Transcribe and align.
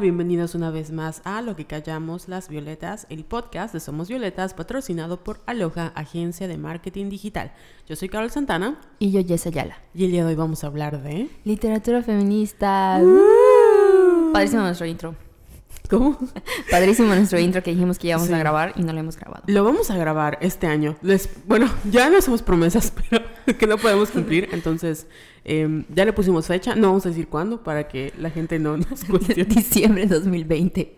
Bienvenidos 0.00 0.56
una 0.56 0.72
vez 0.72 0.90
más 0.90 1.22
a 1.22 1.40
Lo 1.40 1.54
que 1.54 1.66
callamos 1.66 2.26
las 2.26 2.48
violetas, 2.48 3.06
el 3.10 3.24
podcast 3.24 3.72
de 3.72 3.78
Somos 3.78 4.08
Violetas, 4.08 4.52
patrocinado 4.52 5.22
por 5.22 5.38
Aloha, 5.46 5.92
agencia 5.94 6.48
de 6.48 6.58
marketing 6.58 7.10
digital. 7.10 7.52
Yo 7.86 7.94
soy 7.94 8.08
Carol 8.08 8.28
Santana. 8.28 8.80
Y 8.98 9.12
yo, 9.12 9.22
Jess 9.24 9.46
Ayala. 9.46 9.78
Y 9.94 10.06
el 10.06 10.10
día 10.10 10.24
de 10.24 10.30
hoy 10.30 10.34
vamos 10.34 10.64
a 10.64 10.66
hablar 10.66 11.00
de... 11.00 11.30
Literatura 11.44 12.02
feminista. 12.02 13.00
¡Uh! 13.00 14.32
Padrísimo 14.32 14.62
nuestro 14.62 14.84
intro. 14.84 15.14
¿Cómo? 15.88 16.18
Padrísimo 16.70 17.14
nuestro 17.14 17.38
intro 17.38 17.62
que 17.62 17.70
dijimos 17.72 17.98
que 17.98 18.08
íbamos 18.08 18.30
a 18.30 18.38
grabar 18.38 18.72
y 18.76 18.82
no 18.82 18.92
lo 18.92 19.00
hemos 19.00 19.16
grabado. 19.16 19.42
Lo 19.46 19.64
vamos 19.64 19.90
a 19.90 19.96
grabar 19.96 20.38
este 20.40 20.66
año. 20.66 20.96
Les, 21.02 21.28
bueno, 21.46 21.70
ya 21.90 22.08
no 22.08 22.18
hacemos 22.18 22.42
promesas, 22.42 22.92
pero 23.10 23.24
que 23.58 23.66
no 23.66 23.76
podemos 23.76 24.10
cumplir. 24.10 24.48
Entonces, 24.52 25.06
em, 25.44 25.84
ya 25.94 26.04
le 26.04 26.12
pusimos 26.12 26.46
fecha. 26.46 26.74
No 26.74 26.88
vamos 26.88 27.04
a 27.04 27.10
decir 27.10 27.28
cuándo 27.28 27.62
para 27.62 27.86
que 27.86 28.12
la 28.18 28.30
gente 28.30 28.58
no 28.58 28.76
nos 28.76 29.04
cuestione. 29.04 29.44
diciembre 29.44 30.06
de 30.06 30.14
2020. 30.14 30.96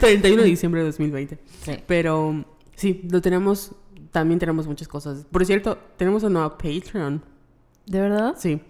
31 0.00 0.42
de 0.42 0.48
diciembre 0.48 0.80
de 0.80 0.86
2020. 0.86 1.38
Sí. 1.64 1.72
Pero 1.86 2.44
sí, 2.74 3.02
lo 3.10 3.20
tenemos. 3.20 3.72
También 4.10 4.40
tenemos 4.40 4.66
muchas 4.66 4.88
cosas. 4.88 5.24
Por 5.30 5.46
cierto, 5.46 5.78
tenemos 5.96 6.24
un 6.24 6.32
nuevo 6.32 6.58
Patreon. 6.58 7.22
¿De 7.86 8.00
verdad? 8.00 8.34
Sí. 8.36 8.60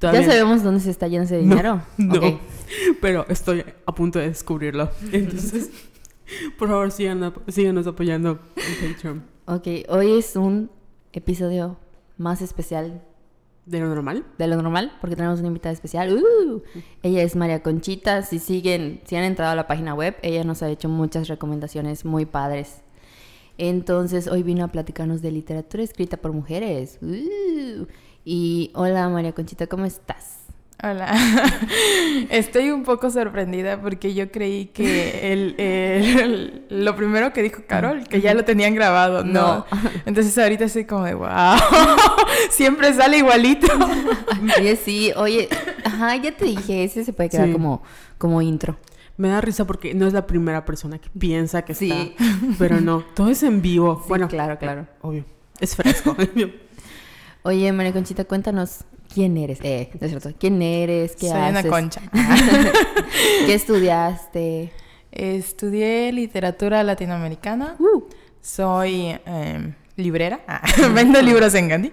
Ya 0.00 0.22
sabemos 0.22 0.62
dónde 0.62 0.80
se 0.80 0.90
está 0.90 1.08
yendo 1.08 1.24
ese 1.24 1.38
dinero. 1.38 1.82
No, 1.96 2.40
pero 3.00 3.26
estoy 3.28 3.64
a 3.84 3.94
punto 3.94 4.18
de 4.18 4.28
descubrirlo. 4.28 4.90
Entonces, 5.12 5.70
por 6.58 6.68
favor, 6.68 6.90
sigan, 6.92 7.32
síganos 7.48 7.86
apoyando 7.86 8.38
en 8.56 8.92
Patreon. 8.92 9.24
Ok, 9.46 9.66
hoy 9.88 10.18
es 10.18 10.36
un 10.36 10.70
episodio 11.12 11.78
más 12.16 12.42
especial. 12.42 13.02
¿De 13.66 13.80
lo 13.80 13.88
normal? 13.88 14.24
De 14.38 14.46
lo 14.46 14.60
normal, 14.62 14.92
porque 15.00 15.16
tenemos 15.16 15.40
una 15.40 15.48
invitada 15.48 15.72
especial. 15.72 16.16
Uh, 16.16 16.62
ella 17.02 17.22
es 17.22 17.36
María 17.36 17.62
Conchita. 17.62 18.22
Si 18.22 18.38
siguen, 18.38 19.00
si 19.04 19.16
han 19.16 19.24
entrado 19.24 19.52
a 19.52 19.54
la 19.56 19.66
página 19.66 19.94
web, 19.94 20.16
ella 20.22 20.44
nos 20.44 20.62
ha 20.62 20.70
hecho 20.70 20.88
muchas 20.88 21.28
recomendaciones 21.28 22.04
muy 22.04 22.24
padres. 22.24 22.82
Entonces, 23.58 24.28
hoy 24.28 24.42
vino 24.42 24.64
a 24.64 24.68
platicarnos 24.68 25.20
de 25.20 25.32
literatura 25.32 25.82
escrita 25.82 26.16
por 26.16 26.32
mujeres. 26.32 26.98
Uh, 27.02 27.86
y 28.30 28.70
hola 28.74 29.08
María 29.08 29.32
Conchita, 29.32 29.68
¿cómo 29.68 29.86
estás? 29.86 30.40
Hola, 30.82 31.16
estoy 32.30 32.70
un 32.70 32.84
poco 32.84 33.10
sorprendida 33.10 33.80
porque 33.80 34.12
yo 34.12 34.30
creí 34.30 34.66
que 34.66 35.32
el, 35.32 36.66
lo 36.68 36.94
primero 36.94 37.32
que 37.32 37.42
dijo 37.42 37.62
Carol, 37.66 38.06
que 38.06 38.20
ya 38.20 38.34
lo 38.34 38.44
tenían 38.44 38.74
grabado, 38.74 39.24
no. 39.24 39.64
Entonces 40.04 40.36
ahorita 40.36 40.66
estoy 40.66 40.84
como 40.84 41.04
de, 41.04 41.14
wow, 41.14 41.56
siempre 42.50 42.92
sale 42.92 43.16
igualito. 43.16 43.66
Oye, 44.58 44.76
sí, 44.76 45.10
oye, 45.16 45.48
ajá, 45.82 46.16
ya 46.16 46.36
te 46.36 46.44
dije, 46.44 46.84
ese 46.84 47.06
se 47.06 47.14
puede 47.14 47.30
quedar 47.30 47.50
como, 47.50 47.82
como 48.18 48.42
intro. 48.42 48.76
Me 49.16 49.28
da 49.28 49.40
risa 49.40 49.66
porque 49.66 49.94
no 49.94 50.06
es 50.06 50.12
la 50.12 50.26
primera 50.26 50.66
persona 50.66 50.98
que 50.98 51.08
piensa 51.18 51.62
que 51.62 51.74
sí. 51.74 52.14
pero 52.58 52.78
no, 52.78 53.02
todo 53.14 53.30
es 53.30 53.42
en 53.42 53.62
vivo. 53.62 54.04
bueno, 54.06 54.28
claro, 54.28 54.58
claro. 54.58 54.86
Obvio, 55.00 55.24
es 55.60 55.74
fresco. 55.74 56.14
Oye, 57.42 57.72
María 57.72 57.92
Conchita, 57.92 58.24
cuéntanos 58.24 58.84
quién 59.12 59.36
eres. 59.36 59.58
Eh, 59.62 59.90
no 59.98 60.06
es 60.06 60.10
cierto. 60.10 60.32
¿Quién 60.38 60.60
eres? 60.60 61.16
¿Qué 61.16 61.28
Soy 61.28 61.38
haces? 61.38 61.64
una 61.64 61.70
concha. 61.70 62.02
¿Qué 63.46 63.54
estudiaste? 63.54 64.72
Estudié 65.10 66.12
literatura 66.12 66.82
latinoamericana. 66.82 67.76
Uh. 67.78 68.04
Soy 68.40 69.18
em, 69.24 69.74
librera. 69.96 70.40
Vendo 70.94 71.20
libros 71.22 71.54
en 71.54 71.68
Gandhi. 71.68 71.92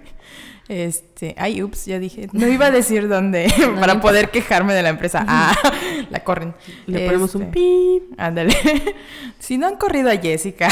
Este, 0.67 1.35
ay, 1.38 1.61
ups, 1.61 1.85
ya 1.85 1.99
dije, 1.99 2.27
no 2.33 2.47
iba 2.47 2.67
a 2.67 2.71
decir 2.71 3.08
dónde 3.08 3.52
para 3.80 4.02
poder 4.02 4.31
quejarme 4.31 4.73
de 4.73 4.81
la 4.81 4.89
empresa. 4.89 5.23
Ah, 5.27 5.55
la 6.09 6.23
corren. 6.23 6.55
Le 6.88 7.05
ponemos 7.05 7.35
un 7.35 7.44
este, 7.44 7.53
pi. 7.53 8.03
Ándale. 8.17 8.55
si 9.39 9.58
no 9.58 9.67
han 9.67 9.77
corrido 9.77 10.09
a 10.09 10.17
Jessica. 10.17 10.67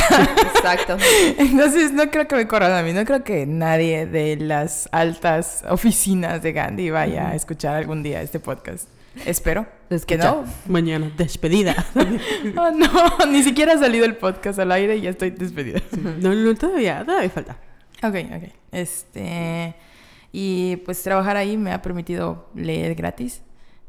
Exacto. 0.56 0.98
Entonces 1.38 1.92
no 1.92 2.10
creo 2.10 2.28
que 2.28 2.36
me 2.36 2.48
corran 2.48 2.72
a 2.72 2.82
mí, 2.82 2.94
no 2.94 3.06
creo 3.06 3.24
que 3.24 3.46
nadie 3.46 4.08
de 4.08 4.36
las 4.38 4.90
altas 4.92 5.64
oficinas 5.70 6.42
de 6.42 6.54
Gandhi 6.54 6.90
vaya 6.90 7.30
a 7.30 7.36
escuchar 7.36 7.76
algún 7.76 8.02
día 8.02 8.22
este 8.22 8.40
podcast. 8.40 8.88
Espero. 9.28 9.68
Es 9.92 10.08
que 10.08 10.18
no. 10.18 10.44
Mañana, 10.68 11.12
despedida. 11.16 11.76
oh, 12.58 12.72
no, 12.72 13.26
ni 13.28 13.44
siquiera 13.44 13.74
ha 13.74 13.78
salido 13.78 14.06
el 14.06 14.16
podcast 14.16 14.58
al 14.58 14.72
aire 14.72 14.98
y 14.98 15.02
ya 15.02 15.12
estoy 15.12 15.30
despedida. 15.30 15.82
No, 16.20 16.34
no, 16.34 16.56
todavía, 16.56 17.04
todavía 17.06 17.30
falta. 17.30 17.58
Ok, 18.04 18.16
ok. 18.36 18.50
Este. 18.72 19.76
Y 20.32 20.78
pues 20.78 21.02
trabajar 21.04 21.38
ahí 21.38 21.58
me 21.58 21.72
ha 21.72 21.82
permitido 21.82 22.50
leer 22.56 22.96
gratis. 22.96 23.44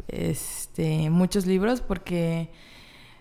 Este, 0.08 1.08
muchos 1.08 1.46
libros 1.46 1.80
porque 1.80 2.50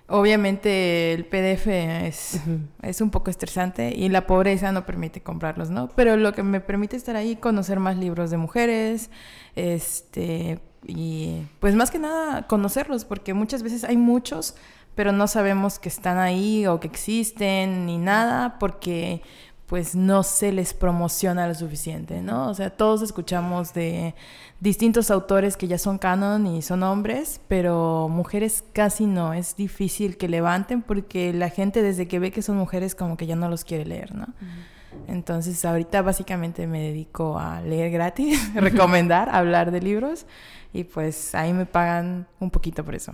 obviamente 0.07 1.13
el 1.13 1.25
PDF 1.25 1.67
es, 1.67 2.41
es 2.81 3.01
un 3.01 3.09
poco 3.09 3.31
estresante 3.31 3.93
y 3.95 4.09
la 4.09 4.27
pobreza 4.27 4.71
no 4.71 4.85
permite 4.85 5.21
comprarlos, 5.21 5.69
¿no? 5.69 5.89
Pero 5.95 6.17
lo 6.17 6.33
que 6.33 6.43
me 6.43 6.59
permite 6.59 6.97
estar 6.97 7.15
ahí, 7.15 7.35
conocer 7.37 7.79
más 7.79 7.97
libros 7.97 8.29
de 8.29 8.37
mujeres, 8.37 9.09
este, 9.55 10.59
y 10.85 11.43
pues 11.59 11.75
más 11.75 11.89
que 11.89 11.99
nada 11.99 12.47
conocerlos, 12.47 13.05
porque 13.05 13.33
muchas 13.33 13.63
veces 13.63 13.85
hay 13.85 13.97
muchos, 13.97 14.55
pero 14.95 15.11
no 15.11 15.27
sabemos 15.27 15.79
que 15.79 15.89
están 15.89 16.17
ahí 16.17 16.67
o 16.67 16.79
que 16.79 16.87
existen 16.87 17.85
ni 17.85 17.97
nada, 17.97 18.59
porque 18.59 19.21
pues 19.73 19.95
no 19.95 20.21
se 20.21 20.51
les 20.51 20.71
promociona 20.75 21.47
lo 21.47 21.55
suficiente, 21.55 22.21
¿no? 22.21 22.47
O 22.47 22.53
sea, 22.53 22.69
todos 22.69 23.01
escuchamos 23.01 23.73
de 23.73 24.13
distintos 24.59 25.09
autores 25.09 25.57
que 25.57 25.67
ya 25.67 25.79
son 25.79 25.97
canon 25.97 26.45
y 26.45 26.61
son 26.61 26.83
hombres, 26.83 27.41
pero 27.47 28.07
mujeres 28.07 28.63
casi 28.71 29.07
no, 29.07 29.33
es 29.33 29.55
difícil 29.55 30.15
que 30.15 30.29
levanten 30.29 30.83
porque 30.83 31.33
la 31.33 31.49
gente 31.49 31.81
desde 31.81 32.07
que 32.07 32.19
ve 32.19 32.29
que 32.29 32.43
son 32.43 32.55
mujeres 32.55 32.93
como 32.93 33.17
que 33.17 33.25
ya 33.25 33.35
no 33.35 33.49
los 33.49 33.63
quiere 33.63 33.83
leer, 33.83 34.13
¿no? 34.13 34.27
Entonces 35.07 35.65
ahorita 35.65 36.03
básicamente 36.03 36.67
me 36.67 36.79
dedico 36.79 37.39
a 37.39 37.59
leer 37.61 37.89
gratis, 37.89 38.39
recomendar, 38.53 39.29
hablar 39.29 39.71
de 39.71 39.81
libros 39.81 40.27
y 40.71 40.83
pues 40.83 41.33
ahí 41.33 41.51
me 41.51 41.65
pagan 41.65 42.27
un 42.39 42.51
poquito 42.51 42.85
por 42.85 42.93
eso. 42.93 43.11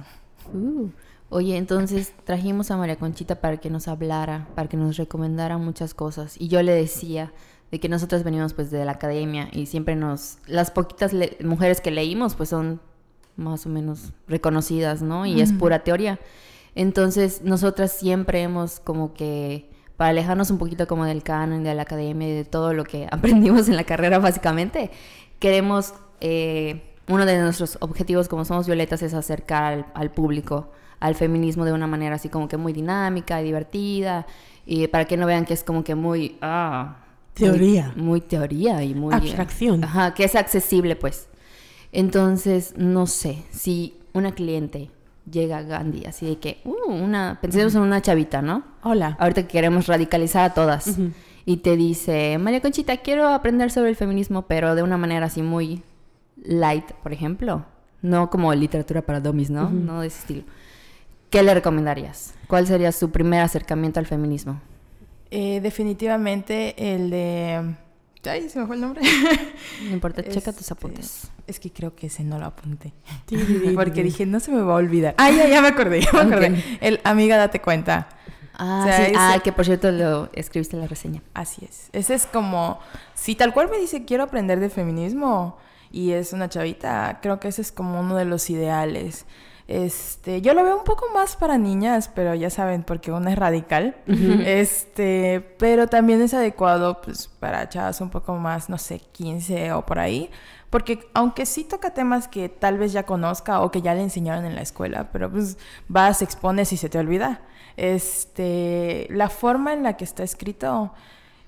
Uh. 0.53 0.89
Oye, 1.31 1.57
entonces 1.57 2.13
trajimos 2.23 2.71
a 2.71 2.77
María 2.77 2.95
Conchita 2.95 3.35
para 3.35 3.57
que 3.57 3.69
nos 3.69 3.87
hablara, 3.87 4.47
para 4.55 4.67
que 4.67 4.77
nos 4.77 4.97
recomendara 4.97 5.59
muchas 5.59 5.93
cosas. 5.93 6.35
Y 6.39 6.47
yo 6.47 6.63
le 6.63 6.71
decía 6.71 7.31
de 7.71 7.79
que 7.79 7.87
nosotros 7.87 8.23
venimos 8.23 8.53
pues 8.53 8.71
de 8.71 8.83
la 8.83 8.93
academia 8.93 9.47
y 9.51 9.67
siempre 9.67 9.95
nos... 9.95 10.39
Las 10.47 10.71
poquitas 10.71 11.13
mujeres 11.43 11.81
que 11.81 11.91
leímos 11.91 12.33
pues 12.33 12.49
son 12.49 12.81
más 13.35 13.67
o 13.67 13.69
menos 13.69 14.11
reconocidas, 14.27 15.03
¿no? 15.03 15.27
Y 15.27 15.39
es 15.39 15.53
pura 15.53 15.83
teoría. 15.83 16.19
Entonces 16.73 17.43
nosotras 17.43 17.91
siempre 17.91 18.41
hemos 18.41 18.79
como 18.79 19.13
que, 19.13 19.69
para 19.97 20.09
alejarnos 20.09 20.49
un 20.49 20.57
poquito 20.57 20.87
como 20.87 21.05
del 21.05 21.21
canon, 21.21 21.63
de 21.63 21.75
la 21.75 21.83
academia 21.83 22.27
y 22.27 22.33
de 22.33 22.45
todo 22.45 22.73
lo 22.73 22.85
que 22.85 23.07
aprendimos 23.11 23.69
en 23.69 23.75
la 23.75 23.83
carrera 23.83 24.17
básicamente, 24.17 24.89
queremos... 25.37 25.93
Eh, 26.21 26.85
uno 27.07 27.25
de 27.25 27.39
nuestros 27.39 27.79
objetivos 27.81 28.27
como 28.27 28.45
somos 28.45 28.67
violetas 28.67 29.01
es 29.01 29.15
acercar 29.15 29.91
al 29.95 30.11
público 30.11 30.69
al 30.99 31.15
feminismo 31.15 31.65
de 31.65 31.73
una 31.73 31.87
manera 31.87 32.15
así 32.15 32.29
como 32.29 32.47
que 32.47 32.57
muy 32.57 32.73
dinámica 32.73 33.41
y 33.41 33.45
divertida, 33.45 34.25
y 34.65 34.87
para 34.87 35.05
que 35.05 35.17
no 35.17 35.25
vean 35.25 35.45
que 35.45 35.53
es 35.53 35.63
como 35.63 35.83
que 35.83 35.95
muy... 35.95 36.37
Ah, 36.41 36.97
teoría. 37.33 37.93
Muy, 37.95 38.21
teoría 38.21 38.83
y 38.83 38.93
muy... 38.93 39.13
Abstracción. 39.13 39.83
Ajá, 39.83 40.13
que 40.13 40.23
es 40.25 40.35
accesible 40.35 40.95
pues. 40.95 41.27
Entonces, 41.91 42.75
no 42.77 43.07
sé, 43.07 43.43
si 43.49 43.95
una 44.13 44.33
cliente 44.33 44.91
llega 45.29 45.57
a 45.57 45.61
Gandhi, 45.63 46.05
así 46.05 46.25
de 46.25 46.37
que, 46.37 46.61
uh, 46.65 46.91
una, 46.91 47.39
pensemos 47.41 47.73
en 47.75 47.81
una 47.81 48.01
chavita, 48.01 48.41
¿no? 48.41 48.63
Hola. 48.83 49.15
Ahorita 49.19 49.43
que 49.43 49.47
queremos 49.47 49.87
radicalizar 49.87 50.51
a 50.51 50.53
todas. 50.53 50.97
Y 51.45 51.57
te 51.57 51.75
dice, 51.75 52.37
María 52.37 52.61
Conchita, 52.61 52.97
quiero 52.97 53.27
aprender 53.27 53.71
sobre 53.71 53.89
el 53.89 53.95
feminismo, 53.95 54.43
pero 54.43 54.75
de 54.75 54.83
una 54.83 54.97
manera 54.97 55.27
así 55.27 55.41
muy 55.41 55.81
light, 56.43 56.91
por 57.03 57.11
ejemplo. 57.11 57.65
No 58.01 58.29
como 58.29 58.53
literatura 58.53 59.01
para 59.01 59.19
dummies, 59.19 59.49
¿no? 59.49 59.69
No 59.69 60.01
de 60.01 60.07
ese 60.07 60.19
estilo. 60.19 60.43
¿Qué 61.29 61.43
le 61.43 61.53
recomendarías? 61.53 62.33
¿Cuál 62.47 62.67
sería 62.67 62.91
su 62.91 63.11
primer 63.11 63.41
acercamiento 63.41 63.99
al 63.99 64.05
feminismo? 64.05 64.59
Eh, 65.31 65.59
definitivamente 65.61 66.93
el 66.95 67.09
de... 67.09 67.75
Ay, 68.25 68.49
se 68.49 68.59
me 68.59 68.65
fue 68.65 68.75
el 68.75 68.81
nombre. 68.81 69.01
No 69.85 69.93
importa, 69.93 70.23
checa 70.23 70.51
tus 70.51 70.61
este, 70.61 70.73
apuntes. 70.73 71.31
Es 71.47 71.59
que 71.59 71.71
creo 71.71 71.95
que 71.95 72.07
ese 72.07 72.23
no 72.23 72.37
lo 72.37 72.45
apunté. 72.45 72.93
Porque 73.75 74.03
dije, 74.03 74.25
no 74.25 74.39
se 74.39 74.51
me 74.51 74.61
va 74.61 74.73
a 74.73 74.77
olvidar. 74.77 75.15
Ah, 75.17 75.31
ya, 75.31 75.47
ya 75.47 75.61
me 75.61 75.69
acordé, 75.69 76.01
ya 76.01 76.11
me 76.11 76.19
acordé. 76.21 76.63
El 76.81 76.99
Amiga, 77.03 77.37
date 77.37 77.61
cuenta. 77.61 78.09
Ah, 78.61 78.85
sí. 78.91 79.13
ah, 79.15 79.39
que 79.41 79.53
por 79.53 79.63
cierto 79.63 79.89
lo 79.89 80.29
escribiste 80.33 80.75
en 80.75 80.81
la 80.81 80.87
reseña. 80.87 81.23
Así 81.33 81.63
es. 81.63 81.89
Ese 81.93 82.13
es 82.13 82.25
como, 82.25 82.79
si 83.13 83.35
tal 83.35 83.53
cual 83.53 83.69
me 83.69 83.77
dice, 83.77 84.03
quiero 84.03 84.23
aprender 84.23 84.59
de 84.59 84.69
feminismo 84.69 85.57
y 85.91 86.11
es 86.11 86.33
una 86.33 86.49
chavita, 86.49 87.19
creo 87.21 87.39
que 87.39 87.47
ese 87.47 87.61
es 87.61 87.71
como 87.71 88.01
uno 88.01 88.17
de 88.17 88.25
los 88.25 88.49
ideales. 88.49 89.25
Este, 89.69 90.41
yo 90.41 90.55
lo 90.55 90.63
veo 90.63 90.75
un 90.75 90.83
poco 90.83 91.05
más 91.13 91.35
para 91.35 91.59
niñas, 91.59 92.09
pero 92.15 92.33
ya 92.33 92.49
saben, 92.49 92.81
porque 92.81 93.11
uno 93.11 93.29
es 93.29 93.37
radical. 93.37 93.95
Este, 94.07 95.41
pero 95.59 95.87
también 95.87 96.21
es 96.23 96.33
adecuado 96.33 97.01
pues 97.01 97.27
para 97.27 97.69
chavas 97.69 98.01
un 98.01 98.09
poco 98.09 98.33
más, 98.33 98.67
no 98.67 98.79
sé, 98.79 98.99
15 98.99 99.73
o 99.73 99.85
por 99.85 99.99
ahí, 99.99 100.31
porque 100.71 101.07
aunque 101.13 101.45
sí 101.45 101.65
toca 101.65 101.93
temas 101.93 102.27
que 102.27 102.49
tal 102.49 102.79
vez 102.79 102.93
ya 102.93 103.03
conozca 103.03 103.61
o 103.61 103.69
que 103.69 103.83
ya 103.83 103.93
le 103.93 104.01
enseñaron 104.01 104.45
en 104.45 104.55
la 104.55 104.61
escuela, 104.61 105.11
pero 105.11 105.29
pues 105.29 105.59
vas, 105.87 106.23
expones 106.23 106.73
y 106.73 106.77
se 106.77 106.89
te 106.89 106.97
olvida. 106.97 107.41
Este, 107.77 109.05
la 109.11 109.29
forma 109.29 109.73
en 109.73 109.83
la 109.83 109.97
que 109.97 110.03
está 110.03 110.23
escrito 110.23 110.93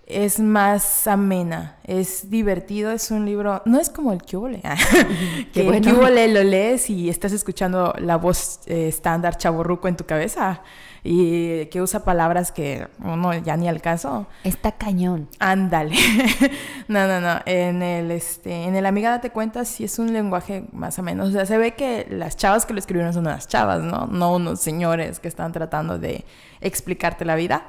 es 0.08 0.40
más 0.40 1.08
amena, 1.08 1.78
es 1.84 2.30
divertido, 2.30 2.92
es 2.92 3.12
un 3.12 3.26
libro, 3.26 3.62
no 3.66 3.80
es 3.80 3.90
como 3.90 4.12
el 4.12 4.22
Cubole, 4.22 4.62
que 5.54 5.68
el 5.68 5.82
Cubole 5.82 6.28
lo 6.28 6.44
lees 6.44 6.90
y 6.90 7.10
estás 7.10 7.32
escuchando 7.32 7.94
la 7.98 8.18
voz 8.18 8.60
eh, 8.66 8.88
estándar 8.88 9.38
chaborruco 9.38 9.88
en 9.88 9.96
tu 9.96 10.06
cabeza 10.06 10.62
y 11.04 11.66
que 11.68 11.82
usa 11.82 12.04
palabras 12.04 12.52
que 12.52 12.88
uno 13.00 13.34
ya 13.34 13.58
ni 13.58 13.68
al 13.68 13.82
caso. 13.82 14.28
Está 14.44 14.74
cañón. 14.74 15.28
Ándale. 15.40 15.96
no, 16.88 17.08
no, 17.08 17.20
no. 17.20 17.40
En 17.46 17.82
el 17.82 18.12
este, 18.12 18.66
en 18.66 18.76
el 18.76 18.86
Amiga 18.86 19.10
Date 19.10 19.32
Cuenta 19.32 19.66
sí 19.66 19.84
es 19.84 19.98
un 19.98 20.14
lenguaje 20.14 20.66
más 20.72 21.00
o 21.00 21.04
menos. 21.04 21.30
O 21.30 21.32
sea, 21.32 21.46
se 21.46 21.58
ve 21.58 21.74
que 21.74 22.06
las 22.10 22.38
chavas 22.38 22.66
que 22.66 22.74
lo 22.74 22.80
escribieron 22.80 23.14
son 23.14 23.26
unas 23.26 23.48
chavas, 23.48 23.82
¿no? 23.82 24.06
No 24.08 24.36
unos 24.36 24.60
señores 24.60 25.20
que 25.20 25.28
están 25.28 25.52
tratando 25.52 25.98
de 25.98 26.24
explicarte 26.62 27.26
la 27.26 27.36
vida 27.36 27.66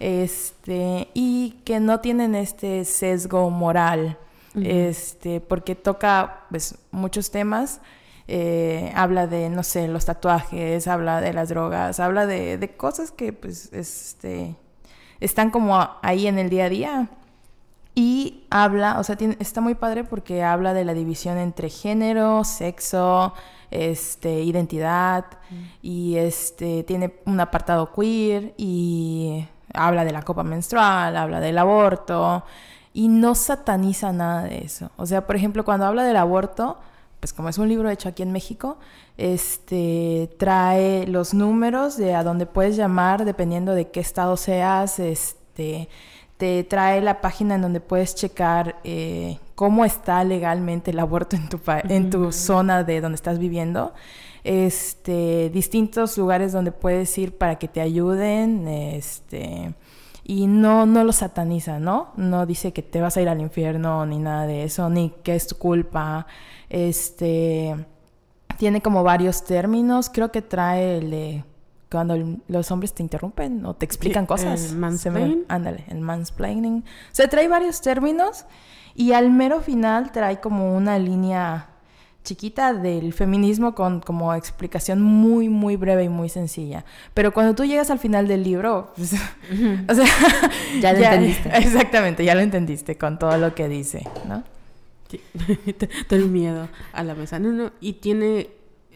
este, 0.00 1.08
y 1.14 1.60
que 1.64 1.78
no 1.78 2.00
tienen 2.00 2.34
este 2.34 2.84
sesgo 2.84 3.50
moral, 3.50 4.18
este, 4.54 5.40
porque 5.40 5.76
toca 5.76 6.46
pues, 6.50 6.76
muchos 6.90 7.30
temas. 7.30 7.80
Eh, 8.32 8.92
habla 8.94 9.26
de, 9.26 9.50
no 9.50 9.62
sé, 9.62 9.88
los 9.88 10.04
tatuajes, 10.04 10.86
habla 10.86 11.20
de 11.20 11.32
las 11.32 11.48
drogas, 11.48 11.98
habla 11.98 12.26
de, 12.26 12.58
de 12.58 12.76
cosas 12.76 13.10
que 13.10 13.32
pues 13.32 13.72
este, 13.72 14.54
están 15.18 15.50
como 15.50 15.80
ahí 16.02 16.28
en 16.28 16.38
el 16.38 16.48
día 16.48 16.66
a 16.66 16.68
día. 16.68 17.08
Y 17.94 18.44
habla, 18.50 19.00
o 19.00 19.04
sea, 19.04 19.16
tiene, 19.16 19.36
está 19.40 19.60
muy 19.60 19.74
padre 19.74 20.04
porque 20.04 20.44
habla 20.44 20.74
de 20.74 20.84
la 20.84 20.94
división 20.94 21.38
entre 21.38 21.68
género, 21.68 22.44
sexo, 22.44 23.34
este, 23.70 24.42
identidad, 24.42 25.26
y 25.82 26.16
este, 26.16 26.84
tiene 26.84 27.14
un 27.26 27.40
apartado 27.40 27.92
queer 27.92 28.54
y 28.56 29.46
habla 29.74 30.04
de 30.04 30.12
la 30.12 30.22
copa 30.22 30.42
menstrual, 30.42 31.16
habla 31.16 31.40
del 31.40 31.58
aborto 31.58 32.44
y 32.92 33.08
no 33.08 33.34
sataniza 33.34 34.12
nada 34.12 34.44
de 34.44 34.58
eso. 34.58 34.90
O 34.96 35.06
sea, 35.06 35.26
por 35.26 35.36
ejemplo, 35.36 35.64
cuando 35.64 35.86
habla 35.86 36.04
del 36.04 36.16
aborto, 36.16 36.78
pues 37.20 37.32
como 37.32 37.48
es 37.48 37.58
un 37.58 37.68
libro 37.68 37.90
hecho 37.90 38.08
aquí 38.08 38.22
en 38.22 38.32
México, 38.32 38.78
este 39.18 40.30
trae 40.38 41.06
los 41.06 41.34
números 41.34 41.96
de 41.96 42.14
a 42.14 42.24
dónde 42.24 42.46
puedes 42.46 42.76
llamar 42.76 43.24
dependiendo 43.24 43.74
de 43.74 43.90
qué 43.90 44.00
estado 44.00 44.36
seas, 44.36 44.98
este 44.98 45.88
te 46.38 46.64
trae 46.64 47.02
la 47.02 47.20
página 47.20 47.56
en 47.56 47.60
donde 47.60 47.80
puedes 47.80 48.14
checar 48.14 48.76
eh, 48.82 49.38
cómo 49.60 49.84
está 49.84 50.24
legalmente 50.24 50.90
el 50.90 50.98
aborto 51.00 51.36
en 51.36 51.50
tu, 51.50 51.60
en 51.66 52.08
tu 52.08 52.32
zona 52.32 52.82
de 52.82 53.02
donde 53.02 53.16
estás 53.16 53.38
viviendo 53.38 53.92
este, 54.42 55.50
distintos 55.50 56.16
lugares 56.16 56.52
donde 56.52 56.72
puedes 56.72 57.18
ir 57.18 57.36
para 57.36 57.56
que 57.56 57.68
te 57.68 57.82
ayuden, 57.82 58.66
este, 58.66 59.74
y 60.24 60.46
no, 60.46 60.86
no 60.86 61.04
lo 61.04 61.12
sataniza, 61.12 61.78
¿no? 61.78 62.14
No 62.16 62.46
dice 62.46 62.72
que 62.72 62.80
te 62.80 63.02
vas 63.02 63.18
a 63.18 63.20
ir 63.20 63.28
al 63.28 63.42
infierno 63.42 64.06
ni 64.06 64.18
nada 64.18 64.46
de 64.46 64.64
eso, 64.64 64.88
ni 64.88 65.10
que 65.22 65.34
es 65.34 65.46
tu 65.46 65.58
culpa, 65.58 66.26
este, 66.70 67.84
tiene 68.56 68.80
como 68.80 69.04
varios 69.04 69.44
términos, 69.44 70.08
creo 70.08 70.32
que 70.32 70.40
trae 70.40 70.96
el 70.96 71.10
de 71.10 71.44
cuando 71.90 72.16
los 72.48 72.70
hombres 72.70 72.94
te 72.94 73.02
interrumpen 73.02 73.66
o 73.66 73.74
te 73.74 73.84
explican 73.84 74.24
cosas. 74.24 74.70
El 74.70 74.78
mansplaining. 74.78 75.44
Ándale, 75.48 75.84
el 75.88 76.00
mansplaining. 76.00 76.78
O 76.78 77.14
sea, 77.14 77.28
trae 77.28 77.46
varios 77.46 77.82
términos 77.82 78.46
y 78.94 79.12
al 79.12 79.30
mero 79.30 79.60
final 79.60 80.12
trae 80.12 80.40
como 80.40 80.76
una 80.76 80.98
línea 80.98 81.70
chiquita 82.22 82.74
del 82.74 83.12
feminismo 83.12 83.74
con 83.74 84.00
como 84.00 84.34
explicación 84.34 85.00
muy, 85.00 85.48
muy 85.48 85.76
breve 85.76 86.04
y 86.04 86.08
muy 86.08 86.28
sencilla. 86.28 86.84
Pero 87.14 87.32
cuando 87.32 87.54
tú 87.54 87.64
llegas 87.64 87.90
al 87.90 87.98
final 87.98 88.28
del 88.28 88.42
libro, 88.42 88.92
pues, 88.96 89.14
o 89.14 89.94
sea, 89.94 90.06
ya 90.80 90.92
lo 90.92 90.98
entendiste. 91.04 91.48
Exactamente, 91.56 92.24
ya 92.24 92.34
lo 92.34 92.40
entendiste 92.40 92.96
con 92.98 93.18
todo 93.18 93.36
lo 93.38 93.54
que 93.54 93.68
dice, 93.68 94.06
¿no? 94.28 94.44
Sí. 95.08 95.20
Tengo 96.08 96.28
miedo 96.28 96.68
a 96.92 97.02
la 97.02 97.14
mesa. 97.14 97.38
No, 97.38 97.50
no, 97.50 97.72
y 97.80 97.94
tiene 97.94 98.50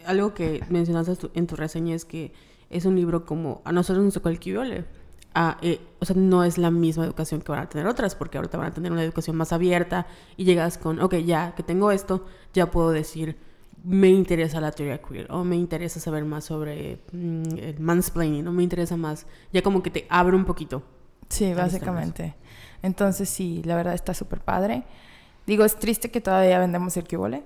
algo 0.07 0.35
que 0.35 0.63
mencionaste 0.69 1.29
en 1.35 1.47
tu 1.47 1.57
reseña 1.57 1.95
es 1.95 2.05
que 2.05 2.33
es 2.71 2.85
un 2.85 2.97
libro 2.97 3.25
como 3.25 3.63
a 3.65 3.73
nosotros 3.73 4.05
nos 4.05 4.15
tocó 4.15 4.29
el 4.29 4.39
Eh, 5.63 5.81
o 5.99 6.05
sea, 6.05 6.15
no 6.17 6.45
es 6.45 6.59
la 6.59 6.71
misma 6.71 7.05
educación 7.05 7.41
que 7.41 7.51
van 7.51 7.63
a 7.63 7.69
tener 7.69 7.87
otras, 7.87 8.15
porque 8.15 8.39
ahorita 8.39 8.57
van 8.57 8.69
a 8.69 8.75
tener 8.75 8.93
una 8.93 9.03
educación 9.03 9.37
más 9.37 9.53
abierta 9.53 10.07
y 10.37 10.45
llegas 10.45 10.79
con, 10.79 11.01
ok, 11.01 11.17
ya 11.17 11.55
que 11.55 11.63
tengo 11.63 11.91
esto, 11.91 12.25
ya 12.53 12.71
puedo 12.71 12.91
decir, 12.91 13.37
me 13.83 14.09
interesa 14.09 14.61
la 14.61 14.71
teoría 14.71 15.03
queer, 15.03 15.31
o 15.31 15.45
me 15.45 15.57
interesa 15.57 15.99
saber 16.01 16.25
más 16.25 16.45
sobre 16.45 17.01
mm, 17.13 17.59
el 17.59 17.81
mansplaining, 17.81 18.47
o 18.47 18.53
me 18.53 18.63
interesa 18.63 18.97
más, 18.97 19.27
ya 19.53 19.63
como 19.63 19.83
que 19.83 19.91
te 19.91 20.07
abre 20.09 20.37
un 20.37 20.45
poquito. 20.45 20.83
Sí, 21.29 21.53
básicamente. 21.53 22.35
Entonces, 22.83 23.29
sí, 23.29 23.63
la 23.65 23.77
verdad 23.77 23.95
está 23.95 24.15
súper 24.15 24.41
padre. 24.41 24.85
Digo, 25.47 25.65
es 25.65 25.77
triste 25.77 26.11
que 26.11 26.21
todavía 26.21 26.59
vendemos 26.59 26.97
el 26.97 27.09
cubole. 27.09 27.43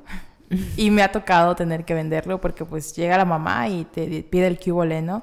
Y 0.76 0.90
me 0.90 1.02
ha 1.02 1.12
tocado 1.12 1.54
tener 1.54 1.84
que 1.84 1.94
venderlo 1.94 2.40
porque 2.40 2.64
pues 2.64 2.94
llega 2.94 3.16
la 3.16 3.24
mamá 3.24 3.68
y 3.68 3.84
te 3.84 4.22
pide 4.22 4.46
el 4.46 4.58
cubole, 4.58 5.02
¿no? 5.02 5.22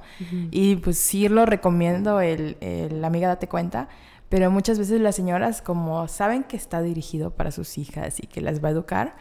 Y 0.52 0.76
pues 0.78 0.98
sí 0.98 1.28
lo 1.28 1.46
recomiendo, 1.46 2.22
el, 2.22 2.58
el 2.62 3.04
amiga 3.04 3.28
date 3.28 3.48
cuenta, 3.48 3.90
pero 4.30 4.52
muchas 4.52 4.78
veces 4.80 5.02
las 5.02 5.16
señoras 5.16 5.62
como 5.62 6.08
saben 6.08 6.44
que 6.44 6.58
está 6.58 6.82
dirigido 6.82 7.32
para 7.32 7.52
sus 7.52 7.78
hijas 7.78 8.20
y 8.22 8.28
que 8.28 8.42
las 8.42 8.64
va 8.64 8.70
a 8.70 8.72
educar, 8.72 9.16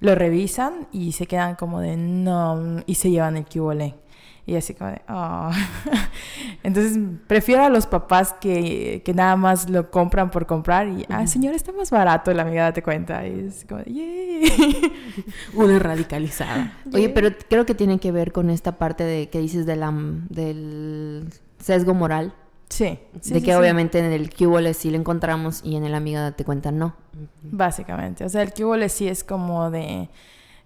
lo 0.00 0.14
revisan 0.14 0.88
y 0.92 1.12
se 1.12 1.26
quedan 1.26 1.56
como 1.56 1.80
de 1.80 1.96
no, 1.96 2.82
y 2.86 2.94
se 2.94 3.10
llevan 3.10 3.36
el 3.36 3.44
cubole. 3.44 3.94
Y 4.50 4.56
así 4.56 4.74
como 4.74 4.90
de, 4.90 5.00
oh. 5.08 5.48
Entonces, 6.64 6.98
prefiero 7.28 7.62
a 7.62 7.68
los 7.68 7.86
papás 7.86 8.34
que, 8.40 9.00
que, 9.04 9.14
nada 9.14 9.36
más 9.36 9.70
lo 9.70 9.92
compran 9.92 10.32
por 10.32 10.46
comprar 10.46 10.88
y, 10.88 11.06
ah, 11.08 11.24
señor, 11.28 11.54
está 11.54 11.70
más 11.70 11.92
barato, 11.92 12.34
la 12.34 12.42
amiga 12.42 12.64
date 12.64 12.82
cuenta. 12.82 13.24
Y 13.28 13.46
es 13.46 13.64
como, 13.68 13.84
yay. 13.84 14.92
Una 15.54 15.78
radicalizada. 15.78 16.76
Oye, 16.92 17.10
pero 17.10 17.30
creo 17.48 17.64
que 17.64 17.76
tiene 17.76 18.00
que 18.00 18.10
ver 18.10 18.32
con 18.32 18.50
esta 18.50 18.76
parte 18.76 19.04
de 19.04 19.28
que 19.28 19.38
dices 19.38 19.66
de 19.66 19.76
la, 19.76 19.94
del 20.28 21.28
sesgo 21.60 21.94
moral. 21.94 22.34
Sí. 22.70 22.98
de 23.12 23.42
que 23.42 23.54
obviamente 23.54 24.00
en 24.00 24.06
el 24.06 24.34
QOL 24.34 24.74
sí 24.74 24.90
lo 24.90 24.96
encontramos 24.96 25.60
y 25.62 25.76
en 25.76 25.84
el 25.84 25.94
amiga 25.94 26.22
date 26.22 26.44
cuenta 26.44 26.72
no. 26.72 26.96
Básicamente. 27.42 28.24
O 28.24 28.28
sea, 28.28 28.42
el 28.42 28.52
QOL 28.52 28.90
sí 28.90 29.06
es 29.06 29.22
como 29.22 29.70
de. 29.70 30.08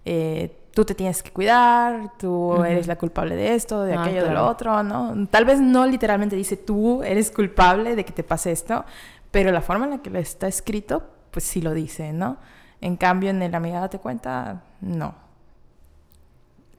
Eh, 0.05 0.57
tú 0.75 0.83
te 0.83 0.93
tienes 0.93 1.23
que 1.23 1.31
cuidar, 1.31 2.11
tú 2.19 2.61
eres 2.65 2.85
la 2.85 2.97
culpable 2.97 3.37
de 3.37 3.55
esto, 3.55 3.83
de 3.83 3.93
ah, 3.93 4.03
aquello, 4.03 4.25
de 4.25 4.31
lo 4.31 4.45
otro, 4.45 4.83
¿no? 4.83 5.25
Tal 5.27 5.45
vez 5.45 5.61
no 5.61 5.87
literalmente 5.87 6.35
dice 6.35 6.57
tú 6.57 7.01
eres 7.01 7.31
culpable 7.31 7.95
de 7.95 8.03
que 8.03 8.11
te 8.11 8.23
pase 8.23 8.51
esto, 8.51 8.83
pero 9.31 9.53
la 9.53 9.61
forma 9.61 9.85
en 9.85 9.91
la 9.91 9.97
que 9.99 10.09
lo 10.09 10.19
está 10.19 10.49
escrito, 10.49 11.03
pues 11.31 11.45
sí 11.45 11.61
lo 11.61 11.73
dice, 11.73 12.11
¿no? 12.11 12.37
En 12.81 12.97
cambio, 12.97 13.29
en 13.29 13.41
el 13.41 13.55
amiga 13.55 13.79
date 13.79 13.99
cuenta, 13.99 14.63
no. 14.81 15.15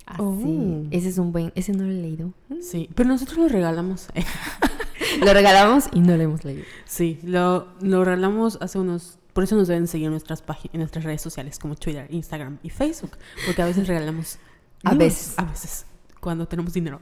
Ah, 0.07 0.17
oh. 0.19 0.85
Ese 0.91 1.09
es 1.09 1.17
un 1.17 1.33
buen, 1.33 1.51
ese 1.55 1.73
no 1.73 1.85
lo 1.85 1.91
he 1.91 1.95
leído. 1.95 2.33
Sí, 2.61 2.91
pero 2.95 3.09
nosotros 3.09 3.39
lo 3.39 3.49
regalamos. 3.49 4.09
lo 5.25 5.33
regalamos 5.33 5.89
y 5.93 6.01
no 6.01 6.19
lo 6.19 6.23
hemos 6.23 6.45
leído. 6.45 6.65
Sí, 6.85 7.19
lo, 7.23 7.69
lo 7.81 8.05
regalamos 8.05 8.59
hace 8.61 8.79
unos 8.79 9.19
por 9.37 9.45
eso 9.45 9.55
nos 9.55 9.69
deben 9.69 9.87
seguir 9.87 10.07
en 10.07 10.13
nuestras 10.13 10.41
páginas, 10.41 10.73
en 10.73 10.81
nuestras 10.81 11.05
redes 11.05 11.21
sociales 11.21 11.59
como 11.59 11.75
Twitter, 11.75 12.07
Instagram 12.09 12.57
y 12.63 12.71
Facebook, 12.71 13.19
porque 13.45 13.61
a 13.61 13.67
veces 13.67 13.87
regalamos 13.87 14.39
a 14.83 14.95
veces, 14.95 15.35
a 15.39 15.45
veces 15.45 15.85
cuando 16.21 16.49
tenemos 16.49 16.73
dinero. 16.73 17.01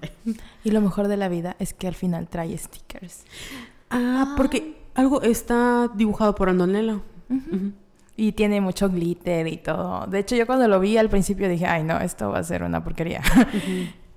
Y 0.64 0.72
lo 0.72 0.80
mejor 0.80 1.06
de 1.06 1.16
la 1.16 1.28
vida 1.28 1.54
es 1.60 1.74
que 1.74 1.86
al 1.86 1.94
final 1.94 2.26
trae 2.26 2.58
stickers. 2.58 3.22
Ah, 3.88 4.34
porque 4.36 4.82
algo 4.96 5.22
está 5.22 5.88
dibujado 5.94 6.34
por 6.34 6.48
Andonela. 6.48 7.02
Y 8.16 8.32
tiene 8.32 8.60
mucho 8.60 8.90
glitter 8.90 9.46
y 9.46 9.58
todo. 9.58 10.08
De 10.08 10.18
hecho, 10.18 10.34
yo 10.34 10.44
cuando 10.44 10.66
lo 10.66 10.80
vi 10.80 10.98
al 10.98 11.08
principio 11.08 11.48
dije, 11.48 11.66
ay, 11.66 11.84
no, 11.84 12.00
esto 12.00 12.30
va 12.30 12.40
a 12.40 12.42
ser 12.42 12.64
una 12.64 12.82
porquería. 12.82 13.22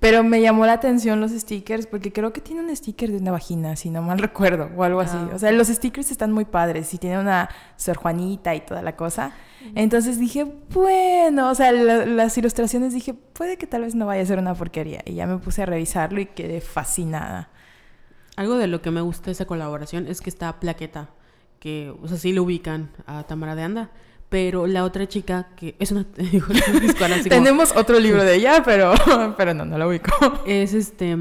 Pero 0.00 0.22
me 0.22 0.40
llamó 0.40 0.64
la 0.64 0.74
atención 0.74 1.20
los 1.20 1.32
stickers 1.32 1.88
porque 1.88 2.12
creo 2.12 2.32
que 2.32 2.40
tiene 2.40 2.62
un 2.62 2.74
sticker 2.74 3.10
de 3.10 3.16
una 3.16 3.32
vagina, 3.32 3.74
si 3.74 3.90
no 3.90 4.00
mal 4.00 4.18
recuerdo, 4.20 4.70
o 4.76 4.84
algo 4.84 5.00
así. 5.00 5.16
Ah. 5.18 5.30
O 5.34 5.38
sea, 5.40 5.50
los 5.50 5.66
stickers 5.66 6.12
están 6.12 6.30
muy 6.30 6.44
padres 6.44 6.94
y 6.94 6.98
tiene 6.98 7.18
una 7.18 7.48
Sor 7.76 7.96
Juanita 7.96 8.54
y 8.54 8.60
toda 8.60 8.80
la 8.82 8.94
cosa. 8.94 9.32
Entonces 9.74 10.20
dije, 10.20 10.46
bueno, 10.72 11.50
o 11.50 11.54
sea, 11.54 11.72
las 11.72 12.38
ilustraciones 12.38 12.94
dije, 12.94 13.12
puede 13.12 13.58
que 13.58 13.66
tal 13.66 13.82
vez 13.82 13.96
no 13.96 14.06
vaya 14.06 14.22
a 14.22 14.26
ser 14.26 14.38
una 14.38 14.54
porquería. 14.54 15.02
Y 15.04 15.14
ya 15.14 15.26
me 15.26 15.38
puse 15.38 15.62
a 15.62 15.66
revisarlo 15.66 16.20
y 16.20 16.26
quedé 16.26 16.60
fascinada. 16.60 17.50
Algo 18.36 18.56
de 18.56 18.68
lo 18.68 18.80
que 18.80 18.92
me 18.92 19.00
gusta 19.00 19.26
de 19.26 19.32
esa 19.32 19.46
colaboración 19.46 20.06
es 20.06 20.20
que 20.20 20.30
está 20.30 20.60
plaqueta, 20.60 21.10
que, 21.58 21.92
o 22.00 22.06
sea, 22.06 22.18
sí 22.18 22.32
lo 22.32 22.44
ubican 22.44 22.90
a 23.06 23.24
Tamara 23.24 23.56
de 23.56 23.64
Anda, 23.64 23.90
Pero 24.28 24.66
la 24.66 24.84
otra 24.84 25.08
chica, 25.08 25.48
que 25.56 25.74
es 25.78 25.90
una... 25.90 26.04
Tenemos 27.28 27.74
otro 27.74 27.98
libro 27.98 28.22
de 28.24 28.36
ella, 28.36 28.62
pero, 28.64 28.92
pero 29.36 29.54
no, 29.54 29.64
no 29.64 29.78
lo 29.78 29.88
ubico. 29.88 30.12
es 30.46 30.74
este 30.74 31.16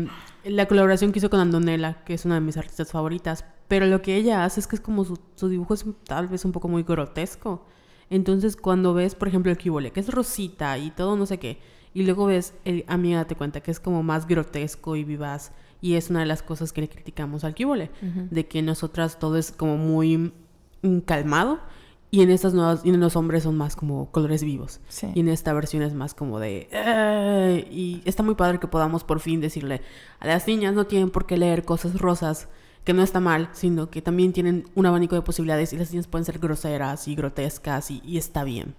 la 0.47 0.65
colaboración 0.65 1.11
que 1.11 1.19
hizo 1.19 1.29
con 1.29 1.39
Andonela, 1.39 2.03
que 2.05 2.13
es 2.13 2.25
una 2.25 2.35
de 2.35 2.41
mis 2.41 2.57
artistas 2.57 2.91
favoritas. 2.91 3.45
Pero 3.67 3.85
lo 3.85 4.01
que 4.01 4.15
ella 4.15 4.45
hace 4.45 4.59
es 4.59 4.67
que 4.67 4.77
es 4.77 4.81
como 4.81 5.03
su, 5.03 5.19
su 5.35 5.49
dibujo 5.49 5.73
es 5.73 5.85
tal 6.05 6.27
vez 6.27 6.45
un 6.45 6.51
poco 6.51 6.67
muy 6.67 6.83
grotesco. 6.83 7.65
Entonces, 8.09 8.55
cuando 8.55 8.93
ves, 8.93 9.15
por 9.15 9.27
ejemplo, 9.27 9.51
el 9.51 9.57
Kibole, 9.57 9.91
que 9.91 9.99
es 9.99 10.09
rosita 10.09 10.77
y 10.77 10.91
todo 10.91 11.17
no 11.17 11.25
sé 11.25 11.37
qué, 11.39 11.59
y 11.93 12.03
luego 12.03 12.27
ves 12.27 12.53
el 12.63 12.85
Amiga 12.87 13.17
Date 13.17 13.35
Cuenta, 13.35 13.61
que 13.61 13.71
es 13.71 13.79
como 13.79 14.03
más 14.03 14.27
grotesco 14.27 14.95
y 14.95 15.03
vivaz, 15.03 15.51
y 15.81 15.95
es 15.95 16.09
una 16.09 16.21
de 16.21 16.25
las 16.25 16.41
cosas 16.41 16.71
que 16.71 16.81
le 16.81 16.89
criticamos 16.89 17.43
al 17.43 17.53
Kibole, 17.53 17.91
de 18.01 18.47
que 18.47 18.61
nosotras 18.61 19.19
todo 19.19 19.37
es 19.37 19.51
como 19.51 19.77
muy 19.77 20.31
mm, 20.81 20.99
calmado, 20.99 21.59
y 22.09 22.21
en 22.21 22.29
estas 22.29 22.53
nuevas, 22.53 22.81
y 22.85 22.89
en 22.89 22.99
los 22.99 23.15
hombres 23.15 23.43
son 23.43 23.57
más 23.57 23.75
como 23.75 24.09
colores 24.11 24.43
vivos. 24.43 24.79
Sí. 24.87 25.07
Y 25.13 25.19
en 25.19 25.27
esta 25.27 25.51
versión 25.53 25.83
es 25.83 25.93
más 25.93 26.13
como 26.13 26.39
de... 26.39 26.69
"Eh", 26.71 27.67
y 27.69 28.01
está 28.05 28.23
muy 28.23 28.35
padre 28.35 28.59
que 28.59 28.67
podamos 28.67 29.03
por 29.03 29.19
fin 29.19 29.41
decirle 29.41 29.81
a 30.19 30.27
las 30.27 30.47
niñas 30.47 30.73
no 30.73 30.85
tienen 30.85 31.09
por 31.09 31.25
qué 31.25 31.37
leer 31.37 31.65
cosas 31.65 31.99
rosas, 31.99 32.47
que 32.85 32.93
no 32.93 33.03
está 33.03 33.19
mal, 33.19 33.49
sino 33.51 33.89
que 33.89 34.01
también 34.01 34.31
tienen 34.31 34.65
un 34.73 34.85
abanico 34.85 35.15
de 35.15 35.21
posibilidades 35.21 35.73
y 35.73 35.77
las 35.77 35.91
niñas 35.91 36.07
pueden 36.07 36.23
ser 36.23 36.39
groseras 36.39 37.09
y 37.09 37.15
grotescas 37.15 37.91
y, 37.91 38.01
y 38.05 38.17
está 38.17 38.45
bien. 38.45 38.75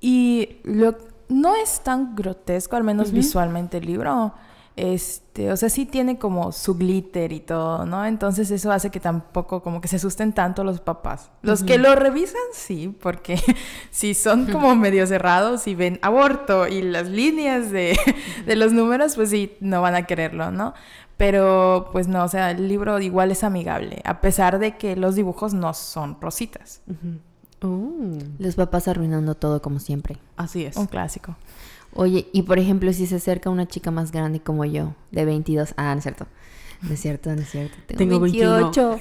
Y 0.00 0.56
lo, 0.64 0.96
no 1.28 1.54
es 1.54 1.82
tan 1.82 2.16
grotesco, 2.16 2.76
al 2.76 2.84
menos 2.84 3.12
visualmente 3.12 3.76
el 3.76 3.86
libro. 3.86 4.32
Este, 4.74 5.52
o 5.52 5.56
sea, 5.56 5.68
sí 5.68 5.84
tiene 5.84 6.18
como 6.18 6.50
su 6.50 6.76
glitter 6.76 7.30
y 7.32 7.40
todo, 7.40 7.84
¿no? 7.84 8.06
Entonces 8.06 8.50
eso 8.50 8.72
hace 8.72 8.90
que 8.90 9.00
tampoco 9.00 9.62
como 9.62 9.80
que 9.82 9.88
se 9.88 9.96
asusten 9.96 10.32
tanto 10.32 10.64
los 10.64 10.80
papás. 10.80 11.30
Los 11.42 11.62
que 11.62 11.76
lo 11.76 11.94
revisan, 11.94 12.40
sí, 12.54 12.88
porque 13.00 13.38
si 13.90 14.14
son 14.14 14.46
como 14.46 14.74
medio 14.74 15.06
cerrados 15.06 15.66
y 15.66 15.74
ven 15.74 15.98
aborto 16.00 16.66
y 16.68 16.80
las 16.80 17.08
líneas 17.08 17.70
de, 17.70 17.98
de 18.46 18.56
los 18.56 18.72
números, 18.72 19.14
pues 19.14 19.28
sí, 19.30 19.56
no 19.60 19.82
van 19.82 19.94
a 19.94 20.04
quererlo, 20.04 20.50
¿no? 20.50 20.72
Pero 21.18 21.90
pues 21.92 22.08
no, 22.08 22.24
o 22.24 22.28
sea, 22.28 22.50
el 22.50 22.66
libro 22.66 22.98
igual 22.98 23.30
es 23.30 23.44
amigable, 23.44 24.00
a 24.04 24.20
pesar 24.22 24.58
de 24.58 24.76
que 24.78 24.96
los 24.96 25.14
dibujos 25.14 25.52
no 25.54 25.74
son 25.74 26.18
rositas. 26.20 26.80
Oh, 27.60 27.92
Los 28.38 28.56
papás 28.56 28.88
arruinando 28.88 29.34
todo 29.36 29.62
como 29.62 29.78
siempre. 29.78 30.16
así 30.36 30.64
es. 30.64 30.76
Un 30.76 30.86
clásico. 30.86 31.36
Oye, 31.94 32.28
y 32.32 32.42
por 32.42 32.58
ejemplo, 32.58 32.92
si 32.92 33.06
se 33.06 33.16
acerca 33.16 33.50
una 33.50 33.66
chica 33.66 33.90
más 33.90 34.12
grande 34.12 34.40
como 34.40 34.64
yo, 34.64 34.94
de 35.10 35.24
22... 35.24 35.74
Ah, 35.76 35.92
no 35.92 35.98
es 35.98 36.04
cierto. 36.04 36.26
No 36.82 36.94
es 36.94 37.00
cierto, 37.00 37.34
no 37.34 37.42
es 37.42 37.50
cierto. 37.50 37.76
Tengo, 37.86 37.98
Tengo 37.98 38.20
28. 38.20 39.00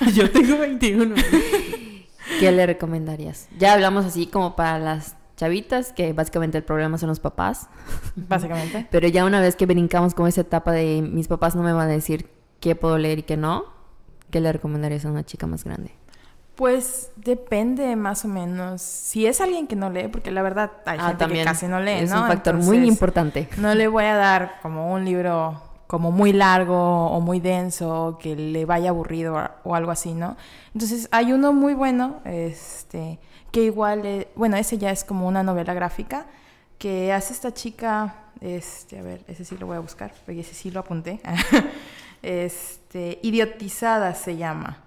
Yo 0.14 0.30
tengo 0.30 0.58
21. 0.58 1.14
¿Qué 2.40 2.52
le 2.52 2.66
recomendarías? 2.66 3.48
Ya 3.58 3.72
hablamos 3.72 4.04
así 4.04 4.26
como 4.26 4.54
para 4.54 4.78
las 4.78 5.16
chavitas, 5.36 5.92
que 5.92 6.12
básicamente 6.12 6.58
el 6.58 6.64
problema 6.64 6.98
son 6.98 7.08
los 7.08 7.20
papás. 7.20 7.68
Básicamente. 8.16 8.86
Pero 8.90 9.08
ya 9.08 9.24
una 9.24 9.40
vez 9.40 9.56
que 9.56 9.66
brincamos 9.66 10.14
con 10.14 10.26
esa 10.26 10.42
etapa 10.42 10.72
de 10.72 11.02
mis 11.02 11.28
papás 11.28 11.54
no 11.56 11.62
me 11.62 11.72
van 11.72 11.88
a 11.88 11.92
decir 11.92 12.28
qué 12.60 12.74
puedo 12.74 12.98
leer 12.98 13.20
y 13.20 13.22
qué 13.22 13.36
no, 13.36 13.64
¿qué 14.30 14.40
le 14.40 14.52
recomendarías 14.52 15.04
a 15.04 15.10
una 15.10 15.24
chica 15.24 15.46
más 15.46 15.64
grande? 15.64 15.92
Pues 16.56 17.10
depende 17.16 17.94
más 17.96 18.24
o 18.24 18.28
menos. 18.28 18.80
Si 18.82 19.26
es 19.26 19.40
alguien 19.42 19.66
que 19.66 19.76
no 19.76 19.90
lee, 19.90 20.08
porque 20.08 20.30
la 20.30 20.42
verdad 20.42 20.72
hay 20.86 20.98
Ah, 21.00 21.08
gente 21.08 21.28
que 21.28 21.44
casi 21.44 21.66
no 21.68 21.80
lee, 21.80 21.90
Es 22.02 22.10
¿no? 22.10 22.22
un 22.22 22.26
factor 22.28 22.54
muy 22.56 22.78
importante. 22.88 23.48
No 23.58 23.74
le 23.74 23.88
voy 23.88 24.04
a 24.04 24.14
dar 24.16 24.58
como 24.62 24.92
un 24.92 25.04
libro 25.04 25.60
como 25.86 26.10
muy 26.10 26.32
largo 26.32 27.06
o 27.10 27.20
muy 27.20 27.38
denso 27.40 28.18
que 28.20 28.34
le 28.34 28.64
vaya 28.64 28.88
aburrido 28.90 29.36
o- 29.64 29.74
algo 29.74 29.90
así, 29.92 30.14
¿no? 30.14 30.36
Entonces 30.74 31.08
hay 31.12 31.32
uno 31.32 31.52
muy 31.52 31.74
bueno, 31.74 32.16
este, 32.24 33.18
que 33.52 33.62
igual, 33.62 34.04
eh, 34.04 34.28
bueno, 34.34 34.56
ese 34.56 34.78
ya 34.78 34.90
es 34.90 35.04
como 35.04 35.28
una 35.28 35.42
novela 35.44 35.74
gráfica 35.74 36.26
que 36.78 37.12
hace 37.12 37.34
esta 37.34 37.52
chica, 37.54 38.14
este, 38.40 38.98
a 38.98 39.02
ver, 39.02 39.20
ese 39.28 39.44
sí 39.44 39.56
lo 39.58 39.66
voy 39.66 39.76
a 39.76 39.80
buscar, 39.80 40.12
porque 40.24 40.40
ese 40.40 40.54
sí 40.54 40.70
lo 40.72 40.80
apunté. 40.80 41.20
este, 42.22 43.18
Idiotizada 43.22 44.14
se 44.14 44.36
llama. 44.36 44.78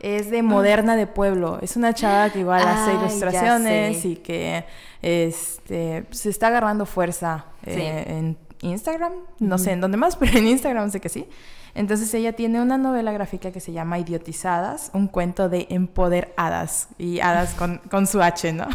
Es 0.00 0.30
de 0.30 0.42
Moderna 0.42 0.94
de 0.96 1.06
Pueblo. 1.06 1.58
Es 1.62 1.76
una 1.76 1.94
chava 1.94 2.30
que 2.30 2.40
igual 2.40 2.66
hace 2.66 2.90
Ay, 2.90 2.96
ilustraciones 2.98 4.04
y 4.04 4.16
que 4.16 4.64
este, 5.02 6.04
se 6.10 6.30
está 6.30 6.48
agarrando 6.48 6.86
fuerza 6.86 7.46
Sí. 7.64 7.72
eh, 7.80 8.04
en 8.08 8.36
Instagram. 8.60 9.12
No 9.38 9.58
sé 9.58 9.72
en 9.72 9.80
dónde 9.80 9.96
más, 9.96 10.16
pero 10.20 10.36
en 10.38 10.46
Instagram 10.48 10.90
sé 10.90 11.00
que 11.00 11.08
sí. 11.08 11.26
Entonces 11.74 12.12
ella 12.14 12.32
tiene 12.32 12.62
una 12.62 12.78
novela 12.78 13.12
gráfica 13.12 13.50
que 13.52 13.60
se 13.60 13.70
llama 13.70 13.98
Idiotizadas, 13.98 14.90
un 14.94 15.08
cuento 15.08 15.50
de 15.50 15.66
empoderadas 15.68 16.88
y 16.96 17.20
hadas 17.20 17.52
con, 17.52 17.78
con 17.90 18.06
su 18.06 18.22
H, 18.22 18.50
¿no? 18.54 18.66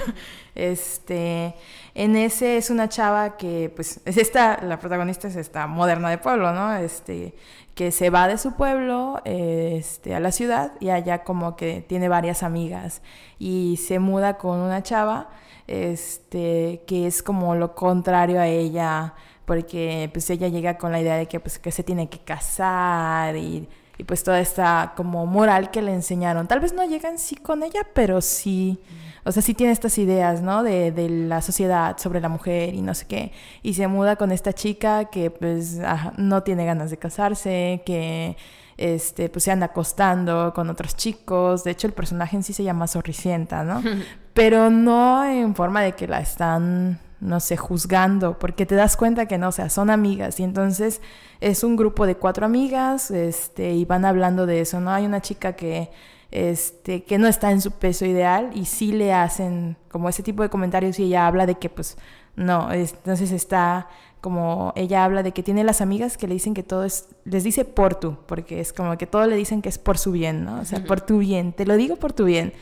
Este, 0.54 1.56
en 1.96 2.16
ese 2.16 2.58
es 2.58 2.70
una 2.70 2.90
chava 2.90 3.38
que, 3.38 3.72
pues, 3.76 4.02
es 4.06 4.18
esta, 4.18 4.60
la 4.62 4.78
protagonista 4.80 5.28
es 5.28 5.36
esta 5.36 5.66
moderna 5.66 6.10
de 6.12 6.20
pueblo, 6.20 6.54
¿no? 6.54 6.76
Este, 6.76 7.34
que 7.76 7.92
se 7.92 8.10
va 8.10 8.28
de 8.28 8.38
su 8.38 8.54
pueblo, 8.54 9.22
este, 9.26 10.16
a 10.16 10.20
la 10.20 10.32
ciudad 10.32 10.74
y 10.80 10.90
allá 10.90 11.24
como 11.24 11.56
que 11.56 11.82
tiene 11.82 12.10
varias 12.10 12.44
amigas. 12.44 13.02
Y 13.40 13.78
se 13.78 14.00
muda 14.00 14.38
con 14.38 14.60
una 14.60 14.84
chava, 14.84 15.30
este, 15.68 16.84
que 16.88 17.08
es 17.08 17.24
como 17.24 17.56
lo 17.56 17.76
contrario 17.76 18.40
a 18.42 18.48
ella, 18.48 19.14
porque 19.46 20.10
pues 20.14 20.30
ella 20.30 20.48
llega 20.48 20.78
con 20.78 20.92
la 20.92 21.02
idea 21.02 21.16
de 21.16 21.28
que 21.28 21.40
pues 21.40 21.60
que 21.60 21.72
se 21.72 21.84
tiene 21.84 22.10
que 22.10 22.20
casar 22.20 23.36
y, 23.36 23.68
y, 24.02 24.04
pues 24.04 24.24
toda 24.24 24.40
esta 24.40 24.94
como 24.96 25.26
moral 25.26 25.72
que 25.72 25.82
le 25.82 25.94
enseñaron. 25.94 26.48
Tal 26.48 26.60
vez 26.60 26.74
no 26.74 26.84
llegan 26.86 27.18
sí 27.18 27.36
con 27.36 27.64
ella, 27.64 27.82
pero 27.94 28.22
sí, 28.22 28.80
o 29.24 29.32
sea, 29.32 29.42
sí 29.42 29.54
tiene 29.54 29.72
estas 29.72 29.98
ideas, 29.98 30.42
¿no? 30.42 30.64
De, 30.64 30.92
de 30.92 31.10
la 31.10 31.42
sociedad 31.42 31.98
sobre 31.98 32.20
la 32.20 32.30
mujer 32.30 32.74
y 32.74 32.82
no 32.82 32.94
sé 32.94 33.06
qué. 33.08 33.32
Y 33.64 33.76
se 33.76 33.88
muda 33.88 34.16
con 34.16 34.32
esta 34.32 34.54
chica 34.54 35.06
que 35.06 35.30
pues 35.30 35.80
ajá, 35.80 36.14
no 36.18 36.44
tiene 36.44 36.66
ganas 36.66 36.90
de 36.90 36.98
casarse, 36.98 37.82
que 37.86 38.38
este, 38.82 39.30
pues 39.30 39.44
se 39.44 39.52
anda 39.52 39.68
acostando 39.68 40.54
con 40.54 40.70
otros 40.70 40.96
chicos. 40.96 41.64
De 41.64 41.72
hecho, 41.72 41.88
el 41.88 41.94
personaje 41.94 42.36
en 42.36 42.44
sí 42.44 42.54
se 42.54 42.64
llama 42.64 42.88
Zorricienta, 42.88 43.64
¿no? 43.64 43.82
Pero 44.34 44.70
no 44.70 45.24
en 45.24 45.54
forma 45.56 45.82
de 45.82 45.94
que 45.94 46.08
la 46.08 46.20
están, 46.20 47.00
no 47.22 47.40
sé, 47.40 47.56
juzgando, 47.58 48.38
porque 48.40 48.66
te 48.66 48.76
das 48.76 48.98
cuenta 48.98 49.28
que 49.28 49.38
no, 49.38 49.50
o 49.50 49.52
sea, 49.54 49.70
son 49.70 49.90
amigas. 49.90 50.40
Y 50.40 50.44
entonces 50.44 51.02
es 51.40 51.64
un 51.64 51.76
grupo 51.78 52.06
de 52.06 52.16
cuatro 52.16 52.46
amigas, 52.46 53.12
este, 53.12 53.72
y 53.74 53.86
van 53.86 54.06
hablando 54.06 54.46
de 54.46 54.62
eso, 54.62 54.80
¿no? 54.82 54.92
Hay 54.92 55.06
una 55.06 55.22
chica 55.22 55.54
que, 55.56 55.90
este, 56.32 57.04
que 57.04 57.18
no 57.18 57.28
está 57.28 57.52
en 57.52 57.62
su 57.62 57.72
peso 57.72 58.06
ideal 58.06 58.50
y 58.54 58.66
sí 58.66 58.92
le 58.92 59.14
hacen 59.14 59.78
como 59.90 60.10
ese 60.10 60.24
tipo 60.24 60.44
de 60.44 60.50
comentarios 60.50 61.00
y 61.00 61.04
ella 61.06 61.28
habla 61.28 61.46
de 61.46 61.56
que, 61.56 61.70
pues, 61.70 61.98
no, 62.36 62.72
es- 62.72 62.94
entonces 62.94 63.32
está 63.32 63.88
como 64.22 64.72
ella 64.76 65.04
habla 65.04 65.24
de 65.24 65.32
que 65.32 65.42
tiene 65.42 65.64
las 65.64 65.82
amigas 65.82 66.16
que 66.16 66.28
le 66.28 66.36
dicen 66.36 66.54
que 66.54 66.62
todo 66.64 66.84
es, 66.86 67.08
les 67.26 67.44
dice 67.44 67.66
por 67.66 67.96
tú, 67.96 68.18
porque 68.28 68.60
es 68.60 68.72
como 68.72 68.96
que 68.98 69.08
todo 69.08 69.26
le 69.26 69.36
dicen 69.36 69.62
que 69.64 69.70
es 69.70 69.80
por 69.80 69.98
su 69.98 70.12
bien, 70.12 70.46
¿no? 70.46 70.60
O 70.62 70.66
sea, 70.66 70.84
por 70.84 71.02
tu 71.02 71.18
bien, 71.18 71.54
te 71.54 71.66
lo 71.66 71.76
digo 71.76 71.96
por 71.96 72.14
tu 72.14 72.26
bien. 72.26 72.54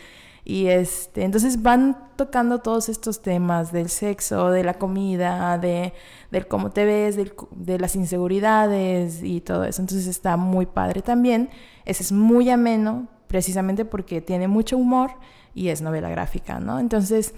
Y 0.50 0.70
este, 0.70 1.25
entonces 1.25 1.62
van 1.62 1.96
tocando 2.15 2.58
todos 2.58 2.89
estos 2.89 3.22
temas 3.22 3.72
del 3.72 3.88
sexo, 3.88 4.50
de 4.50 4.63
la 4.63 4.79
comida, 4.79 5.60
de, 5.60 5.94
del 6.32 6.48
cómo 6.48 6.72
te 6.72 6.86
ves, 6.86 7.15
del 7.15 7.34
de 7.51 7.77
las 7.77 7.96
inseguridades 7.96 9.22
y 9.22 9.41
todo 9.41 9.63
eso. 9.63 9.79
Entonces 9.79 10.08
está 10.08 10.38
muy 10.38 10.65
padre 10.65 11.03
también. 11.03 11.51
Ese 11.86 12.01
es 12.01 12.12
muy 12.12 12.50
ameno, 12.50 13.08
precisamente 13.27 13.86
porque 13.86 14.22
tiene 14.22 14.48
mucho 14.48 14.75
humor 14.75 15.12
y 15.53 15.68
es 15.68 15.84
novela 15.84 16.10
gráfica, 16.10 16.60
¿no? 16.60 16.79
Entonces, 16.79 17.36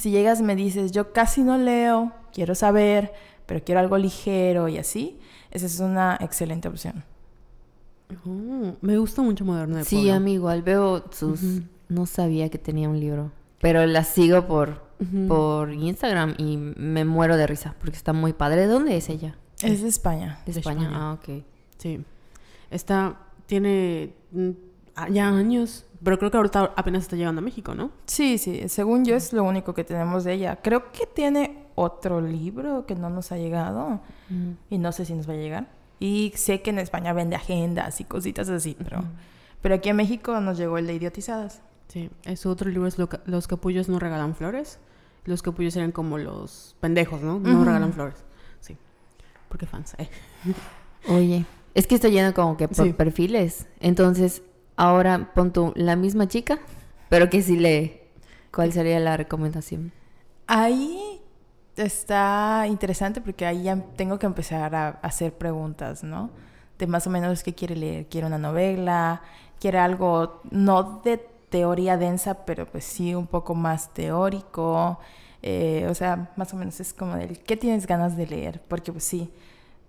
si 0.00 0.10
llegas 0.10 0.40
y 0.40 0.42
me 0.42 0.56
dices, 0.56 0.90
yo 0.90 1.12
casi 1.12 1.44
no 1.44 1.56
leo, 1.56 2.12
quiero 2.32 2.56
saber, 2.56 3.12
pero 3.46 3.62
quiero 3.64 3.78
algo 3.78 3.96
ligero 3.96 4.66
y 4.66 4.78
así, 4.78 5.20
esa 5.52 5.66
es 5.66 5.78
una 5.78 6.18
excelente 6.20 6.66
opción. 6.66 7.04
Oh, 8.26 8.74
me 8.80 8.98
gusta 8.98 9.22
mucho 9.22 9.44
Moderna 9.44 9.78
de 9.78 9.84
Sí, 9.84 10.10
a 10.10 10.18
mí 10.18 10.32
igual 10.32 10.64
veo 10.64 11.04
sus... 11.12 11.62
No 11.88 12.06
sabía 12.06 12.48
que 12.50 12.58
tenía 12.58 12.88
un 12.88 13.00
libro, 13.00 13.32
pero 13.60 13.84
la 13.86 14.04
sigo 14.04 14.46
por, 14.46 14.82
por 15.26 15.72
Instagram 15.72 16.34
y 16.38 16.56
me 16.56 17.04
muero 17.04 17.36
de 17.36 17.46
risa 17.46 17.74
porque 17.80 17.96
está 17.96 18.12
muy 18.12 18.32
padre. 18.32 18.62
¿De 18.62 18.66
dónde 18.66 18.96
es 18.96 19.08
ella? 19.08 19.36
Es 19.62 19.82
de 19.82 19.88
España. 19.88 20.40
De 20.46 20.52
De 20.52 20.60
España. 20.60 20.82
España. 20.82 20.98
Ah, 21.00 21.12
ok. 21.14 21.42
Sí. 21.78 22.04
Está, 22.70 23.16
tiene 23.46 24.12
mm, 24.32 24.50
ah, 24.96 25.08
ya 25.08 25.28
años, 25.28 25.86
pero 26.02 26.18
creo 26.18 26.30
que 26.30 26.36
ahorita 26.36 26.72
apenas 26.76 27.02
está 27.02 27.16
llegando 27.16 27.40
a 27.40 27.42
México, 27.44 27.74
¿no? 27.74 27.90
Sí, 28.06 28.38
sí, 28.38 28.68
según 28.68 29.04
yo 29.04 29.16
es 29.16 29.32
lo 29.32 29.42
único 29.44 29.74
que 29.74 29.84
tenemos 29.84 30.24
de 30.24 30.34
ella. 30.34 30.58
Creo 30.62 30.92
que 30.92 31.06
tiene 31.06 31.66
otro 31.74 32.20
libro 32.20 32.84
que 32.86 32.94
no 32.94 33.08
nos 33.10 33.32
ha 33.32 33.38
llegado 33.38 34.00
Mm. 34.30 34.50
y 34.68 34.78
no 34.78 34.92
sé 34.92 35.04
si 35.06 35.14
nos 35.14 35.28
va 35.28 35.32
a 35.32 35.36
llegar. 35.36 35.68
Y 36.00 36.32
sé 36.36 36.60
que 36.60 36.70
en 36.70 36.78
España 36.78 37.12
vende 37.12 37.34
agendas 37.34 38.00
y 38.00 38.04
cositas 38.04 38.48
así, 38.50 38.76
pero, 38.78 39.02
pero 39.62 39.76
aquí 39.76 39.88
en 39.88 39.96
México 39.96 40.38
nos 40.40 40.58
llegó 40.58 40.78
el 40.78 40.86
de 40.86 40.94
Idiotizadas. 40.94 41.62
Sí, 41.88 42.10
es 42.24 42.44
otro 42.46 42.70
libro, 42.70 42.86
es 42.86 42.98
lo 42.98 43.08
Los 43.24 43.48
capullos 43.48 43.88
no 43.88 43.98
regalan 43.98 44.34
flores. 44.34 44.78
Los 45.24 45.42
capullos 45.42 45.74
eran 45.76 45.92
como 45.92 46.16
los 46.18 46.76
pendejos, 46.80 47.22
¿no? 47.22 47.38
No 47.38 47.64
regalan 47.64 47.92
flores. 47.92 48.16
Sí. 48.60 48.76
Porque 49.48 49.66
fans, 49.66 49.94
eh. 49.98 50.08
Oye, 51.08 51.44
es 51.74 51.86
que 51.86 51.94
estoy 51.96 52.12
yendo 52.12 52.34
como 52.34 52.56
que 52.56 52.68
por 52.68 52.86
Sí. 52.86 52.92
perfiles. 52.92 53.66
Entonces, 53.80 54.42
ahora 54.76 55.32
pon 55.34 55.52
tú 55.52 55.72
la 55.76 55.96
misma 55.96 56.28
chica, 56.28 56.58
pero 57.08 57.30
que 57.30 57.42
sí 57.42 57.56
lee. 57.58 58.00
¿Cuál 58.52 58.72
sería 58.72 58.98
la 59.00 59.16
recomendación? 59.16 59.92
Ahí 60.46 61.20
está 61.76 62.64
interesante 62.68 63.20
porque 63.20 63.46
ahí 63.46 63.64
ya 63.64 63.76
tengo 63.96 64.18
que 64.18 64.26
empezar 64.26 64.74
a 64.74 64.88
hacer 65.02 65.32
preguntas, 65.34 66.02
¿no? 66.02 66.30
De 66.78 66.86
más 66.86 67.06
o 67.06 67.10
menos 67.10 67.42
qué 67.42 67.54
quiere 67.54 67.76
leer. 67.76 68.06
¿Quiere 68.08 68.26
una 68.26 68.38
novela? 68.38 69.22
¿Quiere 69.60 69.78
algo 69.78 70.40
no 70.50 71.00
de 71.04 71.24
teoría 71.50 71.96
densa, 71.96 72.44
pero 72.44 72.66
pues 72.66 72.84
sí 72.84 73.14
un 73.14 73.26
poco 73.26 73.54
más 73.54 73.92
teórico? 73.94 74.98
Eh, 75.42 75.86
o 75.88 75.94
sea, 75.94 76.32
más 76.36 76.52
o 76.52 76.56
menos 76.56 76.80
es 76.80 76.92
como 76.92 77.14
del 77.16 77.38
¿qué 77.40 77.56
tienes 77.56 77.86
ganas 77.86 78.16
de 78.16 78.26
leer? 78.26 78.60
Porque 78.68 78.92
pues 78.92 79.04
sí, 79.04 79.32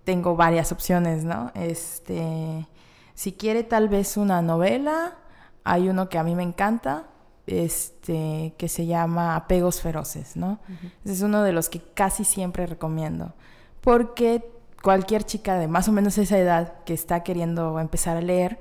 tengo 0.04 0.36
varias 0.36 0.72
opciones, 0.72 1.24
¿no? 1.24 1.50
Este, 1.54 2.66
si 3.14 3.32
quiere 3.32 3.64
tal 3.64 3.88
vez 3.88 4.16
una 4.16 4.42
novela, 4.42 5.16
hay 5.64 5.88
uno 5.88 6.08
que 6.08 6.18
a 6.18 6.24
mí 6.24 6.34
me 6.34 6.42
encanta, 6.42 7.04
este, 7.46 8.54
que 8.56 8.68
se 8.68 8.86
llama 8.86 9.36
Apegos 9.36 9.80
Feroces, 9.80 10.36
¿no? 10.36 10.60
Ese 11.04 11.14
es 11.14 11.22
uno 11.22 11.42
de 11.42 11.52
los 11.52 11.68
que 11.68 11.80
casi 11.80 12.24
siempre 12.24 12.66
recomiendo, 12.66 13.34
porque 13.80 14.48
cualquier 14.82 15.24
chica 15.24 15.58
de 15.58 15.68
más 15.68 15.88
o 15.88 15.92
menos 15.92 16.16
esa 16.18 16.38
edad 16.38 16.84
que 16.84 16.94
está 16.94 17.22
queriendo 17.22 17.78
empezar 17.80 18.16
a 18.16 18.22
leer, 18.22 18.58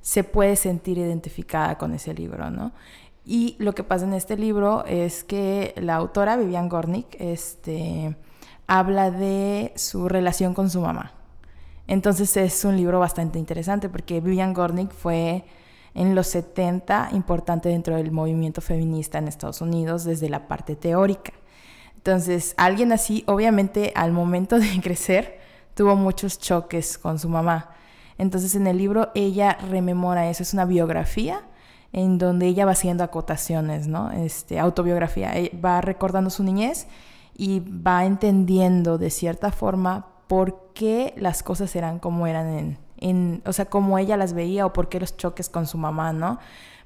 se 0.00 0.24
puede 0.24 0.56
sentir 0.56 0.98
identificada 0.98 1.76
con 1.78 1.94
ese 1.94 2.14
libro, 2.14 2.50
¿no? 2.50 2.72
Y 3.24 3.56
lo 3.58 3.74
que 3.74 3.84
pasa 3.84 4.06
en 4.06 4.14
este 4.14 4.36
libro 4.36 4.84
es 4.86 5.24
que 5.24 5.74
la 5.76 5.96
autora, 5.96 6.36
Vivian 6.36 6.68
Gornick, 6.68 7.16
este, 7.18 8.16
habla 8.66 9.10
de 9.10 9.72
su 9.76 10.08
relación 10.08 10.54
con 10.54 10.70
su 10.70 10.80
mamá. 10.80 11.12
Entonces 11.86 12.36
es 12.36 12.64
un 12.64 12.76
libro 12.76 13.00
bastante 13.00 13.38
interesante 13.38 13.88
porque 13.88 14.20
Vivian 14.20 14.54
Gornick 14.54 14.92
fue 14.92 15.44
en 15.94 16.14
los 16.14 16.28
70 16.28 17.10
importante 17.12 17.68
dentro 17.68 17.96
del 17.96 18.12
movimiento 18.12 18.60
feminista 18.60 19.18
en 19.18 19.28
Estados 19.28 19.60
Unidos 19.60 20.04
desde 20.04 20.28
la 20.28 20.46
parte 20.46 20.76
teórica. 20.76 21.32
Entonces, 21.96 22.54
alguien 22.56 22.92
así, 22.92 23.24
obviamente, 23.26 23.92
al 23.94 24.12
momento 24.12 24.58
de 24.58 24.80
crecer, 24.82 25.40
tuvo 25.74 25.96
muchos 25.96 26.38
choques 26.38 26.96
con 26.96 27.18
su 27.18 27.28
mamá. 27.28 27.70
Entonces, 28.18 28.54
en 28.54 28.66
el 28.66 28.78
libro 28.78 29.10
ella 29.14 29.56
rememora 29.70 30.28
eso, 30.28 30.42
es 30.42 30.54
una 30.54 30.64
biografía 30.64 31.42
en 31.92 32.18
donde 32.18 32.46
ella 32.46 32.66
va 32.66 32.72
haciendo 32.72 33.02
acotaciones, 33.02 33.88
¿no? 33.88 34.10
Este, 34.12 34.58
autobiografía, 34.58 35.36
eh, 35.36 35.58
va 35.64 35.80
recordando 35.80 36.30
su 36.30 36.44
niñez 36.44 36.86
y 37.36 37.60
va 37.60 38.04
entendiendo 38.04 38.98
de 38.98 39.10
cierta 39.10 39.50
forma 39.50 40.06
por 40.28 40.72
qué 40.74 41.14
las 41.16 41.42
cosas 41.42 41.74
eran 41.74 41.98
como 41.98 42.26
eran 42.26 42.46
en, 42.46 42.78
en, 42.98 43.42
o 43.44 43.52
sea, 43.52 43.64
cómo 43.64 43.98
ella 43.98 44.16
las 44.16 44.34
veía 44.34 44.66
o 44.66 44.72
por 44.72 44.88
qué 44.88 45.00
los 45.00 45.16
choques 45.16 45.48
con 45.48 45.66
su 45.66 45.78
mamá, 45.78 46.12
¿no? 46.12 46.38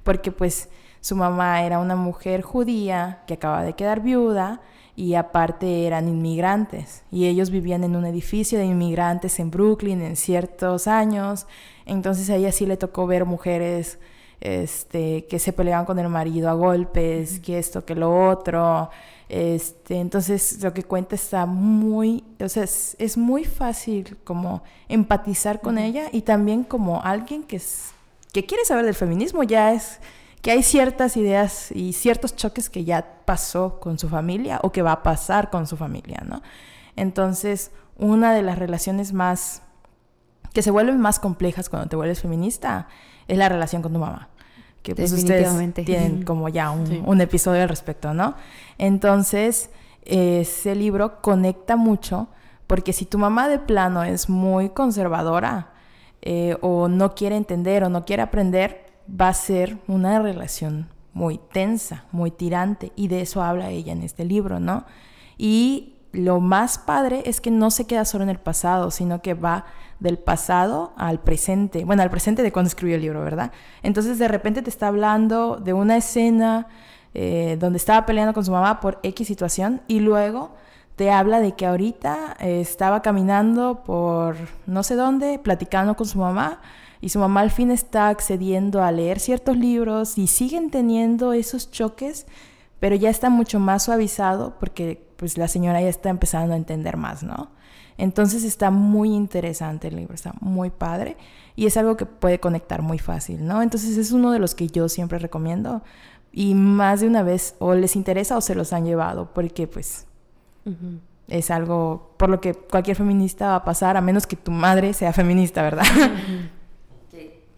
Porque 0.03 0.33
pues 0.33 0.71
su 1.01 1.17
mamá 1.17 1.63
era 1.63 1.79
una 1.79 1.97
mujer 1.97 2.41
judía 2.41 3.23
que 3.27 3.35
acaba 3.35 3.63
de 3.63 3.75
quedar 3.75 4.01
viuda 4.01 4.63
y 4.97 5.15
aparte 5.15 5.87
eran 5.87 6.09
inmigrantes. 6.09 7.03
Y 7.11 7.27
ellos 7.27 7.51
vivían 7.51 7.85
en 7.85 7.97
un 7.97 8.05
edificio 8.05 8.59
de 8.59 8.67
inmigrantes 8.67 9.39
en 9.41 9.51
Brooklyn 9.51 10.03
en 10.03 10.17
ciertos 10.17 10.87
años, 10.87 11.47
entonces 11.87 12.31
a 12.31 12.37
ella 12.37 12.53
sí 12.53 12.67
le 12.67 12.77
tocó 12.77 13.07
ver 13.07 13.25
mujeres 13.25 13.99
este, 14.41 15.27
que 15.27 15.39
se 15.39 15.53
peleaban 15.53 15.87
con 15.87 15.99
el 15.99 16.09
marido 16.09 16.51
a 16.51 16.55
golpes, 16.55 17.41
que 17.41 17.59
esto, 17.59 17.85
que 17.85 17.95
lo 17.95 18.29
otro, 18.29 18.91
este, 19.29 20.01
entonces 20.01 20.63
lo 20.63 20.75
que 20.75 20.83
cuenta 20.83 21.15
está 21.15 21.47
muy, 21.47 22.25
o 22.41 22.49
sea, 22.49 22.65
es, 22.65 23.17
muy 23.17 23.45
fácil 23.45 24.17
como 24.23 24.63
empatizar 24.89 25.61
con 25.61 25.79
ella 25.79 26.09
y 26.13 26.23
también 26.23 26.63
como 26.63 27.03
alguien 27.03 27.43
que, 27.43 27.57
es, 27.57 27.93
que 28.33 28.45
quiere 28.45 28.65
saber 28.65 28.85
del 28.85 28.95
feminismo, 28.95 29.43
ya 29.43 29.73
es 29.73 29.99
que 30.45 30.51
hay 30.51 30.63
ciertas 30.63 31.17
ideas 31.17 31.73
y 31.73 31.95
ciertos 31.95 32.37
choques 32.37 32.69
que 32.69 32.85
ya 32.85 33.23
pasó 33.25 33.81
con 33.81 33.99
su 33.99 34.11
familia 34.11 34.61
o 34.63 34.73
que 34.73 34.83
va 34.83 34.93
a 34.93 35.03
pasar 35.03 35.49
con 35.49 35.67
su 35.67 35.79
familia, 35.79 36.23
¿no? 36.23 36.43
Entonces, 36.97 37.71
una 37.97 38.35
de 38.35 38.43
las 38.43 38.59
relaciones 38.59 39.15
más 39.15 39.63
que 40.53 40.61
se 40.61 40.71
vuelven 40.71 41.01
más 41.01 41.19
complejas 41.19 41.71
cuando 41.71 41.89
te 41.89 41.97
vuelves 41.97 42.21
feminista 42.21 42.89
es 43.27 43.39
la 43.39 43.49
relación 43.49 43.81
con 43.81 43.95
tu 43.95 43.99
mamá 43.99 44.29
que 44.83 44.95
pues 44.95 45.13
ustedes 45.13 45.49
tienen 45.87 46.23
como 46.27 46.51
ya 46.51 46.71
un, 46.71 47.21
episodio 47.23 47.63
al 47.63 47.71
respecto, 47.71 48.13
¿no? 48.13 48.35
Entonces, 48.77 49.71
ese 50.05 50.75
libro 50.75 51.23
conecta 51.23 51.77
mucho 51.77 52.29
porque 52.67 52.93
si 52.93 53.07
tu 53.07 53.17
mamá 53.17 53.49
de 53.49 53.61
plano 53.61 54.05
es 54.05 54.29
muy 54.29 54.69
conservadora 54.69 55.73
eh, 56.21 56.59
o 56.61 56.89
no 56.89 57.15
quiere 57.15 57.37
entender 57.37 57.83
o 57.83 57.89
no 57.89 58.05
quiere 58.05 58.21
aprender, 58.21 58.84
va 59.09 59.29
a 59.29 59.35
ser 59.35 59.79
una 59.87 60.21
relación 60.21 60.89
muy 61.13 61.39
tensa, 61.53 62.05
muy 62.13 62.31
tirante 62.31 62.93
y 62.97 63.09
de 63.09 63.21
eso 63.21 63.43
habla 63.43 63.71
ella 63.71 63.93
en 63.93 64.03
este 64.03 64.25
libro, 64.25 64.61
¿no? 64.61 64.85
Y 65.39 65.95
lo 66.13 66.41
más 66.41 66.79
padre 66.79 67.23
es 67.27 67.41
que 67.41 67.51
no 67.51 67.71
se 67.71 67.87
queda 67.87 68.05
solo 68.05 68.25
en 68.25 68.31
el 68.31 68.39
pasado, 68.39 68.91
sino 68.91 69.23
que 69.23 69.35
va 69.35 69.67
del 70.01 70.19
pasado 70.19 70.93
al 70.97 71.21
presente. 71.21 71.85
Bueno, 71.85 72.03
al 72.03 72.11
presente 72.11 72.43
de 72.43 72.53
cuando 72.53 72.69
escribió 72.69 72.97
el 72.97 73.03
libro, 73.03 73.23
¿verdad? 73.23 73.53
Entonces 73.83 74.19
de 74.19 74.29
repente 74.29 74.63
te 74.63 74.71
está 74.71 74.89
hablando 74.89 75.57
de 75.57 75.73
una 75.73 75.97
escena 75.97 76.67
eh, 77.15 77.57
donde 77.61 77.79
estaba 77.79 78.07
peleando 78.07 78.35
con 78.35 78.45
su 78.45 78.51
mamá 78.51 78.81
por 78.81 78.99
X 79.03 79.27
situación 79.27 79.83
y 79.87 80.01
luego 80.01 80.53
te 80.97 81.11
habla 81.11 81.41
de 81.41 81.53
que 81.53 81.67
ahorita 81.67 82.37
eh, 82.41 82.61
estaba 82.61 83.03
caminando 83.03 83.83
por 83.85 84.37
no 84.67 84.83
sé 84.83 84.95
dónde, 84.95 85.39
platicando 85.39 85.95
con 85.97 86.07
su 86.07 86.19
mamá 86.19 86.61
y 87.05 87.11
su 87.11 87.19
mamá 87.19 87.43
al 87.43 87.51
fin 87.51 87.71
está 87.71 88.09
accediendo 88.09 88.83
a 88.83 88.91
leer 88.91 89.21
ciertos 89.21 89.59
libros 89.59 90.17
y 90.17 90.27
siguen 90.27 90.71
teniendo 90.71 91.35
esos 91.35 91.71
choques, 91.71 92.27
pero 92.81 92.97
ya 92.97 93.11
está 93.11 93.29
mucho 93.29 93.61
más 93.61 93.83
suavizado 93.83 94.55
porque 94.59 95.07
pues 95.17 95.37
la 95.37 95.47
señora 95.47 95.83
ya 95.83 95.89
está 95.91 96.09
empezando 96.09 96.55
a 96.55 96.57
entender 96.57 96.97
más, 96.97 97.23
¿no? 97.23 97.51
Entonces 97.99 98.43
está 98.43 98.71
muy 98.71 99.13
interesante 99.13 99.89
el 99.89 99.97
libro, 99.97 100.15
está 100.15 100.33
muy 100.41 100.71
padre 100.71 101.19
y 101.57 101.67
es 101.67 101.77
algo 101.77 101.99
que 101.99 102.07
puede 102.07 102.41
conectar 102.41 102.81
muy 102.81 102.99
fácil, 102.99 103.45
¿no? 103.47 103.61
Entonces 103.61 103.99
es 103.99 104.11
uno 104.11 104.33
de 104.33 104.39
los 104.39 104.55
que 104.55 104.69
yo 104.69 104.89
siempre 104.89 105.19
recomiendo 105.19 105.83
y 106.33 106.55
más 106.55 107.03
de 107.03 107.07
una 107.09 107.23
vez 107.23 107.55
o 107.59 107.75
les 107.75 107.97
interesa 107.97 108.39
o 108.39 108.41
se 108.41 108.55
los 108.55 108.73
han 108.73 108.87
llevado 108.87 109.29
porque 109.35 109.67
pues 109.67 110.07
es 111.29 111.51
algo 111.51 112.15
por 112.17 112.31
lo 112.31 112.41
que 112.41 112.55
cualquier 112.55 112.97
feminista 112.97 113.49
va 113.49 113.57
a 113.57 113.65
pasar 113.65 113.99
a 113.99 114.01
menos 114.01 114.27
que 114.27 114.37
tu 114.37 114.51
madre 114.51 114.95
sea 114.95 115.13
feminista, 115.13 115.63
¿verdad? 115.63 115.85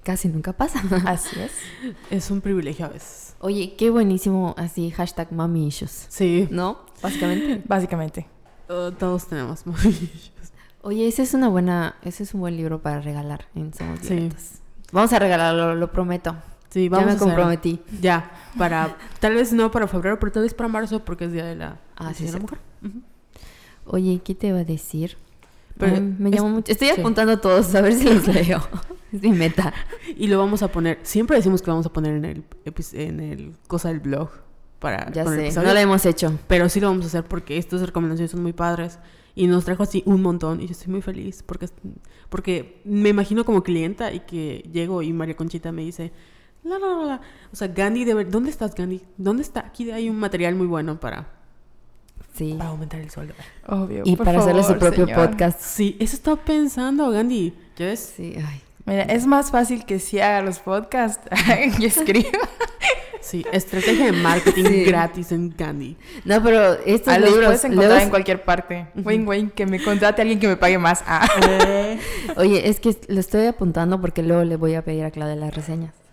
Casi 0.06 0.28
nunca 0.28 0.52
pasa. 0.52 0.80
Así 1.04 1.36
es. 1.40 1.50
Es 2.12 2.30
un 2.30 2.40
privilegio 2.40 2.86
a 2.86 2.90
veces. 2.90 3.34
Oye, 3.40 3.74
qué 3.76 3.90
buenísimo 3.90 4.54
así 4.56 4.92
hashtag 4.92 5.32
mommy 5.32 5.66
issues. 5.66 6.06
Sí. 6.08 6.46
¿No? 6.48 6.86
Básicamente. 7.02 7.60
Básicamente. 7.66 8.28
Oh, 8.68 8.92
todos 8.92 9.26
tenemos 9.26 9.64
issues. 9.66 10.30
Oye, 10.82 11.08
ese 11.08 11.24
es 11.24 11.34
una 11.34 11.48
buena, 11.48 11.96
ese 12.02 12.22
es 12.22 12.34
un 12.34 12.40
buen 12.40 12.56
libro 12.56 12.80
para 12.80 13.00
regalar 13.00 13.48
en 13.56 13.74
Somos 13.74 13.98
sí. 13.98 14.28
Vamos 14.92 15.12
a 15.12 15.18
regalarlo, 15.18 15.74
lo 15.74 15.90
prometo. 15.90 16.36
Sí, 16.68 16.88
vamos 16.88 17.08
ya 17.08 17.12
me 17.14 17.18
comprometí. 17.18 17.80
Ya, 18.00 18.30
para, 18.56 18.96
tal 19.18 19.34
vez 19.34 19.52
no 19.52 19.72
para 19.72 19.88
febrero, 19.88 20.20
pero 20.20 20.30
tal 20.30 20.44
vez 20.44 20.54
para 20.54 20.68
marzo 20.68 21.04
porque 21.04 21.24
es 21.24 21.32
Día 21.32 21.46
de 21.46 21.56
la, 21.56 21.80
ah, 21.96 22.14
sí, 22.14 22.28
la 22.28 22.38
Mujer. 22.38 22.60
Oye, 23.86 24.20
¿qué 24.24 24.36
te 24.36 24.46
iba 24.46 24.58
a 24.58 24.64
decir? 24.64 25.18
Me 25.78 26.30
llamo 26.30 26.48
mucho. 26.48 26.72
Estoy 26.72 26.88
apuntando 26.88 27.38
todos 27.38 27.74
a 27.74 27.80
ver 27.80 27.94
si 27.94 28.04
los 28.04 28.26
leo. 28.26 28.60
es 29.12 29.22
mi 29.22 29.32
meta. 29.32 29.72
Y 30.16 30.28
lo 30.28 30.38
vamos 30.38 30.62
a 30.62 30.68
poner. 30.68 30.98
Siempre 31.02 31.36
decimos 31.36 31.62
que 31.62 31.70
vamos 31.70 31.86
a 31.86 31.92
poner 31.92 32.16
en 32.16 32.24
el, 32.24 32.44
en 32.92 33.20
el 33.20 33.52
cosa 33.66 33.88
del 33.88 34.00
blog. 34.00 34.30
Para 34.78 35.10
ya 35.10 35.24
sé, 35.24 35.52
no 35.52 35.72
lo 35.72 35.78
hemos 35.78 36.04
hecho. 36.04 36.38
Pero 36.48 36.68
sí 36.68 36.80
lo 36.80 36.88
vamos 36.88 37.04
a 37.04 37.08
hacer 37.08 37.24
porque 37.24 37.56
estas 37.58 37.80
recomendaciones 37.82 38.30
son 38.30 38.42
muy 38.42 38.52
padres. 38.52 38.98
Y 39.34 39.46
nos 39.46 39.64
trajo 39.64 39.82
así 39.82 40.02
un 40.06 40.22
montón. 40.22 40.60
Y 40.60 40.66
yo 40.66 40.72
estoy 40.72 40.92
muy 40.92 41.02
feliz 41.02 41.42
porque, 41.42 41.68
porque 42.28 42.80
me 42.84 43.10
imagino 43.10 43.44
como 43.44 43.62
clienta 43.62 44.12
y 44.12 44.20
que 44.20 44.68
llego 44.72 45.02
y 45.02 45.12
María 45.12 45.36
Conchita 45.36 45.72
me 45.72 45.82
dice. 45.82 46.12
La, 46.62 46.80
la, 46.80 46.88
la, 47.04 47.20
O 47.52 47.56
sea, 47.56 47.68
Gandhi, 47.68 48.04
de 48.04 48.14
ver, 48.14 48.28
¿dónde 48.28 48.50
estás, 48.50 48.74
Gandhi? 48.74 49.00
¿Dónde 49.16 49.42
está? 49.42 49.60
Aquí 49.60 49.88
hay 49.92 50.10
un 50.10 50.18
material 50.18 50.56
muy 50.56 50.66
bueno 50.66 50.98
para 50.98 51.35
Sí. 52.36 52.54
Para 52.58 52.70
aumentar 52.70 53.00
el 53.00 53.10
sueldo. 53.10 53.34
Obvio. 53.66 54.02
Y 54.04 54.16
para 54.16 54.40
hacerle 54.40 54.62
su 54.62 54.78
propio 54.78 55.06
podcast. 55.06 55.60
Sí, 55.60 55.96
eso 55.98 56.16
estaba 56.16 56.36
pensando, 56.36 57.10
Gandhi. 57.10 57.54
¿Ya 57.76 57.86
ves? 57.86 58.12
Sí, 58.16 58.34
ay. 58.36 58.62
Mira, 58.84 59.02
es 59.02 59.26
más 59.26 59.50
fácil 59.50 59.84
que 59.84 59.98
si 59.98 60.20
haga 60.20 60.42
los 60.42 60.60
podcasts 60.60 61.28
y 61.78 61.86
escriba. 61.86 62.38
Sí, 63.20 63.44
estrategia 63.50 64.06
de 64.06 64.12
marketing 64.12 64.84
gratis 64.86 65.32
en 65.32 65.52
Gandhi. 65.56 65.96
No, 66.24 66.40
pero 66.40 66.74
estos 66.84 67.12
a 67.12 67.18
libros... 67.18 67.44
puedes 67.46 67.64
encontrar 67.64 68.02
en 68.02 68.10
cualquier 68.10 68.44
parte. 68.44 68.86
Wayne, 68.94 69.24
Wayne, 69.24 69.50
que 69.50 69.66
me 69.66 69.82
contrate 69.82 70.20
a 70.20 70.22
alguien 70.22 70.38
que 70.38 70.46
me 70.46 70.56
pague 70.56 70.78
más. 70.78 71.02
Ah. 71.06 71.26
Oye, 72.36 72.68
es 72.68 72.78
que 72.78 72.96
lo 73.08 73.18
estoy 73.18 73.46
apuntando 73.46 74.00
porque 74.00 74.22
luego 74.22 74.44
le 74.44 74.56
voy 74.56 74.76
a 74.76 74.82
pedir 74.82 75.04
a 75.04 75.10
Claudia 75.10 75.34
las 75.34 75.52
reseñas. 75.52 76.05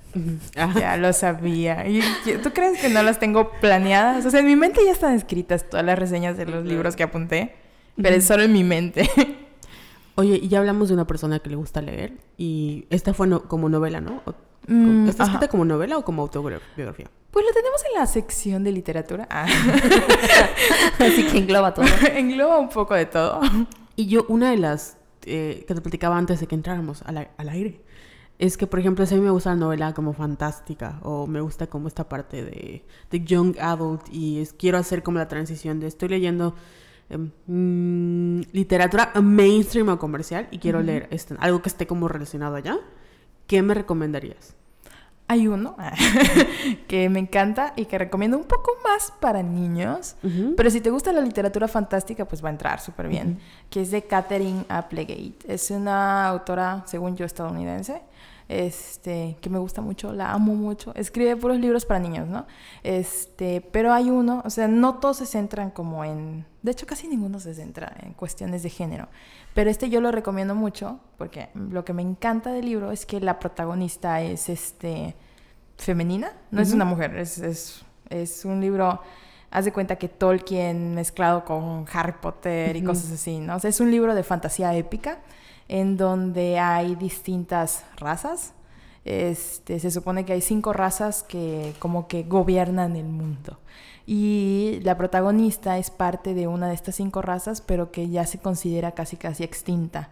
Ya 0.75 0.97
lo 0.97 1.11
sabía. 1.13 1.87
¿Y 1.87 2.01
tú 2.43 2.51
crees 2.51 2.79
que 2.79 2.89
no 2.89 3.03
las 3.03 3.19
tengo 3.19 3.51
planeadas? 3.61 4.25
O 4.25 4.31
sea, 4.31 4.41
en 4.41 4.45
mi 4.45 4.55
mente 4.55 4.81
ya 4.85 4.91
están 4.91 5.13
escritas 5.13 5.69
todas 5.69 5.85
las 5.85 5.97
reseñas 5.97 6.37
de 6.37 6.45
los 6.45 6.65
libros 6.65 6.95
que 6.95 7.03
apunté, 7.03 7.55
pero 7.95 8.15
es 8.15 8.25
solo 8.25 8.43
en 8.43 8.53
mi 8.53 8.63
mente. 8.63 9.09
Oye, 10.15 10.39
y 10.41 10.47
ya 10.47 10.59
hablamos 10.59 10.89
de 10.89 10.93
una 10.93 11.07
persona 11.07 11.39
que 11.39 11.49
le 11.49 11.55
gusta 11.55 11.81
leer 11.81 12.13
y 12.37 12.85
esta 12.91 13.13
fue 13.13 13.27
como 13.47 13.67
novela, 13.67 13.99
¿no? 13.99 14.21
Mm, 14.67 15.09
¿Está 15.09 15.23
escrita 15.23 15.47
como 15.47 15.65
novela 15.65 15.97
o 15.97 16.05
como 16.05 16.21
autobiografía? 16.21 17.09
Pues 17.31 17.45
lo 17.45 17.51
tenemos 17.51 17.81
en 17.91 17.99
la 17.99 18.05
sección 18.05 18.63
de 18.63 18.71
literatura. 18.71 19.27
Ah. 19.31 19.47
Así 20.99 21.25
que 21.25 21.39
engloba 21.39 21.73
todo. 21.73 21.85
Engloba 22.13 22.59
un 22.59 22.69
poco 22.69 22.93
de 22.93 23.07
todo. 23.07 23.41
Y 23.95 24.05
yo, 24.05 24.25
una 24.29 24.51
de 24.51 24.57
las 24.57 24.97
eh, 25.25 25.65
que 25.67 25.73
te 25.73 25.81
platicaba 25.81 26.15
antes 26.15 26.39
de 26.39 26.47
que 26.47 26.53
entráramos 26.53 27.01
al, 27.01 27.29
al 27.35 27.49
aire, 27.49 27.81
es 28.39 28.57
que, 28.57 28.67
por 28.67 28.79
ejemplo, 28.79 29.05
si 29.05 29.13
a 29.15 29.17
mí 29.17 29.23
me 29.23 29.29
gusta 29.31 29.51
la 29.51 29.55
novela 29.57 29.93
como 29.93 30.13
fantástica, 30.13 30.99
o 31.03 31.27
me 31.27 31.39
gusta 31.41 31.67
como 31.67 31.87
esta 31.87 32.09
parte 32.09 32.43
de, 32.43 32.83
de 33.11 33.23
young 33.23 33.57
adult, 33.59 34.07
y 34.11 34.39
es- 34.41 34.53
quiero 34.53 34.77
hacer 34.77 35.03
como 35.03 35.17
la 35.19 35.27
transición 35.27 35.79
de 35.79 35.87
estoy 35.87 36.09
leyendo 36.09 36.55
em, 37.09 37.31
mm, 37.47 38.41
literatura 38.53 39.11
mainstream 39.21 39.89
o 39.89 39.99
comercial, 39.99 40.47
y 40.51 40.57
quiero 40.59 40.81
leer 40.81 41.07
este, 41.11 41.35
algo 41.39 41.61
que 41.61 41.69
esté 41.69 41.85
como 41.87 42.07
relacionado 42.07 42.55
allá, 42.55 42.77
¿qué 43.47 43.61
me 43.61 43.73
recomendarías? 43.73 44.55
Hay 45.27 45.47
uno 45.47 45.75
que 46.87 47.09
me 47.09 47.19
encanta 47.19 47.73
y 47.75 47.85
que 47.85 47.97
recomiendo 47.97 48.37
un 48.37 48.43
poco 48.43 48.71
más 48.83 49.11
para 49.19 49.41
niños. 49.41 50.15
Pero 50.55 50.69
si 50.69 50.81
te 50.81 50.89
gusta 50.89 51.11
la 51.13 51.21
literatura 51.21 51.67
fantástica, 51.67 52.25
pues 52.25 52.43
va 52.43 52.49
a 52.49 52.51
entrar 52.51 52.79
súper 52.79 53.07
bien. 53.07 53.39
Que 53.69 53.81
es 53.81 53.91
de 53.91 54.03
Catherine 54.03 54.65
Applegate. 54.69 55.35
Es 55.47 55.71
una 55.71 56.27
autora, 56.27 56.83
según 56.85 57.15
yo, 57.15 57.25
estadounidense. 57.25 58.01
Este, 58.49 59.37
que 59.41 59.49
me 59.49 59.57
gusta 59.57 59.81
mucho, 59.81 60.11
la 60.13 60.31
amo 60.31 60.53
mucho. 60.53 60.93
Escribe 60.95 61.35
puros 61.37 61.57
libros 61.59 61.85
para 61.85 61.99
niños, 61.99 62.27
¿no? 62.27 62.45
Este, 62.83 63.61
pero 63.61 63.93
hay 63.93 64.09
uno, 64.09 64.41
o 64.45 64.49
sea, 64.49 64.67
no 64.67 64.95
todos 64.95 65.17
se 65.17 65.25
centran 65.25 65.71
como 65.71 66.03
en. 66.03 66.45
De 66.61 66.71
hecho, 66.71 66.85
casi 66.85 67.07
ninguno 67.07 67.39
se 67.39 67.53
centra 67.53 67.95
en 68.01 68.13
cuestiones 68.13 68.61
de 68.63 68.69
género. 68.69 69.07
Pero 69.53 69.69
este 69.69 69.89
yo 69.89 70.01
lo 70.01 70.11
recomiendo 70.11 70.55
mucho 70.55 70.99
porque 71.17 71.49
lo 71.53 71.85
que 71.85 71.93
me 71.93 72.01
encanta 72.01 72.51
del 72.51 72.65
libro 72.65 72.91
es 72.91 73.05
que 73.05 73.19
la 73.19 73.39
protagonista 73.39 74.21
es 74.21 74.49
este 74.49 75.15
femenina, 75.77 76.33
no 76.51 76.61
es 76.61 76.73
una 76.73 76.85
mujer, 76.85 77.17
es, 77.17 77.37
es, 77.39 77.83
es 78.09 78.45
un 78.45 78.61
libro, 78.61 79.01
haz 79.51 79.65
de 79.65 79.73
cuenta 79.73 79.97
que 79.97 80.07
Tolkien 80.07 80.95
mezclado 80.95 81.45
con 81.45 81.85
Harry 81.91 82.15
Potter 82.21 82.75
y 82.75 82.83
cosas 82.83 83.11
así, 83.11 83.39
¿no? 83.39 83.55
O 83.55 83.59
sea, 83.59 83.69
es 83.69 83.79
un 83.79 83.91
libro 83.91 84.15
de 84.15 84.23
fantasía 84.23 84.75
épica 84.75 85.19
en 85.67 85.97
donde 85.97 86.59
hay 86.59 86.95
distintas 86.95 87.83
razas. 87.97 88.53
Este, 89.05 89.79
se 89.79 89.91
supone 89.91 90.25
que 90.25 90.33
hay 90.33 90.41
cinco 90.41 90.71
razas 90.71 91.23
que 91.23 91.73
como 91.79 92.07
que 92.07 92.23
gobiernan 92.23 92.95
el 92.95 93.07
mundo. 93.07 93.59
Y 94.05 94.79
la 94.83 94.97
protagonista 94.97 95.77
es 95.77 95.89
parte 95.89 96.33
de 96.33 96.47
una 96.47 96.67
de 96.67 96.73
estas 96.73 96.95
cinco 96.95 97.21
razas, 97.21 97.61
pero 97.61 97.91
que 97.91 98.09
ya 98.09 98.25
se 98.25 98.39
considera 98.39 98.91
casi 98.91 99.15
casi 99.15 99.43
extinta. 99.43 100.09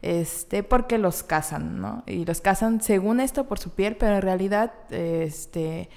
Este, 0.00 0.62
porque 0.62 0.98
los 0.98 1.22
cazan, 1.22 1.80
¿no? 1.80 2.02
Y 2.06 2.24
los 2.24 2.40
cazan 2.40 2.80
según 2.80 3.20
esto 3.20 3.44
por 3.44 3.58
su 3.58 3.70
piel, 3.70 3.96
pero 3.96 4.16
en 4.16 4.22
realidad 4.22 4.72
este, 4.90 5.88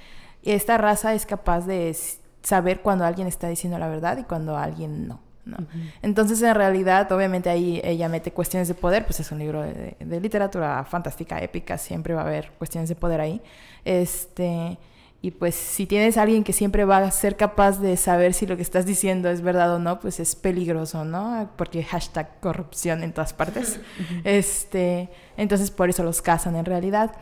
esta 0.44 0.78
raza 0.78 1.14
es 1.14 1.26
capaz 1.26 1.66
de 1.66 1.96
saber 2.42 2.82
cuando 2.82 3.04
alguien 3.04 3.28
está 3.28 3.50
diciendo 3.50 3.78
la 3.78 3.90
verdad 3.90 4.18
y 4.18 4.24
cuando 4.24 4.58
alguien 4.58 5.08
no. 5.08 5.20
¿no? 5.44 5.58
Entonces, 6.02 6.42
en 6.42 6.56
realidad, 6.56 7.10
obviamente 7.12 7.50
ahí 7.50 7.80
ella 7.84 8.10
mete 8.10 8.32
cuestiones 8.32 8.68
de 8.68 8.74
poder, 8.74 9.06
pues 9.06 9.22
es 9.22 9.32
un 9.32 9.40
libro 9.40 9.62
de, 9.62 9.96
de 10.00 10.20
literatura 10.20 10.84
fantástica, 10.84 11.40
épica, 11.40 11.78
siempre 11.78 12.14
va 12.14 12.22
a 12.22 12.26
haber 12.26 12.52
cuestiones 12.58 12.90
de 12.90 12.96
poder 12.96 13.22
ahí. 13.22 13.42
Este, 13.86 14.78
y 15.22 15.32
pues 15.32 15.56
si 15.56 15.86
tienes 15.88 16.18
a 16.18 16.22
alguien 16.22 16.44
que 16.44 16.54
siempre 16.54 16.86
va 16.86 16.98
a 16.98 17.12
ser 17.12 17.36
capaz 17.38 17.80
de 17.80 17.98
saber 17.98 18.34
si 18.34 18.46
lo 18.46 18.56
que 18.56 18.62
estás 18.62 18.86
diciendo 18.86 19.30
es 19.30 19.42
verdad 19.42 19.74
o 19.76 19.80
no, 19.80 20.00
pues 20.00 20.20
es 20.20 20.36
peligroso, 20.36 21.06
¿no? 21.06 21.50
Porque 21.58 21.84
hashtag 21.84 22.40
corrupción 22.40 23.04
en 23.04 23.14
todas 23.14 23.34
partes. 23.34 23.80
este, 24.24 25.10
entonces 25.36 25.72
por 25.72 25.90
eso 25.90 26.04
los 26.04 26.22
cazan 26.22 26.56
en 26.56 26.66
realidad. 26.66 27.16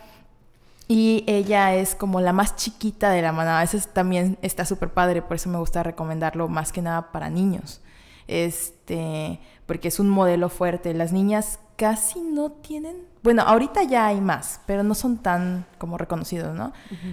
Y 0.87 1.23
ella 1.25 1.73
es 1.73 1.95
como 1.95 2.21
la 2.21 2.31
más 2.33 2.57
chiquita 2.57 3.09
de 3.09 3.21
la 3.23 3.31
manada. 3.31 3.63
Eso 3.63 3.77
es- 3.77 3.87
también 3.91 4.37
está 4.43 4.65
súper 4.65 4.89
padre, 4.89 5.21
por 5.23 5.35
eso 5.37 5.49
me 5.49 5.57
gusta 5.57 5.81
recomendarlo 5.81 6.47
más 6.47 6.71
que 6.71 6.81
nada 6.83 7.11
para 7.11 7.29
niños. 7.29 7.81
Este, 8.27 9.39
porque 9.65 9.87
es 9.87 9.99
un 9.99 10.09
modelo 10.09 10.49
fuerte. 10.49 10.93
Las 10.93 11.11
niñas 11.11 11.59
casi 11.75 12.19
no 12.21 12.51
tienen, 12.51 12.97
bueno, 13.25 13.41
ahorita 13.41 13.83
ya 13.83 14.05
hay 14.05 14.21
más, 14.21 14.61
pero 14.65 14.83
no 14.83 14.95
son 14.95 15.17
tan 15.17 15.65
como 15.77 15.97
reconocidos, 15.97 16.55
¿no? 16.55 16.71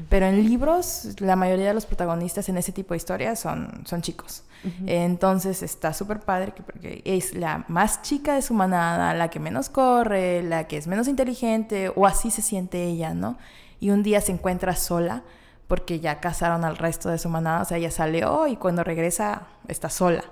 Pero 0.09 0.27
en 0.27 0.45
libros, 0.45 1.17
la 1.19 1.35
mayoría 1.35 1.67
de 1.69 1.75
los 1.75 1.87
protagonistas 1.87 2.49
en 2.49 2.57
ese 2.59 2.71
tipo 2.71 2.95
de 2.95 2.99
historias 2.99 3.41
son, 3.41 3.83
son 3.85 4.03
chicos. 4.03 4.45
Entonces 4.87 5.63
está 5.63 5.93
súper 5.93 6.21
padre 6.21 6.53
que- 6.53 6.63
porque 6.63 7.03
es 7.05 7.35
la 7.35 7.65
más 7.69 8.03
chica 8.03 8.35
de 8.35 8.43
su 8.43 8.55
manada, 8.55 9.15
la 9.15 9.29
que 9.29 9.41
menos 9.41 9.69
corre, 9.71 10.43
la 10.43 10.69
que 10.69 10.77
es 10.77 10.87
menos 10.87 11.09
inteligente, 11.09 11.91
o 11.97 12.07
así 12.07 12.31
se 12.31 12.43
siente 12.43 12.85
ella, 12.85 13.15
¿no? 13.15 13.37
Y 13.81 13.91
un 13.91 14.03
día 14.05 14.21
se 14.21 14.31
encuentra 14.33 14.77
sola 14.77 15.23
porque 15.67 15.99
ya 15.99 16.21
cazaron 16.21 16.65
al 16.65 16.77
resto 16.77 17.09
de 17.09 17.19
su 17.19 17.29
manada, 17.29 17.63
o 17.63 17.65
sea, 17.65 17.79
ella 17.79 17.91
salió 17.91 18.47
y 18.47 18.57
cuando 18.57 18.85
regresa 18.85 19.43
está 19.67 19.89
sola. 19.89 20.23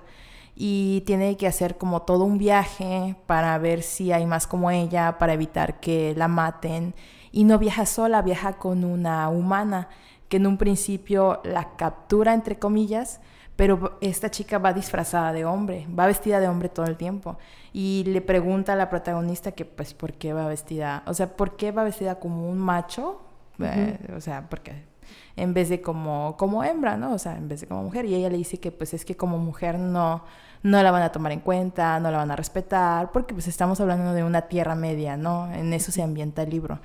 Y 0.54 1.02
tiene 1.06 1.36
que 1.36 1.46
hacer 1.46 1.78
como 1.78 2.02
todo 2.02 2.24
un 2.24 2.38
viaje 2.38 3.16
para 3.26 3.56
ver 3.58 3.82
si 3.82 4.12
hay 4.12 4.26
más 4.26 4.46
como 4.46 4.70
ella, 4.70 5.18
para 5.18 5.32
evitar 5.32 5.80
que 5.80 6.14
la 6.16 6.28
maten. 6.28 6.94
Y 7.32 7.44
no 7.44 7.58
viaja 7.58 7.86
sola, 7.86 8.22
viaja 8.22 8.54
con 8.54 8.84
una 8.84 9.28
humana 9.28 9.88
que 10.28 10.36
en 10.36 10.46
un 10.46 10.58
principio 10.58 11.40
la 11.44 11.76
captura, 11.76 12.34
entre 12.34 12.58
comillas, 12.58 13.20
pero 13.56 13.98
esta 14.00 14.30
chica 14.30 14.58
va 14.58 14.72
disfrazada 14.72 15.32
de 15.32 15.44
hombre, 15.44 15.86
va 15.88 16.06
vestida 16.06 16.40
de 16.40 16.48
hombre 16.48 16.68
todo 16.68 16.86
el 16.86 16.96
tiempo. 16.96 17.36
Y 17.72 18.04
le 18.06 18.20
pregunta 18.20 18.72
a 18.72 18.76
la 18.76 18.88
protagonista 18.88 19.52
que, 19.52 19.64
pues, 19.64 19.92
¿por 19.92 20.14
qué 20.14 20.32
va 20.32 20.46
vestida? 20.46 21.02
O 21.06 21.14
sea, 21.14 21.36
¿por 21.36 21.56
qué 21.56 21.72
va 21.72 21.84
vestida 21.84 22.18
como 22.18 22.48
un 22.48 22.58
macho? 22.58 23.20
Eh, 23.58 23.98
o 24.16 24.20
sea, 24.20 24.48
porque 24.48 24.89
en 25.36 25.54
vez 25.54 25.68
de 25.68 25.80
como, 25.80 26.36
como 26.36 26.64
hembra, 26.64 26.96
¿no? 26.96 27.14
O 27.14 27.18
sea, 27.18 27.36
en 27.36 27.48
vez 27.48 27.60
de 27.60 27.66
como 27.66 27.82
mujer. 27.82 28.04
Y 28.04 28.14
ella 28.14 28.30
le 28.30 28.36
dice 28.36 28.58
que, 28.58 28.72
pues, 28.72 28.94
es 28.94 29.04
que 29.04 29.16
como 29.16 29.38
mujer 29.38 29.78
no, 29.78 30.24
no 30.62 30.82
la 30.82 30.90
van 30.90 31.02
a 31.02 31.12
tomar 31.12 31.32
en 31.32 31.40
cuenta, 31.40 31.98
no 32.00 32.10
la 32.10 32.18
van 32.18 32.30
a 32.30 32.36
respetar, 32.36 33.12
porque, 33.12 33.34
pues, 33.34 33.48
estamos 33.48 33.80
hablando 33.80 34.12
de 34.12 34.24
una 34.24 34.42
tierra 34.42 34.74
media, 34.74 35.16
¿no? 35.16 35.52
En 35.52 35.72
eso 35.72 35.92
se 35.92 36.02
ambienta 36.02 36.42
el 36.42 36.50
libro. 36.50 36.80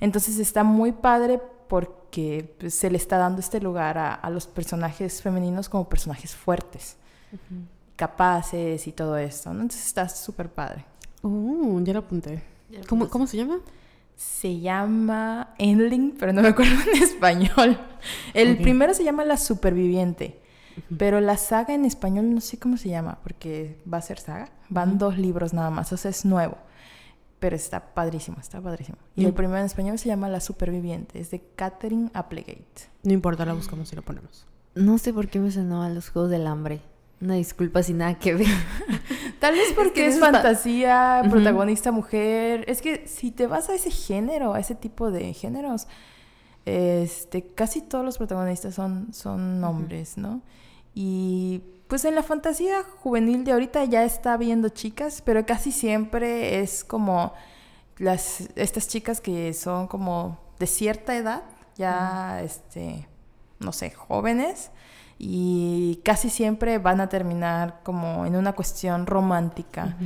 Entonces 0.00 0.38
está 0.38 0.64
muy 0.64 0.92
padre 0.92 1.40
porque 1.68 2.56
pues, 2.58 2.74
se 2.74 2.90
le 2.90 2.96
está 2.96 3.18
dando 3.18 3.40
este 3.40 3.60
lugar 3.60 3.98
a, 3.98 4.14
a 4.14 4.30
los 4.30 4.46
personajes 4.46 5.22
femeninos 5.22 5.68
como 5.68 5.88
personajes 5.88 6.34
fuertes, 6.34 6.96
capaces 7.96 8.86
y 8.86 8.92
todo 8.92 9.16
esto, 9.18 9.52
¿no? 9.52 9.62
Entonces 9.62 9.86
está 9.86 10.08
súper 10.08 10.48
padre. 10.48 10.84
Uh, 11.22 11.80
ya 11.84 11.92
lo 11.92 12.00
apunté. 12.00 12.42
¿Cómo, 12.88 13.08
¿Cómo 13.08 13.26
se 13.26 13.36
llama? 13.36 13.58
Se 14.20 14.60
llama 14.60 15.54
Endling, 15.56 16.14
pero 16.18 16.34
no 16.34 16.42
me 16.42 16.48
acuerdo 16.48 16.74
en 16.92 17.02
español. 17.02 17.80
El 18.34 18.58
primero 18.58 18.92
se 18.92 19.02
llama 19.02 19.24
La 19.24 19.38
Superviviente, 19.38 20.42
pero 20.98 21.22
la 21.22 21.38
saga 21.38 21.72
en 21.72 21.86
español 21.86 22.34
no 22.34 22.42
sé 22.42 22.58
cómo 22.58 22.76
se 22.76 22.90
llama, 22.90 23.18
porque 23.22 23.78
va 23.90 23.96
a 23.96 24.02
ser 24.02 24.18
saga. 24.18 24.50
Van 24.68 24.98
dos 24.98 25.16
libros 25.16 25.54
nada 25.54 25.70
más, 25.70 25.90
o 25.94 25.96
sea, 25.96 26.10
es 26.10 26.26
nuevo. 26.26 26.58
Pero 27.38 27.56
está 27.56 27.94
padrísimo, 27.94 28.36
está 28.38 28.60
padrísimo. 28.60 28.98
Y 29.16 29.24
el 29.24 29.32
primero 29.32 29.60
en 29.60 29.64
español 29.64 29.98
se 29.98 30.08
llama 30.08 30.28
La 30.28 30.40
Superviviente, 30.40 31.18
es 31.18 31.30
de 31.30 31.40
Catherine 31.56 32.10
Applegate. 32.12 32.90
No 33.02 33.14
importa, 33.14 33.46
la 33.46 33.54
buscamos 33.54 33.90
y 33.90 33.96
lo 33.96 34.02
ponemos. 34.02 34.46
No 34.74 34.98
sé 34.98 35.14
por 35.14 35.28
qué 35.28 35.40
me 35.40 35.50
sonó 35.50 35.82
a 35.82 35.88
los 35.88 36.10
Juegos 36.10 36.30
del 36.30 36.46
Hambre. 36.46 36.82
Una 37.20 37.34
disculpa 37.34 37.82
sin 37.82 37.98
nada 37.98 38.18
que 38.18 38.34
ver. 38.34 38.46
Tal 39.40 39.54
vez 39.54 39.72
porque 39.74 39.92
que 39.92 40.06
es, 40.06 40.14
está- 40.14 40.32
fantasía, 40.32 41.22
protagonista 41.30 41.92
mujer. 41.92 42.64
Es 42.68 42.80
que 42.80 43.06
si 43.06 43.30
te 43.30 43.46
vas 43.46 43.68
a 43.68 43.74
ese 43.74 43.90
género, 43.90 44.54
a 44.54 44.60
ese 44.60 44.74
tipo 44.74 45.10
de 45.10 45.32
géneros, 45.34 45.86
este, 46.64 47.46
casi 47.46 47.80
todos 47.82 48.04
los 48.04 48.18
protagonistas 48.18 48.74
son, 48.74 49.12
son 49.12 49.62
hombres, 49.64 50.16
¿no? 50.16 50.40
Y 50.94 51.62
pues 51.88 52.04
en 52.04 52.14
la 52.14 52.22
fantasía 52.22 52.82
juvenil 53.00 53.44
de 53.44 53.52
ahorita 53.52 53.84
ya 53.84 54.04
está 54.04 54.36
viendo 54.36 54.68
chicas, 54.68 55.22
pero 55.24 55.44
casi 55.46 55.72
siempre 55.72 56.60
es 56.60 56.84
como 56.84 57.32
las, 57.98 58.48
estas 58.56 58.88
chicas 58.88 59.20
que 59.20 59.52
son 59.54 59.88
como 59.88 60.38
de 60.58 60.66
cierta 60.66 61.16
edad, 61.16 61.42
ya, 61.76 62.40
este, 62.42 63.08
no 63.58 63.72
sé, 63.72 63.90
jóvenes, 63.90 64.70
y 65.22 66.00
casi 66.02 66.30
siempre 66.30 66.78
van 66.78 66.98
a 67.02 67.08
terminar 67.10 67.80
como 67.84 68.24
en 68.24 68.36
una 68.36 68.54
cuestión 68.54 69.06
romántica. 69.06 69.96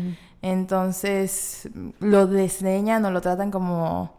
Entonces 0.43 1.69
lo 2.01 2.27
desdeñan 2.27 3.05
o 3.05 3.11
lo 3.11 3.21
tratan 3.21 3.51
como 3.51 4.13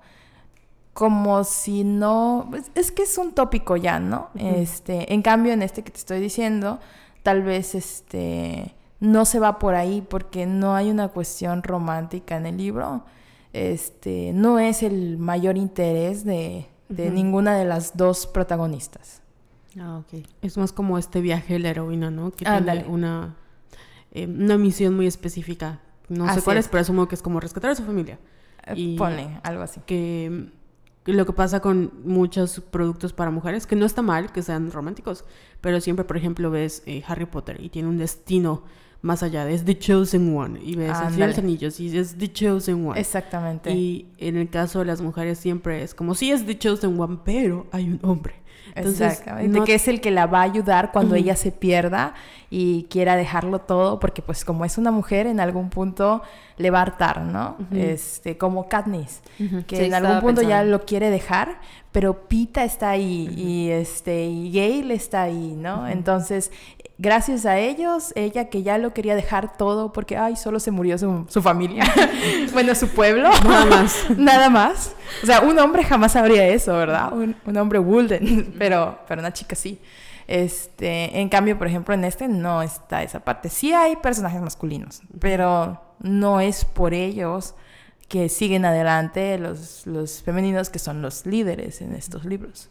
como 0.94 1.44
si 1.44 1.84
no 1.84 2.50
es- 2.56 2.72
es 2.74 2.92
que 2.92 3.04
es 3.04 3.18
un 3.18 3.34
tópico 3.34 3.76
ya, 3.76 4.00
¿no? 4.00 4.30
Este, 4.36 5.14
en 5.14 5.22
cambio 5.22 5.52
en 5.52 5.62
este 5.62 5.84
que 5.84 5.92
te 5.92 5.98
estoy 5.98 6.22
diciendo, 6.22 6.80
tal 7.22 7.44
vez 7.44 7.76
este 7.76 8.74
no 9.02 9.26
se 9.26 9.40
va 9.40 9.60
por 9.60 9.76
ahí 9.76 10.02
porque 10.10 10.46
no 10.46 10.74
hay 10.74 10.90
una 10.90 11.10
cuestión 11.10 11.64
romántica 11.64 12.38
en 12.38 12.46
el 12.46 12.56
libro. 12.56 13.04
Este, 13.52 14.32
no 14.34 14.58
es 14.58 14.84
el 14.84 15.18
mayor 15.18 15.58
interés 15.58 16.24
de, 16.24 16.68
de 16.88 17.10
ninguna 17.12 17.58
de 17.58 17.66
las 17.66 17.98
dos 17.98 18.26
protagonistas. 18.26 19.22
Ah, 19.80 19.98
ok. 20.00 20.24
Es 20.42 20.58
más 20.58 20.72
como 20.72 20.98
este 20.98 21.22
viaje 21.22 21.54
de 21.54 21.60
la 21.60 21.70
heroína, 21.70 22.10
¿no? 22.12 22.32
Que 22.32 22.46
tiene 22.46 22.86
una, 22.88 23.36
eh, 24.12 24.26
una 24.28 24.58
misión 24.58 24.96
muy 24.96 25.08
específica. 25.08 25.80
No 26.08 26.32
sé 26.34 26.42
cuál 26.42 26.58
es, 26.58 26.66
es. 26.66 26.70
pero 26.72 26.82
asumo 26.82 27.08
que 27.08 27.16
es 27.16 27.22
como 27.22 27.40
rescatar 27.40 27.72
a 27.72 27.76
su 27.76 27.84
familia. 27.84 28.20
Eh, 28.68 28.74
Y- 28.76 28.98
Ponle 28.98 29.40
algo 29.44 29.64
así. 29.64 29.82
Que 29.86 30.50
lo 31.06 31.26
que 31.26 31.34
pasa 31.34 31.60
con 31.60 31.92
muchos 32.04 32.62
productos 32.62 33.14
para 33.14 33.32
mujeres, 33.32 33.68
que 33.68 33.76
no 33.76 33.86
está 33.86 34.02
mal 34.02 34.32
que 34.32 34.42
sean 34.42 34.72
románticos, 34.72 35.26
pero 35.62 35.80
siempre, 35.82 36.06
por 36.06 36.18
ejemplo, 36.18 36.50
ves 36.52 36.82
eh, 36.86 37.04
Harry 37.08 37.26
Potter 37.26 37.58
y 37.62 37.70
tiene 37.70 37.90
un 37.90 37.98
destino 37.98 38.64
más 39.02 39.22
allá, 39.22 39.48
es 39.50 39.66
The 39.66 39.78
Chosen 39.78 40.36
One, 40.36 40.60
y 40.64 40.76
ves 40.76 40.98
de 41.16 41.28
los. 41.28 41.38
Anillos 41.38 41.80
y 41.80 41.96
es 41.96 42.18
The 42.18 42.32
Chosen 42.32 42.88
One. 42.88 43.00
Exactamente. 43.00 43.72
Y 43.72 44.08
en 44.18 44.36
el 44.36 44.50
caso 44.50 44.80
de 44.80 44.86
las 44.86 45.02
mujeres 45.02 45.38
siempre 45.38 45.84
es 45.84 45.94
como, 45.94 46.16
sí 46.16 46.32
es 46.32 46.44
The 46.48 46.58
Chosen 46.58 47.00
One, 47.00 47.20
pero 47.24 47.68
hay 47.72 47.88
un 47.88 48.00
hombre. 48.02 48.36
Entonces, 48.76 49.14
Exactamente, 49.14 49.58
no- 49.60 49.66
que 49.66 49.76
es 49.76 49.88
el 49.88 50.02
que 50.02 50.12
la 50.12 50.26
va 50.28 50.40
a 50.40 50.44
ayudar 50.44 50.92
cuando 50.92 51.16
ella 51.16 51.36
se 51.36 51.52
pierda 51.52 52.14
y 52.50 52.84
quiera 52.90 53.16
dejarlo 53.16 53.60
todo, 53.60 54.00
porque 54.00 54.22
pues 54.22 54.44
como 54.46 54.66
es 54.66 54.78
una 54.78 54.92
mujer, 54.92 55.28
en 55.28 55.40
algún 55.40 55.70
punto 55.70 56.22
le 56.58 56.70
va 56.70 56.80
a 56.80 56.82
hartar, 56.84 57.22
¿no? 57.22 57.58
Este, 57.74 58.38
como 58.38 58.68
Katniss, 58.68 59.22
que 59.68 59.78
Sí, 59.78 59.84
en 59.86 59.94
algún 59.94 60.20
punto 60.22 60.42
ya 60.50 60.64
lo 60.64 60.86
quiere 60.86 61.10
dejar, 61.10 61.60
pero 61.92 62.28
Pita 62.28 62.64
está 62.66 62.90
ahí 62.90 63.30
y 63.36 63.70
este 63.72 64.26
y 64.26 64.52
Gale 64.52 64.94
está 64.94 65.24
ahí, 65.24 65.56
¿no? 65.58 65.88
Entonces, 65.88 66.52
gracias 66.98 67.46
a 67.46 67.58
ellos, 67.58 68.14
ella 68.16 68.50
que 68.50 68.64
ya 68.64 68.78
lo 68.78 68.94
quería 68.94 69.16
dejar 69.16 69.58
todo 69.58 69.92
porque 69.92 70.18
ay, 70.18 70.36
solo 70.36 70.60
se 70.60 70.72
murió 70.72 70.98
su, 70.98 71.26
su 71.30 71.42
familia. 71.42 71.84
bueno, 72.54 72.76
su 72.76 72.88
pueblo. 72.90 73.30
Nada 73.44 73.66
más. 73.66 74.10
Nada 74.18 74.50
más. 74.50 74.96
O 75.24 75.26
sea, 75.26 75.42
un 75.42 75.58
hombre 75.60 75.84
jamás 75.84 76.16
habría 76.16 76.48
eso, 76.48 76.74
¿verdad? 76.74 77.14
Un, 77.14 77.36
un 77.46 77.58
hombre 77.58 77.80
Wulden, 77.80 78.56
pero, 78.60 79.00
pero 79.08 79.22
una 79.22 79.34
chica 79.34 79.56
sí. 79.56 79.80
Este, 80.28 81.20
en 81.20 81.30
cambio, 81.30 81.58
por 81.58 81.68
ejemplo, 81.68 81.94
en 81.94 82.04
este 82.04 82.28
no 82.28 82.62
está 82.62 83.04
esa 83.04 83.20
parte. 83.20 83.50
Sí 83.50 83.74
hay 83.74 83.96
personajes 83.98 84.42
masculinos, 84.42 85.02
pero 85.20 85.82
no 86.00 86.40
es 86.42 86.66
por 86.66 86.94
ellos 86.94 87.54
que 88.08 88.30
siguen 88.30 88.66
adelante 88.66 89.38
los, 89.38 89.86
los 89.86 90.22
femeninos 90.22 90.70
que 90.70 90.80
son 90.80 91.02
los 91.02 91.26
líderes 91.26 91.82
en 91.82 91.94
estos 91.94 92.26
libros. 92.26 92.70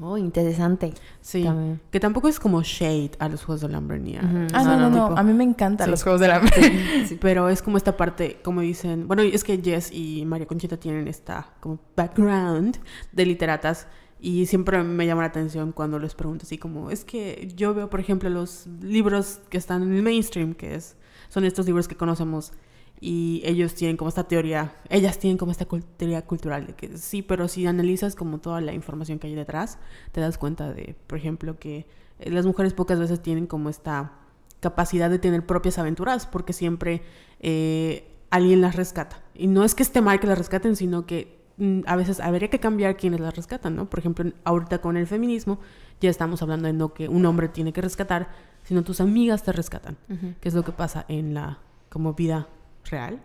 Oh, 0.00 0.16
interesante. 0.16 0.94
Sí, 1.20 1.42
También. 1.42 1.80
que 1.90 1.98
tampoco 1.98 2.28
es 2.28 2.38
como 2.38 2.62
shade 2.62 3.10
a 3.18 3.28
los 3.28 3.44
Juegos 3.44 3.62
del 3.62 3.74
Hambre 3.74 3.98
ni 3.98 4.16
a... 4.16 4.20
Ujú. 4.20 4.46
Ah, 4.52 4.62
no, 4.62 4.76
no, 4.78 4.90
no. 4.90 5.08
tipo- 5.08 5.18
A 5.18 5.22
mí 5.24 5.32
me 5.32 5.42
encantan 5.44 5.86
Sí. 5.86 5.90
los 5.90 6.02
Juegos 6.02 6.20
del 6.20 6.30
Hambre. 6.30 7.06
Sí, 7.06 7.18
pero 7.20 7.48
es 7.48 7.62
como 7.62 7.76
esta 7.76 7.96
parte, 7.96 8.40
como 8.44 8.60
dicen, 8.60 9.08
bueno, 9.08 9.22
es 9.22 9.42
que 9.42 9.60
Jess 9.62 9.90
y 9.92 10.24
María 10.24 10.46
Conchita 10.46 10.76
tienen 10.76 11.08
esta 11.08 11.50
como 11.60 11.80
background 11.96 12.78
de 13.12 13.26
literatas 13.26 13.88
y 14.20 14.46
siempre 14.46 14.82
me 14.82 15.06
llama 15.06 15.22
la 15.22 15.28
atención 15.28 15.72
cuando 15.72 15.98
les 15.98 16.14
pregunto 16.14 16.44
así 16.44 16.58
como, 16.58 16.90
es 16.90 17.04
que 17.04 17.52
yo 17.56 17.74
veo, 17.74 17.90
por 17.90 18.00
ejemplo, 18.00 18.28
los 18.30 18.66
libros 18.80 19.40
que 19.48 19.58
están 19.58 19.82
en 19.82 19.94
el 19.94 20.02
mainstream, 20.02 20.54
que 20.54 20.74
es, 20.74 20.96
son 21.28 21.44
estos 21.44 21.66
libros 21.66 21.88
que 21.88 21.96
conocemos 21.96 22.52
y 23.00 23.42
ellos 23.44 23.74
tienen 23.74 23.96
como 23.96 24.08
esta 24.08 24.24
teoría, 24.24 24.74
ellas 24.88 25.18
tienen 25.18 25.38
como 25.38 25.52
esta 25.52 25.66
teoría 25.96 26.24
cultural 26.24 26.66
de 26.66 26.74
que 26.74 26.96
sí, 26.98 27.22
pero 27.22 27.46
si 27.48 27.66
analizas 27.66 28.16
como 28.16 28.38
toda 28.38 28.60
la 28.60 28.72
información 28.72 29.18
que 29.18 29.28
hay 29.28 29.34
detrás, 29.34 29.78
te 30.12 30.20
das 30.20 30.38
cuenta 30.38 30.72
de, 30.72 30.96
por 31.06 31.18
ejemplo, 31.18 31.58
que 31.58 31.86
eh, 32.18 32.30
las 32.30 32.46
mujeres 32.46 32.74
pocas 32.74 32.98
veces 32.98 33.22
tienen 33.22 33.46
como 33.46 33.68
esta 33.68 34.12
capacidad 34.60 35.10
de 35.10 35.18
tener 35.18 35.46
propias 35.46 35.78
aventuras, 35.78 36.26
porque 36.26 36.52
siempre 36.52 37.02
eh, 37.40 38.10
alguien 38.30 38.60
las 38.60 38.74
rescata. 38.74 39.22
Y 39.34 39.46
no 39.46 39.64
es 39.64 39.76
que 39.76 39.84
esté 39.84 40.00
mal 40.00 40.18
que 40.18 40.26
las 40.26 40.38
rescaten, 40.38 40.74
sino 40.74 41.06
que 41.06 41.38
mm, 41.58 41.82
a 41.86 41.94
veces 41.94 42.18
habría 42.18 42.50
que 42.50 42.58
cambiar 42.58 42.96
quienes 42.96 43.20
las 43.20 43.36
rescatan, 43.36 43.76
¿no? 43.76 43.88
Por 43.88 44.00
ejemplo, 44.00 44.32
ahorita 44.42 44.80
con 44.80 44.96
el 44.96 45.06
feminismo 45.06 45.60
ya 46.00 46.10
estamos 46.10 46.42
hablando 46.42 46.66
de 46.66 46.72
no 46.72 46.94
que 46.94 47.08
un 47.08 47.24
hombre 47.26 47.48
tiene 47.48 47.72
que 47.72 47.80
rescatar, 47.80 48.28
sino 48.64 48.82
tus 48.82 49.00
amigas 49.00 49.44
te 49.44 49.52
rescatan, 49.52 49.96
que 50.40 50.48
es 50.48 50.54
lo 50.54 50.64
que 50.64 50.72
pasa 50.72 51.04
en 51.08 51.34
la 51.34 51.58
como 51.88 52.14
vida 52.14 52.48
real. 52.90 53.20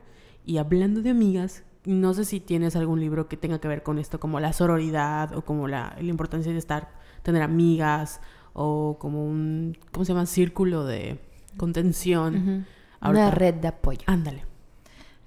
Y 0.45 0.57
hablando 0.57 1.01
de 1.01 1.09
amigas, 1.11 1.63
no 1.85 2.13
sé 2.13 2.25
si 2.25 2.39
tienes 2.39 2.75
algún 2.75 2.99
libro 2.99 3.27
que 3.27 3.37
tenga 3.37 3.59
que 3.59 3.67
ver 3.67 3.83
con 3.83 3.99
esto, 3.99 4.19
como 4.19 4.39
la 4.39 4.53
sororidad 4.53 5.35
o 5.35 5.43
como 5.43 5.67
la, 5.67 5.95
la 5.99 6.09
importancia 6.09 6.51
de 6.51 6.57
estar, 6.57 6.89
tener 7.23 7.41
amigas 7.41 8.21
o 8.53 8.97
como 8.99 9.25
un, 9.25 9.77
¿cómo 9.91 10.05
se 10.05 10.13
llama? 10.13 10.25
Círculo 10.25 10.85
de 10.85 11.19
contención. 11.57 12.35
Una 12.35 12.65
Ahorita- 13.01 13.31
red 13.31 13.53
de 13.55 13.67
apoyo. 13.67 14.01
Ándale. 14.05 14.45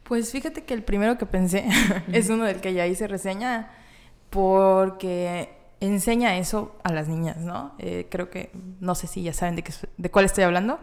Pues 0.04 0.30
fíjate 0.30 0.64
que 0.64 0.72
el 0.74 0.82
primero 0.84 1.18
que 1.18 1.26
pensé 1.26 1.66
es 2.12 2.30
uno 2.30 2.44
del 2.44 2.60
que 2.60 2.72
ya 2.74 2.86
hice 2.86 3.08
reseña 3.08 3.70
porque 4.30 5.50
enseña 5.80 6.36
eso 6.38 6.76
a 6.84 6.92
las 6.92 7.08
niñas, 7.08 7.38
¿no? 7.38 7.74
Eh, 7.78 8.06
creo 8.10 8.30
que, 8.30 8.50
no 8.80 8.94
sé 8.94 9.06
si 9.06 9.22
ya 9.22 9.32
saben 9.32 9.56
de, 9.56 9.62
qué, 9.62 9.72
de 9.96 10.10
cuál 10.10 10.24
estoy 10.24 10.44
hablando, 10.44 10.78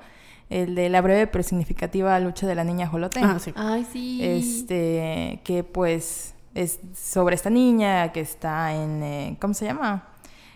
el 0.49 0.75
de 0.75 0.89
la 0.89 1.01
breve 1.01 1.27
pero 1.27 1.43
significativa 1.43 2.19
lucha 2.19 2.47
de 2.47 2.55
la 2.55 2.63
niña 2.63 2.87
Jolote. 2.87 3.21
Ah, 3.23 3.37
sí. 3.39 3.53
Ay, 3.55 3.85
sí. 3.91 4.19
Este, 4.23 5.41
que 5.43 5.63
pues 5.63 6.35
es 6.53 6.79
sobre 6.95 7.35
esta 7.35 7.49
niña 7.49 8.11
que 8.11 8.19
está 8.19 8.73
en, 8.73 9.03
eh, 9.03 9.37
¿cómo 9.39 9.53
se 9.53 9.65
llama? 9.65 10.07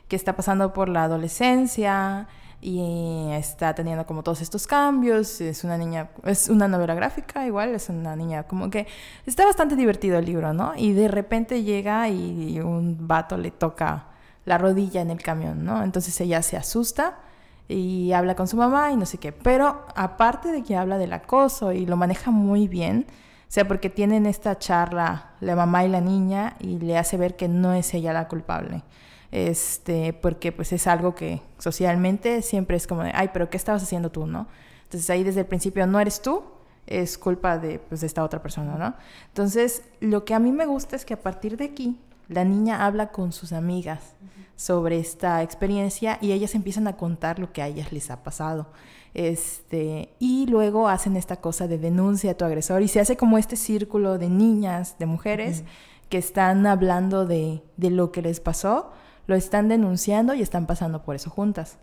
Que 0.07 0.15
está 0.15 0.35
pasando 0.35 0.73
por 0.73 0.89
la 0.89 1.03
adolescencia 1.03 2.27
y 2.61 3.29
está 3.31 3.75
teniendo 3.75 4.05
como 4.05 4.23
todos 4.23 4.41
estos 4.41 4.67
cambios. 4.67 5.41
Es 5.41 5.63
una 5.63 5.77
niña, 5.77 6.09
es 6.23 6.49
una 6.49 6.67
novela 6.67 6.95
gráfica 6.95 7.45
igual, 7.45 7.73
es 7.75 7.89
una 7.89 8.15
niña 8.15 8.43
como 8.43 8.69
que 8.69 8.87
está 9.25 9.45
bastante 9.45 9.75
divertido 9.75 10.17
el 10.17 10.25
libro, 10.25 10.53
¿no? 10.53 10.73
Y 10.75 10.93
de 10.93 11.07
repente 11.07 11.63
llega 11.63 12.09
y 12.09 12.59
un 12.59 13.07
vato 13.07 13.37
le 13.37 13.51
toca 13.51 14.07
la 14.45 14.57
rodilla 14.57 15.01
en 15.01 15.11
el 15.11 15.21
camión, 15.21 15.65
¿no? 15.65 15.83
Entonces 15.83 16.19
ella 16.21 16.41
se 16.41 16.57
asusta 16.57 17.19
y 17.67 18.11
habla 18.13 18.35
con 18.35 18.47
su 18.47 18.57
mamá 18.57 18.91
y 18.91 18.97
no 18.97 19.05
sé 19.05 19.17
qué. 19.17 19.31
Pero 19.31 19.85
aparte 19.95 20.51
de 20.51 20.63
que 20.63 20.75
habla 20.75 20.97
del 20.97 21.13
acoso 21.13 21.71
y 21.71 21.85
lo 21.85 21.97
maneja 21.97 22.31
muy 22.31 22.67
bien, 22.67 23.05
o 23.09 23.51
sea, 23.51 23.67
porque 23.67 23.89
tienen 23.89 24.25
esta 24.25 24.57
charla 24.57 25.31
la 25.39 25.55
mamá 25.55 25.85
y 25.85 25.89
la 25.89 26.01
niña 26.01 26.55
y 26.59 26.79
le 26.79 26.97
hace 26.97 27.17
ver 27.17 27.35
que 27.35 27.47
no 27.47 27.73
es 27.73 27.93
ella 27.93 28.13
la 28.13 28.27
culpable. 28.27 28.83
Este, 29.31 30.13
porque 30.13 30.51
pues 30.51 30.71
es 30.71 30.87
algo 30.87 31.13
que 31.13 31.41
socialmente 31.57 32.41
siempre 32.41 32.77
es 32.77 32.87
como 32.87 33.03
de, 33.03 33.11
ay, 33.13 33.29
pero 33.33 33.49
¿qué 33.49 33.57
estabas 33.57 33.83
haciendo 33.83 34.09
tú, 34.09 34.25
no? 34.25 34.47
Entonces 34.83 35.09
ahí 35.09 35.23
desde 35.23 35.41
el 35.41 35.45
principio 35.45 35.85
no 35.85 35.99
eres 35.99 36.21
tú, 36.21 36.43
es 36.87 37.17
culpa 37.17 37.57
de, 37.57 37.79
pues, 37.79 38.01
de 38.01 38.07
esta 38.07 38.23
otra 38.23 38.41
persona, 38.41 38.75
¿no? 38.77 38.95
Entonces, 39.27 39.83
lo 39.99 40.23
que 40.23 40.33
a 40.33 40.39
mí 40.39 40.53
me 40.53 40.65
gusta 40.65 40.95
es 40.95 41.03
que 41.03 41.13
a 41.13 41.21
partir 41.21 41.57
de 41.57 41.65
aquí, 41.65 41.99
la 42.29 42.45
niña 42.45 42.85
habla 42.85 43.11
con 43.11 43.33
sus 43.33 43.51
amigas 43.51 44.13
sobre 44.57 44.99
esta 44.99 45.43
experiencia 45.43 46.17
y 46.19 46.33
ellas 46.33 46.55
empiezan 46.55 46.87
a 46.87 46.97
contar 46.97 47.39
lo 47.39 47.53
que 47.53 47.61
a 47.61 47.67
ellas 47.67 47.93
les 47.93 48.11
ha 48.11 48.23
pasado. 48.23 48.67
Este, 49.13 50.09
y 50.19 50.47
luego 50.47 50.89
hacen 50.89 51.15
esta 51.15 51.37
cosa 51.37 51.67
de 51.67 51.77
denuncia 51.77 52.31
a 52.31 52.33
tu 52.33 52.43
agresor 52.43 52.81
y 52.81 52.87
se 52.87 52.99
hace 52.99 53.15
como 53.15 53.37
este 53.37 53.55
círculo 53.55 54.17
de 54.17 54.29
niñas, 54.29 54.97
de 54.99 55.05
mujeres, 55.05 55.63
que 56.09 56.17
están 56.17 56.65
hablando 56.65 57.25
de, 57.25 57.61
de 57.77 57.89
lo 57.89 58.11
que 58.11 58.21
les 58.21 58.39
pasó, 58.39 58.91
lo 59.27 59.35
están 59.35 59.67
denunciando 59.67 60.33
y 60.33 60.41
están 60.41 60.65
pasando 60.65 61.03
por 61.03 61.15
eso 61.15 61.29
juntas. 61.29 61.77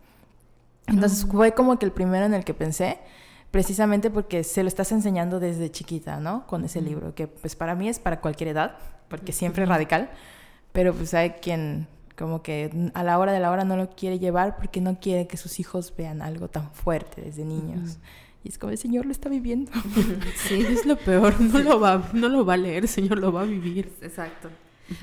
Entonces 0.86 1.26
fue 1.26 1.52
como 1.52 1.78
que 1.78 1.86
el 1.86 1.92
primero 1.92 2.26
en 2.26 2.34
el 2.34 2.44
que 2.44 2.54
pensé, 2.54 2.98
precisamente 3.50 4.10
porque 4.10 4.42
se 4.42 4.62
lo 4.62 4.68
estás 4.68 4.90
enseñando 4.92 5.38
desde 5.38 5.70
chiquita, 5.70 6.18
¿no? 6.18 6.46
Con 6.46 6.64
ese 6.64 6.80
libro, 6.80 7.14
que 7.14 7.28
pues 7.28 7.54
para 7.54 7.74
mí 7.74 7.88
es 7.88 8.00
para 8.00 8.20
cualquier 8.20 8.48
edad, 8.48 8.76
porque 9.08 9.32
siempre 9.32 9.62
es 9.62 9.68
radical, 9.68 10.10
pero 10.72 10.92
pues 10.92 11.14
hay 11.14 11.30
quien 11.30 11.86
como 12.16 12.42
que 12.42 12.90
a 12.94 13.02
la 13.02 13.18
hora 13.18 13.32
de 13.32 13.40
la 13.40 13.50
hora 13.50 13.64
no 13.64 13.76
lo 13.76 13.90
quiere 13.90 14.18
llevar 14.18 14.56
porque 14.56 14.80
no 14.80 14.98
quiere 15.00 15.26
que 15.26 15.36
sus 15.36 15.58
hijos 15.60 15.92
vean 15.96 16.22
algo 16.22 16.48
tan 16.48 16.70
fuerte 16.72 17.22
desde 17.22 17.44
niños. 17.44 17.98
Y 18.44 18.48
es 18.48 18.58
como 18.58 18.70
el 18.72 18.78
Señor 18.78 19.06
lo 19.06 19.12
está 19.12 19.28
viviendo. 19.28 19.72
Sí, 20.48 20.54
es 20.68 20.84
lo 20.86 20.96
peor. 20.96 21.40
No 21.40 21.58
lo 21.60 21.80
va, 21.80 22.10
no 22.12 22.28
lo 22.28 22.44
va 22.44 22.54
a 22.54 22.56
leer, 22.58 22.86
señor, 22.88 23.18
lo 23.18 23.32
va 23.32 23.40
a 23.42 23.44
vivir. 23.44 23.90
Exacto. 24.02 24.48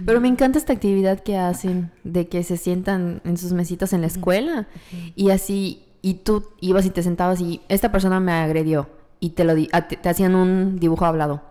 Pero 0.06 0.22
me 0.22 0.28
encanta 0.28 0.60
esta 0.60 0.74
actividad 0.74 1.22
que 1.22 1.38
hacen 1.38 1.92
de 2.04 2.28
que 2.28 2.44
se 2.44 2.56
sientan 2.58 3.20
en 3.26 3.38
sus 3.38 3.52
mesitas 3.52 3.94
en 3.94 4.02
la 4.02 4.08
escuela 4.08 4.68
y 5.16 5.32
así, 5.32 5.84
y 6.04 6.14
tú 6.16 6.46
ibas 6.62 6.86
y 6.86 6.92
te 6.92 7.02
sentabas 7.02 7.42
y 7.42 7.62
esta 7.68 7.92
persona 7.92 8.20
me 8.20 8.32
agredió 8.32 8.90
y 9.20 9.32
te 9.32 9.44
lo 9.44 9.56
di- 9.56 9.70
a- 9.72 9.88
te, 9.88 9.96
te 9.98 10.08
hacían 10.08 10.36
un 10.36 10.80
dibujo 10.80 11.06
hablado. 11.06 11.42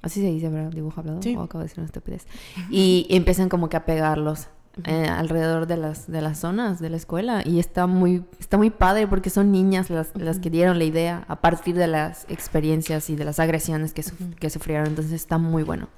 Así 0.00 0.20
se 0.22 0.28
dice, 0.30 0.48
¿verdad? 0.48 0.70
Dibujo 0.70 1.00
hablado. 1.00 1.20
Sí. 1.22 1.32
Acabo 1.34 1.58
de 1.58 1.64
decir 1.64 1.80
una 1.80 1.86
estupidez. 1.86 2.26
Y 2.70 3.06
empiezan 3.10 3.48
como 3.50 3.68
que 3.68 3.76
a 3.76 3.84
pegarlos 3.84 4.48
eh, 4.84 5.08
alrededor 5.08 5.66
de 5.66 5.76
las, 5.78 6.06
de 6.10 6.20
las 6.20 6.38
zonas 6.38 6.80
de 6.80 6.90
la 6.90 6.96
escuela 6.96 7.42
y 7.44 7.58
está 7.58 7.86
muy, 7.86 8.24
está 8.38 8.56
muy 8.58 8.70
padre 8.70 9.06
porque 9.06 9.30
son 9.30 9.50
niñas 9.50 9.88
las, 9.90 10.10
las 10.14 10.38
que 10.38 10.50
dieron 10.50 10.78
la 10.78 10.84
idea 10.84 11.24
a 11.28 11.36
partir 11.40 11.76
de 11.76 11.86
las 11.86 12.26
experiencias 12.28 13.08
y 13.10 13.16
de 13.16 13.24
las 13.24 13.38
agresiones 13.40 13.92
que, 13.94 14.02
suf- 14.02 14.34
que 14.38 14.50
sufrieron. 14.50 14.86
Entonces 14.88 15.12
está 15.12 15.38
muy 15.38 15.62
bueno. 15.62 15.88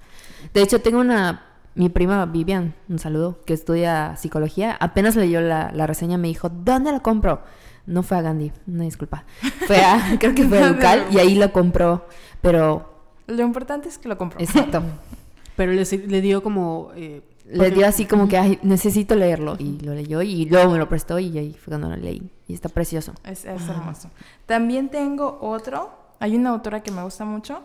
De 0.54 0.62
hecho, 0.62 0.80
tengo 0.80 1.00
una, 1.00 1.42
mi 1.74 1.88
prima 1.88 2.24
Vivian, 2.26 2.74
un 2.88 2.98
saludo, 3.00 3.40
que 3.44 3.52
estudia 3.54 4.14
psicología. 4.16 4.76
Apenas 4.80 5.16
leyó 5.16 5.40
la, 5.40 5.72
la 5.74 5.86
reseña, 5.88 6.16
me 6.16 6.28
dijo, 6.28 6.48
¿dónde 6.48 6.92
la 6.92 7.00
compro? 7.00 7.42
No 7.86 8.02
fue 8.02 8.18
a 8.18 8.22
Gandhi, 8.22 8.52
una 8.66 8.84
disculpa. 8.84 9.24
Fue 9.66 9.78
a, 9.80 10.16
creo 10.20 10.34
que 10.34 10.44
fue 10.46 10.58
a 10.62 10.66
Educal 10.68 11.06
y 11.10 11.18
ahí 11.18 11.34
lo 11.36 11.50
compró. 11.52 12.06
Pero, 12.42 12.94
Lo 13.26 13.42
importante 13.42 13.88
es 13.88 13.96
que 13.98 14.08
lo 14.08 14.18
compró. 14.18 14.38
exacto. 14.40 14.82
Pero 15.56 15.72
le, 15.72 15.84
le 15.84 16.20
dio 16.20 16.42
como... 16.42 16.90
eh, 16.94 17.22
Le 17.50 17.70
dio 17.70 17.86
así 17.86 18.04
como 18.04 18.28
que, 18.28 18.36
ay, 18.36 18.58
necesito 18.62 19.14
leerlo. 19.14 19.56
Y 19.58 19.78
lo 19.80 19.94
leyó 19.94 20.22
y 20.22 20.44
luego 20.46 20.72
me 20.72 20.78
lo 20.78 20.88
prestó 20.88 21.18
y 21.18 21.36
ahí 21.38 21.52
fue 21.54 21.72
cuando 21.72 21.88
lo 21.88 21.96
leí. 21.96 22.30
Y 22.46 22.54
está 22.54 22.68
precioso. 22.68 23.14
Es, 23.24 23.44
es 23.44 23.68
hermoso. 23.68 24.10
También 24.46 24.88
tengo 24.90 25.38
otro. 25.40 25.90
Hay 26.20 26.36
una 26.36 26.50
autora 26.50 26.82
que 26.82 26.90
me 26.90 27.02
gusta 27.02 27.24
mucho 27.24 27.62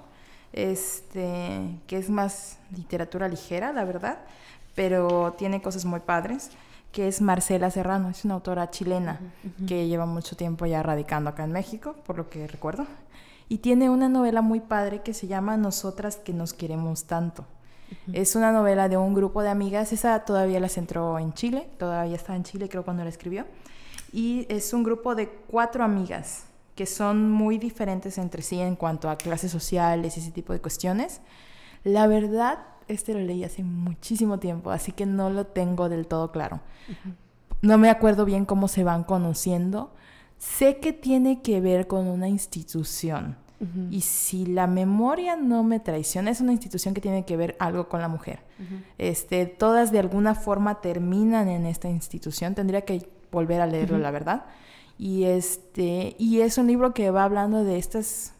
este, 0.54 1.80
que 1.88 1.98
es 1.98 2.10
más 2.10 2.60
literatura 2.76 3.28
ligera, 3.28 3.74
la 3.74 3.84
verdad, 3.84 4.20
pero 4.76 5.34
tiene 5.38 5.62
cosas 5.62 5.84
muy 5.84 6.00
padres, 6.00 6.52
que 6.92 7.08
es 7.08 7.22
Marcela 7.22 7.72
Serrano, 7.72 8.10
es 8.10 8.24
una 8.24 8.36
autora 8.36 8.70
chilena 8.70 9.20
que 9.68 9.88
lleva 9.88 10.06
mucho 10.06 10.38
tiempo 10.38 10.68
ya 10.68 10.84
radicando 10.84 11.32
acá 11.32 11.44
en 11.44 11.52
México, 11.52 11.96
por 12.06 12.18
lo 12.18 12.30
que 12.30 12.48
recuerdo, 12.48 12.86
y 13.50 13.58
tiene 13.58 13.90
una 13.90 14.10
novela 14.10 14.42
muy 14.42 14.60
padre 14.60 15.02
que 15.02 15.16
se 15.16 15.28
llama 15.28 15.58
Nosotras 15.58 16.18
que 16.18 16.34
nos 16.34 16.54
queremos 16.54 17.06
tanto. 17.06 17.46
Es 18.12 18.36
una 18.36 18.52
novela 18.52 18.90
de 18.90 18.98
un 18.98 19.14
grupo 19.14 19.42
de 19.42 19.50
amigas, 19.50 19.94
esa 19.94 20.20
todavía 20.26 20.60
la 20.60 20.70
centró 20.70 21.20
en 21.20 21.34
Chile, 21.34 21.68
todavía 21.78 22.16
está 22.16 22.36
en 22.36 22.44
Chile 22.44 22.70
creo 22.70 22.84
cuando 22.84 23.04
la 23.04 23.10
escribió, 23.10 23.46
y 24.12 24.46
es 24.50 24.74
un 24.74 24.84
grupo 24.84 25.16
de 25.16 25.30
cuatro 25.30 25.84
amigas 25.84 26.46
que 26.76 26.86
son 26.86 27.30
muy 27.30 27.58
diferentes 27.58 28.18
entre 28.18 28.42
sí 28.42 28.60
en 28.60 28.76
cuanto 28.76 29.10
a 29.10 29.18
clases 29.18 29.52
sociales 29.52 30.18
y 30.18 30.20
ese 30.20 30.32
tipo 30.32 30.54
de 30.54 30.60
cuestiones. 30.60 31.22
La 31.84 32.08
verdad, 32.08 32.60
este 32.88 33.14
lo 33.14 33.20
leí 33.20 33.44
hace 33.44 33.64
muchísimo 33.64 34.40
tiempo, 34.40 34.72
así 34.72 34.92
que 34.92 35.06
no 35.06 35.30
lo 35.30 35.46
tengo 35.46 35.90
del 35.90 36.08
todo 36.08 36.32
claro. 36.32 36.62
No 37.62 37.78
me 37.78 37.90
acuerdo 37.90 38.26
bien 38.26 38.46
cómo 38.46 38.68
se 38.68 38.84
van 38.84 39.04
conociendo. 39.04 39.94
Sé 40.38 40.78
que 40.80 40.94
tiene 40.94 41.42
que 41.42 41.62
ver 41.62 41.88
con 41.88 42.08
una 42.08 42.28
institución. 42.28 43.38
Y 43.90 44.02
si 44.02 44.46
la 44.46 44.68
memoria 44.68 45.36
no 45.36 45.64
me 45.64 45.80
traiciona, 45.80 46.32
es 46.32 46.42
una 46.42 46.52
institución 46.52 46.94
que 46.94 47.02
tiene 47.02 47.26
que 47.26 47.38
ver 47.38 47.56
algo 47.60 47.88
con 47.88 48.02
la 48.02 48.08
mujer. 48.08 48.40
este, 48.98 49.46
todas 49.46 49.92
de 49.92 50.00
alguna 50.00 50.36
forma 50.36 50.82
terminan 50.82 51.48
en 51.48 51.66
esta 51.66 51.90
institución. 51.90 52.56
Tendría 52.56 52.82
que 52.82 53.08
volver 53.32 53.62
a 53.62 53.66
leerlo, 53.66 53.98
la 53.98 54.12
verdad. 54.12 54.46
Y, 54.98 55.24
este, 55.24 56.16
y 56.20 56.42
es 56.42 56.58
un 56.58 56.68
libro 56.68 56.94
que 56.94 57.10
va 57.10 57.24
hablando 57.24 57.64
de 57.64 57.78
estas, 57.78 58.34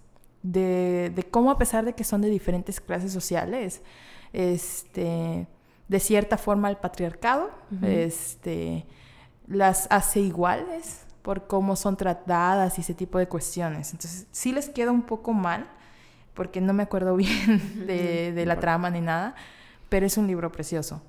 de, 0.44 1.12
de 1.16 1.24
cómo 1.24 1.52
a 1.52 1.58
pesar 1.58 1.86
de 1.86 1.94
que 1.94 2.04
son 2.04 2.22
de 2.22 2.30
diferentes 2.30 2.80
clases 2.80 3.12
sociales, 3.12 3.82
este, 4.34 5.48
de 5.88 6.00
cierta 6.00 6.38
forma 6.38 6.70
el 6.70 6.78
patriarcado 6.78 7.52
este, 7.82 8.86
las 9.48 9.88
hace 9.90 10.22
iguales 10.22 11.03
por 11.24 11.48
cómo 11.48 11.76
son 11.76 11.98
tratadas 11.98 12.78
y 12.78 12.82
ese 12.82 12.94
tipo 12.94 13.18
de 13.18 13.28
cuestiones. 13.28 13.92
Entonces, 13.94 14.28
sí 14.32 14.52
les 14.52 14.70
queda 14.70 14.92
un 14.92 15.02
poco 15.02 15.34
mal, 15.34 15.68
porque 16.36 16.62
no 16.62 16.74
me 16.74 16.84
acuerdo 16.84 17.16
bien 17.18 17.88
de, 17.88 18.32
de 18.34 18.46
la 18.46 18.60
trama 18.60 18.92
ni 18.92 19.02
nada, 19.02 19.34
pero 19.90 20.06
es 20.06 20.18
un 20.18 20.28
libro 20.28 20.52
precioso 20.52 21.02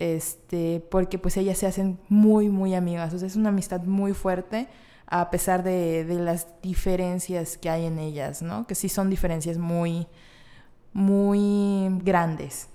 este, 0.00 0.82
porque 0.90 1.18
pues 1.18 1.36
ellas 1.36 1.58
se 1.58 1.66
hacen 1.66 1.98
muy, 2.08 2.48
muy 2.48 2.74
amigas, 2.74 3.12
o 3.12 3.18
sea, 3.18 3.28
es 3.28 3.36
una 3.36 3.50
amistad 3.50 3.82
muy 3.82 4.14
fuerte 4.14 4.66
a 5.06 5.30
pesar 5.30 5.62
de, 5.62 6.04
de, 6.04 6.14
las 6.14 6.46
diferencias 6.62 7.58
que 7.58 7.68
hay 7.68 7.84
en 7.84 7.98
ellas, 7.98 8.42
¿no? 8.42 8.66
Que 8.66 8.74
sí 8.74 8.88
son 8.88 9.10
diferencias 9.10 9.58
muy, 9.58 10.06
muy 10.92 11.88
grandes. 12.02 12.68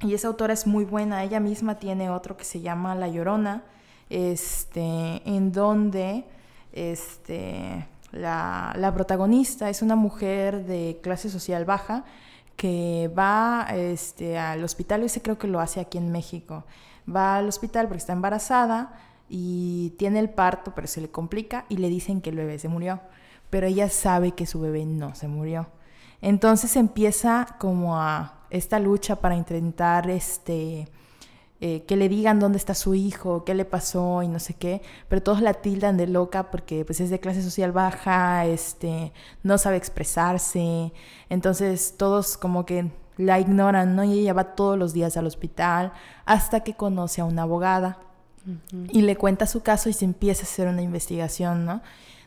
Y 0.00 0.14
esa 0.14 0.28
autora 0.28 0.54
es 0.54 0.66
muy 0.66 0.84
buena, 0.84 1.24
ella 1.24 1.40
misma 1.40 1.78
tiene 1.78 2.08
otro 2.08 2.36
que 2.36 2.44
se 2.44 2.60
llama 2.60 2.94
La 2.94 3.08
Llorona, 3.08 3.64
este, 4.10 5.22
en 5.24 5.52
donde 5.52 6.24
este, 6.72 7.86
la, 8.12 8.74
la 8.76 8.92
protagonista 8.92 9.70
es 9.70 9.82
una 9.82 9.96
mujer 9.96 10.66
de 10.66 10.98
clase 11.02 11.30
social 11.30 11.64
baja, 11.64 12.04
que 12.60 13.10
va 13.18 13.68
este, 13.72 14.36
al 14.36 14.62
hospital, 14.62 15.02
ese 15.02 15.22
creo 15.22 15.38
que 15.38 15.46
lo 15.46 15.60
hace 15.60 15.80
aquí 15.80 15.96
en 15.96 16.12
México, 16.12 16.64
va 17.08 17.36
al 17.36 17.48
hospital 17.48 17.86
porque 17.86 18.00
está 18.00 18.12
embarazada 18.12 18.98
y 19.30 19.94
tiene 19.98 20.18
el 20.18 20.28
parto, 20.28 20.74
pero 20.74 20.86
se 20.86 21.00
le 21.00 21.10
complica 21.10 21.64
y 21.70 21.78
le 21.78 21.88
dicen 21.88 22.20
que 22.20 22.28
el 22.28 22.36
bebé 22.36 22.58
se 22.58 22.68
murió, 22.68 23.00
pero 23.48 23.66
ella 23.66 23.88
sabe 23.88 24.32
que 24.32 24.44
su 24.44 24.60
bebé 24.60 24.84
no 24.84 25.14
se 25.14 25.26
murió. 25.26 25.68
Entonces 26.20 26.76
empieza 26.76 27.56
como 27.58 27.96
a 27.96 28.40
esta 28.50 28.78
lucha 28.78 29.16
para 29.16 29.36
intentar 29.36 30.10
este, 30.10 30.86
eh, 31.62 31.84
que 31.84 31.96
le 31.96 32.08
digan 32.08 32.40
dónde 32.40 32.56
está 32.56 32.74
su 32.74 32.94
hijo, 32.94 33.44
qué 33.44 33.54
le 33.54 33.66
pasó 33.66 34.22
y 34.22 34.28
no 34.28 34.38
sé 34.38 34.54
qué, 34.54 34.80
pero 35.08 35.22
todos 35.22 35.42
la 35.42 35.52
tildan 35.52 35.98
de 35.98 36.06
loca 36.06 36.50
porque 36.50 36.86
pues 36.86 37.00
es 37.00 37.10
de 37.10 37.20
clase 37.20 37.42
social 37.42 37.70
baja, 37.70 38.46
este, 38.46 39.12
no 39.42 39.58
sabe 39.58 39.76
expresarse, 39.76 40.90
entonces 41.28 41.96
todos 41.98 42.38
como 42.38 42.64
que 42.64 42.90
la 43.18 43.38
ignoran, 43.40 43.94
¿no? 43.94 44.04
Y 44.04 44.20
ella 44.20 44.32
va 44.32 44.54
todos 44.54 44.78
los 44.78 44.94
días 44.94 45.18
al 45.18 45.26
hospital 45.26 45.92
hasta 46.24 46.60
que 46.60 46.74
conoce 46.74 47.20
a 47.20 47.26
una 47.26 47.42
abogada 47.42 47.98
y 48.90 49.02
le 49.02 49.16
cuenta 49.16 49.46
su 49.46 49.62
caso 49.62 49.90
y 49.90 49.92
se 49.92 50.06
empieza 50.06 50.42
a 50.42 50.44
hacer 50.44 50.66
una 50.66 50.80
investigación, 50.80 51.66
¿no? 51.66 51.82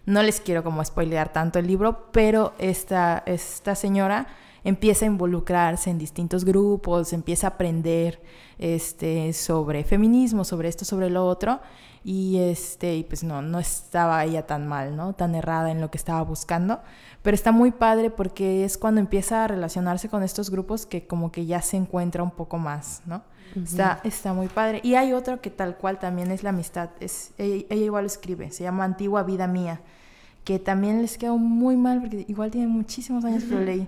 No 0.06 0.22
les 0.22 0.41
quiero 0.41 0.63
como 0.63 0.86
spoilear 0.86 1.34
tanto 1.34 1.58
el 1.58 1.65
libro, 1.65 2.12
pero 2.12 2.54
esta, 2.60 3.24
esta 3.26 3.74
señora 3.74 4.28
empieza 4.63 5.06
a 5.06 5.08
involucrarse 5.08 5.89
en 5.89 5.97
distintos 5.97 6.45
grupos, 6.45 7.13
empieza 7.13 7.47
a 7.47 7.49
aprender 7.52 8.21
este, 8.58 9.34
sobre 9.34 9.84
feminismo, 9.84 10.43
sobre 10.43 10.69
esto, 10.69 10.86
sobre 10.86 11.10
lo 11.10 11.26
otro, 11.26 11.60
y, 12.04 12.38
este, 12.38 12.95
y 12.95 13.04
pues 13.04 13.23
no, 13.23 13.41
no 13.41 13.60
estaba 13.60 14.23
ella 14.26 14.45
tan 14.45 14.67
mal, 14.67 14.95
¿no? 14.95 15.13
Tan 15.13 15.36
errada 15.36 15.71
en 15.71 15.80
lo 15.80 15.89
que 15.89 15.97
estaba 15.97 16.21
buscando, 16.21 16.82
pero 17.21 17.36
está 17.36 17.52
muy 17.52 17.71
padre 17.71 18.10
porque 18.10 18.65
es 18.65 18.78
cuando 18.78 18.99
empieza 18.99 19.43
a 19.43 19.47
relacionarse 19.47 20.10
con 20.10 20.23
estos 20.23 20.49
grupos 20.49 20.86
que 20.86 21.08
como 21.08 21.32
que 21.32 21.45
ya 21.45 21.62
se 21.62 21.78
encuentra 21.78 22.23
un 22.23 22.32
poco 22.32 22.58
más, 22.58 23.02
¿no? 23.06 23.23
está, 23.56 24.02
está 24.04 24.34
muy 24.34 24.47
padre. 24.47 24.82
Y 24.84 24.95
hay 24.95 25.13
otro 25.13 25.39
que 25.39 25.49
tal 25.49 25.78
cual 25.78 25.99
también 25.99 26.32
es 26.32 26.43
la 26.43 26.49
amistad, 26.49 26.89
es, 26.99 27.32
ella, 27.38 27.65
ella 27.69 27.86
igual 27.86 28.04
lo 28.04 28.08
escribe, 28.08 28.52
se 28.52 28.63
llama 28.63 28.84
Antigua 28.84 29.23
Vida 29.23 29.47
Mía 29.47 29.82
que 30.43 30.60
también 30.60 31.02
les 31.02 31.17
quedó 31.17 31.38
muy 31.38 31.78
mal 31.78 32.02
porque 32.02 32.26
igual 32.28 32.52
tiene 32.52 32.67
muchísimos 32.67 33.23
años 33.23 33.45
que 33.45 33.56
lo 33.56 33.62
leí 33.62 33.88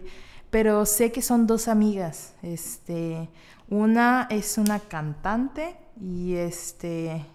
pero 0.55 0.85
sé 0.85 1.11
que 1.11 1.21
son 1.21 1.47
dos 1.47 1.67
amigas. 1.67 2.33
Este, 2.41 3.27
una 3.67 4.25
es 4.29 4.57
una 4.57 4.79
cantante 4.79 5.75
y 5.99 6.35
este 6.35 7.25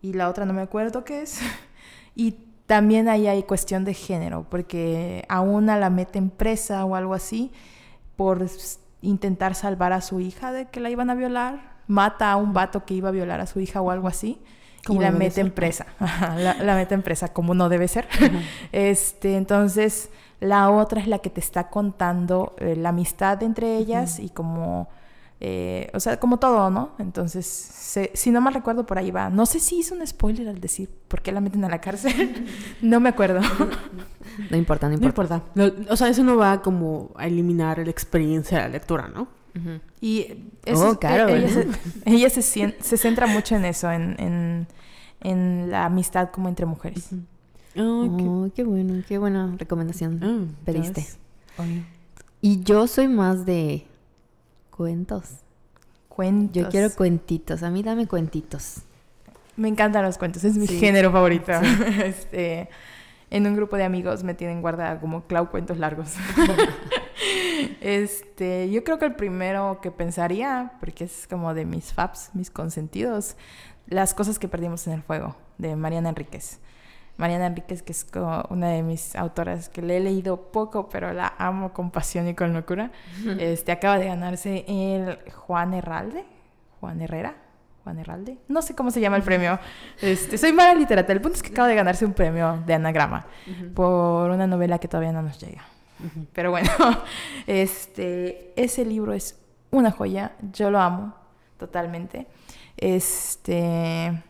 y 0.00 0.14
la 0.14 0.30
otra 0.30 0.46
no 0.46 0.54
me 0.54 0.62
acuerdo 0.62 1.04
qué 1.04 1.20
es. 1.20 1.40
y 2.14 2.36
también 2.64 3.06
ahí 3.06 3.26
hay 3.26 3.42
cuestión 3.42 3.84
de 3.84 3.92
género, 3.92 4.46
porque 4.48 5.26
a 5.28 5.42
una 5.42 5.76
la 5.76 5.90
meten 5.90 6.30
presa 6.30 6.86
o 6.86 6.94
algo 6.94 7.12
así 7.12 7.52
por 8.16 8.46
intentar 9.02 9.54
salvar 9.54 9.92
a 9.92 10.00
su 10.00 10.18
hija 10.18 10.50
de 10.50 10.70
que 10.70 10.80
la 10.80 10.88
iban 10.88 11.10
a 11.10 11.14
violar, 11.14 11.76
mata 11.86 12.32
a 12.32 12.36
un 12.36 12.54
vato 12.54 12.86
que 12.86 12.94
iba 12.94 13.10
a 13.10 13.12
violar 13.12 13.42
a 13.42 13.46
su 13.46 13.60
hija 13.60 13.82
o 13.82 13.90
algo 13.90 14.08
así 14.08 14.40
y 14.88 14.98
la 14.98 15.10
meten 15.10 15.50
presa. 15.50 15.84
la, 16.38 16.54
la 16.54 16.76
meten 16.76 17.02
presa 17.02 17.30
como 17.30 17.52
no 17.52 17.68
debe 17.68 17.88
ser. 17.88 18.08
Este, 18.72 19.36
entonces 19.36 20.08
la 20.40 20.70
otra 20.70 21.00
es 21.00 21.08
la 21.08 21.18
que 21.18 21.30
te 21.30 21.40
está 21.40 21.68
contando 21.68 22.54
eh, 22.58 22.76
la 22.76 22.90
amistad 22.90 23.42
entre 23.42 23.76
ellas 23.76 24.20
y 24.20 24.28
como, 24.28 24.88
eh, 25.40 25.90
o 25.94 26.00
sea, 26.00 26.20
como 26.20 26.38
todo, 26.38 26.70
¿no? 26.70 26.90
Entonces, 26.98 27.46
si 28.14 28.30
no 28.30 28.40
mal 28.40 28.54
recuerdo, 28.54 28.86
por 28.86 28.98
ahí 28.98 29.10
va. 29.10 29.30
No 29.30 29.46
sé 29.46 29.58
si 29.58 29.78
hizo 29.80 29.94
un 29.94 30.06
spoiler 30.06 30.48
al 30.48 30.60
decir 30.60 30.90
por 31.08 31.22
qué 31.22 31.32
la 31.32 31.40
meten 31.40 31.64
a 31.64 31.68
la 31.68 31.80
cárcel. 31.80 32.46
no 32.82 33.00
me 33.00 33.08
acuerdo. 33.08 33.40
no 34.50 34.56
importa, 34.56 34.88
no 34.88 34.94
importa. 34.94 35.42
o 35.90 35.96
sea, 35.96 36.08
eso 36.08 36.22
no 36.22 36.36
va 36.36 36.62
como 36.62 37.10
a 37.16 37.26
eliminar 37.26 37.78
la 37.78 37.90
experiencia 37.90 38.58
de 38.58 38.64
la 38.64 38.70
lectura, 38.70 39.08
¿no? 39.08 39.38
Y 40.00 40.44
eso, 40.64 40.90
oh, 40.90 40.98
claro. 41.00 41.28
ella, 41.28 41.48
se, 41.48 41.66
ella 42.04 42.30
se, 42.30 42.42
se, 42.42 42.96
centra 42.96 43.26
mucho 43.26 43.56
en 43.56 43.64
eso, 43.64 43.90
en, 43.90 44.14
en, 44.20 44.68
en, 45.20 45.68
la 45.68 45.86
amistad 45.86 46.30
como 46.30 46.48
entre 46.48 46.64
mujeres. 46.64 47.10
Oh, 47.78 48.50
qué... 48.54 48.64
bueno, 48.64 49.02
qué 49.06 49.18
buena 49.18 49.54
recomendación 49.56 50.20
ah, 50.22 50.54
pediste. 50.64 51.06
Y 52.40 52.62
yo 52.62 52.86
soy 52.86 53.08
más 53.08 53.46
de 53.46 53.84
cuentos. 54.70 55.38
Cuentos. 56.08 56.62
Yo 56.62 56.68
quiero 56.68 56.94
cuentitos. 56.94 57.62
A 57.62 57.70
mí 57.70 57.82
dame 57.82 58.06
cuentitos. 58.06 58.82
Me 59.56 59.68
encantan 59.68 60.04
los 60.04 60.18
cuentos, 60.18 60.44
es 60.44 60.56
mi 60.56 60.68
género 60.68 61.10
favorito. 61.10 61.52
este, 62.04 62.68
en 63.30 63.46
un 63.46 63.56
grupo 63.56 63.76
de 63.76 63.84
amigos 63.84 64.22
me 64.22 64.34
tienen 64.34 64.62
guardada 64.62 65.00
como 65.00 65.24
Clau 65.26 65.50
cuentos 65.50 65.78
largos. 65.78 66.14
este, 67.80 68.70
yo 68.70 68.84
creo 68.84 68.98
que 68.98 69.06
el 69.06 69.16
primero 69.16 69.80
que 69.82 69.90
pensaría, 69.90 70.72
porque 70.78 71.04
es 71.04 71.26
como 71.28 71.54
de 71.54 71.64
mis 71.64 71.92
faps, 71.92 72.30
mis 72.34 72.50
consentidos, 72.50 73.36
Las 73.86 74.14
cosas 74.14 74.38
que 74.38 74.48
perdimos 74.48 74.86
en 74.86 74.92
el 74.92 75.02
fuego, 75.02 75.34
de 75.56 75.74
Mariana 75.74 76.10
Enríquez. 76.10 76.60
Mariana 77.18 77.46
Enríquez, 77.46 77.82
que 77.82 77.92
es 77.92 78.06
una 78.48 78.68
de 78.70 78.82
mis 78.82 79.16
autoras 79.16 79.68
que 79.68 79.82
le 79.82 79.96
he 79.96 80.00
leído 80.00 80.50
poco, 80.52 80.88
pero 80.88 81.12
la 81.12 81.34
amo 81.36 81.72
con 81.72 81.90
pasión 81.90 82.28
y 82.28 82.34
con 82.34 82.54
locura. 82.54 82.92
Este 83.38 83.72
acaba 83.72 83.98
de 83.98 84.06
ganarse 84.06 84.64
el 84.68 85.18
Juan 85.32 85.74
Herralde, 85.74 86.24
Juan 86.80 87.02
Herrera, 87.02 87.34
Juan 87.82 87.98
Herralde, 87.98 88.38
no 88.46 88.62
sé 88.62 88.76
cómo 88.76 88.92
se 88.92 89.00
llama 89.00 89.16
el 89.16 89.24
premio. 89.24 89.58
Este, 90.00 90.38
soy 90.38 90.52
mala 90.52 90.74
literatura. 90.74 91.12
El 91.12 91.20
punto 91.20 91.36
es 91.36 91.42
que 91.42 91.50
acaba 91.50 91.66
de 91.66 91.74
ganarse 91.74 92.04
un 92.06 92.12
premio 92.12 92.62
de 92.64 92.74
anagrama 92.74 93.26
por 93.74 94.30
una 94.30 94.46
novela 94.46 94.78
que 94.78 94.86
todavía 94.86 95.12
no 95.12 95.22
nos 95.22 95.40
llega. 95.40 95.64
Pero 96.32 96.52
bueno, 96.52 96.70
este, 97.48 98.52
ese 98.54 98.84
libro 98.84 99.12
es 99.12 99.40
una 99.72 99.90
joya. 99.90 100.32
Yo 100.52 100.70
lo 100.70 100.78
amo 100.78 101.16
totalmente. 101.56 102.28
Este 102.76 104.22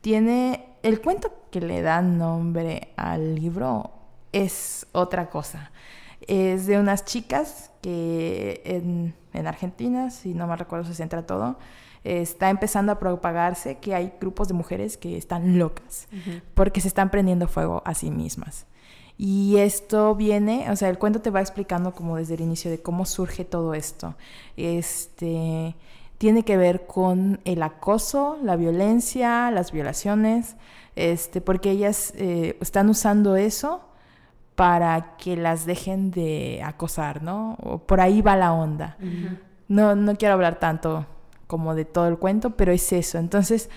tiene 0.00 0.73
el 0.84 1.00
cuento 1.00 1.32
que 1.50 1.60
le 1.60 1.80
da 1.80 2.02
nombre 2.02 2.92
al 2.96 3.34
libro 3.34 3.90
es 4.32 4.86
otra 4.92 5.30
cosa. 5.30 5.72
Es 6.20 6.66
de 6.66 6.78
unas 6.78 7.04
chicas 7.06 7.70
que 7.80 8.60
en, 8.64 9.14
en 9.32 9.46
Argentina, 9.46 10.10
si 10.10 10.34
no 10.34 10.46
me 10.46 10.56
recuerdo, 10.56 10.84
se 10.84 10.94
centra 10.94 11.26
todo, 11.26 11.58
está 12.04 12.50
empezando 12.50 12.92
a 12.92 12.98
propagarse 12.98 13.78
que 13.78 13.94
hay 13.94 14.12
grupos 14.20 14.48
de 14.48 14.54
mujeres 14.54 14.98
que 14.98 15.16
están 15.16 15.58
locas 15.58 16.06
porque 16.52 16.82
se 16.82 16.88
están 16.88 17.10
prendiendo 17.10 17.48
fuego 17.48 17.82
a 17.86 17.94
sí 17.94 18.10
mismas. 18.10 18.66
Y 19.16 19.56
esto 19.58 20.14
viene, 20.14 20.70
o 20.70 20.76
sea, 20.76 20.90
el 20.90 20.98
cuento 20.98 21.22
te 21.22 21.30
va 21.30 21.40
explicando 21.40 21.92
como 21.94 22.16
desde 22.16 22.34
el 22.34 22.42
inicio 22.42 22.70
de 22.70 22.82
cómo 22.82 23.06
surge 23.06 23.44
todo 23.46 23.72
esto. 23.72 24.16
Este 24.56 25.76
tiene 26.24 26.42
que 26.42 26.56
ver 26.56 26.86
con 26.86 27.38
el 27.44 27.62
acoso, 27.62 28.38
la 28.42 28.56
violencia, 28.56 29.50
las 29.50 29.72
violaciones, 29.72 30.56
este, 30.96 31.42
porque 31.42 31.70
ellas 31.70 32.14
eh, 32.16 32.56
están 32.62 32.88
usando 32.88 33.36
eso 33.36 33.82
para 34.54 35.18
que 35.18 35.36
las 35.36 35.66
dejen 35.66 36.10
de 36.10 36.62
acosar, 36.64 37.22
¿no? 37.22 37.58
O 37.62 37.76
por 37.76 38.00
ahí 38.00 38.22
va 38.22 38.36
la 38.36 38.54
onda. 38.54 38.96
No, 39.68 39.94
no 39.96 40.16
quiero 40.16 40.32
hablar 40.32 40.58
tanto 40.58 41.04
como 41.46 41.74
de 41.74 41.84
todo 41.84 42.08
el 42.08 42.16
cuento, 42.16 42.56
pero 42.56 42.72
es 42.72 42.90
eso. 42.94 43.18
Entonces, 43.18 43.68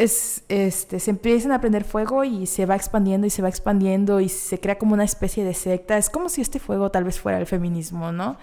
es, 0.00 0.44
este, 0.48 0.98
se 0.98 1.10
empiezan 1.10 1.52
a 1.52 1.60
prender 1.60 1.84
fuego 1.84 2.24
y 2.24 2.46
se 2.46 2.64
va 2.64 2.74
expandiendo 2.74 3.26
y 3.26 3.30
se 3.30 3.42
va 3.42 3.50
expandiendo 3.50 4.20
y 4.20 4.30
se 4.30 4.58
crea 4.58 4.78
como 4.78 4.94
una 4.94 5.04
especie 5.04 5.44
de 5.44 5.52
secta. 5.52 5.98
Es 5.98 6.08
como 6.08 6.30
si 6.30 6.40
este 6.40 6.58
fuego 6.58 6.90
tal 6.90 7.04
vez 7.04 7.20
fuera 7.20 7.38
el 7.38 7.46
feminismo, 7.46 8.10
¿no? 8.10 8.38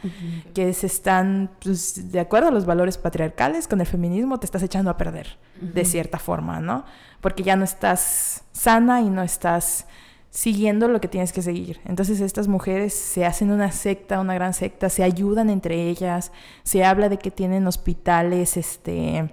Que 0.53 0.71
se 0.73 0.85
están, 0.85 1.49
pues, 1.63 2.11
de 2.11 2.19
acuerdo 2.19 2.49
a 2.49 2.51
los 2.51 2.67
valores 2.67 2.99
patriarcales, 2.99 3.67
con 3.67 3.81
el 3.81 3.87
feminismo 3.87 4.39
te 4.39 4.45
estás 4.45 4.61
echando 4.61 4.91
a 4.91 4.97
perder, 4.97 5.39
de 5.59 5.83
cierta 5.83 6.19
forma, 6.19 6.59
¿no? 6.59 6.85
Porque 7.21 7.41
ya 7.41 7.55
no 7.55 7.63
estás 7.63 8.43
sana 8.51 9.01
y 9.01 9.09
no 9.09 9.23
estás 9.23 9.87
siguiendo 10.29 10.87
lo 10.87 11.01
que 11.01 11.07
tienes 11.07 11.33
que 11.33 11.41
seguir. 11.41 11.79
Entonces 11.85 12.21
estas 12.21 12.47
mujeres 12.47 12.93
se 12.93 13.25
hacen 13.25 13.49
una 13.49 13.71
secta, 13.71 14.19
una 14.19 14.35
gran 14.35 14.53
secta, 14.53 14.89
se 14.89 15.01
ayudan 15.01 15.49
entre 15.49 15.89
ellas, 15.89 16.31
se 16.61 16.85
habla 16.85 17.09
de 17.09 17.17
que 17.17 17.31
tienen 17.31 17.65
hospitales, 17.65 18.57
este 18.57 19.31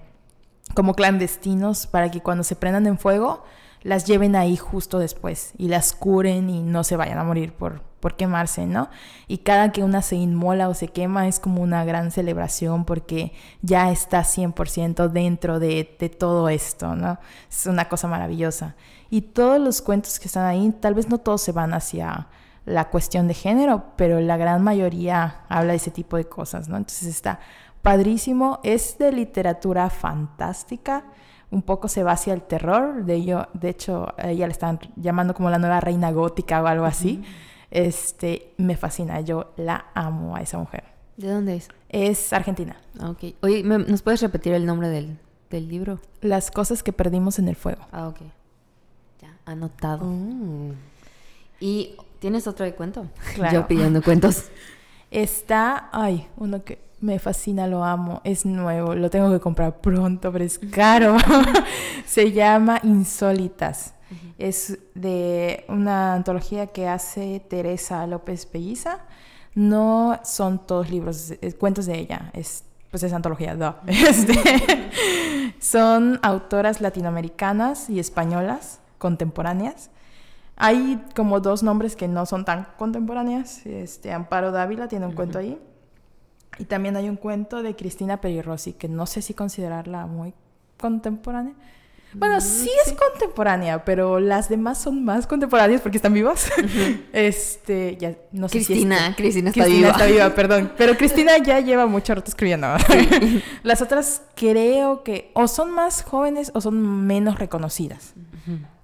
como 0.74 0.94
clandestinos 0.94 1.86
para 1.86 2.10
que 2.10 2.20
cuando 2.20 2.44
se 2.44 2.56
prendan 2.56 2.86
en 2.86 2.98
fuego 2.98 3.44
las 3.84 4.06
lleven 4.06 4.34
ahí 4.34 4.56
justo 4.56 4.98
después 4.98 5.52
y 5.58 5.68
las 5.68 5.92
curen 5.92 6.50
y 6.50 6.62
no 6.62 6.84
se 6.84 6.96
vayan 6.96 7.18
a 7.18 7.24
morir 7.24 7.52
por, 7.52 7.82
por 8.00 8.16
quemarse, 8.16 8.66
¿no? 8.66 8.88
Y 9.28 9.38
cada 9.38 9.72
que 9.72 9.84
una 9.84 10.00
se 10.00 10.16
inmola 10.16 10.70
o 10.70 10.74
se 10.74 10.88
quema 10.88 11.28
es 11.28 11.38
como 11.38 11.62
una 11.62 11.84
gran 11.84 12.10
celebración 12.10 12.86
porque 12.86 13.32
ya 13.60 13.90
está 13.90 14.22
100% 14.22 15.08
dentro 15.08 15.60
de, 15.60 15.96
de 15.98 16.08
todo 16.08 16.48
esto, 16.48 16.96
¿no? 16.96 17.18
Es 17.50 17.66
una 17.66 17.88
cosa 17.88 18.08
maravillosa. 18.08 18.74
Y 19.10 19.20
todos 19.20 19.60
los 19.60 19.82
cuentos 19.82 20.18
que 20.18 20.28
están 20.28 20.46
ahí, 20.46 20.74
tal 20.80 20.94
vez 20.94 21.08
no 21.08 21.18
todos 21.18 21.42
se 21.42 21.52
van 21.52 21.74
hacia 21.74 22.28
la 22.64 22.88
cuestión 22.88 23.28
de 23.28 23.34
género, 23.34 23.84
pero 23.96 24.20
la 24.20 24.38
gran 24.38 24.64
mayoría 24.64 25.42
habla 25.50 25.72
de 25.72 25.76
ese 25.76 25.90
tipo 25.90 26.16
de 26.16 26.24
cosas, 26.24 26.68
¿no? 26.68 26.78
Entonces 26.78 27.08
está 27.08 27.40
padrísimo, 27.84 28.60
es 28.62 28.96
de 28.96 29.12
literatura 29.12 29.90
fantástica, 29.90 31.04
un 31.50 31.60
poco 31.60 31.86
se 31.86 32.02
va 32.02 32.12
hacia 32.12 32.32
el 32.32 32.40
terror, 32.40 33.04
de 33.04 33.14
ello, 33.14 33.48
de 33.52 33.68
hecho, 33.68 34.14
ella 34.16 34.46
le 34.46 34.52
están 34.52 34.80
llamando 34.96 35.34
como 35.34 35.50
la 35.50 35.58
nueva 35.58 35.80
reina 35.80 36.10
gótica 36.10 36.62
o 36.62 36.66
algo 36.66 36.86
así. 36.86 37.22
Este, 37.70 38.54
me 38.56 38.78
fascina, 38.78 39.20
yo 39.20 39.52
la 39.58 39.86
amo 39.94 40.34
a 40.34 40.40
esa 40.40 40.56
mujer. 40.58 40.84
¿De 41.18 41.30
dónde 41.30 41.56
es? 41.56 41.68
Es 41.90 42.32
argentina. 42.32 42.74
Ok. 43.02 43.34
Oye, 43.42 43.62
¿nos 43.62 44.00
puedes 44.00 44.22
repetir 44.22 44.54
el 44.54 44.64
nombre 44.64 44.88
del, 44.88 45.18
libro? 45.50 46.00
Las 46.22 46.50
cosas 46.50 46.82
que 46.82 46.92
perdimos 46.92 47.38
en 47.38 47.48
el 47.48 47.54
fuego. 47.54 47.86
Ah, 47.92 48.08
ok. 48.08 48.20
Ya, 49.20 49.36
anotado. 49.44 50.06
Oh. 50.06 50.72
¿Y 51.60 51.96
tienes 52.18 52.46
otro 52.46 52.64
de 52.64 52.74
cuento? 52.74 53.06
Claro. 53.34 53.52
Yo 53.52 53.66
pidiendo 53.68 54.02
cuentos. 54.02 54.46
Está, 55.10 55.90
ay, 55.92 56.26
uno 56.36 56.64
que 56.64 56.78
me 57.04 57.18
fascina, 57.18 57.66
lo 57.66 57.84
amo, 57.84 58.22
es 58.24 58.46
nuevo, 58.46 58.94
lo 58.94 59.10
tengo 59.10 59.30
que 59.30 59.38
comprar 59.38 59.80
pronto, 59.80 60.32
pero 60.32 60.44
es 60.44 60.58
caro. 60.58 61.16
Se 62.06 62.32
llama 62.32 62.80
Insólitas. 62.82 63.94
Es 64.38 64.78
de 64.94 65.64
una 65.68 66.14
antología 66.14 66.68
que 66.68 66.88
hace 66.88 67.40
Teresa 67.40 68.06
López 68.06 68.46
Pelliza. 68.46 69.00
No 69.54 70.18
son 70.24 70.66
todos 70.66 70.90
libros, 70.90 71.34
cuentos 71.58 71.86
de 71.86 71.98
ella, 71.98 72.30
es, 72.32 72.64
pues 72.90 73.02
es 73.02 73.12
antología, 73.12 73.54
no. 73.54 73.76
Este, 73.86 74.90
son 75.60 76.18
autoras 76.22 76.80
latinoamericanas 76.80 77.90
y 77.90 78.00
españolas 78.00 78.80
contemporáneas. 78.98 79.90
Hay 80.56 81.04
como 81.14 81.40
dos 81.40 81.62
nombres 81.62 81.96
que 81.96 82.08
no 82.08 82.24
son 82.24 82.44
tan 82.44 82.66
contemporáneas. 82.78 83.66
Este, 83.66 84.12
Amparo 84.12 84.52
Dávila 84.52 84.88
tiene 84.88 85.06
un 85.06 85.12
cuento 85.12 85.38
ahí. 85.38 85.60
Y 86.58 86.64
también 86.64 86.96
hay 86.96 87.08
un 87.08 87.16
cuento 87.16 87.62
de 87.62 87.74
Cristina 87.74 88.20
Perirossi, 88.20 88.74
que 88.74 88.88
no 88.88 89.06
sé 89.06 89.22
si 89.22 89.34
considerarla 89.34 90.06
muy 90.06 90.34
contemporánea. 90.78 91.54
Bueno, 92.16 92.36
mm, 92.36 92.40
sí, 92.40 92.70
es 92.86 92.92
contemporánea, 92.92 93.84
pero 93.84 94.20
las 94.20 94.48
demás 94.48 94.78
son 94.78 95.04
más 95.04 95.26
contemporáneas 95.26 95.80
porque 95.80 95.98
están 95.98 96.14
vivas. 96.14 96.50
este, 97.12 97.96
ya 97.96 98.14
no 98.32 98.48
sé 98.48 98.58
Cristina, 98.58 99.08
si 99.08 99.14
Cristina 99.14 99.50
está 99.50 99.64
Cristina 99.64 99.88
está 99.88 100.06
viva, 100.06 100.30
perdón. 100.34 100.72
Pero 100.76 100.96
Cristina 100.96 101.38
ya 101.38 101.60
lleva 101.60 101.86
mucho 101.86 102.14
rato 102.14 102.28
escribiendo. 102.28 102.68
las 103.62 103.82
otras 103.82 104.22
creo 104.36 105.02
que 105.02 105.30
o 105.34 105.48
son 105.48 105.72
más 105.72 106.02
jóvenes 106.02 106.52
o 106.54 106.60
son 106.60 107.06
menos 107.06 107.38
reconocidas. 107.38 108.14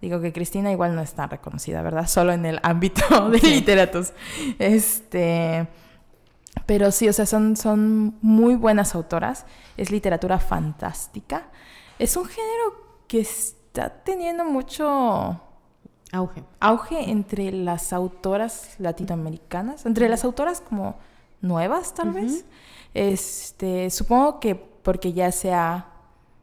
Digo 0.00 0.22
que 0.22 0.32
Cristina 0.32 0.72
igual 0.72 0.94
no 0.94 1.02
está 1.02 1.26
reconocida, 1.26 1.82
¿verdad? 1.82 2.08
Solo 2.08 2.32
en 2.32 2.46
el 2.46 2.58
ámbito 2.62 3.28
de 3.30 3.38
literatos. 3.38 4.14
Este, 4.58 5.68
pero 6.66 6.90
sí, 6.90 7.09
o 7.09 7.12
sea, 7.12 7.26
son, 7.26 7.57
son 7.57 8.16
muy 8.22 8.55
buenas 8.55 8.94
autoras. 8.94 9.46
Es 9.76 9.90
literatura 9.90 10.38
fantástica. 10.38 11.48
Es 11.98 12.16
un 12.16 12.26
género 12.26 13.03
que 13.09 13.20
está 13.20 13.88
teniendo 13.88 14.44
mucho 14.44 15.40
auge. 16.12 16.44
Auge 16.61 17.11
entre 17.11 17.53
las 17.53 17.92
autoras 17.92 18.76
latinoamericanas, 18.78 19.86
entre 19.86 20.09
las 20.09 20.24
autoras 20.24 20.61
como 20.61 20.96
nuevas 21.40 21.94
tal 21.94 22.12
vez. 22.12 22.44
Este, 22.94 23.90
supongo 23.90 24.40
que 24.40 24.55
porque 24.55 25.12
ya 25.12 25.30
se 25.32 25.53
ha 25.53 25.86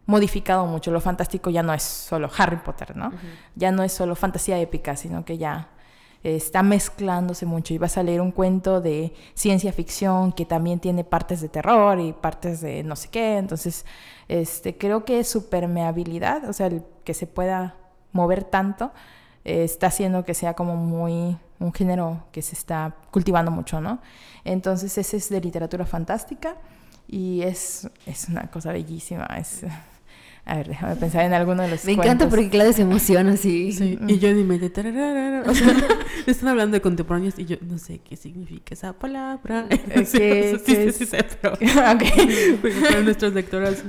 modificado 0.05 0.65
mucho. 0.65 0.91
Lo 0.91 1.01
fantástico 1.01 1.49
ya 1.49 1.63
no 1.63 1.73
es 1.73 1.83
solo 1.83 2.29
Harry 2.37 2.57
Potter, 2.57 2.95
¿no? 2.95 3.11
Ya 3.55 3.71
no 3.71 3.83
es 3.83 3.91
solo 3.91 4.15
fantasía 4.15 4.59
épica, 4.59 4.95
sino 4.95 5.25
que 5.25 5.37
ya 5.37 5.69
está 6.23 6.63
mezclándose 6.63 7.45
mucho 7.45 7.73
y 7.73 7.77
vas 7.77 7.97
a 7.97 8.03
leer 8.03 8.21
un 8.21 8.31
cuento 8.31 8.81
de 8.81 9.13
ciencia 9.33 9.71
ficción 9.71 10.31
que 10.31 10.45
también 10.45 10.79
tiene 10.79 11.03
partes 11.03 11.41
de 11.41 11.49
terror 11.49 11.99
y 11.99 12.13
partes 12.13 12.61
de 12.61 12.83
no 12.83 12.95
sé 12.95 13.09
qué, 13.09 13.37
entonces 13.37 13.85
este, 14.27 14.77
creo 14.77 15.05
que 15.05 15.23
su 15.23 15.49
permeabilidad, 15.49 16.49
o 16.49 16.53
sea, 16.53 16.67
el 16.67 16.83
que 17.03 17.13
se 17.13 17.27
pueda 17.27 17.75
mover 18.11 18.43
tanto, 18.43 18.91
eh, 19.45 19.63
está 19.63 19.87
haciendo 19.87 20.25
que 20.25 20.33
sea 20.33 20.53
como 20.53 20.75
muy 20.75 21.37
un 21.59 21.73
género 21.73 22.25
que 22.31 22.41
se 22.41 22.55
está 22.55 22.95
cultivando 23.11 23.49
mucho, 23.51 23.81
¿no? 23.81 23.99
Entonces 24.43 24.97
ese 24.97 25.17
es 25.17 25.29
de 25.29 25.41
literatura 25.41 25.85
fantástica 25.85 26.55
y 27.07 27.41
es, 27.41 27.89
es 28.05 28.27
una 28.29 28.49
cosa 28.51 28.71
bellísima, 28.71 29.25
es... 29.37 29.63
A 30.49 30.55
ver, 30.55 30.69
déjame 30.69 30.95
pensar 30.95 31.25
en 31.25 31.33
alguno 31.33 31.63
de 31.63 31.69
los 31.69 31.83
Me 31.83 31.91
encanta 31.91 32.29
porque 32.29 32.49
Claudia 32.49 32.71
se 32.71 32.83
emociona 32.83 33.33
así. 33.33 33.73
Sí, 33.73 33.99
y 34.07 34.17
yo 34.17 34.33
dime 34.33 34.57
de 34.57 34.67
o 35.45 35.53
sea, 35.53 35.75
están 36.25 36.47
hablando 36.47 36.75
de 36.75 36.81
contemporáneos 36.81 37.37
y 37.37 37.43
yo 37.43 37.57
no 37.67 37.77
sé 37.77 37.99
qué 37.99 38.15
significa 38.15 38.73
esa 38.73 38.93
palabra. 38.93 39.67
sí, 39.97 40.05
sí, 40.05 40.57
sí, 40.65 40.91
sí, 40.93 41.05
sí, 41.05 41.17
pero... 41.41 41.53
okay. 41.93 42.59
Para 42.81 43.01
nuestras 43.01 43.33
lectoras. 43.33 43.83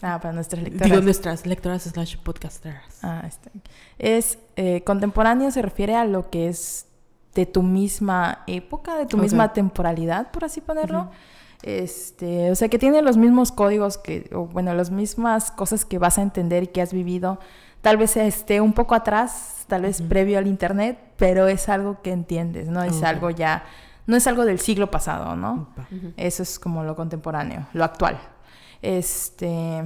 Ah, 0.00 0.20
para 0.20 0.32
nuestras 0.32 0.62
lectoras. 0.62 0.90
Digo 0.90 1.02
nuestras 1.02 1.44
lectoras 1.44 1.82
slash 1.82 2.18
podcasters. 2.18 3.02
Ah, 3.02 3.24
está. 3.26 3.50
Es 3.98 4.38
eh, 4.54 4.82
contemporáneo 4.84 5.50
se 5.50 5.60
refiere 5.60 5.96
a 5.96 6.04
lo 6.04 6.30
que 6.30 6.46
es 6.46 6.86
de 7.34 7.46
tu 7.46 7.64
misma 7.64 8.44
época, 8.46 8.96
de 8.96 9.06
tu 9.06 9.18
misma 9.18 9.52
temporalidad, 9.52 10.30
por 10.30 10.44
así 10.44 10.60
ponerlo. 10.60 11.10
Este, 11.62 12.50
o 12.50 12.54
sea, 12.54 12.68
que 12.68 12.78
tiene 12.78 13.02
los 13.02 13.16
mismos 13.16 13.52
códigos 13.52 13.98
que, 13.98 14.28
o 14.32 14.46
bueno, 14.46 14.74
las 14.74 14.90
mismas 14.90 15.50
cosas 15.50 15.84
que 15.84 15.98
vas 15.98 16.18
a 16.18 16.22
entender 16.22 16.64
y 16.64 16.66
que 16.68 16.82
has 16.82 16.92
vivido. 16.92 17.38
Tal 17.80 17.96
vez 17.96 18.16
esté 18.16 18.60
un 18.60 18.72
poco 18.72 18.94
atrás, 18.94 19.64
tal 19.68 19.82
vez 19.82 20.02
previo 20.02 20.38
al 20.38 20.46
internet, 20.46 20.98
pero 21.16 21.46
es 21.46 21.68
algo 21.68 22.02
que 22.02 22.10
entiendes, 22.10 22.68
¿no? 22.68 22.82
Es 22.82 23.02
algo 23.02 23.30
ya, 23.30 23.64
no 24.06 24.16
es 24.16 24.26
algo 24.26 24.44
del 24.44 24.58
siglo 24.58 24.90
pasado, 24.90 25.36
¿no? 25.36 25.68
Eso 26.16 26.42
es 26.42 26.58
como 26.58 26.82
lo 26.82 26.96
contemporáneo, 26.96 27.66
lo 27.72 27.84
actual. 27.84 28.18
Este, 28.82 29.82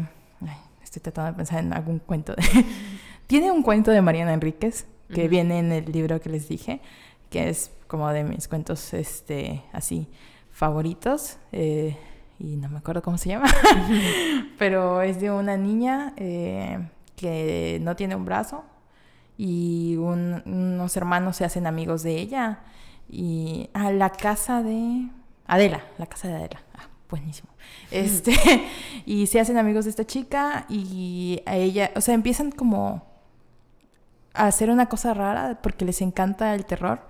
estoy 0.82 1.02
tratando 1.02 1.32
de 1.32 1.36
pensar 1.36 1.58
en 1.60 1.72
algún 1.74 1.98
cuento. 1.98 2.34
tiene 3.26 3.50
un 3.50 3.62
cuento 3.62 3.90
de 3.90 4.00
Mariana 4.00 4.32
Enríquez 4.32 4.86
que 5.12 5.28
viene 5.28 5.58
en 5.58 5.72
el 5.72 5.92
libro 5.92 6.20
que 6.20 6.30
les 6.30 6.48
dije, 6.48 6.80
que 7.28 7.48
es 7.50 7.70
como 7.86 8.08
de 8.10 8.24
mis 8.24 8.48
cuentos, 8.48 8.94
este, 8.94 9.62
así 9.72 10.08
favoritos. 10.60 11.38
Eh, 11.52 11.96
y 12.38 12.56
no 12.56 12.68
me 12.68 12.78
acuerdo 12.78 13.02
cómo 13.02 13.16
se 13.16 13.30
llama, 13.30 13.48
pero 14.58 15.00
es 15.00 15.18
de 15.18 15.30
una 15.30 15.56
niña 15.56 16.12
eh, 16.16 16.86
que 17.16 17.78
no 17.82 17.96
tiene 17.96 18.14
un 18.14 18.26
brazo 18.26 18.64
y 19.38 19.96
unos 19.96 20.96
hermanos 20.96 21.36
se 21.36 21.44
hacen 21.46 21.66
amigos 21.66 22.02
de 22.02 22.16
ella 22.16 22.60
Y 23.08 23.70
a 23.72 23.90
la 23.90 24.10
casa 24.10 24.62
de 24.62 25.08
Adela, 25.46 25.80
la 25.96 26.06
casa 26.06 26.28
de 26.28 26.34
Adela. 26.34 26.60
Ah, 26.74 26.88
buenísimo. 27.08 27.48
Este, 27.90 28.34
y 29.06 29.26
se 29.26 29.40
hacen 29.40 29.56
amigos 29.56 29.84
de 29.84 29.90
esta 29.90 30.06
chica 30.06 30.66
y 30.68 31.42
a 31.46 31.56
ella, 31.56 31.90
o 31.96 32.00
sea, 32.00 32.14
empiezan 32.14 32.52
como 32.52 33.02
a 34.34 34.46
hacer 34.46 34.70
una 34.70 34.86
cosa 34.86 35.14
rara 35.14 35.58
porque 35.62 35.84
les 35.84 36.02
encanta 36.02 36.54
el 36.54 36.66
terror. 36.66 37.00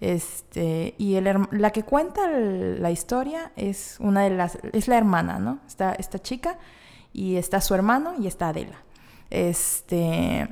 Este, 0.00 0.94
y 0.96 1.18
la 1.20 1.70
que 1.70 1.82
cuenta 1.82 2.28
la 2.28 2.90
historia 2.90 3.52
es 3.56 3.96
una 4.00 4.22
de 4.22 4.30
las, 4.30 4.58
es 4.72 4.86
la 4.88 4.96
hermana, 4.96 5.38
¿no? 5.38 5.58
Está 5.66 5.92
esta 5.94 6.20
chica 6.20 6.56
y 7.12 7.36
está 7.36 7.60
su 7.60 7.74
hermano 7.74 8.14
y 8.18 8.26
está 8.26 8.48
Adela. 8.48 8.76
Este, 9.30 10.48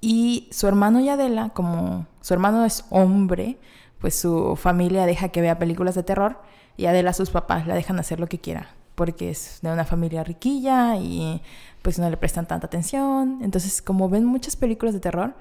y 0.00 0.48
su 0.50 0.66
hermano 0.68 1.00
y 1.00 1.08
Adela, 1.10 1.50
como 1.50 2.06
su 2.22 2.32
hermano 2.32 2.64
es 2.64 2.84
hombre, 2.90 3.58
pues 3.98 4.14
su 4.18 4.56
familia 4.56 5.04
deja 5.04 5.28
que 5.28 5.42
vea 5.42 5.58
películas 5.58 5.94
de 5.94 6.02
terror 6.02 6.40
y 6.76 6.86
Adela 6.86 7.12
sus 7.12 7.30
papás 7.30 7.66
la 7.66 7.74
dejan 7.74 7.98
hacer 7.98 8.20
lo 8.20 8.26
que 8.26 8.38
quiera 8.38 8.74
porque 9.00 9.30
es 9.30 9.60
de 9.62 9.72
una 9.72 9.86
familia 9.86 10.22
riquilla 10.24 10.96
y 10.96 11.40
pues 11.80 11.98
no 11.98 12.10
le 12.10 12.18
prestan 12.18 12.44
tanta 12.44 12.66
atención. 12.66 13.38
Entonces, 13.40 13.80
como 13.80 14.10
ven 14.10 14.26
muchas 14.26 14.56
películas 14.56 14.92
de 14.92 15.00
terror, 15.00 15.32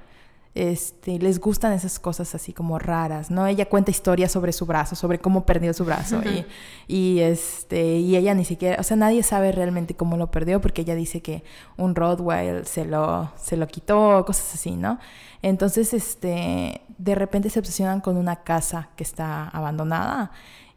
este, 0.56 1.20
les 1.20 1.40
gustan 1.40 1.74
esas 1.74 2.00
cosas 2.00 2.34
así 2.34 2.54
como 2.54 2.80
raras, 2.80 3.30
¿no? 3.30 3.46
Ella 3.46 3.68
cuenta 3.68 3.92
historias 3.92 4.32
sobre 4.32 4.52
su 4.52 4.66
brazo, 4.66 4.96
sobre 4.96 5.20
cómo 5.20 5.46
perdió 5.46 5.74
su 5.74 5.86
brazo 5.86 6.22
y, 6.24 6.46
y, 6.88 7.20
este, 7.20 7.98
y 7.98 8.16
ella 8.16 8.34
ni 8.34 8.46
siquiera, 8.46 8.78
o 8.80 8.84
sea, 8.84 8.98
nadie 8.98 9.24
sabe 9.24 9.52
realmente 9.52 9.96
cómo 9.96 10.18
lo 10.18 10.32
perdió 10.32 10.60
porque 10.60 10.82
ella 10.82 10.96
dice 10.96 11.22
que 11.22 11.44
un 11.78 11.96
Rottweiler 11.96 12.66
se 12.66 12.86
lo, 12.86 13.32
se 13.38 13.58
lo 13.58 13.68
quitó, 13.68 14.26
cosas 14.26 14.56
así, 14.56 14.72
¿no? 14.72 15.00
Entonces, 15.42 15.94
este, 15.94 16.82
de 16.98 17.16
repente 17.16 17.50
se 17.50 17.60
obsesionan 17.60 18.02
con 18.02 18.18
una 18.18 18.44
casa 18.44 18.90
que 18.96 19.04
está 19.04 19.48
abandonada 19.50 20.32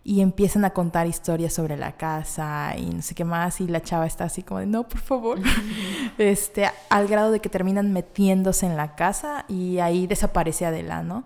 y 0.05 0.21
empiezan 0.21 0.65
a 0.65 0.71
contar 0.71 1.07
historias 1.07 1.53
sobre 1.53 1.77
la 1.77 1.93
casa 1.93 2.75
y 2.77 2.87
no 2.87 3.03
sé 3.03 3.15
qué 3.15 3.25
más 3.25 3.61
y 3.61 3.69
la 3.69 3.83
chava 3.83 4.07
está 4.07 4.25
así 4.25 4.43
como 4.43 4.61
de 4.61 4.67
no 4.67 4.89
por 4.89 5.01
favor 5.01 5.39
este 6.19 6.69
al 6.89 7.07
grado 7.07 7.31
de 7.31 7.41
que 7.41 7.49
terminan 7.49 7.93
metiéndose 7.93 8.67
en 8.67 8.77
la 8.77 8.97
casa 8.97 9.45
y 9.49 9.79
ahí 9.79 10.07
desaparece 10.07 10.67
Adela 10.67 11.03
no 11.03 11.25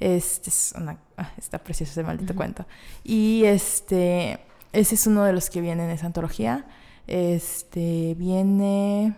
este 0.00 0.50
es 0.50 0.74
una 0.76 0.98
ah, 1.16 1.30
está 1.38 1.58
precioso 1.58 1.92
ese 1.92 2.02
maldito 2.02 2.34
cuento. 2.34 2.66
Y 3.04 3.44
este 3.44 4.40
ese 4.72 4.94
es 4.94 5.06
uno 5.06 5.24
de 5.24 5.32
los 5.32 5.48
que 5.48 5.60
viene 5.60 5.84
en 5.84 5.90
esa 5.90 6.06
antología. 6.06 6.66
Este 7.06 8.14
viene 8.18 9.14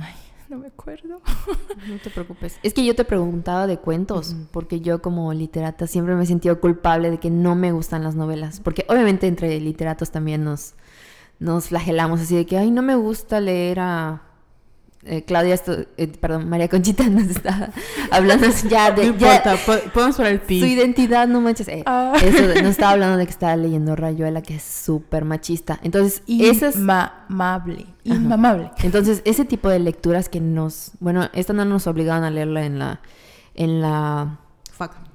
ay, 0.00 0.14
no 0.52 0.58
me 0.58 0.68
acuerdo. 0.68 1.20
No 1.88 1.98
te 1.98 2.10
preocupes. 2.10 2.58
Es 2.62 2.74
que 2.74 2.84
yo 2.84 2.94
te 2.94 3.04
preguntaba 3.04 3.66
de 3.66 3.78
cuentos, 3.78 4.36
porque 4.52 4.80
yo 4.80 5.02
como 5.02 5.32
literata 5.32 5.86
siempre 5.86 6.14
me 6.14 6.22
he 6.22 6.26
sentido 6.26 6.60
culpable 6.60 7.10
de 7.10 7.18
que 7.18 7.30
no 7.30 7.56
me 7.56 7.72
gustan 7.72 8.04
las 8.04 8.14
novelas, 8.14 8.60
porque 8.60 8.84
obviamente 8.88 9.26
entre 9.26 9.58
literatos 9.58 10.10
también 10.10 10.44
nos, 10.44 10.74
nos 11.40 11.68
flagelamos 11.68 12.20
así 12.20 12.36
de 12.36 12.46
que, 12.46 12.58
ay, 12.58 12.70
no 12.70 12.82
me 12.82 12.94
gusta 12.94 13.40
leer 13.40 13.80
a 13.80 14.22
eh, 15.04 15.24
Claudia, 15.24 15.56
eh, 15.96 16.06
perdón, 16.20 16.48
María 16.48 16.68
Conchita 16.68 17.02
nos 17.08 17.24
está 17.24 17.72
hablando 18.10 18.46
ya 18.68 18.92
de... 18.92 19.06
No 19.06 19.08
importa, 19.12 19.56
podemos 19.92 20.16
poner 20.16 20.32
el 20.32 20.40
pi. 20.40 20.60
Su 20.60 20.66
identidad, 20.66 21.26
no 21.26 21.40
manches. 21.40 21.66
Eh, 21.68 21.82
ah. 21.86 22.12
Eso, 22.22 22.46
nos 22.46 22.56
estaba 22.70 22.92
hablando 22.92 23.16
de 23.16 23.24
que 23.24 23.32
estaba 23.32 23.56
leyendo 23.56 23.96
Rayuela, 23.96 24.42
que 24.42 24.56
es 24.56 24.62
súper 24.62 25.24
machista. 25.24 25.80
Entonces, 25.82 26.22
esas... 26.28 26.76
Inmamable. 26.76 27.86
Inmamable. 28.04 28.70
Entonces, 28.84 29.22
ese 29.24 29.44
tipo 29.44 29.68
de 29.68 29.80
lecturas 29.80 30.28
que 30.28 30.40
nos... 30.40 30.92
Bueno, 31.00 31.28
esta 31.32 31.52
no 31.52 31.64
nos 31.64 31.88
obligaban 31.88 32.22
a 32.22 32.30
leerla 32.30 32.64
en 32.64 32.78
la... 32.78 33.00
En 33.54 33.80
la... 33.80 34.38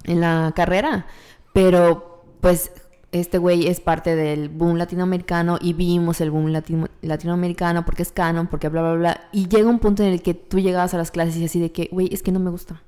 En 0.04 0.20
la 0.20 0.52
carrera. 0.54 1.06
Pero, 1.52 2.24
pues, 2.40 2.72
este 3.10 3.38
güey 3.38 3.66
es 3.66 3.80
parte 3.80 4.14
del 4.14 4.48
boom 4.50 4.76
latinoamericano 4.76 5.58
y 5.60 5.72
vimos 5.72 6.20
el 6.20 6.30
boom 6.30 6.52
latinoamericano 7.00 7.84
porque 7.84 8.02
es 8.02 8.12
canon, 8.12 8.48
porque 8.48 8.68
bla, 8.68 8.82
bla, 8.82 8.94
bla. 8.94 9.20
Y 9.32 9.48
llega 9.48 9.68
un 9.68 9.78
punto 9.78 10.02
en 10.02 10.12
el 10.12 10.22
que 10.22 10.34
tú 10.34 10.58
llegabas 10.58 10.92
a 10.94 10.98
las 10.98 11.10
clases 11.10 11.36
y 11.36 11.44
así 11.46 11.58
de 11.58 11.72
que, 11.72 11.88
güey, 11.90 12.12
es 12.12 12.22
que 12.22 12.32
no 12.32 12.40
me 12.40 12.50
gusta. 12.50 12.82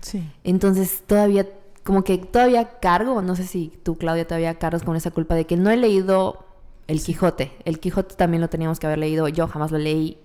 Sí. 0.00 0.28
Entonces 0.44 1.02
todavía, 1.06 1.48
como 1.82 2.04
que 2.04 2.18
todavía 2.18 2.78
cargo, 2.78 3.20
no 3.22 3.34
sé 3.34 3.44
si 3.44 3.72
tú, 3.82 3.96
Claudia, 3.96 4.26
todavía 4.26 4.54
cargas 4.58 4.82
con 4.82 4.94
esa 4.94 5.10
culpa 5.10 5.34
de 5.34 5.44
que 5.44 5.56
no 5.56 5.70
he 5.70 5.76
leído 5.76 6.44
El 6.86 7.02
Quijote. 7.02 7.52
El 7.64 7.80
Quijote 7.80 8.14
también 8.14 8.40
lo 8.40 8.48
teníamos 8.48 8.78
que 8.78 8.86
haber 8.86 8.98
leído, 8.98 9.26
yo 9.28 9.48
jamás 9.48 9.72
lo 9.72 9.78
leí. 9.78 10.18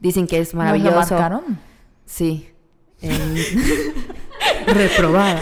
Dicen 0.00 0.26
que 0.26 0.38
es 0.38 0.54
maravilloso. 0.54 0.90
¿No 0.90 1.00
lo 1.02 1.06
marcaron? 1.06 1.42
Sí. 2.04 2.48
Reprobada. 4.66 5.40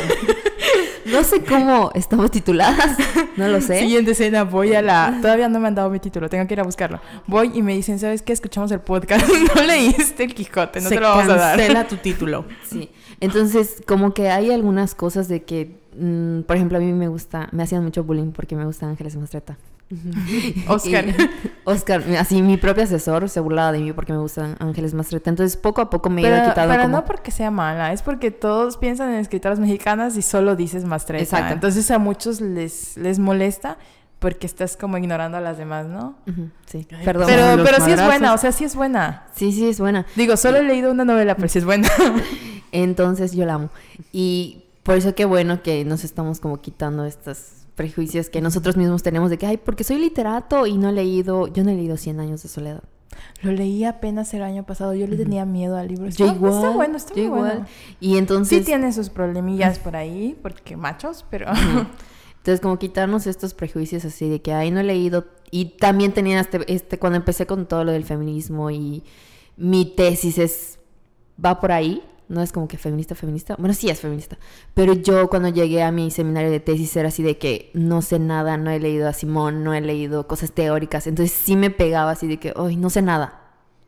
No 1.11 1.25
sé 1.25 1.43
cómo 1.45 1.91
estamos 1.95 2.31
tituladas, 2.31 2.97
no 3.37 3.49
lo 3.49 3.61
sé. 3.61 3.81
Siguiente 3.81 4.13
escena, 4.13 4.45
voy 4.45 4.75
a 4.75 4.83
la... 4.83 5.19
Todavía 5.21 5.49
no 5.49 5.59
me 5.61 5.69
han 5.69 5.75
dado 5.75 5.91
mi 5.91 5.99
título, 5.99 6.29
tengo 6.29 6.47
que 6.47 6.55
ir 6.55 6.61
a 6.61 6.65
buscarlo. 6.65 7.01
Voy 7.27 7.51
y 7.55 7.63
me 7.63 7.75
dicen, 7.75 7.99
¿sabes 7.99 8.23
qué? 8.23 8.33
Escuchamos 8.33 8.71
el 8.73 8.81
podcast, 8.81 9.27
no 9.57 9.63
leíste 9.63 10.25
el 10.25 10.35
Quijote, 10.35 10.81
no 10.81 10.89
te 10.89 11.01
lo 11.01 11.09
vamos 11.09 11.29
a 11.29 11.37
dar. 11.37 11.57
cancela 11.57 11.89
tu 11.89 11.97
título. 12.03 12.45
Sí, 12.69 12.91
entonces 13.21 13.83
como 13.87 14.15
que 14.15 14.31
hay 14.31 14.51
algunas 14.53 14.95
cosas 14.95 15.29
de 15.29 15.43
que, 15.43 15.77
mm, 15.99 16.43
por 16.43 16.57
ejemplo, 16.57 16.79
a 16.79 16.81
mí 16.81 16.93
me 16.93 17.09
gusta, 17.09 17.49
me 17.53 17.63
hacían 17.63 17.83
mucho 17.83 18.05
bullying 18.05 18.33
porque 18.33 18.57
me 18.57 18.65
gusta 18.65 18.87
Ángeles 18.87 19.17
Mastreta. 19.17 19.57
Oscar. 20.69 21.05
Oscar, 21.65 22.05
así 22.19 22.43
mi 22.43 22.57
propio 22.57 22.85
asesor 22.85 23.29
se 23.29 23.41
burlaba 23.41 23.73
de 23.73 23.81
mí 23.81 23.93
porque 23.93 24.13
me 24.13 24.19
gustan 24.19 24.57
Ángeles 24.59 24.95
Mastreta. 24.95 25.31
Entonces 25.31 25.57
poco 25.57 25.81
a 25.81 25.91
poco 25.91 26.11
me 26.11 26.23
iba 26.23 26.49
quitando. 26.49 26.75
Pero 26.75 26.89
no 26.89 27.05
porque 27.05 27.31
sea 27.31 27.51
mala, 27.51 27.93
es 27.93 28.03
porque 28.03 28.31
todos 28.31 28.77
piensan 28.77 29.13
en 29.13 29.21
escritoras 29.21 29.59
mexicanas 29.59 30.17
y 30.17 30.23
solo 30.23 30.57
dices 30.57 30.85
Mastreta. 30.85 31.23
Exacto. 31.23 31.55
Entonces 31.55 31.91
a 31.91 31.99
muchos 31.99 32.41
les, 32.41 32.97
les 32.97 33.19
molesta 33.19 33.79
porque 34.21 34.47
estás 34.47 34.77
como 34.77 34.99
ignorando 34.99 35.39
a 35.39 35.41
las 35.41 35.59
demás, 35.59 35.87
¿no? 35.87 36.15
Sí, 36.67 36.87
perdón. 37.05 37.27
Pero, 37.27 37.65
pero 37.65 37.85
sí 37.85 37.91
es 37.91 38.05
buena, 38.05 38.35
o 38.35 38.39
sea, 38.39 38.53
sí 38.53 38.65
es 38.65 38.77
buena. 38.77 39.25
Sí, 39.35 39.51
sí 39.51 39.67
es 39.67 39.81
buena. 39.81 40.07
Digo, 40.15 40.37
solo 40.37 40.59
he 40.59 40.63
leído 40.63 40.93
una 40.93 41.07
novela, 41.07 41.35
pero 41.37 41.49
sí 41.49 41.59
es 41.59 41.65
buena. 41.65 41.89
Entonces 42.73 43.33
yo 43.33 43.47
la 43.47 43.55
amo. 43.55 43.71
Y 44.13 44.65
por 44.83 44.97
eso 44.97 45.15
qué 45.15 45.25
bueno 45.25 45.63
que 45.63 45.85
nos 45.87 46.05
estamos 46.05 46.39
como 46.39 46.61
quitando 46.61 47.07
estas 47.07 47.60
prejuicios 47.81 48.29
que 48.29 48.43
nosotros 48.43 48.77
mismos 48.77 49.03
tenemos 49.03 49.31
de 49.31 49.39
que, 49.39 49.47
ay, 49.47 49.57
porque 49.57 49.85
soy 49.85 49.97
literato 49.97 50.67
y 50.67 50.77
no 50.77 50.91
he 50.91 50.93
leído, 50.93 51.47
yo 51.47 51.65
no 51.65 51.71
he 51.71 51.75
leído 51.75 51.97
100 51.97 52.21
años 52.21 52.43
de 52.43 52.51
soledad. 52.51 52.83
Lo 53.41 53.53
leí 53.53 53.85
apenas 53.85 54.35
el 54.35 54.43
año 54.43 54.67
pasado, 54.67 54.93
yo 54.93 55.07
le 55.07 55.17
tenía 55.17 55.47
miedo 55.47 55.79
al 55.79 55.89
libro. 55.89 56.11
Yo 56.11 56.27
igual. 56.27 56.53
Está 56.53 56.71
bueno, 56.73 56.97
está 56.99 57.15
muy 57.15 57.23
igual. 57.23 57.41
bueno. 57.41 57.67
Y 57.99 58.19
entonces... 58.19 58.59
Sí 58.59 58.65
tiene 58.67 58.93
sus 58.93 59.09
problemillas 59.09 59.79
por 59.79 59.97
ahí, 59.97 60.39
porque 60.43 60.77
machos, 60.77 61.25
pero... 61.31 61.47
Entonces, 62.37 62.61
como 62.61 62.79
quitarnos 62.79 63.27
estos 63.27 63.55
prejuicios 63.55 64.05
así 64.05 64.29
de 64.29 64.43
que, 64.43 64.53
ay, 64.53 64.71
no 64.71 64.81
he 64.81 64.85
leído... 64.85 65.25
Y 65.51 65.77
también 65.79 66.13
tenía 66.13 66.39
este, 66.39 66.71
este, 66.71 66.99
cuando 66.99 67.17
empecé 67.17 67.47
con 67.47 67.65
todo 67.67 67.85
lo 67.85 67.93
del 67.93 68.05
feminismo 68.05 68.71
y 68.71 69.05
mi 69.57 69.87
tesis 69.87 70.37
es, 70.37 70.81
va 71.43 71.59
por 71.61 71.73
ahí, 71.73 72.03
no 72.31 72.43
es 72.43 72.53
como 72.53 72.69
que 72.69 72.79
feminista, 72.79 73.17
feminista. 73.17 73.57
Bueno, 73.59 73.75
sí 73.75 73.91
es 73.91 74.01
feminista. 74.01 74.39
Pero 74.73 74.93
yo 74.93 75.29
cuando 75.29 75.49
llegué 75.49 75.83
a 75.83 75.91
mi 75.91 76.13
seminario 76.13 76.51
de 76.51 76.61
tesis 76.61 76.97
era 76.97 77.09
así 77.09 77.25
de 77.25 77.39
que 77.39 77.73
no 77.75 78.03
sé 78.03 78.21
nada, 78.21 78.57
no 78.57 78.71
he 78.71 78.79
leído 78.79 79.09
a 79.09 79.13
Simón, 79.13 79.65
no 79.65 79.75
he 79.75 79.81
leído 79.81 80.29
cosas 80.29 80.53
teóricas. 80.53 81.09
Entonces 81.09 81.37
sí 81.37 81.57
me 81.57 81.71
pegaba 81.71 82.13
así 82.13 82.29
de 82.29 82.39
que, 82.39 82.53
hoy 82.55 82.77
no 82.77 82.89
sé 82.89 83.03
nada. 83.03 83.41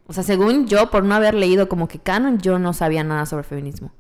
O 0.09 0.13
sea, 0.13 0.25
según 0.25 0.67
yo, 0.67 0.91
por 0.91 1.05
no 1.05 1.15
haber 1.15 1.35
leído 1.35 1.69
como 1.69 1.87
que 1.87 2.01
canon, 2.01 2.39
yo 2.39 2.59
no 2.59 2.73
sabía 2.73 3.05
nada 3.05 3.27
sobre 3.27 3.45
feminismo. 3.45 3.93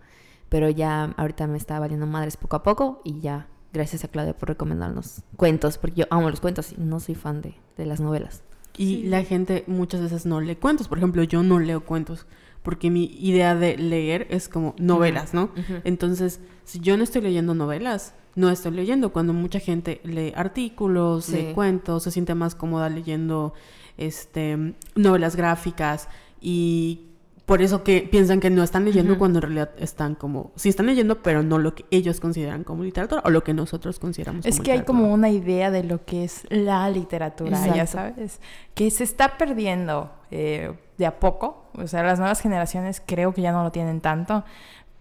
Pero 0.48 0.68
ya 0.68 1.14
ahorita 1.16 1.46
me 1.46 1.56
está 1.56 1.78
valiendo 1.78 2.06
madres 2.08 2.36
poco 2.36 2.56
a 2.56 2.64
poco 2.64 3.00
y 3.04 3.20
ya, 3.20 3.46
gracias 3.72 4.02
a 4.02 4.08
Claudia 4.08 4.36
por 4.36 4.48
recomendarnos 4.48 5.22
cuentos, 5.36 5.78
porque 5.78 6.00
yo 6.00 6.06
amo 6.10 6.28
los 6.28 6.40
cuentos 6.40 6.72
y 6.72 6.80
no 6.80 6.98
soy 6.98 7.14
fan 7.14 7.42
de, 7.42 7.54
de 7.76 7.86
las 7.86 8.00
novelas. 8.00 8.42
Y 8.76 9.04
la 9.04 9.22
gente 9.22 9.62
muchas 9.68 10.00
veces 10.00 10.26
no 10.26 10.40
lee 10.40 10.56
cuentos. 10.56 10.88
Por 10.88 10.98
ejemplo, 10.98 11.22
yo 11.22 11.44
no 11.44 11.60
leo 11.60 11.84
cuentos 11.84 12.26
porque 12.62 12.90
mi 12.90 13.04
idea 13.18 13.54
de 13.54 13.76
leer 13.76 14.26
es 14.30 14.48
como 14.48 14.74
novelas, 14.78 15.34
¿no? 15.34 15.50
Entonces, 15.84 16.40
si 16.64 16.80
yo 16.80 16.96
no 16.96 17.04
estoy 17.04 17.22
leyendo 17.22 17.54
novelas, 17.54 18.14
no 18.34 18.50
estoy 18.50 18.72
leyendo. 18.72 19.12
Cuando 19.12 19.32
mucha 19.32 19.60
gente 19.60 20.00
lee 20.04 20.32
artículos, 20.34 21.28
lee 21.28 21.52
cuentos, 21.54 22.04
se 22.04 22.10
siente 22.10 22.34
más 22.34 22.54
cómoda 22.54 22.88
leyendo 22.88 23.52
este, 23.98 24.74
novelas 24.94 25.36
gráficas 25.36 26.08
y 26.40 27.11
por 27.46 27.60
eso 27.60 27.82
que 27.82 28.08
piensan 28.10 28.40
que 28.40 28.50
no 28.50 28.62
están 28.62 28.84
leyendo 28.84 29.18
cuando 29.18 29.38
en 29.38 29.42
realidad 29.42 29.70
están 29.78 30.14
como, 30.14 30.52
sí 30.54 30.68
están 30.68 30.86
leyendo, 30.86 31.22
pero 31.22 31.42
no 31.42 31.58
lo 31.58 31.74
que 31.74 31.84
ellos 31.90 32.20
consideran 32.20 32.62
como 32.62 32.84
literatura 32.84 33.22
o 33.24 33.30
lo 33.30 33.42
que 33.42 33.52
nosotros 33.52 33.98
consideramos 33.98 34.46
es 34.46 34.56
como 34.56 34.64
que 34.64 34.72
hay 34.72 34.82
como 34.82 35.12
una 35.12 35.28
idea 35.28 35.70
de 35.70 35.82
lo 35.82 36.04
que 36.04 36.24
es 36.24 36.46
la 36.50 36.88
literatura, 36.88 37.74
ya 37.74 37.86
sabes, 37.86 38.40
que 38.74 38.90
se 38.90 39.02
está 39.04 39.38
perdiendo 39.38 40.12
eh, 40.30 40.72
de 40.98 41.06
a 41.06 41.18
poco, 41.18 41.66
o 41.74 41.86
sea, 41.88 42.02
las 42.02 42.18
nuevas 42.18 42.40
generaciones 42.40 43.02
creo 43.04 43.34
que 43.34 43.42
ya 43.42 43.50
no 43.50 43.64
lo 43.64 43.72
tienen 43.72 44.00
tanto, 44.00 44.44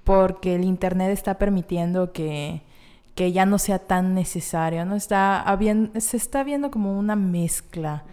porque 0.03 0.55
el 0.55 0.63
Internet 0.63 1.11
está 1.11 1.37
permitiendo 1.37 2.11
que, 2.11 2.63
que 3.15 3.31
ya 3.31 3.45
no 3.45 3.57
sea 3.57 3.79
tan 3.79 4.15
necesario, 4.15 4.85
¿no? 4.85 4.95
Está 4.95 5.45
se 5.99 6.17
está 6.17 6.43
viendo 6.43 6.71
como 6.71 6.97
una 6.97 7.15
mezcla. 7.15 8.03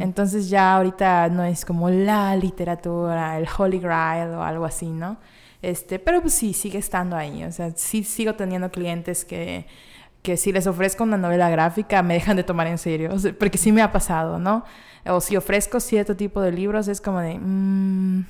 Entonces 0.00 0.48
ya 0.48 0.76
ahorita 0.76 1.28
no 1.28 1.44
es 1.44 1.64
como 1.64 1.90
la 1.90 2.36
literatura, 2.36 3.38
el 3.38 3.46
Holy 3.56 3.78
Grail 3.78 4.30
o 4.30 4.42
algo 4.42 4.64
así, 4.64 4.86
¿no? 4.86 5.16
Este, 5.62 5.98
pero 5.98 6.20
pues 6.20 6.34
sí, 6.34 6.52
sigue 6.52 6.78
estando 6.78 7.16
ahí. 7.16 7.42
O 7.44 7.52
sea, 7.52 7.72
sí 7.74 8.04
sigo 8.04 8.34
teniendo 8.34 8.70
clientes 8.70 9.24
que 9.24 9.66
que 10.24 10.38
si 10.38 10.52
les 10.52 10.66
ofrezco 10.66 11.04
una 11.04 11.18
novela 11.18 11.50
gráfica 11.50 12.02
me 12.02 12.14
dejan 12.14 12.34
de 12.34 12.44
tomar 12.44 12.66
en 12.66 12.78
serio, 12.78 13.10
o 13.12 13.18
sea, 13.18 13.34
porque 13.38 13.58
sí 13.58 13.72
me 13.72 13.82
ha 13.82 13.92
pasado, 13.92 14.38
¿no? 14.38 14.64
O 15.04 15.20
si 15.20 15.36
ofrezco 15.36 15.80
cierto 15.80 16.16
tipo 16.16 16.40
de 16.40 16.50
libros 16.50 16.88
es 16.88 17.02
como 17.02 17.20
de... 17.20 17.38
mm, 17.38 18.24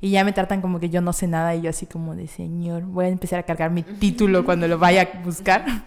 y 0.00 0.10
ya 0.10 0.24
me 0.24 0.32
tratan 0.32 0.60
como 0.60 0.78
que 0.80 0.90
yo 0.90 1.00
no 1.00 1.12
sé 1.12 1.26
nada 1.26 1.54
y 1.54 1.62
yo 1.62 1.70
así 1.70 1.86
como 1.86 2.14
de, 2.14 2.28
señor, 2.28 2.82
voy 2.82 3.06
a 3.06 3.08
empezar 3.08 3.40
a 3.40 3.42
cargar 3.42 3.70
mi 3.70 3.82
título 3.82 4.44
cuando 4.44 4.68
lo 4.68 4.78
vaya 4.78 5.02
a 5.02 5.24
buscar. 5.24 5.64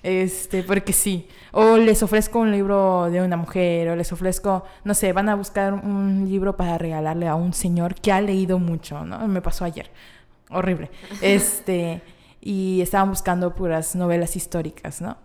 Este, 0.00 0.62
porque 0.62 0.92
sí. 0.92 1.26
O 1.50 1.76
les 1.76 2.04
ofrezco 2.04 2.38
un 2.38 2.52
libro 2.52 3.10
de 3.10 3.20
una 3.20 3.36
mujer, 3.36 3.88
o 3.88 3.96
les 3.96 4.12
ofrezco, 4.12 4.64
no 4.84 4.94
sé, 4.94 5.12
van 5.12 5.28
a 5.28 5.34
buscar 5.34 5.74
un 5.74 6.24
libro 6.28 6.56
para 6.56 6.78
regalarle 6.78 7.26
a 7.26 7.34
un 7.34 7.52
señor 7.52 7.96
que 7.96 8.12
ha 8.12 8.20
leído 8.20 8.60
mucho, 8.60 9.04
¿no? 9.04 9.26
Me 9.26 9.42
pasó 9.42 9.64
ayer. 9.64 9.90
Horrible. 10.50 10.90
Este, 11.20 12.00
y 12.40 12.80
estaban 12.80 13.10
buscando 13.10 13.54
puras 13.54 13.96
novelas 13.96 14.36
históricas, 14.36 15.00
¿no? 15.00 15.16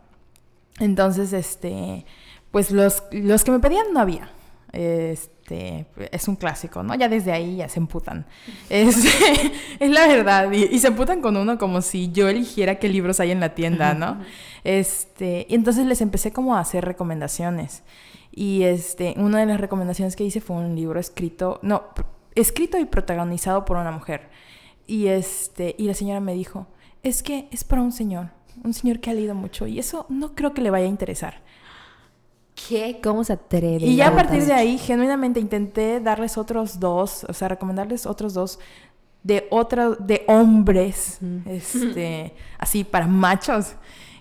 Entonces, 0.80 1.34
este, 1.34 2.06
pues 2.50 2.72
los, 2.72 3.04
los 3.12 3.44
que 3.44 3.52
me 3.52 3.60
pedían 3.60 3.94
no 3.94 4.00
había. 4.00 4.32
Este, 4.72 5.33
es 5.50 6.28
un 6.28 6.36
clásico, 6.36 6.84
¿no? 6.84 6.96
Ya 6.96 7.10
desde 7.10 7.32
ahí 7.32 7.58
ya 7.58 7.70
se 7.70 7.80
emputan. 7.80 8.26
Es, 8.70 9.06
es 9.80 9.90
la 9.90 10.08
verdad. 10.08 10.52
Y, 10.52 10.64
y 10.66 10.80
se 10.80 10.88
emputan 10.88 11.22
con 11.22 11.38
uno 11.38 11.58
como 11.58 11.82
si 11.82 12.12
yo 12.12 12.30
eligiera 12.30 12.80
qué 12.80 12.90
libros 12.90 13.20
hay 13.20 13.32
en 13.32 13.40
la 13.40 13.56
tienda, 13.56 13.94
¿no? 13.94 14.22
Este, 14.64 15.46
y 15.50 15.56
entonces 15.56 15.86
les 15.86 16.02
empecé 16.02 16.32
como 16.32 16.56
a 16.56 16.60
hacer 16.60 16.86
recomendaciones. 16.86 17.84
Y 18.32 18.64
este, 18.64 19.14
una 19.18 19.40
de 19.40 19.46
las 19.46 19.60
recomendaciones 19.60 20.16
que 20.16 20.24
hice 20.24 20.42
fue 20.42 20.56
un 20.56 20.76
libro 20.76 21.00
escrito, 21.00 21.60
no, 21.62 21.84
escrito 22.36 22.80
y 22.80 22.86
protagonizado 22.86 23.66
por 23.66 23.78
una 23.78 23.92
mujer. 23.92 24.30
Y 24.88 25.08
este, 25.08 25.76
y 25.78 25.86
la 25.86 25.94
señora 25.94 26.20
me 26.20 26.34
dijo, 26.34 26.68
es 27.04 27.22
que 27.22 27.48
es 27.52 27.64
para 27.64 27.82
un 27.82 27.92
señor, 27.92 28.30
un 28.64 28.74
señor 28.74 29.00
que 29.00 29.10
ha 29.10 29.14
leído 29.14 29.36
mucho 29.36 29.68
y 29.68 29.80
eso 29.80 30.06
no 30.10 30.36
creo 30.36 30.54
que 30.54 30.62
le 30.62 30.72
vaya 30.72 30.86
a 30.86 30.90
interesar. 30.90 31.42
¿Qué? 32.68 33.00
¿Cómo 33.04 33.24
se 33.24 33.34
atreve? 33.34 33.86
Y 33.86 33.96
ya 33.96 34.10
a 34.10 34.16
partir 34.16 34.46
de 34.46 34.54
ahí, 34.54 34.78
genuinamente 34.78 35.40
intenté 35.40 36.00
darles 36.00 36.38
otros 36.38 36.80
dos, 36.80 37.26
o 37.28 37.34
sea, 37.34 37.48
recomendarles 37.48 38.06
otros 38.06 38.34
dos 38.34 38.60
de 39.24 39.48
otro, 39.50 39.96
de 39.96 40.24
hombres, 40.28 41.20
este, 41.46 42.34
así 42.58 42.84
para 42.84 43.08
machos. 43.08 43.76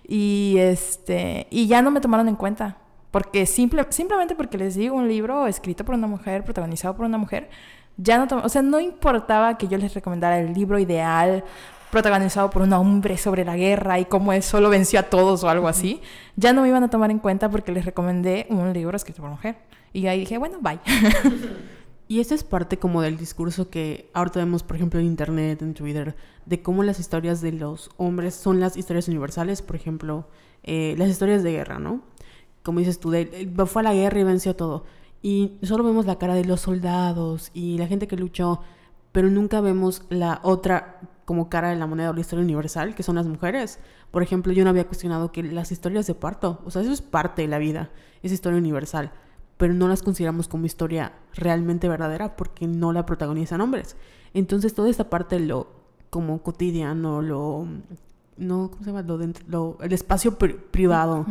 Y 0.07 0.57
este, 0.59 1.47
y 1.51 1.67
ya 1.67 1.83
no 1.83 1.91
me 1.91 2.01
tomaron 2.01 2.29
en 2.29 2.37
cuenta. 2.37 2.79
Porque 3.11 3.45
simple, 3.45 3.85
simplemente 3.91 4.35
porque 4.35 4.57
les 4.57 4.75
digo 4.75 4.97
un 4.97 5.07
libro 5.07 5.47
escrito 5.47 5.85
por 5.85 5.95
una 5.95 6.07
mujer, 6.07 6.45
protagonizado 6.45 6.97
por 6.97 7.05
una 7.05 7.19
mujer, 7.19 7.51
ya 7.99 8.17
no 8.17 8.27
o 8.43 8.49
sea, 8.49 8.63
no 8.63 8.81
importaba 8.81 9.59
que 9.59 9.69
yo 9.69 9.77
les 9.77 9.93
recomendara 9.93 10.39
el 10.39 10.55
libro 10.55 10.79
ideal, 10.79 11.45
protagonizado 11.93 12.49
por 12.49 12.63
un 12.63 12.73
hombre 12.73 13.19
sobre 13.19 13.45
la 13.45 13.55
guerra 13.55 14.01
y 14.01 14.07
cómo 14.07 14.33
él 14.33 14.43
solo 14.43 14.71
venció 14.71 14.99
a 14.99 15.03
todos 15.05 15.45
o 15.45 15.51
algo 15.51 15.69
así, 15.69 16.01
ya 16.37 16.55
no 16.55 16.63
me 16.63 16.69
iban 16.69 16.83
a 16.83 16.89
tomar 16.89 17.11
en 17.11 17.19
cuenta 17.19 17.51
porque 17.51 17.71
les 17.71 17.85
recomendé 17.85 18.47
un 18.49 18.73
libro 18.73 18.97
escrito 18.97 19.21
por 19.21 19.31
mujer. 19.31 19.59
Y 19.93 20.07
ahí 20.07 20.21
dije, 20.21 20.39
bueno, 20.39 20.59
bye. 20.61 20.81
Y 22.09 22.21
esa 22.21 22.35
es 22.35 22.45
parte 22.45 22.79
como 22.79 23.01
del 23.01 23.17
discurso 23.17 23.71
que 23.71 24.11
ahorita 24.13 24.41
vemos, 24.41 24.63
por 24.63 24.77
ejemplo, 24.77 25.01
en 25.01 25.07
Internet, 25.07 25.63
en 25.63 25.73
Twitter, 25.73 26.15
de 26.45 26.61
cómo 26.61 26.83
las 26.83 27.01
historias 27.01 27.41
de 27.41 27.53
los 27.53 27.89
hombres 27.97 28.35
son 28.35 28.61
las 28.61 28.77
historias 28.77 29.09
universales, 29.09 29.63
por 29.63 29.77
ejemplo, 29.77 30.29
eh, 30.63 30.95
las 30.99 31.09
historias 31.09 31.43
de 31.43 31.53
guerra, 31.53 31.79
¿no? 31.79 32.03
Como 32.63 32.81
dices 32.81 33.01
tú, 33.01 33.11
de, 33.11 33.31
eh, 33.33 33.67
fue 33.67 33.81
a 33.81 33.85
la 33.85 33.95
guerra 33.95 34.21
y 34.21 34.25
venció 34.25 34.55
todo. 34.55 34.85
Y 35.23 35.53
solo 35.63 35.85
vemos 35.85 36.05
la 36.05 36.19
cara 36.19 36.35
de 36.35 36.45
los 36.45 36.61
soldados 36.61 37.51
y 37.55 37.79
la 37.79 37.87
gente 37.87 38.07
que 38.07 38.17
luchó, 38.17 38.61
pero 39.13 39.31
nunca 39.31 39.63
vemos 39.63 40.03
la 40.11 40.41
otra 40.43 41.01
como 41.25 41.49
cara 41.49 41.69
de 41.71 41.77
la 41.77 41.87
moneda 41.87 42.11
o 42.11 42.13
la 42.13 42.21
historia 42.21 42.45
universal, 42.45 42.95
que 42.95 43.03
son 43.03 43.15
las 43.17 43.27
mujeres. 43.27 43.79
Por 44.11 44.23
ejemplo, 44.23 44.53
yo 44.53 44.65
no 44.65 44.71
había 44.71 44.87
cuestionado 44.87 45.33
que 45.33 45.43
las 45.43 45.73
historias 45.73 46.07
de 46.07 46.15
parto, 46.15 46.61
o 46.65 46.71
sea, 46.71 46.83
eso 46.83 46.93
es 46.93 47.01
parte 47.03 47.43
de 47.43 47.49
la 47.49 47.59
vida, 47.59 47.91
es 48.23 48.33
historia 48.33 48.59
universal 48.59 49.11
pero 49.59 49.75
no 49.75 49.87
las 49.87 50.03
consideramos 50.03 50.49
como 50.49 50.67
historia 50.67 51.13
realmente 51.35 51.89
verdadera 51.89 52.35
porque 52.35 52.67
no 52.67 52.93
la 52.93 53.07
protagonizan 53.07 53.61
hombres. 53.61 53.95
Entonces 54.35 54.75
toda 54.75 54.91
esta 54.91 55.09
parte 55.09 55.39
lo 55.39 55.69
como 56.11 56.43
cotidiano, 56.43 57.23
lo 57.23 57.69
no, 58.39 58.71
¿cómo 58.73 58.83
se 58.83 58.91
llama? 58.91 59.03
Lo, 59.03 59.21
dent- 59.21 59.43
lo- 59.47 59.79
el 59.81 59.93
espacio 59.93 60.37
pri- 60.37 60.55
privado 60.73 61.27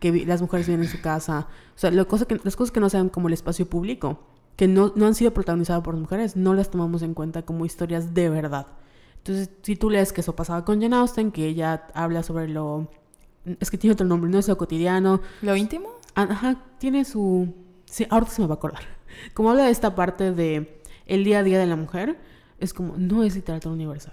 que 0.00 0.12
vi- 0.12 0.24
las 0.24 0.40
mujeres 0.40 0.66
viven 0.66 0.82
en 0.84 0.88
su 0.88 1.02
casa, 1.02 1.46
o 1.76 1.78
sea, 1.78 1.90
lo 1.90 2.08
cosa 2.08 2.24
que, 2.24 2.40
las 2.42 2.56
cosas 2.56 2.70
que 2.72 2.80
no 2.80 2.88
sean 2.88 3.10
como 3.10 3.28
el 3.28 3.34
espacio 3.34 3.66
público, 3.68 4.18
que 4.56 4.66
no, 4.66 4.92
no 4.96 5.06
han 5.06 5.14
sido 5.14 5.32
protagonizadas 5.34 5.82
por 5.82 5.94
mujeres, 5.96 6.36
no 6.36 6.54
las 6.54 6.70
tomamos 6.70 7.02
en 7.02 7.12
cuenta 7.12 7.42
como 7.42 7.66
historias 7.66 8.14
de 8.14 8.30
verdad. 8.30 8.66
Entonces, 9.26 9.48
si 9.62 9.74
tú 9.74 9.88
lees 9.88 10.12
que 10.12 10.20
eso 10.20 10.36
pasaba 10.36 10.66
con 10.66 10.82
Jane 10.82 10.96
Austen, 10.96 11.32
que 11.32 11.46
ella 11.46 11.86
habla 11.94 12.22
sobre 12.22 12.46
lo... 12.46 12.90
Es 13.58 13.70
que 13.70 13.78
tiene 13.78 13.94
otro 13.94 14.06
nombre, 14.06 14.30
no 14.30 14.38
es 14.38 14.48
lo 14.48 14.58
cotidiano, 14.58 15.22
¿Lo 15.40 15.56
íntimo? 15.56 15.88
Ajá, 16.14 16.62
tiene 16.78 17.06
su... 17.06 17.54
Sí, 17.86 18.06
ahorita 18.10 18.32
se 18.32 18.42
me 18.42 18.48
va 18.48 18.54
a 18.54 18.56
acordar. 18.58 18.82
Como 19.34 19.50
habla 19.50 19.64
de 19.64 19.70
esta 19.70 19.94
parte 19.94 20.32
de 20.32 20.82
el 21.06 21.24
día 21.24 21.38
a 21.38 21.42
día 21.42 21.58
de 21.58 21.64
la 21.64 21.76
mujer, 21.76 22.18
es 22.60 22.74
como, 22.74 22.96
no 22.98 23.22
es 23.22 23.34
literatura 23.34 23.74
universal. 23.74 24.12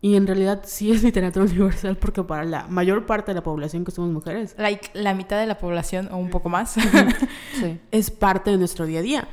Y 0.00 0.16
en 0.16 0.26
realidad 0.26 0.62
sí 0.64 0.90
es 0.90 1.02
literatura 1.04 1.44
universal 1.44 1.96
porque 1.96 2.24
para 2.24 2.44
la 2.44 2.66
mayor 2.66 3.06
parte 3.06 3.30
de 3.30 3.36
la 3.36 3.44
población 3.44 3.84
que 3.84 3.92
somos 3.92 4.10
mujeres, 4.10 4.56
Like 4.58 4.90
la 4.94 5.14
mitad 5.14 5.38
de 5.38 5.46
la 5.46 5.58
población 5.58 6.08
o 6.10 6.16
un 6.16 6.30
poco 6.30 6.48
más. 6.48 6.74
Sí. 7.54 7.78
es 7.92 8.10
parte 8.10 8.50
de 8.50 8.58
nuestro 8.58 8.84
día 8.84 8.98
a 8.98 9.02
día. 9.02 9.28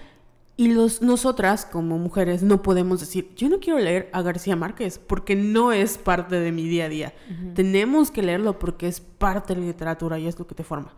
Y 0.59 0.69
los, 0.73 1.03
nosotras, 1.03 1.65
como 1.65 1.99
mujeres, 1.99 2.41
no 2.41 2.63
podemos 2.63 2.99
decir, 2.99 3.31
yo 3.35 3.47
no 3.47 3.59
quiero 3.59 3.77
leer 3.77 4.09
a 4.11 4.23
García 4.23 4.55
Márquez 4.55 4.97
porque 4.97 5.35
no 5.35 5.71
es 5.71 5.99
parte 5.99 6.39
de 6.39 6.51
mi 6.51 6.67
día 6.67 6.85
a 6.85 6.89
día. 6.89 7.13
Tenemos 7.53 8.09
que 8.09 8.23
leerlo 8.23 8.57
porque 8.57 8.87
es 8.87 8.99
parte 8.99 9.53
de 9.53 9.61
la 9.61 9.67
literatura 9.67 10.17
y 10.17 10.25
es 10.25 10.39
lo 10.39 10.47
que 10.47 10.55
te 10.55 10.63
forma. 10.63 10.95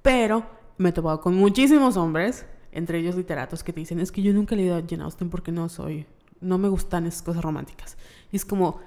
Pero 0.00 0.46
me 0.78 0.88
he 0.88 0.92
topado 0.92 1.20
con 1.20 1.34
muchísimos 1.34 1.98
hombres, 1.98 2.46
entre 2.72 3.00
ellos 3.00 3.14
literatos, 3.14 3.62
que 3.62 3.74
te 3.74 3.80
dicen, 3.80 4.00
es 4.00 4.10
que 4.10 4.22
yo 4.22 4.32
nunca 4.32 4.54
he 4.54 4.58
leído 4.58 4.76
a 4.76 4.82
Jane 4.88 5.04
Austen 5.04 5.28
porque 5.28 5.52
no 5.52 5.68
soy, 5.68 6.06
no 6.40 6.56
me 6.56 6.70
gustan 6.70 7.06
esas 7.06 7.20
cosas 7.20 7.42
románticas. 7.42 7.98
Y 8.32 8.36
es 8.36 8.46
como, 8.46 8.80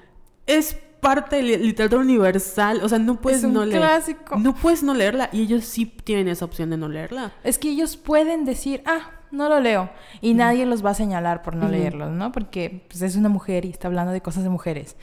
es 0.47 0.75
parte 1.01 1.35
de 1.35 1.43
la 1.43 1.57
literatura 1.57 2.01
universal, 2.01 2.81
o 2.83 2.89
sea, 2.89 2.97
no 2.97 3.21
puedes 3.21 3.43
un 3.43 3.53
no 3.53 3.63
leer. 3.63 3.79
clásico. 3.79 4.37
No 4.37 4.55
puedes 4.55 4.81
no 4.81 4.95
leerla 4.95 5.29
y 5.31 5.41
ellos 5.41 5.65
sí 5.65 5.85
tienen 5.85 6.27
esa 6.27 6.45
opción 6.45 6.71
de 6.71 6.77
no 6.77 6.89
leerla. 6.89 7.31
Es 7.43 7.59
que 7.59 7.69
ellos 7.69 7.95
pueden 7.95 8.43
decir, 8.43 8.81
ah, 8.87 9.14
no 9.31 9.49
lo 9.49 9.59
leo. 9.59 9.89
Y 10.21 10.33
nadie 10.33 10.65
los 10.65 10.85
va 10.85 10.91
a 10.91 10.93
señalar 10.93 11.41
por 11.41 11.55
no 11.55 11.65
Ujú. 11.65 11.73
leerlo, 11.73 12.09
¿no? 12.11 12.31
Porque 12.31 12.85
pues, 12.87 13.01
es 13.01 13.15
una 13.15 13.29
mujer 13.29 13.65
y 13.65 13.69
está 13.69 13.87
hablando 13.87 14.11
de 14.11 14.21
cosas 14.21 14.43
de 14.43 14.49
mujeres. 14.49 14.95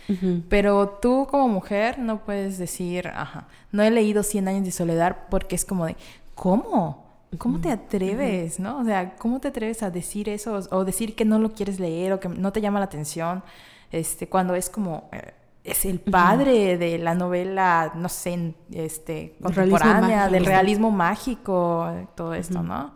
Pero 0.48 0.98
tú 1.00 1.26
como 1.30 1.48
mujer 1.48 1.98
no 1.98 2.24
puedes 2.24 2.58
decir, 2.58 3.08
ajá, 3.08 3.46
no 3.70 3.82
he 3.82 3.90
leído 3.90 4.22
100 4.22 4.48
años 4.48 4.64
de 4.64 4.70
soledad 4.72 5.16
porque 5.30 5.54
es 5.56 5.64
como 5.64 5.86
de, 5.86 5.96
¿cómo? 6.34 7.02
¿Cómo 7.38 7.60
te 7.60 7.70
atreves, 7.70 8.60
no? 8.60 8.78
O 8.78 8.84
sea, 8.84 9.14
¿cómo 9.16 9.40
te 9.40 9.48
atreves 9.48 9.82
a 9.82 9.90
decir 9.90 10.28
eso? 10.28 10.60
O 10.70 10.84
decir 10.84 11.14
que 11.14 11.24
no 11.24 11.38
lo 11.38 11.52
quieres 11.52 11.80
leer 11.80 12.12
o 12.12 12.20
que 12.20 12.28
no 12.28 12.52
te 12.52 12.60
llama 12.60 12.78
la 12.78 12.84
atención, 12.86 13.42
este, 13.90 14.28
cuando 14.28 14.54
es 14.54 14.68
como... 14.68 15.08
eh, 15.12 15.32
es 15.64 15.84
el 15.84 16.00
padre 16.00 16.76
de 16.76 16.98
la 16.98 17.14
novela, 17.14 17.92
no 17.94 18.08
sé, 18.08 18.54
este, 18.72 19.36
contemporánea, 19.40 20.28
del 20.28 20.44
realismo 20.44 20.90
mágico, 20.90 21.88
todo 22.16 22.34
esto. 22.34 22.62
¿no? 22.62 22.92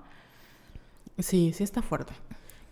Sí, 1.18 1.52
sí 1.54 1.64
está 1.64 1.82
fuerte 1.82 2.12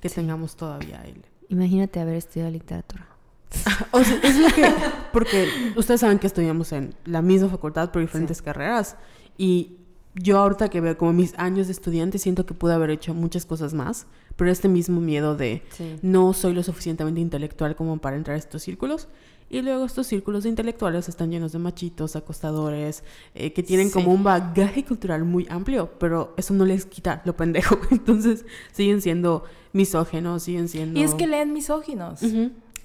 que 0.01 0.11
tengamos 0.11 0.55
todavía 0.57 1.03
el... 1.05 1.25
Imagínate 1.49 1.99
haber 2.01 2.17
estudiado 2.17 2.51
literatura. 2.51 3.07
O 3.93 4.03
sea, 4.03 4.19
es 4.23 4.37
lo 4.39 4.49
que... 4.49 4.71
Porque 5.13 5.73
ustedes 5.77 6.01
saben 6.01 6.19
que 6.19 6.27
estudiamos 6.27 6.73
en 6.73 6.95
la 7.07 7.23
misma 7.23 7.49
facultad 7.49 7.91
por 7.91 8.03
diferentes 8.03 8.43
carreras 8.43 8.97
y 9.39 9.77
yo 10.15 10.39
ahorita 10.39 10.69
que 10.69 10.81
veo 10.81 10.97
como 10.99 11.13
mis 11.13 11.37
años 11.39 11.67
de 11.69 11.73
estudiante 11.73 12.19
siento 12.19 12.47
que 12.47 12.55
pude 12.55 12.75
haber 12.75 12.91
hecho 12.91 13.15
muchas 13.15 13.47
cosas 13.47 13.75
más, 13.75 14.07
pero 14.37 14.51
este 14.51 14.69
mismo 14.69 15.01
miedo 15.01 15.37
de 15.37 15.63
Sí. 15.71 15.97
no 16.03 16.33
soy 16.35 16.53
lo 16.55 16.63
suficientemente 16.63 17.21
intelectual 17.21 17.75
como 17.77 17.99
para 17.99 18.17
entrar 18.17 18.35
a 18.35 18.39
estos 18.39 18.63
círculos. 18.63 19.09
Y 19.51 19.63
luego 19.63 19.85
estos 19.85 20.07
círculos 20.07 20.45
de 20.45 20.49
intelectuales 20.49 21.09
están 21.09 21.31
llenos 21.31 21.53
de 21.53 21.59
machitos, 21.59 22.17
acostadores, 22.17 23.05
eh, 23.35 23.53
que 23.53 23.63
tienen 23.63 23.91
como 23.91 24.13
un 24.13 24.25
bagaje 24.25 24.85
cultural 24.85 25.25
muy 25.25 25.47
amplio, 25.49 25.93
pero 25.99 26.35
eso 26.37 26.55
no 26.55 26.65
les 26.65 26.87
quita 26.87 27.23
lo 27.25 27.37
pendejo. 27.37 27.79
Entonces 27.91 28.45
siguen 28.73 29.01
siendo 29.01 29.45
misógenos, 29.73 30.43
siguen 30.43 30.69
siendo... 30.69 30.99
Y 30.99 31.03
es 31.03 31.15
que 31.15 31.27
leen 31.27 31.53
misóginos. 31.53 32.21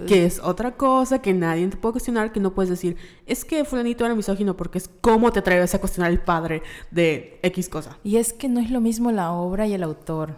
Que 0.07 0.26
es 0.26 0.39
otra 0.39 0.78
cosa 0.78 1.22
que 1.22 1.34
nadie 1.34 1.68
te 1.68 1.76
puede 1.76 1.93
cuestionar, 1.93 2.32
que 2.32 2.39
no 2.39 2.53
puedes 2.53 2.70
decir, 2.70 2.95
es 3.26 3.43
que 3.43 3.66
fulanito 3.66 4.05
era 4.05 4.16
misógino 4.16 4.55
porque 4.55 4.78
es 4.78 4.89
cómo 5.01 5.32
te 5.34 5.39
atreves 5.39 5.76
a 5.76 5.80
cuestionar 5.80 6.12
el 6.12 6.22
padre 6.22 6.64
de 6.89 7.39
X 7.43 7.68
cosa. 7.68 7.97
Y 8.03 8.16
es 8.16 8.32
que 8.32 8.47
no 8.47 8.62
es 8.62 8.72
lo 8.72 8.80
mismo 8.80 9.12
la 9.12 9.34
obra 9.34 9.68
y 9.68 9.74
el 9.74 9.84
autor. 9.84 10.38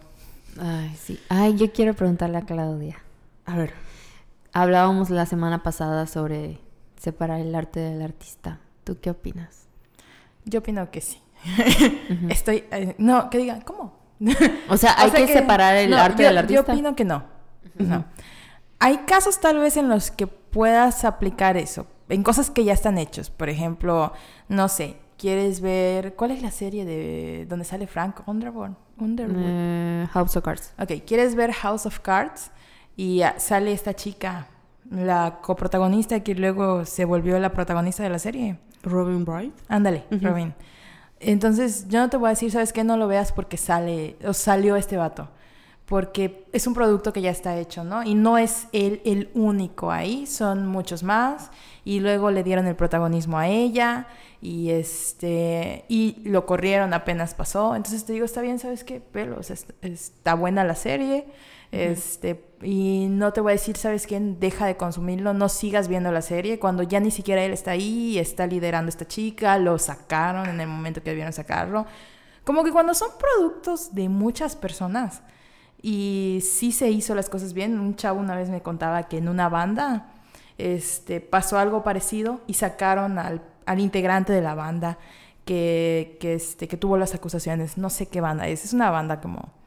Ay, 0.60 0.96
sí. 1.00 1.20
Ay, 1.30 1.56
yo 1.58 1.72
quiero 1.72 1.94
preguntarle 1.94 2.38
a 2.38 2.42
Claudia. 2.42 2.98
A 3.46 3.56
ver, 3.56 3.74
Hablábamos 4.54 5.10
la 5.10 5.26
semana 5.26 5.64
pasada 5.64 6.08
sobre 6.08 6.60
separar 6.98 7.40
el 7.40 7.56
arte 7.56 7.80
del 7.80 8.02
artista. 8.02 8.60
¿Tú 8.84 8.98
qué 9.02 9.10
opinas? 9.12 9.68
Yo 10.46 10.60
opino 10.60 10.90
que 10.92 11.02
sí. 11.02 11.22
Estoy... 12.30 12.66
eh, 12.72 12.96
no, 12.98 13.30
que 13.30 13.38
digan, 13.38 13.62
¿cómo? 13.62 14.00
O 14.70 14.78
sea, 14.78 14.94
hay 14.98 15.10
O 15.10 15.12
sea 15.12 15.26
que, 15.26 15.34
separar 15.34 15.76
el 15.76 15.90
no, 15.90 15.98
arte 15.98 16.24
yo- 16.24 16.30
del 16.30 16.38
artista. 16.38 16.64
Yo 16.68 16.74
opino 16.74 16.96
que 16.96 17.06
no. 17.06 17.24
No. 17.78 18.06
Hay 18.80 18.98
casos 19.00 19.40
tal 19.40 19.60
vez 19.60 19.78
en 19.78 19.88
los 19.90 20.12
que 20.12 20.28
puedas 20.28 21.06
aplicar 21.06 21.56
eso, 21.56 21.88
en 22.10 22.24
cosas 22.24 22.50
que 22.52 22.64
ya 22.64 22.74
están 22.74 22.98
hechos. 22.98 23.30
Por 23.30 23.48
ejemplo, 23.50 24.12
no 24.50 24.68
sé, 24.68 24.98
quieres 25.18 25.62
ver... 25.62 26.16
¿Cuál 26.16 26.32
es 26.32 26.42
la 26.42 26.52
serie 26.52 26.84
de 26.84 27.46
donde 27.48 27.64
sale 27.64 27.88
Frank 27.88 28.28
Underwood? 28.28 28.72
Underwood. 28.98 29.36
Eh, 29.46 30.08
House 30.12 30.36
of 30.36 30.44
Cards. 30.44 30.74
Ok, 30.80 31.04
¿quieres 31.08 31.36
ver 31.36 31.54
House 31.54 31.86
of 31.86 32.00
Cards? 32.00 32.52
Y 33.02 33.24
sale 33.38 33.72
esta 33.74 33.96
chica, 33.96 34.48
la 34.92 35.40
coprotagonista 35.42 36.20
que 36.20 36.36
luego 36.36 36.86
se 36.86 37.04
volvió 37.06 37.40
la 37.40 37.52
protagonista 37.52 38.04
de 38.04 38.10
la 38.10 38.20
serie. 38.20 38.58
Robin 38.84 39.26
Bright. 39.26 39.54
Ándale. 39.68 40.04
Robin. 40.22 40.54
Entonces, 41.20 41.88
yo 41.88 42.00
no 42.00 42.10
te 42.12 42.18
voy 42.18 42.28
a 42.28 42.30
decir, 42.32 42.52
¿sabes 42.52 42.72
qué? 42.74 42.84
No 42.84 42.98
lo 42.98 43.08
veas 43.08 43.32
porque 43.32 43.58
sale, 43.58 44.18
o 44.24 44.34
salió 44.34 44.76
este 44.76 44.98
vato. 44.98 45.30
Porque 45.88 46.46
es 46.54 46.68
un 46.68 46.74
producto 46.76 47.12
que 47.12 47.22
ya 47.22 47.32
está 47.32 47.58
hecho, 47.58 47.84
¿no? 47.84 48.04
Y 48.04 48.14
no 48.14 48.38
es 48.38 48.68
él 48.72 49.02
el 49.04 49.30
único 49.34 49.92
ahí, 49.92 50.28
son 50.28 50.68
muchos 50.68 51.02
más. 51.02 51.50
Y 51.84 52.02
luego 52.02 52.30
le 52.30 52.44
dieron 52.44 52.68
el 52.68 52.76
protagonismo 52.76 53.38
a 53.40 53.48
ella. 53.48 54.08
Y 54.42 54.70
este. 54.70 55.86
Y 55.90 56.18
lo 56.24 56.46
corrieron 56.46 56.94
apenas 56.94 57.34
pasó. 57.34 57.76
Entonces 57.76 58.06
te 58.06 58.14
digo, 58.14 58.26
está 58.26 58.42
bien, 58.42 58.60
¿sabes 58.60 58.84
qué? 58.84 59.02
Pero, 59.12 59.40
o 59.40 59.44
sea, 59.44 59.56
est- 59.56 59.72
está 59.84 60.36
buena 60.36 60.64
la 60.64 60.76
serie. 60.76 61.26
Este. 61.72 62.51
Y 62.64 63.08
no 63.10 63.34
te 63.34 63.42
voy 63.42 63.52
a 63.52 63.54
decir, 63.54 63.76
¿sabes 63.78 64.06
qué? 64.06 64.20
Deja 64.20 64.68
de 64.68 64.78
consumirlo, 64.78 65.34
no 65.34 65.50
sigas 65.50 65.88
viendo 65.88 66.12
la 66.12 66.22
serie. 66.22 66.60
Cuando 66.60 66.84
ya 66.84 67.00
ni 67.00 67.12
siquiera 67.12 67.44
él 67.44 67.54
está 67.54 67.72
ahí, 67.72 68.20
está 68.20 68.46
liderando 68.46 68.90
esta 68.90 69.08
chica, 69.08 69.58
lo 69.58 69.80
sacaron 69.80 70.48
en 70.48 70.62
el 70.62 70.68
momento 70.68 71.02
que 71.02 71.10
debieron 71.10 71.34
sacarlo. 71.34 71.86
Como 72.44 72.64
que 72.64 72.72
cuando 72.72 72.94
son 72.94 73.10
productos 73.20 73.94
de 73.94 74.10
muchas 74.10 74.56
personas 74.56 75.22
y 75.82 76.40
sí 76.44 76.72
se 76.72 76.90
hizo 76.90 77.16
las 77.16 77.30
cosas 77.30 77.54
bien. 77.54 77.80
Un 77.80 77.96
chavo 77.96 78.20
una 78.20 78.36
vez 78.36 78.50
me 78.50 78.62
contaba 78.62 79.04
que 79.04 79.18
en 79.18 79.28
una 79.28 79.50
banda 79.50 80.14
este, 80.58 81.22
pasó 81.22 81.58
algo 81.58 81.84
parecido 81.84 82.42
y 82.48 82.54
sacaron 82.56 83.18
al, 83.18 83.42
al 83.66 83.80
integrante 83.80 84.34
de 84.34 84.42
la 84.42 84.54
banda 84.56 85.00
que, 85.46 86.18
que, 86.20 86.36
este, 86.36 86.68
que 86.68 86.78
tuvo 86.78 86.98
las 86.98 87.16
acusaciones. 87.16 87.78
No 87.78 87.90
sé 87.90 88.08
qué 88.08 88.22
banda 88.22 88.48
es. 88.48 88.66
Es 88.66 88.74
una 88.74 88.92
banda 88.92 89.22
como 89.22 89.61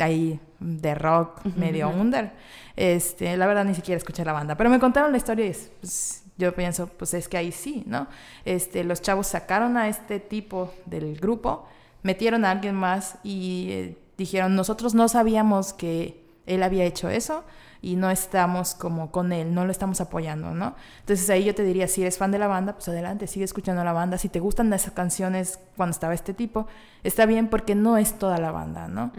ahí 0.00 0.40
de 0.60 0.94
rock, 0.94 1.44
medio 1.56 1.88
under. 1.88 2.32
Este, 2.76 3.36
la 3.36 3.46
verdad 3.46 3.64
ni 3.64 3.74
siquiera 3.74 3.96
escuché 3.96 4.24
la 4.24 4.32
banda, 4.32 4.56
pero 4.56 4.70
me 4.70 4.78
contaron 4.78 5.10
la 5.12 5.18
historia 5.18 5.46
y 5.46 5.48
es, 5.48 5.70
pues, 5.80 6.24
yo 6.36 6.54
pienso, 6.54 6.86
pues 6.86 7.14
es 7.14 7.28
que 7.28 7.38
ahí 7.38 7.52
sí, 7.52 7.82
¿no? 7.86 8.08
Este, 8.44 8.84
los 8.84 9.00
chavos 9.00 9.26
sacaron 9.26 9.76
a 9.76 9.88
este 9.88 10.20
tipo 10.20 10.72
del 10.84 11.16
grupo, 11.16 11.66
metieron 12.02 12.44
a 12.44 12.50
alguien 12.50 12.74
más 12.74 13.16
y 13.24 13.68
eh, 13.70 13.98
dijeron, 14.18 14.54
nosotros 14.54 14.94
no 14.94 15.08
sabíamos 15.08 15.72
que 15.72 16.22
él 16.46 16.62
había 16.62 16.84
hecho 16.84 17.08
eso 17.08 17.44
y 17.82 17.96
no 17.96 18.10
estamos 18.10 18.74
como 18.74 19.10
con 19.10 19.32
él, 19.32 19.54
no 19.54 19.64
lo 19.64 19.72
estamos 19.72 20.00
apoyando, 20.00 20.52
¿no? 20.52 20.74
Entonces 21.00 21.28
ahí 21.30 21.44
yo 21.44 21.54
te 21.54 21.62
diría, 21.62 21.88
si 21.88 22.02
eres 22.02 22.18
fan 22.18 22.30
de 22.30 22.38
la 22.38 22.46
banda, 22.46 22.74
pues 22.74 22.88
adelante, 22.88 23.26
sigue 23.26 23.44
escuchando 23.44 23.84
la 23.84 23.92
banda. 23.92 24.18
Si 24.18 24.28
te 24.28 24.40
gustan 24.40 24.72
esas 24.72 24.92
canciones 24.92 25.58
cuando 25.76 25.92
estaba 25.92 26.14
este 26.14 26.34
tipo, 26.34 26.66
está 27.04 27.26
bien 27.26 27.48
porque 27.48 27.74
no 27.74 27.96
es 27.96 28.18
toda 28.18 28.38
la 28.38 28.50
banda, 28.50 28.88
¿no? 28.88 29.12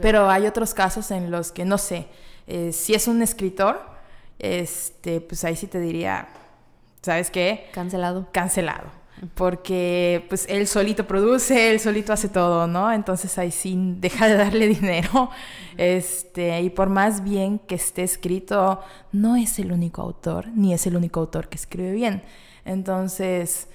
Pero 0.00 0.30
hay 0.30 0.46
otros 0.46 0.74
casos 0.74 1.10
en 1.10 1.30
los 1.30 1.52
que, 1.52 1.64
no 1.64 1.78
sé, 1.78 2.06
eh, 2.46 2.72
si 2.72 2.94
es 2.94 3.08
un 3.08 3.22
escritor, 3.22 3.80
este, 4.38 5.20
pues 5.20 5.44
ahí 5.44 5.56
sí 5.56 5.66
te 5.66 5.80
diría, 5.80 6.28
¿sabes 7.02 7.30
qué? 7.30 7.68
Cancelado. 7.72 8.28
Cancelado. 8.32 9.04
Porque 9.34 10.26
pues 10.28 10.44
él 10.48 10.66
solito 10.66 11.06
produce, 11.06 11.70
él 11.70 11.80
solito 11.80 12.12
hace 12.12 12.28
todo, 12.28 12.66
¿no? 12.66 12.92
Entonces 12.92 13.38
ahí 13.38 13.50
sí 13.50 13.76
deja 13.98 14.26
de 14.26 14.36
darle 14.36 14.66
dinero. 14.68 15.30
Este, 15.76 16.60
y 16.60 16.70
por 16.70 16.88
más 16.88 17.22
bien 17.22 17.58
que 17.58 17.76
esté 17.76 18.02
escrito, 18.02 18.80
no 19.12 19.36
es 19.36 19.58
el 19.58 19.72
único 19.72 20.02
autor, 20.02 20.48
ni 20.48 20.74
es 20.74 20.86
el 20.86 20.96
único 20.96 21.20
autor 21.20 21.48
que 21.48 21.56
escribe 21.56 21.92
bien. 21.92 22.22
Entonces, 22.64 23.68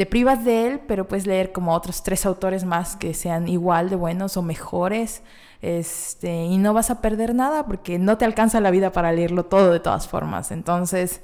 te 0.00 0.06
privas 0.06 0.46
de 0.46 0.66
él, 0.66 0.80
pero 0.88 1.06
puedes 1.06 1.26
leer 1.26 1.52
como 1.52 1.74
otros 1.74 2.02
tres 2.02 2.24
autores 2.24 2.64
más 2.64 2.96
que 2.96 3.12
sean 3.12 3.48
igual 3.48 3.90
de 3.90 3.96
buenos 3.96 4.38
o 4.38 4.40
mejores. 4.40 5.20
Este, 5.60 6.44
y 6.46 6.56
no 6.56 6.72
vas 6.72 6.88
a 6.88 7.02
perder 7.02 7.34
nada 7.34 7.66
porque 7.66 7.98
no 7.98 8.16
te 8.16 8.24
alcanza 8.24 8.62
la 8.62 8.70
vida 8.70 8.92
para 8.92 9.12
leerlo 9.12 9.44
todo 9.44 9.70
de 9.70 9.78
todas 9.78 10.08
formas. 10.08 10.52
Entonces, 10.52 11.20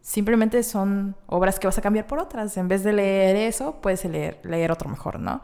simplemente 0.00 0.62
son 0.62 1.16
obras 1.26 1.58
que 1.58 1.66
vas 1.66 1.78
a 1.78 1.82
cambiar 1.82 2.06
por 2.06 2.20
otras. 2.20 2.56
En 2.56 2.68
vez 2.68 2.84
de 2.84 2.92
leer 2.92 3.34
eso, 3.34 3.80
puedes 3.82 4.04
leer, 4.04 4.38
leer 4.44 4.70
otro 4.70 4.88
mejor, 4.88 5.18
¿no? 5.18 5.40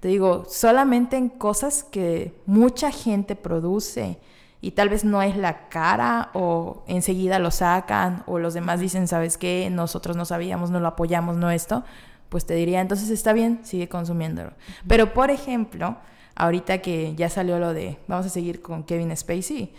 Te 0.00 0.08
digo, 0.08 0.44
solamente 0.48 1.16
en 1.16 1.28
cosas 1.28 1.84
que 1.84 2.34
mucha 2.46 2.90
gente 2.90 3.36
produce 3.36 4.18
y 4.60 4.72
tal 4.72 4.88
vez 4.88 5.04
no 5.04 5.22
es 5.22 5.36
la 5.36 5.68
cara 5.68 6.30
o 6.32 6.82
enseguida 6.88 7.38
lo 7.38 7.52
sacan 7.52 8.24
o 8.26 8.40
los 8.40 8.54
demás 8.54 8.80
dicen, 8.80 9.06
¿sabes 9.06 9.38
qué? 9.38 9.68
Nosotros 9.70 10.16
no 10.16 10.24
sabíamos, 10.24 10.70
no 10.70 10.80
lo 10.80 10.88
apoyamos, 10.88 11.36
no 11.36 11.52
esto, 11.52 11.84
pues 12.34 12.46
te 12.46 12.54
diría, 12.54 12.80
entonces 12.80 13.10
está 13.10 13.32
bien, 13.32 13.60
sigue 13.62 13.88
consumiéndolo. 13.88 14.54
Pero 14.88 15.14
por 15.14 15.30
ejemplo, 15.30 15.98
ahorita 16.34 16.78
que 16.78 17.14
ya 17.14 17.28
salió 17.28 17.60
lo 17.60 17.72
de, 17.72 17.96
vamos 18.08 18.26
a 18.26 18.28
seguir 18.28 18.60
con 18.60 18.82
Kevin 18.82 19.16
Spacey, 19.16 19.72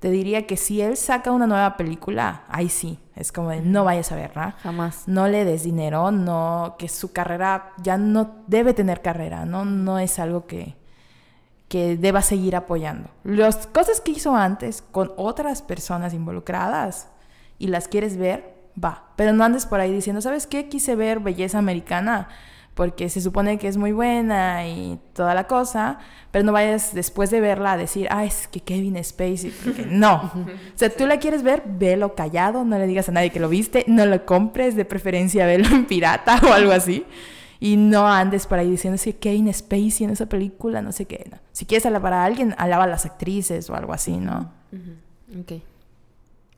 te 0.00 0.10
diría 0.10 0.44
que 0.44 0.56
si 0.56 0.80
él 0.80 0.96
saca 0.96 1.30
una 1.30 1.46
nueva 1.46 1.76
película, 1.76 2.42
ahí 2.48 2.68
sí, 2.68 2.98
es 3.14 3.30
como 3.30 3.50
de, 3.50 3.60
no 3.60 3.84
vayas 3.84 4.10
a 4.10 4.16
verla. 4.16 4.56
Jamás. 4.60 5.06
No 5.06 5.28
le 5.28 5.44
des 5.44 5.62
dinero, 5.62 6.10
no, 6.10 6.74
que 6.80 6.88
su 6.88 7.12
carrera 7.12 7.74
ya 7.80 7.96
no 7.96 8.38
debe 8.48 8.74
tener 8.74 9.02
carrera, 9.02 9.44
no, 9.44 9.64
no 9.64 10.00
es 10.00 10.18
algo 10.18 10.48
que, 10.48 10.74
que 11.68 11.96
deba 11.96 12.22
seguir 12.22 12.56
apoyando. 12.56 13.08
Las 13.22 13.68
cosas 13.68 14.00
que 14.00 14.10
hizo 14.10 14.34
antes 14.34 14.82
con 14.82 15.12
otras 15.16 15.62
personas 15.62 16.12
involucradas 16.12 17.06
y 17.60 17.68
las 17.68 17.86
quieres 17.86 18.16
ver, 18.16 18.59
va. 18.82 19.12
Pero 19.16 19.32
no 19.32 19.44
andes 19.44 19.66
por 19.66 19.80
ahí 19.80 19.92
diciendo, 19.92 20.20
¿sabes 20.20 20.46
qué? 20.46 20.68
Quise 20.68 20.96
ver 20.96 21.20
Belleza 21.20 21.58
Americana 21.58 22.28
porque 22.74 23.10
se 23.10 23.20
supone 23.20 23.58
que 23.58 23.68
es 23.68 23.76
muy 23.76 23.92
buena 23.92 24.66
y 24.66 24.98
toda 25.12 25.34
la 25.34 25.46
cosa, 25.46 25.98
pero 26.30 26.44
no 26.44 26.52
vayas 26.52 26.94
después 26.94 27.30
de 27.30 27.40
verla 27.40 27.72
a 27.72 27.76
decir, 27.76 28.06
ah, 28.10 28.24
es 28.24 28.48
que 28.48 28.60
Kevin 28.60 29.02
Spacey, 29.04 29.52
porque 29.62 29.84
no. 29.84 30.16
o 30.74 30.76
sea, 30.76 30.88
tú 30.88 31.06
la 31.06 31.18
quieres 31.18 31.42
ver, 31.42 31.62
velo 31.66 32.14
callado, 32.14 32.64
no 32.64 32.78
le 32.78 32.86
digas 32.86 33.08
a 33.08 33.12
nadie 33.12 33.30
que 33.30 33.40
lo 33.40 33.48
viste, 33.48 33.84
no 33.86 34.06
lo 34.06 34.24
compres, 34.24 34.76
de 34.76 34.84
preferencia 34.84 35.44
velo 35.46 35.68
en 35.68 35.84
pirata 35.84 36.40
o 36.48 36.52
algo 36.52 36.72
así. 36.72 37.04
Y 37.58 37.76
no 37.76 38.08
andes 38.08 38.46
por 38.46 38.58
ahí 38.58 38.70
diciendo, 38.70 38.96
sí, 38.96 39.12
Kevin 39.12 39.52
Spacey 39.52 40.04
en 40.04 40.10
esa 40.10 40.24
película, 40.24 40.80
no 40.80 40.92
sé 40.92 41.04
qué. 41.04 41.26
no. 41.30 41.36
Si 41.52 41.66
quieres 41.66 41.84
alabar 41.84 42.14
a 42.14 42.24
alguien, 42.24 42.54
alaba 42.56 42.84
a 42.84 42.86
las 42.86 43.04
actrices 43.04 43.68
o 43.68 43.74
algo 43.74 43.92
así, 43.92 44.16
¿no? 44.16 44.50
Ok. 45.38 45.60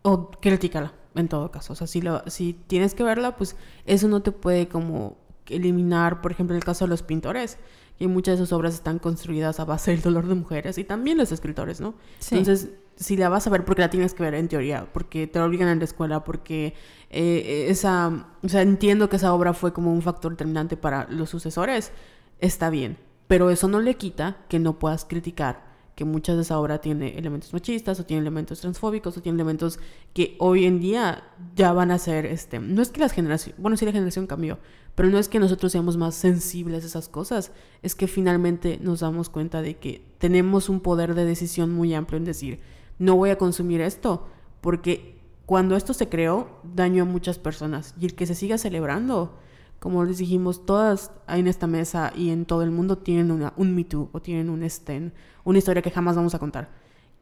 O 0.03 0.31
critícala, 0.31 0.93
en 1.15 1.29
todo 1.29 1.51
caso. 1.51 1.73
O 1.73 1.77
sea, 1.77 1.87
si, 1.87 2.01
lo, 2.01 2.23
si 2.29 2.55
tienes 2.67 2.95
que 2.95 3.03
verla, 3.03 3.37
pues 3.37 3.57
eso 3.87 4.09
no 4.09 4.23
te 4.23 4.33
puede 4.33 4.69
como 4.69 5.17
eliminar, 5.49 6.21
por 6.21 6.33
ejemplo, 6.33 6.55
en 6.55 6.59
el 6.59 6.65
caso 6.65 6.85
de 6.85 6.91
los 6.91 7.03
pintores, 7.03 7.59
que 7.99 8.09
muchas 8.09 8.39
de 8.39 8.45
sus 8.45 8.53
obras 8.53 8.75
están 8.75 8.99
construidas 8.99 9.61
a 9.61 9.65
base 9.65 9.91
del 9.91 10.03
dolor 10.03 10.27
de 10.27 10.35
mujeres 10.35 10.79
y 10.79 10.85
también 10.85 11.19
los 11.19 11.33
escritores, 11.33 11.81
¿no? 11.81 11.95
Sí. 12.19 12.39
Entonces, 12.39 12.71
si 12.97 13.17
la 13.17 13.29
vas 13.29 13.47
a 13.47 13.51
ver 13.51 13.65
porque 13.65 13.83
la 13.83 13.91
tienes 13.91 14.15
que 14.15 14.23
ver 14.23 14.35
en 14.35 14.49
teoría, 14.49 14.89
porque 14.93 15.27
te 15.27 15.39
lo 15.39 15.47
obligan 15.47 15.69
en 15.69 15.79
la 15.79 15.85
escuela, 15.85 16.25
porque 16.25 16.75
eh, 17.11 17.67
esa, 17.69 18.27
o 18.43 18.49
sea, 18.49 18.63
entiendo 18.63 19.09
que 19.09 19.17
esa 19.17 19.33
obra 19.35 19.55
fue 19.55 19.73
como 19.73 19.93
un 19.93 20.03
factor 20.03 20.33
determinante 20.33 20.77
para 20.77 21.07
los 21.11 21.31
sucesores, 21.31 21.93
está 22.39 22.71
bien, 22.71 22.99
pero 23.27 23.51
eso 23.51 23.69
no 23.69 23.81
le 23.81 23.95
quita 23.95 24.39
que 24.49 24.59
no 24.59 24.79
puedas 24.79 25.05
criticar 25.05 25.72
que 25.95 26.05
muchas 26.05 26.37
de 26.37 26.43
esa 26.43 26.59
obra 26.59 26.81
tiene 26.81 27.19
elementos 27.19 27.53
machistas 27.53 28.01
o 28.01 28.05
tiene 28.05 28.23
elementos 28.23 28.61
transfóbicos 28.61 29.17
o 29.17 29.23
tiene 29.23 29.37
elementos 29.37 29.79
que 30.15 30.37
hoy 30.39 30.65
en 30.65 30.81
día 30.81 31.25
ya 31.55 31.73
van 31.73 31.91
a 31.91 31.99
ser, 31.99 32.27
este, 32.27 32.59
no 32.59 32.81
es 32.81 32.91
que 32.91 33.01
las 33.01 33.13
generaciones, 33.13 33.61
bueno, 33.61 33.77
sí 33.77 33.85
la 33.85 33.93
generación 33.93 34.27
cambió, 34.27 34.59
pero 34.95 35.09
no 35.09 35.19
es 35.19 35.29
que 35.29 35.39
nosotros 35.39 35.73
seamos 35.73 35.97
más 35.97 36.15
sensibles 36.15 36.85
a 36.85 36.87
esas 36.87 37.09
cosas, 37.09 37.53
es 37.83 37.95
que 37.95 38.07
finalmente 38.07 38.79
nos 38.81 39.01
damos 39.01 39.29
cuenta 39.29 39.63
de 39.63 39.77
que 39.77 40.03
tenemos 40.19 40.69
un 40.69 40.81
poder 40.81 41.15
de 41.15 41.25
decisión 41.25 41.73
muy 41.73 41.95
amplio 41.95 42.19
en 42.19 42.25
decir, 42.25 42.61
no 42.99 43.17
voy 43.17 43.31
a 43.31 43.39
consumir 43.39 43.81
esto, 43.81 44.27
porque 44.61 45.19
cuando 45.47 45.77
esto 45.77 45.93
se 45.93 46.09
creó, 46.09 46.61
dañó 46.63 47.03
a 47.03 47.07
muchas 47.07 47.39
personas 47.39 47.95
y 48.01 48.07
el 48.07 48.15
que 48.15 48.27
se 48.27 48.35
siga 48.35 48.59
celebrando, 48.59 49.39
como 49.83 50.05
les 50.05 50.19
dijimos, 50.19 50.65
todas 50.65 51.11
en 51.27 51.49
esta 51.49 51.67
mesa 51.67 52.13
y 52.15 52.31
en 52.31 52.45
todo 52.45 52.63
el 52.63 52.71
mundo 52.71 52.99
tienen 52.99 53.33
una, 53.33 53.53
un 53.57 53.75
Me 53.75 53.83
Too 53.83 54.11
o 54.13 54.23
tienen 54.23 54.49
un 54.49 54.63
Sten, 54.71 55.13
una 55.43 55.59
historia 55.59 55.83
que 55.83 55.91
jamás 55.91 56.15
vamos 56.15 56.37
a 56.37 56.39
contar. 56.39 56.71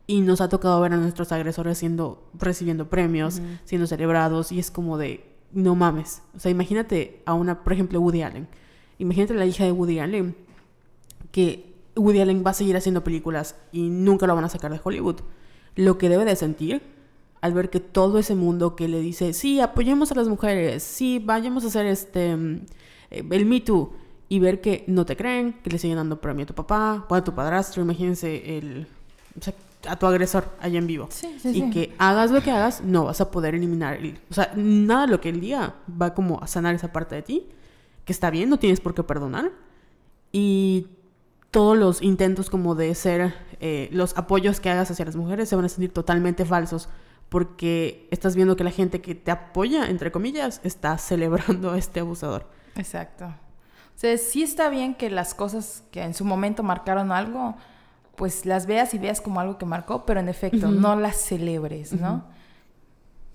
Y 0.07 0.21
nos 0.21 0.43
ha 0.43 0.51
tocado 0.51 0.79
ver 0.83 0.93
a 0.93 0.99
nuestros 0.99 1.33
agresores 1.33 1.79
siendo, 1.79 2.29
recibiendo 2.35 2.91
premios, 2.91 3.41
siendo 3.65 3.87
celebrados, 3.87 4.53
y 4.53 4.59
es 4.59 4.71
como 4.71 4.99
de, 4.99 5.25
no 5.53 5.75
mames. 5.75 6.23
O 6.37 6.39
sea, 6.39 6.51
imagínate 6.51 7.23
a 7.25 7.33
una, 7.33 7.65
por 7.65 7.73
ejemplo, 7.73 7.99
Woody 7.99 8.21
Allen. 8.21 8.47
Imagínate 8.99 9.33
la 9.33 9.47
hija 9.47 9.65
de 9.65 9.73
Woody 9.73 9.99
Allen, 9.99 10.37
que 11.33 11.75
Woody 11.97 12.21
Allen 12.21 12.43
va 12.45 12.51
a 12.51 12.55
seguir 12.55 12.77
haciendo 12.77 13.03
películas 13.03 13.57
y 13.73 13.89
nunca 13.89 14.27
lo 14.27 14.35
van 14.35 14.45
a 14.45 14.51
sacar 14.51 14.71
de 14.71 14.81
Hollywood. 14.85 15.21
Lo 15.77 15.97
que 15.97 16.11
debe 16.11 16.27
de 16.27 16.37
sentir 16.37 16.83
al 17.41 17.53
ver 17.55 17.71
que 17.71 17.81
todo 17.81 18.19
ese 18.19 18.35
mundo 18.35 18.77
que 18.77 18.89
le 18.89 19.01
dice, 19.01 19.33
sí, 19.33 19.61
apoyemos 19.61 20.13
a 20.13 20.15
las 20.15 20.29
mujeres, 20.29 20.83
sí, 20.83 21.21
vayamos 21.25 21.65
a 21.65 21.69
hacer 21.69 21.87
este, 21.87 22.37
mm, 22.37 22.55
eh, 23.11 23.25
el 23.31 23.47
Me 23.47 23.61
Too, 23.61 23.93
y 24.29 24.39
ver 24.39 24.61
que 24.61 24.85
no 24.87 25.05
te 25.07 25.17
creen, 25.17 25.55
que 25.63 25.71
le 25.71 25.79
siguen 25.79 25.97
dando 25.97 26.21
premio 26.21 26.45
a 26.45 26.47
tu 26.47 26.55
papá 26.55 27.07
o 27.09 27.15
a 27.15 27.25
tu 27.25 27.35
padrastro, 27.35 27.83
imagínense 27.83 28.59
el, 28.59 28.87
o 29.39 29.43
sea, 29.43 29.55
a 29.89 29.97
tu 29.99 30.07
agresor 30.07 30.45
allá 30.61 30.79
en 30.79 30.87
vivo. 30.87 31.09
Sí, 31.11 31.35
sí, 31.41 31.49
y 31.49 31.61
sí. 31.63 31.71
que 31.71 31.95
hagas 31.99 32.31
lo 32.31 32.43
que 32.43 32.51
hagas, 32.51 32.83
no 32.85 33.07
vas 33.07 33.21
a 33.21 33.31
poder 33.31 33.55
eliminar, 33.55 33.97
el- 33.97 34.19
o 34.31 34.35
sea, 34.35 34.53
nada 34.55 35.07
de 35.07 35.13
lo 35.13 35.21
que 35.21 35.31
él 35.31 35.41
diga 35.41 35.77
va 36.01 36.15
como 36.15 36.41
a 36.43 36.47
sanar 36.47 36.75
esa 36.75 36.93
parte 36.93 37.15
de 37.15 37.23
ti, 37.23 37.47
que 37.49 37.61
que 38.05 38.13
está 38.13 38.31
bien, 38.31 38.49
no 38.51 38.59
tienes 38.59 38.81
por 38.81 38.93
qué 38.95 39.05
perdonar. 39.05 39.53
Y 40.33 40.87
todos 41.53 41.77
los 41.77 42.03
intentos 42.03 42.51
como 42.51 42.75
de 42.75 42.95
ser, 42.97 43.35
eh, 43.61 43.89
los 43.93 44.17
apoyos 44.17 44.59
que 44.59 44.69
hagas 44.71 44.91
hacia 44.91 45.05
las 45.05 45.15
mujeres 45.17 45.49
se 45.49 45.55
van 45.55 45.65
a 45.65 45.69
sentir 45.69 45.93
totalmente 45.93 46.45
falsos 46.45 46.89
porque 47.31 48.07
estás 48.11 48.37
viendo 48.37 48.57
que 48.57 48.65
la 48.65 48.73
gente 48.73 49.01
que 49.01 49.15
te 49.15 49.31
apoya, 49.31 49.87
entre 49.89 50.13
comillas, 50.13 50.61
está 50.63 50.99
celebrando 50.99 51.71
a 51.71 51.79
este 51.79 52.01
abusador. 52.01 52.47
Exacto. 52.77 53.27
O 53.27 53.99
sea, 54.01 54.17
sí 54.19 54.43
está 54.43 54.69
bien 54.69 54.95
que 54.95 55.09
las 55.11 55.35
cosas 55.35 55.85
que 55.91 56.03
en 56.03 56.13
su 56.13 56.25
momento 56.25 56.63
marcaron 56.63 57.13
algo, 57.13 57.55
pues 58.17 58.45
las 58.47 58.67
veas 58.67 58.93
y 58.95 58.99
veas 58.99 59.21
como 59.21 59.41
algo 59.41 59.59
que 59.59 59.67
marcó, 59.67 60.05
pero 60.05 60.21
en 60.21 60.29
efecto, 60.29 60.71
no 60.71 60.97
las 60.97 61.17
celebres, 61.17 61.93
¿no? 61.93 62.25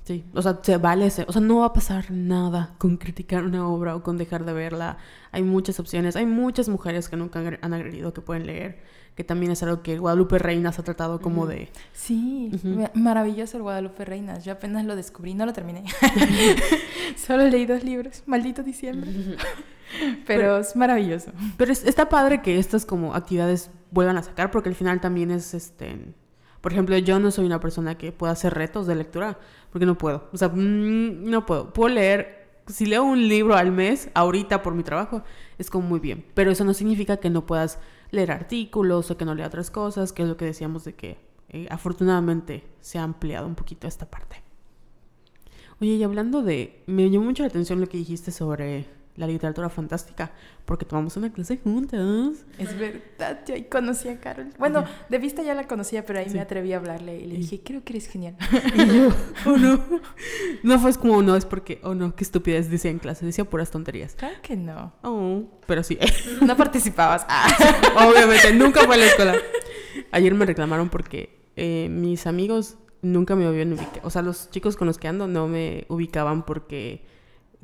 Sí, 0.04 0.24
o 0.36 0.41
sea, 0.41 0.60
se 0.62 0.78
vale, 0.78 1.08
o 1.08 1.10
sea, 1.10 1.41
no 1.41 1.62
va 1.62 1.68
a 1.68 1.74
pasar 1.74 2.12
nada 2.12 2.76
con 2.78 2.98
criticar 2.98 3.43
una 3.43 3.68
obra 3.68 3.96
o 3.96 4.04
con 4.04 4.18
dejar 4.18 4.46
de 4.46 4.54
verla. 4.54 4.98
Hay 5.32 5.41
muchas 5.41 5.80
opciones, 5.80 6.16
hay 6.16 6.28
muchas 6.28 6.70
mujeres 6.70 7.10
que 7.10 7.18
nunca 7.18 7.39
han 7.62 7.74
agredido 7.74 8.14
que 8.14 8.22
pueden 8.22 8.46
leer, 8.46 8.84
que 9.16 9.24
también 9.24 9.51
es 9.51 9.63
algo 9.63 9.82
que 9.82 9.97
Guadalupe 9.97 10.38
Reinas 10.39 10.78
ha 10.78 10.84
tratado 10.84 11.22
como 11.22 11.47
de... 11.47 11.70
Sí, 11.93 12.51
maravilloso 12.93 13.57
el 13.57 13.63
Guadalupe 13.63 14.03
Reinas. 14.03 14.43
Yo 14.43 14.51
apenas 14.51 14.86
lo 14.86 14.95
descubrí, 14.95 15.34
no 15.34 15.45
lo 15.45 15.53
terminé. 15.53 15.86
Solo 17.16 17.47
leí 17.47 17.66
dos 17.66 17.84
libros, 17.84 18.24
maldito 18.26 18.61
diciembre. 18.61 19.09
pero, 20.28 20.57
es 20.57 20.76
maravilloso. 20.76 21.32
Pero 21.57 21.72
está 21.72 22.09
padre 22.09 22.41
que 22.41 22.59
estas 22.59 22.86
como 22.86 23.16
actividades 23.16 23.72
vuelvan 23.91 24.18
a 24.18 24.24
sacar 24.24 24.51
porque 24.51 24.70
al 24.70 24.76
final 24.76 24.99
también 24.99 25.32
es 25.32 25.53
este 25.53 26.13
por 26.66 26.74
ejemplo, 26.74 26.97
yo 26.97 27.20
no 27.20 27.30
soy 27.30 27.45
una 27.45 27.59
persona 27.59 27.95
que 27.95 28.11
pueda 28.11 28.34
hacer 28.34 28.55
retos 28.55 28.88
de 28.88 28.95
lectura, 28.95 29.38
porque 29.72 29.86
no 29.86 29.99
puedo. 29.99 30.28
O 30.34 30.38
sea, 30.38 30.49
mm, 30.49 31.30
no 31.30 31.45
puedo. 31.45 31.72
Puedo 31.72 31.93
leer, 31.93 32.47
si 32.66 32.88
leo 32.88 33.03
un 33.03 33.28
libro 33.28 33.53
al 33.53 33.72
mes, 33.72 34.09
ahorita 34.16 34.63
por 34.63 34.74
mi 34.74 34.82
trabajo, 34.82 35.22
es 35.59 35.70
como 35.70 35.88
muy 35.88 35.99
bien. 35.99 36.26
Pero 36.34 36.49
eso 36.49 36.63
no 36.63 36.74
significa 36.74 37.18
que 37.18 37.30
no 37.30 37.45
puedas 37.45 37.78
leer 38.12 38.32
artículos 38.32 39.12
o 39.12 39.18
que 39.18 39.26
no 39.26 39.36
lea 39.36 39.47
otras 39.47 39.72
cosas, 39.72 40.14
que 40.14 40.24
es 40.24 40.30
lo 40.30 40.38
que 40.38 40.45
decíamos 40.45 40.84
de 40.84 40.95
que 40.95 41.18
eh, 41.49 41.68
afortunadamente 41.70 42.64
se 42.82 42.97
ha 42.97 43.03
ampliado 43.03 43.47
un 43.47 43.56
poquito 43.56 43.88
esta 43.88 44.10
parte. 44.10 44.43
Oye, 45.82 45.95
y 45.95 46.03
hablando 46.03 46.41
de... 46.41 46.84
Me 46.88 47.10
llamó 47.10 47.26
mucho 47.26 47.43
la 47.43 47.49
atención 47.49 47.82
lo 47.82 47.88
que 47.88 47.97
dijiste 47.97 48.32
sobre 48.32 48.86
la 49.16 49.28
literatura 49.28 49.70
fantástica, 49.70 50.32
porque 50.66 50.86
tomamos 50.86 51.16
una 51.16 51.32
clase 51.32 51.57
juntas. 51.57 52.45
Es 52.57 52.78
verdad, 52.78 53.41
yo 53.47 53.55
ahí 53.55 53.63
conocí 53.63 54.09
a 54.09 54.20
Carol. 54.20 54.49
Bueno, 54.59 54.84
de 55.09 55.18
vista 55.20 55.41
ya 55.41 55.53
la 55.55 55.68
conocía, 55.68 56.05
pero 56.05 56.20
ahí 56.20 56.30
me 56.32 56.41
atreví 56.41 56.74
a 56.74 56.78
hablarle 56.78 57.18
y 57.20 57.26
le 57.26 57.38
dije, 57.38 57.61
creo 57.63 57.84
que 57.84 57.93
eres 57.93 58.07
genial. 58.07 58.36
Y 58.76 58.88
yo, 58.88 59.09
oh 59.45 59.57
no. 59.57 59.82
No 60.63 60.80
fue 60.80 60.93
como, 60.95 61.22
no, 61.22 61.36
es 61.36 61.45
porque, 61.45 61.80
oh 61.84 61.95
no, 61.95 62.16
qué 62.16 62.24
estupidez 62.24 62.70
decía 62.70 62.91
en 62.91 62.99
clase, 62.99 63.26
decía 63.26 63.45
puras 63.45 63.72
tonterías. 63.72 64.16
Claro 64.16 64.36
que 64.41 64.55
no. 64.57 64.93
Oh, 65.01 65.43
pero 65.66 65.84
sí. 65.84 65.97
No 66.41 66.57
participabas. 66.57 67.26
Ah. 67.30 67.47
Obviamente, 68.09 68.53
nunca 68.53 68.82
fue 68.84 68.95
a 68.95 68.97
la 68.97 69.05
escuela. 69.05 69.36
Ayer 70.11 70.34
me 70.34 70.45
reclamaron 70.45 70.89
porque 70.89 71.39
eh, 71.55 71.88
mis 71.89 72.28
amigos 72.28 72.78
nunca 73.01 73.36
me 73.36 73.45
habían 73.45 73.72
ubicado. 73.72 74.01
O 74.03 74.09
sea, 74.09 74.22
los 74.22 74.49
chicos 74.49 74.76
con 74.76 74.88
los 74.88 74.97
que 74.97 75.07
ando 75.07 75.28
no 75.28 75.47
me 75.47 75.86
ubicaban 75.88 76.43
porque 76.43 77.05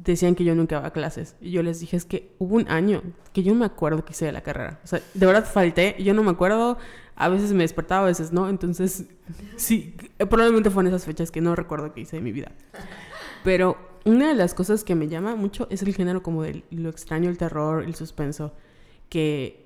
decían 0.04 0.36
que 0.36 0.44
yo 0.44 0.56
nunca 0.56 0.78
iba 0.78 0.88
a 0.88 0.92
clases. 0.92 1.36
Y 1.42 1.52
yo 1.52 1.64
les 1.64 1.80
dije, 1.80 1.98
es 1.98 2.06
que 2.06 2.34
hubo 2.40 2.56
un 2.56 2.70
año 2.70 3.02
que 3.34 3.44
yo 3.44 3.54
no 3.54 3.60
me 3.60 3.66
acuerdo 3.66 4.04
que 4.04 4.12
hice 4.12 4.26
de 4.26 4.32
la 4.32 4.42
carrera. 4.42 4.80
O 4.84 4.88
sea, 4.88 5.02
de 5.14 5.26
verdad 5.26 5.46
falté, 5.46 5.96
yo 6.00 6.14
no 6.14 6.24
me 6.24 6.32
acuerdo, 6.32 6.78
a 7.16 7.30
veces 7.30 7.54
me 7.54 7.64
despertaba, 7.64 8.04
a 8.04 8.08
veces 8.08 8.32
no. 8.32 8.50
Entonces, 8.50 9.06
sí, 9.56 9.96
probablemente 10.18 10.70
fueron 10.70 10.94
esas 10.94 11.06
fechas 11.06 11.32
que 11.32 11.42
no 11.42 11.56
recuerdo 11.56 11.94
que 11.94 12.02
hice 12.02 12.18
de 12.18 12.22
mi 12.22 12.32
vida. 12.32 12.52
Pero 13.44 13.78
una 14.06 14.30
de 14.30 14.36
las 14.36 14.54
cosas 14.54 14.84
que 14.84 14.96
me 14.96 15.08
llama 15.08 15.36
mucho 15.36 15.68
es 15.70 15.84
el 15.84 15.94
género 15.94 16.24
como 16.24 16.44
de 16.44 16.64
lo 16.72 16.90
extraño, 16.90 17.30
el 17.30 17.38
terror, 17.38 17.84
el 17.84 17.96
suspenso, 17.96 18.54
que 19.10 19.61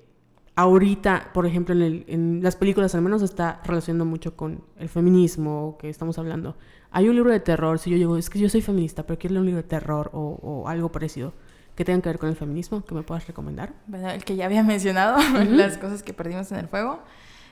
ahorita, 0.56 1.30
por 1.32 1.46
ejemplo, 1.46 1.74
en, 1.74 2.04
en 2.08 2.42
las 2.42 2.56
películas 2.56 2.94
al 2.94 3.02
menos 3.02 3.22
está 3.22 3.60
relacionando 3.64 4.04
mucho 4.04 4.36
con 4.36 4.62
el 4.78 4.88
feminismo 4.88 5.76
que 5.78 5.88
estamos 5.88 6.18
hablando 6.18 6.56
hay 6.96 7.10
un 7.10 7.14
libro 7.14 7.30
de 7.30 7.40
terror, 7.40 7.78
si 7.78 7.90
yo 7.90 7.96
digo, 7.96 8.16
es 8.16 8.30
que 8.30 8.38
yo 8.38 8.48
soy 8.48 8.62
feminista, 8.62 9.02
pero 9.02 9.18
quiero 9.18 9.34
leer 9.34 9.40
un 9.40 9.46
libro 9.46 9.62
de 9.62 9.68
terror 9.68 10.10
o, 10.14 10.64
algo 10.66 10.90
parecido 10.90 11.34
que 11.74 11.84
tenga 11.84 12.00
que 12.00 12.08
ver 12.08 12.18
con 12.18 12.30
el 12.30 12.36
feminismo, 12.36 12.82
que 12.86 12.94
me 12.94 13.02
puedas 13.02 13.26
recomendar. 13.26 13.74
Bueno, 13.86 14.08
el 14.08 14.24
que 14.24 14.34
ya 14.34 14.46
había 14.46 14.62
mencionado, 14.64 15.18
las 15.44 15.76
cosas 15.76 16.02
que 16.02 16.14
perdimos 16.14 16.50
en 16.52 16.58
el 16.58 16.68
fuego. 16.68 17.00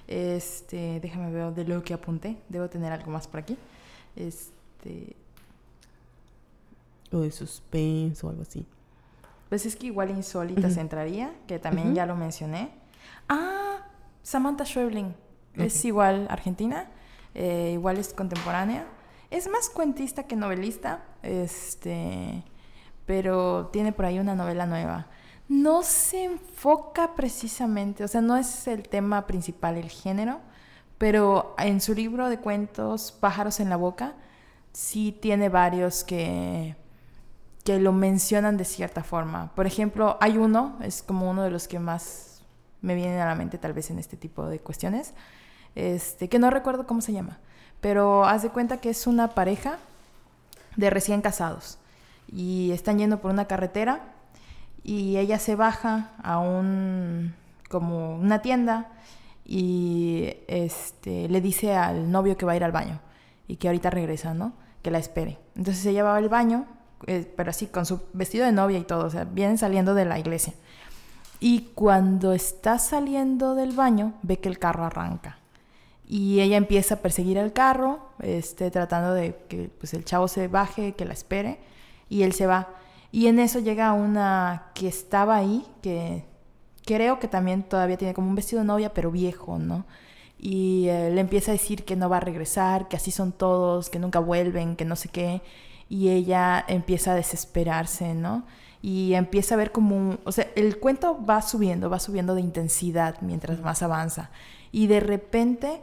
Este, 0.09 0.99
déjame 1.01 1.31
ver 1.31 1.53
de 1.53 1.65
lo 1.67 1.83
que 1.83 1.93
apunté. 1.93 2.39
Debo 2.49 2.71
tener 2.71 2.91
algo 2.91 3.11
más 3.11 3.29
por 3.29 3.41
aquí. 3.41 3.59
Este. 4.17 5.15
O 7.13 7.21
de 7.21 7.31
suspense 7.31 8.27
o 8.27 8.31
algo 8.31 8.43
así. 8.43 8.67
Pues 9.51 9.67
es 9.67 9.77
que 9.77 9.89
igual 9.89 10.09
Insólitas 10.09 10.79
entraría, 10.79 11.35
que 11.47 11.59
también 11.59 11.95
ya 11.95 12.07
lo 12.07 12.17
mencioné. 12.17 12.71
Ah, 13.29 13.87
Samantha 14.23 14.65
Schweblin. 14.65 15.15
Es 15.55 15.85
igual 15.85 16.27
argentina, 16.31 16.91
eh, 17.35 17.71
igual 17.75 17.99
es 17.99 18.13
contemporánea 18.13 18.87
es 19.37 19.49
más 19.49 19.69
cuentista 19.69 20.23
que 20.23 20.37
novelista, 20.37 21.03
este, 21.23 22.45
pero 23.05 23.69
tiene 23.73 23.93
por 23.93 24.05
ahí 24.05 24.21
una 24.21 24.37
novela 24.37 24.65
nueva. 24.65 25.09
No 25.49 25.83
se 25.83 26.25
enfoca 26.25 27.17
precisamente, 27.17 28.05
o 28.05 28.09
sea, 28.09 28.21
no 28.21 28.37
es 28.37 28.69
el 28.69 28.89
tema 28.89 29.27
principal 29.27 29.77
el 29.77 29.91
género, 29.91 30.41
pero 30.99 31.57
en 31.59 31.81
su 31.81 31.95
libro 31.95 32.29
de 32.29 32.39
cuentos 32.39 33.11
Pájaros 33.11 33.59
en 33.59 33.71
la 33.71 33.77
boca 33.77 34.15
sí 34.73 35.11
tiene 35.11 35.49
varios 35.49 36.05
que 36.05 36.77
que 37.65 37.81
lo 37.81 37.93
mencionan 37.93 38.59
de 38.59 38.67
cierta 38.67 39.03
forma. 39.03 39.55
Por 39.55 39.67
ejemplo, 39.67 40.19
hay 40.21 40.37
uno, 40.37 40.77
es 40.83 41.03
como 41.03 41.31
uno 41.31 41.43
de 41.43 41.51
los 41.51 41.67
que 41.67 41.79
más 41.79 42.24
me 42.85 42.95
vienen 42.95 43.19
a 43.19 43.25
la 43.25 43.35
mente 43.35 43.59
tal 43.59 43.73
vez 43.73 43.91
en 43.91 43.99
este 43.99 44.17
tipo 44.17 44.47
de 44.47 44.61
cuestiones, 44.61 45.15
este, 45.75 46.29
que 46.29 46.39
no 46.39 46.51
recuerdo 46.51 46.87
cómo 46.87 47.01
se 47.01 47.13
llama, 47.13 47.39
pero 47.81 48.25
haz 48.25 48.43
de 48.43 48.51
cuenta 48.51 48.77
que 48.77 48.91
es 48.91 49.07
una 49.07 49.29
pareja 49.29 49.79
de 50.77 50.91
recién 50.91 51.23
casados 51.23 51.79
y 52.29 52.71
están 52.73 52.99
yendo 52.99 53.21
por 53.21 53.31
una 53.31 53.47
carretera 53.47 54.13
y 54.83 55.17
ella 55.17 55.39
se 55.39 55.57
baja 55.57 56.13
a 56.23 56.39
un 56.39 57.35
como 57.71 58.17
una 58.17 58.43
tienda 58.43 58.93
y 59.45 60.35
este 60.47 61.29
le 61.29 61.41
dice 61.41 61.75
al 61.75 62.11
novio 62.11 62.37
que 62.37 62.47
va 62.47 62.53
a 62.53 62.57
ir 62.57 62.65
al 62.65 62.73
baño 62.73 63.01
y 63.49 63.57
que 63.57 63.69
ahorita 63.69 63.91
regresa, 63.91 64.35
¿no? 64.35 64.53
Que 64.83 64.91
la 64.91 64.99
espere. 64.99 65.39
Entonces 65.57 65.85
ella 65.87 66.05
va 66.05 66.17
al 66.17 66.29
baño, 66.29 66.67
eh, 67.07 67.31
pero 67.37 67.51
así 67.51 67.67
con 67.67 67.87
su 67.87 68.03
vestido 68.13 68.45
de 68.45 68.53
novia 68.53 68.79
y 68.79 68.85
todo, 68.85 69.07
o 69.07 69.11
sea, 69.11 69.25
vienen 69.25 69.59
saliendo 69.59 69.95
de 69.95 70.05
la 70.05 70.19
iglesia. 70.19 70.55
Y 71.41 71.71
cuando 71.75 72.33
está 72.33 72.79
saliendo 72.79 73.55
del 73.55 73.73
baño, 73.73 74.15
ve 74.23 74.39
que 74.39 74.49
el 74.49 74.59
carro 74.59 74.85
arranca 74.85 75.39
y 76.07 76.41
ella 76.41 76.57
empieza 76.57 76.97
a 76.97 76.99
perseguir 76.99 77.39
el 77.39 77.53
carro, 77.53 78.01
este, 78.21 78.71
tratando 78.71 79.15
de 79.15 79.37
que 79.49 79.71
pues, 79.79 79.95
el 79.95 80.05
chavo 80.05 80.29
se 80.29 80.49
baje, 80.49 80.93
que 80.93 81.05
la 81.05 81.15
espere, 81.15 81.59
y 82.09 82.23
él 82.23 82.33
se 82.33 82.47
va. 82.47 82.69
Y 83.11 83.27
en 83.29 83.39
eso 83.39 83.59
llega 83.61 83.93
una 83.93 84.71
que 84.75 84.89
estaba 84.89 85.37
ahí, 85.37 85.65
que 85.83 86.25
creo 86.85 87.19
que 87.19 87.29
también 87.29 87.63
todavía 87.63 87.97
tiene 87.97 88.15
como 88.15 88.29
un 88.29 88.35
vestido 88.35 88.61
de 88.61 88.67
novia, 88.67 88.93
pero 88.93 89.11
viejo, 89.11 89.59
¿no? 89.59 89.87
Y 90.39 90.89
eh, 90.89 91.11
le 91.11 91.21
empieza 91.21 91.53
a 91.53 91.55
decir 91.55 91.85
que 91.85 91.97
no 91.97 92.09
va 92.09 92.19
a 92.19 92.21
regresar, 92.21 92.89
que 92.89 92.97
así 92.97 93.11
son 93.11 93.33
todos, 93.33 93.89
que 93.89 93.99
nunca 93.99 94.19
vuelven, 94.19 94.77
que 94.77 94.85
no 94.85 94.97
sé 94.97 95.09
qué. 95.09 95.43
Y 95.89 96.11
ella 96.11 96.65
empieza 96.69 97.13
a 97.13 97.15
desesperarse, 97.15 98.15
¿no? 98.15 98.45
Y 98.87 99.15
empieza 99.15 99.55
a 99.55 99.57
ver 99.57 99.73
como 99.73 99.97
un... 99.97 100.21
O 100.25 100.33
sea, 100.33 100.47
el 100.57 100.79
cuento 100.79 101.19
va 101.25 101.41
subiendo, 101.41 101.89
va 101.89 101.99
subiendo 101.99 102.35
de 102.35 102.43
intensidad 102.43 103.17
mientras 103.23 103.61
más 103.61 103.83
avanza. 103.83 104.29
Y 104.73 104.89
de 104.89 105.01
repente 105.01 105.81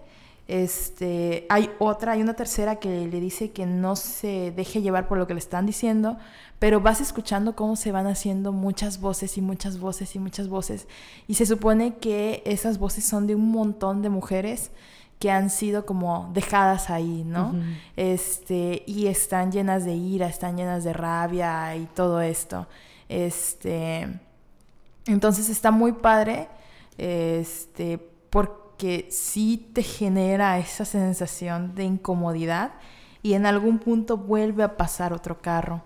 este, 0.47 1.45
hay 1.49 1.70
otra, 1.80 2.12
hay 2.12 2.22
una 2.22 2.34
tercera 2.34 2.76
que 2.76 3.08
le 3.08 3.20
dice 3.20 3.52
que 3.52 3.66
no 3.66 3.95
se 3.95 4.52
deje 4.52 4.82
llevar 4.82 5.08
por 5.08 5.18
lo 5.18 5.26
que 5.26 5.34
le 5.34 5.39
están 5.39 5.66
diciendo, 5.66 6.18
pero 6.60 6.82
vas 6.82 6.99
escuchando 7.02 7.56
cómo 7.56 7.76
se 7.76 7.91
van 7.91 8.06
haciendo 8.06 8.52
muchas 8.52 8.99
voces 8.99 9.38
y 9.38 9.41
muchas 9.41 9.80
voces 9.80 10.16
y 10.16 10.20
muchas 10.20 10.47
voces. 10.49 10.88
Y 11.28 11.36
se 11.36 11.45
supone 11.45 11.95
que 11.95 12.43
esas 12.45 12.78
voces 12.78 13.04
son 13.04 13.26
de 13.28 13.34
un 13.36 13.49
montón 13.49 14.02
de 14.02 14.10
mujeres 14.10 14.72
que 15.20 15.32
han 15.32 15.49
sido 15.49 15.86
como 15.86 16.30
dejadas 16.34 16.89
ahí, 16.89 17.24
¿no? 17.26 17.56
Este, 17.95 18.84
y 18.86 19.08
están 19.08 19.52
llenas 19.52 19.86
de 19.86 19.95
ira, 19.95 20.28
están 20.28 20.58
llenas 20.58 20.84
de 20.84 20.93
rabia 20.93 21.76
y 21.78 21.86
todo 21.95 22.22
esto. 22.22 22.68
Este, 23.12 24.07
entonces 25.05 25.49
está 25.49 25.72
muy 25.72 25.91
padre, 25.91 26.47
este, 26.97 27.97
porque 28.30 28.62
que 28.82 29.09
sí 29.12 29.70
te 29.74 29.84
genera 29.84 30.57
esa 30.57 30.86
sensación 30.86 31.76
de 31.76 31.84
incomodidad 31.84 32.72
y 33.22 33.34
en 33.34 33.45
algún 33.45 33.78
punto 33.78 34.18
vuelve 34.18 34.64
a 34.64 34.76
pasar 34.76 35.14
otro 35.14 35.39
carro. 35.39 35.84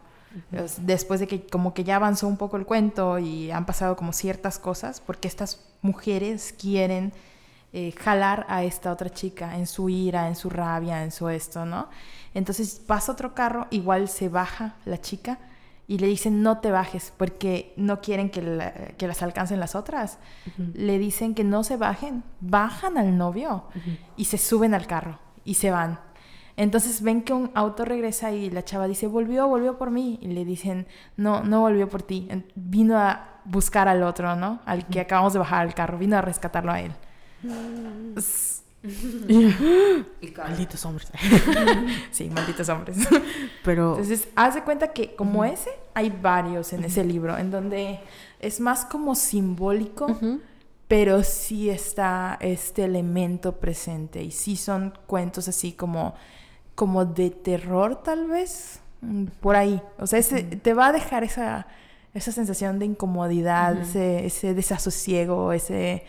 Después 0.79 1.19
de 1.19 1.27
que 1.27 1.45
como 1.45 1.73
que 1.73 1.83
ya 1.83 1.97
avanzó 1.97 2.25
un 2.25 2.37
poco 2.37 2.55
el 2.55 2.65
cuento 2.65 3.19
y 3.19 3.51
han 3.51 3.65
pasado 3.65 3.97
como 3.97 4.13
ciertas 4.13 4.59
cosas, 4.59 5.01
porque 5.01 5.27
estas 5.27 5.59
mujeres 5.81 6.55
quieren 6.57 7.11
eh, 7.73 7.91
jalar 7.91 8.45
a 8.47 8.63
esta 8.63 8.93
otra 8.93 9.09
chica 9.09 9.57
en 9.57 9.67
su 9.67 9.89
ira, 9.89 10.29
en 10.29 10.37
su 10.37 10.49
rabia, 10.49 11.03
en 11.03 11.11
su 11.11 11.27
esto, 11.27 11.65
¿no? 11.65 11.89
Entonces 12.33 12.79
pasa 12.79 13.11
otro 13.11 13.35
carro, 13.35 13.67
igual 13.71 14.07
se 14.07 14.29
baja 14.29 14.75
la 14.85 15.01
chica 15.01 15.37
y 15.87 15.99
le 15.99 16.07
dicen 16.07 16.41
no 16.41 16.59
te 16.59 16.71
bajes 16.71 17.13
porque 17.15 17.73
no 17.77 18.01
quieren 18.01 18.29
que, 18.29 18.41
la- 18.41 18.73
que 18.97 19.07
las 19.07 19.21
alcancen 19.21 19.59
las 19.59 19.75
otras. 19.75 20.17
Le 20.73 20.97
dicen 20.99 21.35
que 21.35 21.43
no 21.43 21.63
se 21.63 21.77
bajen, 21.77 22.23
bajan 22.41 22.97
al 22.97 23.17
novio 23.17 23.65
y 24.17 24.25
se 24.25 24.37
suben 24.37 24.73
al 24.73 24.87
carro 24.87 25.19
y 25.43 25.55
se 25.55 25.71
van. 25.71 25.99
Entonces 26.57 27.01
ven 27.01 27.21
que 27.21 27.33
un 27.33 27.51
auto 27.53 27.83
regresa 27.83 28.31
y 28.31 28.49
la 28.49 28.63
chava 28.63 28.87
dice, 28.87 29.07
volvió, 29.07 29.45
volvió 29.47 29.77
por 29.77 29.91
mí. 29.91 30.17
Y 30.21 30.27
le 30.27 30.45
dicen, 30.45 30.87
no, 31.17 31.43
no 31.43 31.59
volvió 31.59 31.89
por 31.89 32.01
ti. 32.01 32.29
Vino 32.55 32.97
a 32.97 33.41
buscar 33.43 33.87
al 33.89 34.01
otro, 34.03 34.35
¿no? 34.37 34.61
Al 34.65 34.87
que 34.87 35.01
acabamos 35.01 35.33
de 35.33 35.39
bajar 35.39 35.61
al 35.67 35.73
carro. 35.73 35.97
Vino 35.97 36.15
a 36.17 36.21
rescatarlo 36.21 36.71
a 36.71 36.79
él. 36.79 36.93
Malditos 40.49 40.85
hombres. 40.85 41.11
Sí, 42.11 42.29
malditos 42.29 42.69
hombres. 42.69 42.97
Pero 43.63 43.91
Entonces, 43.91 44.27
haz 44.35 44.55
de 44.55 44.63
cuenta 44.63 44.93
que 44.93 45.15
como 45.15 45.43
ese, 45.45 45.69
hay 45.93 46.09
varios 46.09 46.71
en 46.73 46.83
ese 46.83 47.03
libro, 47.03 47.37
en 47.37 47.51
donde 47.51 47.99
es 48.39 48.59
más 48.59 48.85
como 48.85 49.15
simbólico, 49.15 50.07
pero 50.87 51.23
sí 51.23 51.69
está 51.69 52.37
este 52.41 52.83
elemento 52.85 53.53
presente. 53.53 54.21
Y 54.23 54.31
sí 54.31 54.55
son 54.55 54.93
cuentos 55.07 55.47
así 55.47 55.71
como, 55.73 56.13
como 56.75 57.05
de 57.05 57.31
terror, 57.31 58.01
tal 58.03 58.27
vez, 58.27 58.79
mm, 59.01 59.25
por 59.41 59.55
ahí. 59.55 59.81
O 59.97 60.05
sea, 60.07 60.19
ese- 60.19 60.43
te 60.43 60.73
va 60.73 60.87
a 60.87 60.91
dejar 60.91 61.23
esa, 61.23 61.67
esa 62.13 62.31
sensación 62.31 62.79
de 62.79 62.85
incomodidad, 62.85 63.77
ese 63.95 64.53
desasosiego, 64.53 65.51
ese, 65.53 66.03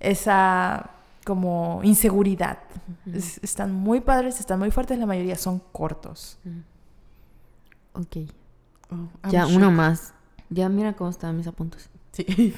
esa 0.00 0.90
como 1.24 1.80
inseguridad. 1.82 2.58
Es- 3.12 3.38
están 3.42 3.72
muy 3.72 4.00
padres, 4.00 4.40
están 4.40 4.58
muy 4.58 4.70
fuertes, 4.70 4.98
la 4.98 5.06
mayoría 5.06 5.36
son 5.36 5.60
cortos. 5.72 6.38
Ok. 7.92 8.16
Oh, 8.90 9.28
Ya, 9.30 9.46
uno 9.46 9.70
más. 9.70 10.14
Ya 10.50 10.68
mira 10.68 10.92
cómo 10.94 11.10
están 11.10 11.36
mis 11.36 11.46
apuntes. 11.46 11.88
Sí. 12.12 12.24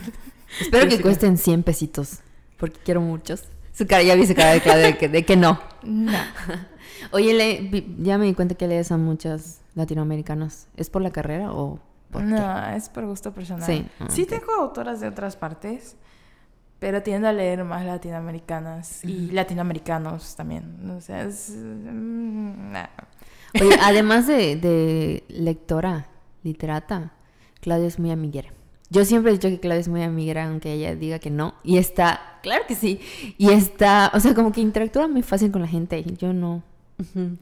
Espero 0.60 0.84
Sí, 0.84 0.88
que 0.90 0.96
sí. 0.96 1.02
cuesten 1.02 1.38
100 1.38 1.62
pesitos. 1.62 2.20
Porque 2.58 2.78
quiero 2.84 3.00
muchos. 3.00 3.44
Su 3.72 3.86
cara, 3.86 4.02
ya 4.02 4.14
vi 4.14 4.26
su 4.26 4.34
cara 4.34 4.52
de, 4.54 4.96
que, 4.96 5.08
de 5.08 5.24
que 5.24 5.36
no. 5.36 5.60
No. 5.82 6.12
Oye, 7.12 7.34
le- 7.34 7.86
ya 7.98 8.16
me 8.18 8.24
di 8.26 8.34
cuenta 8.34 8.54
que 8.54 8.66
lees 8.66 8.90
a 8.90 8.96
muchos 8.96 9.58
latinoamericanos. 9.74 10.66
¿Es 10.76 10.88
por 10.90 11.02
la 11.02 11.10
carrera 11.10 11.52
o 11.52 11.78
por 12.10 12.22
qué? 12.22 12.28
No, 12.28 12.66
es 12.70 12.88
por 12.88 13.04
gusto 13.06 13.32
personal. 13.32 13.64
Sí, 13.66 13.86
Sí, 14.08 14.22
ok. 14.22 14.28
tengo 14.28 14.52
autoras 14.54 15.00
de 15.00 15.08
otras 15.08 15.36
partes, 15.36 15.96
pero 16.78 17.02
tiendo 17.02 17.28
a 17.28 17.32
leer 17.32 17.64
más 17.64 17.84
latinoamericanas 17.84 19.04
y 19.04 19.30
latinoamericanos 19.30 20.36
también. 20.36 20.90
O 20.90 21.00
sea, 21.00 21.22
es... 21.22 21.50
mm, 21.50 22.72
nah. 22.72 22.88
Oye, 23.60 23.76
además 23.82 24.26
de, 24.26 24.56
de 24.56 25.24
lectora, 25.28 26.08
literata, 26.42 27.12
Claudia 27.60 27.88
es 27.88 27.98
muy 27.98 28.10
amiguera. 28.10 28.50
Yo 28.88 29.04
siempre 29.04 29.32
he 29.32 29.34
dicho 29.34 29.48
que 29.48 29.58
Claudia 29.58 29.80
es 29.80 29.88
muy 29.88 30.02
amiguera, 30.02 30.46
aunque 30.46 30.72
ella 30.72 30.94
diga 30.94 31.18
que 31.18 31.30
no. 31.30 31.54
Y 31.64 31.78
está, 31.78 32.38
claro 32.42 32.64
que 32.68 32.76
sí. 32.76 33.00
Y 33.36 33.50
está, 33.50 34.12
o 34.14 34.20
sea, 34.20 34.34
como 34.34 34.52
que 34.52 34.60
interactúa 34.60 35.08
muy 35.08 35.22
fácil 35.22 35.50
con 35.50 35.62
la 35.62 35.68
gente. 35.68 35.98
y 35.98 36.16
Yo 36.16 36.32
no. 36.32 36.62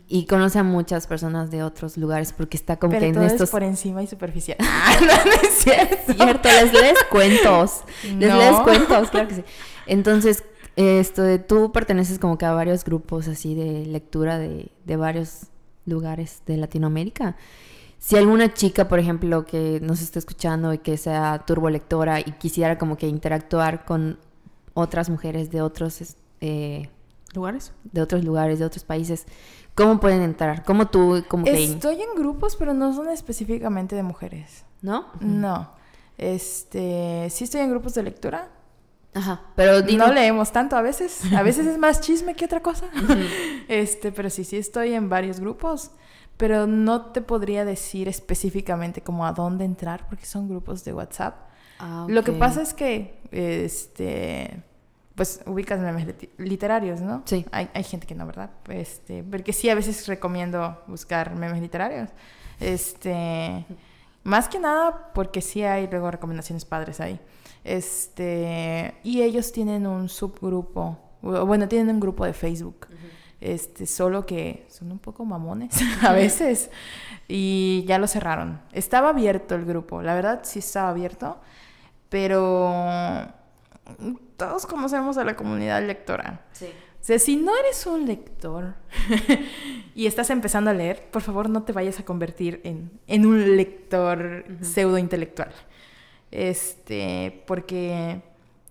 Y 0.08 0.26
conoce 0.26 0.58
a 0.58 0.62
muchas 0.64 1.06
personas 1.06 1.50
de 1.50 1.62
otros 1.62 1.96
lugares 1.96 2.32
porque 2.32 2.56
está 2.56 2.76
como 2.76 2.90
que 2.98 3.06
en 3.06 3.14
estos... 3.32 3.42
es 3.42 3.50
por 3.50 3.62
encima 3.62 4.02
y 4.02 4.06
superficial. 4.06 4.56
Ah, 4.60 4.96
no, 5.00 5.06
no 5.06 5.32
es 5.42 5.54
cierto. 5.58 6.12
Cierto, 6.16 6.48
les 6.48 6.72
lees 6.72 6.98
cuentos. 7.10 7.82
Les 8.04 8.34
lees 8.34 8.56
cuentos, 8.64 9.10
claro 9.10 9.28
que 9.28 9.34
sí. 9.36 9.44
Entonces, 9.86 10.44
esto 10.76 11.22
de 11.22 11.38
tú 11.38 11.70
perteneces 11.72 12.18
como 12.18 12.36
que 12.36 12.46
a 12.46 12.52
varios 12.52 12.84
grupos 12.84 13.28
así 13.28 13.54
de 13.54 13.86
lectura 13.86 14.38
de, 14.38 14.70
de 14.84 14.96
varios 14.96 15.46
lugares 15.86 16.42
de 16.46 16.56
Latinoamérica. 16.56 17.36
Si 17.98 18.16
alguna 18.16 18.52
chica, 18.52 18.88
por 18.88 18.98
ejemplo, 18.98 19.46
que 19.46 19.78
nos 19.80 20.02
está 20.02 20.18
escuchando 20.18 20.72
y 20.74 20.78
que 20.78 20.96
sea 20.96 21.44
turbolectora 21.46 22.20
y 22.20 22.24
quisiera 22.38 22.76
como 22.76 22.96
que 22.96 23.06
interactuar 23.06 23.84
con 23.84 24.18
otras 24.74 25.08
mujeres 25.10 25.50
de 25.50 25.62
otros, 25.62 26.00
es- 26.00 26.16
eh, 26.40 26.88
¿Lugares? 27.34 27.72
de 27.84 28.00
otros 28.00 28.24
lugares, 28.24 28.58
de 28.58 28.64
otros 28.64 28.84
países, 28.84 29.26
¿cómo 29.74 29.98
pueden 30.00 30.22
entrar? 30.22 30.64
¿Cómo 30.64 30.86
tú, 30.88 31.24
como 31.28 31.44
que... 31.44 31.64
Estoy 31.64 32.00
en 32.00 32.14
grupos, 32.16 32.56
pero 32.56 32.72
no 32.74 32.92
son 32.94 33.08
específicamente 33.10 33.96
de 33.96 34.02
mujeres. 34.02 34.64
¿No? 34.82 35.06
No. 35.20 35.70
Este, 36.16 37.28
sí 37.30 37.44
estoy 37.44 37.60
en 37.62 37.70
grupos 37.70 37.94
de 37.94 38.02
lectura. 38.02 38.48
Ajá, 39.14 39.42
pero 39.54 39.80
dino- 39.82 40.06
No 40.08 40.12
leemos 40.12 40.50
tanto 40.52 40.76
a 40.76 40.82
veces. 40.82 41.20
A 41.36 41.42
veces 41.42 41.66
es 41.66 41.78
más 41.78 42.00
chisme 42.00 42.34
que 42.34 42.44
otra 42.44 42.60
cosa. 42.60 42.86
Este, 43.68 44.12
pero 44.12 44.28
sí, 44.30 44.44
sí 44.44 44.56
estoy 44.56 44.92
en 44.94 45.08
varios 45.08 45.40
grupos. 45.40 45.90
Pero 46.36 46.66
no 46.66 47.12
te 47.12 47.20
podría 47.22 47.64
decir 47.64 48.08
específicamente 48.08 49.00
como 49.02 49.24
a 49.24 49.32
dónde 49.32 49.64
entrar 49.64 50.06
porque 50.08 50.26
son 50.26 50.48
grupos 50.48 50.84
de 50.84 50.92
WhatsApp. 50.92 51.36
Ah, 51.78 52.06
Lo 52.08 52.24
que 52.24 52.32
pasa 52.32 52.60
es 52.62 52.74
que, 52.74 53.20
este, 53.30 54.62
pues 55.14 55.40
ubicas 55.46 55.80
memes 55.80 56.06
literarios, 56.38 57.00
¿no? 57.00 57.22
Sí. 57.24 57.46
Hay, 57.52 57.70
hay 57.72 57.84
gente 57.84 58.06
que 58.06 58.14
no, 58.14 58.26
¿verdad? 58.26 58.50
Este, 58.68 59.22
porque 59.22 59.52
sí, 59.52 59.70
a 59.70 59.74
veces 59.74 60.06
recomiendo 60.06 60.82
buscar 60.86 61.34
memes 61.36 61.60
literarios. 61.60 62.10
Este, 62.60 63.64
más 64.24 64.48
que 64.48 64.58
nada 64.58 65.12
porque 65.14 65.40
sí 65.40 65.62
hay 65.62 65.86
luego 65.88 66.10
recomendaciones 66.10 66.64
padres 66.64 67.00
ahí. 67.00 67.20
Este, 67.62 68.94
y 69.04 69.22
ellos 69.22 69.52
tienen 69.52 69.86
un 69.86 70.08
subgrupo, 70.08 70.98
bueno, 71.22 71.68
tienen 71.68 71.94
un 71.94 72.00
grupo 72.00 72.24
de 72.24 72.32
Facebook. 72.32 72.88
Este, 73.40 73.86
solo 73.86 74.24
que 74.24 74.66
son 74.70 74.90
un 74.90 74.98
poco 74.98 75.24
mamones 75.24 75.76
a 76.02 76.12
veces 76.12 76.70
y 77.28 77.84
ya 77.86 77.98
lo 77.98 78.06
cerraron. 78.06 78.60
Estaba 78.72 79.10
abierto 79.10 79.54
el 79.54 79.64
grupo, 79.64 80.02
la 80.02 80.14
verdad 80.14 80.40
sí 80.44 80.60
estaba 80.60 80.88
abierto, 80.88 81.38
pero 82.08 82.72
todos 84.36 84.66
conocemos 84.66 85.18
a 85.18 85.24
la 85.24 85.36
comunidad 85.36 85.82
lectora. 85.86 86.44
Sí. 86.52 86.66
O 86.66 87.06
sea, 87.06 87.18
si 87.18 87.36
no 87.36 87.54
eres 87.54 87.86
un 87.86 88.06
lector 88.06 88.74
y 89.94 90.06
estás 90.06 90.30
empezando 90.30 90.70
a 90.70 90.74
leer, 90.74 91.10
por 91.10 91.20
favor 91.20 91.50
no 91.50 91.62
te 91.62 91.72
vayas 91.72 92.00
a 92.00 92.04
convertir 92.04 92.62
en, 92.64 92.90
en 93.06 93.26
un 93.26 93.56
lector 93.56 94.46
pseudo 94.62 94.96
intelectual. 94.96 95.52
Este, 96.30 97.42
porque 97.46 98.22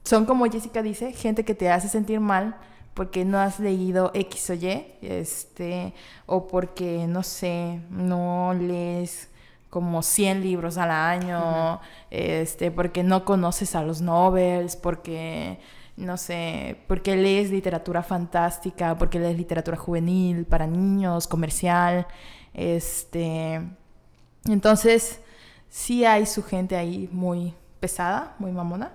son 0.03 0.25
como 0.25 0.45
Jessica 0.45 0.81
dice, 0.81 1.13
gente 1.13 1.45
que 1.45 1.53
te 1.53 1.69
hace 1.69 1.89
sentir 1.89 2.19
mal 2.19 2.57
porque 2.93 3.25
no 3.25 3.39
has 3.39 3.59
leído 3.59 4.11
X 4.13 4.49
o 4.49 4.53
Y, 4.53 4.85
este, 5.01 5.93
o 6.25 6.47
porque, 6.47 7.07
no 7.07 7.23
sé, 7.23 7.81
no 7.89 8.53
lees 8.53 9.29
como 9.73 10.03
100 10.03 10.41
libros 10.41 10.77
al 10.77 10.91
año, 10.91 11.81
este, 12.11 12.69
porque 12.69 13.01
no 13.01 13.25
conoces 13.25 13.73
a 13.75 13.81
los 13.81 14.01
novels, 14.01 14.75
porque, 14.75 15.57
no 15.97 16.15
sé, 16.17 16.77
porque 16.87 17.15
lees 17.15 17.49
literatura 17.49 18.03
fantástica, 18.03 18.95
porque 18.99 19.17
lees 19.17 19.35
literatura 19.35 19.75
juvenil, 19.75 20.45
para 20.45 20.67
niños, 20.67 21.25
comercial, 21.25 22.05
este, 22.53 23.61
entonces, 24.45 25.21
sí 25.69 26.05
hay 26.05 26.27
su 26.27 26.43
gente 26.43 26.75
ahí 26.75 27.09
muy 27.11 27.55
pesada, 27.79 28.35
muy 28.37 28.51
mamona. 28.51 28.91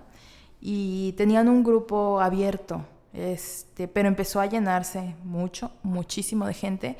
Y 0.61 1.11
tenían 1.17 1.49
un 1.49 1.61
grupo 1.61 2.21
abierto, 2.21 2.85
este, 3.11 3.89
pero 3.89 4.07
empezó 4.07 4.39
a 4.39 4.45
llenarse 4.45 5.13
mucho, 5.25 5.71
muchísimo 5.83 6.47
de 6.47 6.53
gente. 6.53 6.97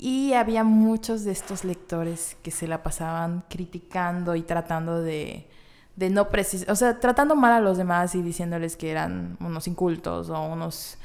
Y 0.00 0.32
había 0.34 0.62
muchos 0.62 1.24
de 1.24 1.32
estos 1.32 1.64
lectores 1.64 2.36
que 2.42 2.52
se 2.52 2.68
la 2.68 2.84
pasaban 2.84 3.42
criticando 3.48 4.36
y 4.36 4.42
tratando 4.42 5.02
de, 5.02 5.48
de 5.96 6.08
no 6.08 6.28
precisar, 6.28 6.70
o 6.70 6.76
sea, 6.76 7.00
tratando 7.00 7.34
mal 7.34 7.52
a 7.52 7.60
los 7.60 7.78
demás 7.78 8.14
y 8.14 8.22
diciéndoles 8.22 8.76
que 8.76 8.92
eran 8.92 9.36
unos 9.40 9.66
incultos 9.66 10.30
o 10.30 10.40
unos, 10.40 10.98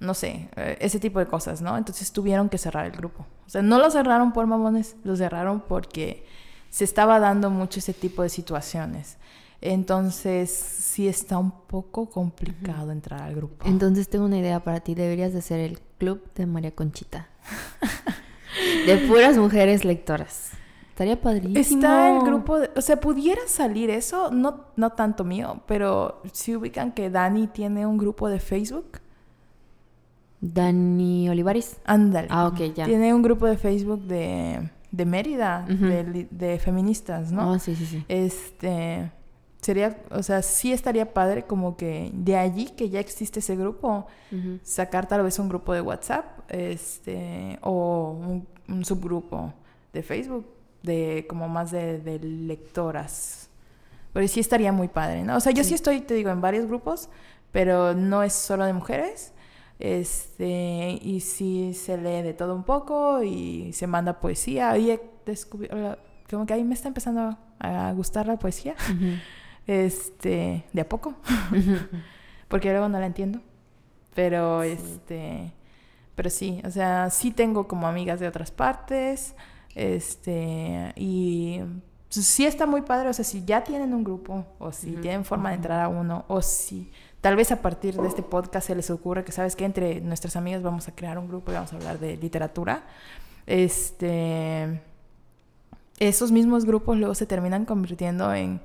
no 0.00 0.14
sé, 0.14 0.48
eh, 0.56 0.76
ese 0.80 0.98
tipo 0.98 1.20
de 1.20 1.26
cosas, 1.26 1.62
¿no? 1.62 1.78
Entonces 1.78 2.10
tuvieron 2.10 2.48
que 2.48 2.58
cerrar 2.58 2.86
el 2.86 2.92
grupo. 2.92 3.24
O 3.46 3.50
sea, 3.50 3.62
no 3.62 3.78
lo 3.78 3.88
cerraron 3.88 4.32
por 4.32 4.48
mamones, 4.48 4.96
lo 5.04 5.14
cerraron 5.14 5.60
porque 5.60 6.26
se 6.70 6.82
estaba 6.82 7.20
dando 7.20 7.50
mucho 7.50 7.78
ese 7.78 7.94
tipo 7.94 8.24
de 8.24 8.30
situaciones. 8.30 9.16
Entonces, 9.60 10.50
sí 10.50 11.06
está 11.06 11.38
un 11.38 11.52
poco 11.52 12.10
complicado 12.10 12.90
entrar 12.90 13.22
al 13.22 13.36
grupo. 13.36 13.64
Entonces 13.68 14.08
tengo 14.08 14.24
una 14.24 14.38
idea 14.38 14.58
para 14.58 14.80
ti. 14.80 14.96
Deberías 14.96 15.32
de 15.32 15.42
ser 15.42 15.60
el 15.60 15.78
club 15.98 16.20
de 16.34 16.46
María 16.46 16.74
Conchita. 16.74 17.28
de 18.86 18.96
puras 19.08 19.36
mujeres 19.38 19.84
lectoras. 19.84 20.50
Estaría 20.90 21.20
padrísimo. 21.20 21.58
Está 21.80 22.10
el 22.14 22.22
grupo, 22.24 22.58
de- 22.58 22.70
o 22.76 22.80
sea, 22.82 23.00
pudiera 23.00 23.40
salir 23.46 23.88
eso, 23.90 24.30
no, 24.30 24.66
no 24.76 24.90
tanto 24.90 25.24
mío, 25.24 25.60
pero 25.66 26.20
si 26.32 26.54
ubican 26.56 26.92
que 26.92 27.08
Dani 27.08 27.46
tiene 27.46 27.86
un 27.86 27.96
grupo 27.96 28.28
de 28.28 28.38
Facebook, 28.38 28.98
Dani 30.40 31.28
Olivares. 31.28 31.76
ándale. 31.84 32.28
Ah, 32.30 32.46
ok, 32.46 32.74
ya. 32.74 32.84
Tiene 32.86 33.12
un 33.14 33.22
grupo 33.22 33.46
de 33.46 33.56
Facebook 33.58 34.00
de, 34.02 34.70
de 34.90 35.04
Mérida, 35.06 35.66
de, 35.68 36.58
feministas, 36.62 37.30
¿no? 37.32 37.52
Oh, 37.52 37.58
sí, 37.58 37.74
sí, 37.76 37.84
sí. 37.86 38.04
Este, 38.08 39.10
sería, 39.60 39.98
o 40.10 40.22
sea, 40.22 40.42
sí 40.42 40.72
estaría 40.72 41.12
padre 41.12 41.44
como 41.44 41.76
que 41.76 42.10
de 42.14 42.36
allí 42.36 42.66
que 42.66 42.88
ya 42.88 43.00
existe 43.00 43.40
ese 43.40 43.56
grupo, 43.56 44.06
sacar 44.62 45.06
tal 45.06 45.22
vez 45.22 45.38
un 45.38 45.48
grupo 45.48 45.74
de 45.74 45.80
WhatsApp, 45.80 46.24
este, 46.48 47.58
o 47.62 48.12
un, 48.12 48.46
un 48.68 48.84
subgrupo 48.84 49.52
de 49.92 50.02
Facebook 50.02 50.46
de 50.82 51.26
como 51.28 51.48
más 51.48 51.70
de, 51.70 51.98
de 51.98 52.18
lectoras. 52.20 53.48
Pero 54.12 54.26
sí 54.26 54.40
estaría 54.40 54.72
muy 54.72 54.88
padre, 54.88 55.22
¿no? 55.22 55.36
O 55.36 55.40
sea, 55.40 55.52
yo 55.52 55.62
sí. 55.62 55.74
estoy, 55.74 56.00
te 56.00 56.14
digo, 56.14 56.30
en 56.30 56.40
varios 56.40 56.66
grupos, 56.66 57.08
pero 57.52 57.94
no 57.94 58.22
es 58.22 58.32
solo 58.32 58.64
de 58.64 58.72
mujeres. 58.72 59.32
Este, 59.78 60.98
y 61.00 61.20
sí 61.20 61.72
se 61.74 61.96
lee 61.96 62.22
de 62.22 62.34
todo 62.34 62.54
un 62.54 62.64
poco 62.64 63.22
y 63.22 63.72
se 63.72 63.86
manda 63.86 64.20
poesía. 64.20 64.76
Y 64.78 64.90
he 64.90 65.00
descubierto, 65.24 65.98
como 66.28 66.44
que 66.44 66.54
ahí 66.54 66.64
me 66.64 66.74
está 66.74 66.88
empezando 66.88 67.38
a 67.58 67.92
gustar 67.92 68.26
la 68.26 68.36
poesía. 68.36 68.74
Este, 69.70 70.64
de 70.72 70.80
a 70.80 70.88
poco. 70.88 71.14
Porque 72.48 72.70
luego 72.70 72.88
no 72.88 72.98
la 72.98 73.06
entiendo. 73.06 73.38
Pero 74.16 74.64
este, 74.64 75.52
pero 76.16 76.28
sí, 76.28 76.60
o 76.64 76.70
sea, 76.72 77.08
sí 77.10 77.30
tengo 77.30 77.68
como 77.68 77.86
amigas 77.86 78.18
de 78.18 78.26
otras 78.26 78.50
partes. 78.50 79.36
Este, 79.76 80.92
y 80.96 81.60
sí 82.08 82.46
está 82.46 82.66
muy 82.66 82.82
padre, 82.82 83.10
o 83.10 83.12
sea, 83.12 83.24
si 83.24 83.44
ya 83.44 83.62
tienen 83.62 83.94
un 83.94 84.02
grupo, 84.02 84.44
o 84.58 84.72
si 84.72 84.90
tienen 84.96 85.24
forma 85.24 85.50
de 85.50 85.54
entrar 85.56 85.80
a 85.80 85.86
uno, 85.86 86.24
o 86.26 86.42
si 86.42 86.90
tal 87.20 87.36
vez 87.36 87.52
a 87.52 87.62
partir 87.62 87.94
de 87.94 88.08
este 88.08 88.24
podcast 88.24 88.66
se 88.66 88.74
les 88.74 88.90
ocurre 88.90 89.22
que, 89.22 89.30
¿sabes 89.30 89.54
que 89.54 89.64
Entre 89.64 90.00
nuestras 90.00 90.34
amigas 90.34 90.64
vamos 90.64 90.88
a 90.88 90.96
crear 90.96 91.16
un 91.16 91.28
grupo 91.28 91.52
y 91.52 91.54
vamos 91.54 91.72
a 91.72 91.76
hablar 91.76 92.00
de 92.00 92.16
literatura. 92.16 92.82
Este, 93.46 94.82
esos 96.00 96.32
mismos 96.32 96.64
grupos 96.64 96.98
luego 96.98 97.14
se 97.14 97.26
terminan 97.26 97.66
convirtiendo 97.66 98.34
en 98.34 98.60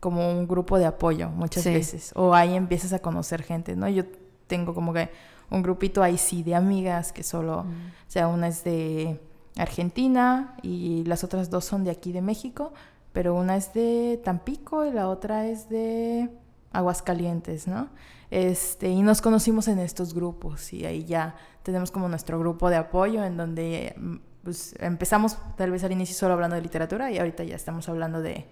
como 0.00 0.30
un 0.30 0.46
grupo 0.46 0.78
de 0.78 0.86
apoyo 0.86 1.28
muchas 1.30 1.64
veces, 1.64 2.12
o 2.14 2.34
ahí 2.34 2.54
empiezas 2.54 2.92
a 2.92 3.00
conocer 3.00 3.42
gente, 3.42 3.76
¿no? 3.76 3.88
Yo 3.88 4.04
tengo 4.46 4.74
como 4.74 4.92
que 4.92 5.10
un 5.50 5.62
grupito 5.62 6.02
ahí 6.02 6.18
sí 6.18 6.42
de 6.42 6.54
amigas 6.54 7.12
que 7.12 7.22
solo, 7.22 7.60
o 7.60 7.66
sea, 8.10 8.28
una 8.28 8.48
es 8.48 8.64
de 8.64 9.20
Argentina 9.56 10.56
y 10.62 11.04
las 11.04 11.24
otras 11.24 11.50
dos 11.50 11.64
son 11.64 11.84
de 11.84 11.90
aquí 11.90 12.12
de 12.12 12.22
México, 12.22 12.72
pero 13.12 13.34
una 13.34 13.56
es 13.56 13.72
de 13.72 14.20
Tampico 14.22 14.84
y 14.84 14.92
la 14.92 15.08
otra 15.08 15.46
es 15.46 15.68
de 15.68 16.30
Aguascalientes, 16.72 17.66
¿no? 17.66 17.88
Este, 18.30 18.90
y 18.90 19.02
nos 19.02 19.22
conocimos 19.22 19.68
en 19.68 19.78
estos 19.78 20.14
grupos 20.14 20.72
y 20.74 20.84
ahí 20.84 21.04
ya 21.04 21.34
tenemos 21.62 21.90
como 21.90 22.08
nuestro 22.08 22.38
grupo 22.38 22.68
de 22.68 22.76
apoyo 22.76 23.24
en 23.24 23.38
donde 23.38 23.96
pues, 24.44 24.74
empezamos 24.78 25.38
tal 25.56 25.70
vez 25.70 25.82
al 25.82 25.92
inicio 25.92 26.14
solo 26.14 26.34
hablando 26.34 26.54
de 26.56 26.62
literatura 26.62 27.10
y 27.10 27.18
ahorita 27.18 27.44
ya 27.44 27.56
estamos 27.56 27.88
hablando 27.88 28.20
de, 28.20 28.46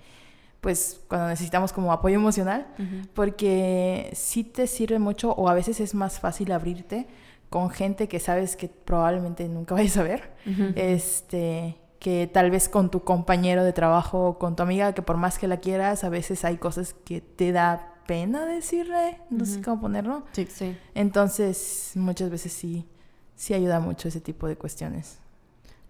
pues 0.66 1.00
cuando 1.06 1.28
necesitamos 1.28 1.72
como 1.72 1.92
apoyo 1.92 2.16
emocional, 2.16 2.66
porque 3.14 4.10
sí 4.14 4.42
te 4.42 4.66
sirve 4.66 4.98
mucho 4.98 5.30
o 5.30 5.48
a 5.48 5.54
veces 5.54 5.78
es 5.78 5.94
más 5.94 6.18
fácil 6.18 6.50
abrirte 6.50 7.06
con 7.50 7.70
gente 7.70 8.08
que 8.08 8.18
sabes 8.18 8.56
que 8.56 8.66
probablemente 8.66 9.46
nunca 9.48 9.74
vayas 9.76 9.96
a 9.96 10.02
ver, 10.02 10.32
este, 10.74 11.76
que 12.00 12.26
tal 12.26 12.50
vez 12.50 12.68
con 12.68 12.90
tu 12.90 13.04
compañero 13.04 13.62
de 13.62 13.72
trabajo 13.72 14.30
o 14.30 14.38
con 14.40 14.56
tu 14.56 14.64
amiga, 14.64 14.92
que 14.92 15.02
por 15.02 15.18
más 15.18 15.38
que 15.38 15.46
la 15.46 15.58
quieras, 15.58 16.02
a 16.02 16.08
veces 16.08 16.44
hay 16.44 16.56
cosas 16.56 16.96
que 17.04 17.20
te 17.20 17.52
da 17.52 17.94
pena 18.08 18.44
decirle, 18.44 19.20
no 19.30 19.44
sé 19.44 19.62
cómo 19.62 19.80
ponerlo. 19.82 20.24
Sí, 20.32 20.48
sí. 20.50 20.76
Entonces, 20.96 21.92
muchas 21.94 22.28
veces 22.28 22.52
sí, 22.52 22.88
sí 23.36 23.54
ayuda 23.54 23.78
mucho 23.78 24.08
ese 24.08 24.20
tipo 24.20 24.48
de 24.48 24.56
cuestiones. 24.56 25.20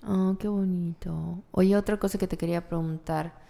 Oh, 0.07 0.37
qué 0.39 0.49
bonito. 0.49 1.43
Oye, 1.53 1.75
otra 1.79 1.97
cosa 1.97 2.19
que 2.19 2.29
te 2.29 2.37
quería 2.37 2.69
preguntar. 2.69 3.46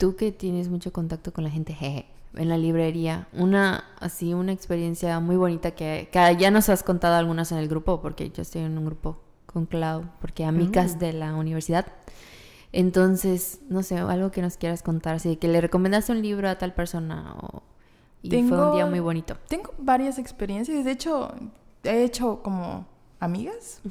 Tú 0.00 0.16
que 0.16 0.32
tienes 0.32 0.70
mucho 0.70 0.94
contacto 0.94 1.30
con 1.30 1.44
la 1.44 1.50
gente, 1.50 1.74
jeje, 1.74 2.06
en 2.34 2.48
la 2.48 2.56
librería, 2.56 3.28
una 3.34 3.84
así 3.98 4.32
una 4.32 4.50
experiencia 4.50 5.20
muy 5.20 5.36
bonita 5.36 5.72
que, 5.72 6.08
ya 6.38 6.50
nos 6.50 6.70
has 6.70 6.82
contado 6.82 7.16
algunas 7.16 7.52
en 7.52 7.58
el 7.58 7.68
grupo, 7.68 8.00
porque 8.00 8.30
yo 8.30 8.40
estoy 8.40 8.62
en 8.62 8.78
un 8.78 8.86
grupo 8.86 9.20
con 9.44 9.66
Clau, 9.66 10.04
porque 10.18 10.46
amigas 10.46 10.96
mm. 10.96 10.98
de 11.00 11.12
la 11.12 11.34
universidad. 11.34 11.86
Entonces, 12.72 13.60
no 13.68 13.82
sé, 13.82 13.98
algo 13.98 14.30
que 14.30 14.40
nos 14.40 14.56
quieras 14.56 14.82
contar, 14.82 15.16
así 15.16 15.36
que 15.36 15.48
le 15.48 15.60
recomendaste 15.60 16.12
un 16.12 16.22
libro 16.22 16.48
a 16.48 16.56
tal 16.56 16.72
persona 16.72 17.34
o, 17.34 17.62
y 18.22 18.30
fue 18.44 18.68
un 18.68 18.76
día 18.76 18.86
muy 18.86 19.00
bonito. 19.00 19.36
Tengo 19.48 19.74
varias 19.76 20.18
experiencias, 20.18 20.82
de 20.82 20.92
hecho, 20.92 21.30
he 21.84 22.04
hecho 22.04 22.42
como 22.42 22.86
amigas, 23.18 23.82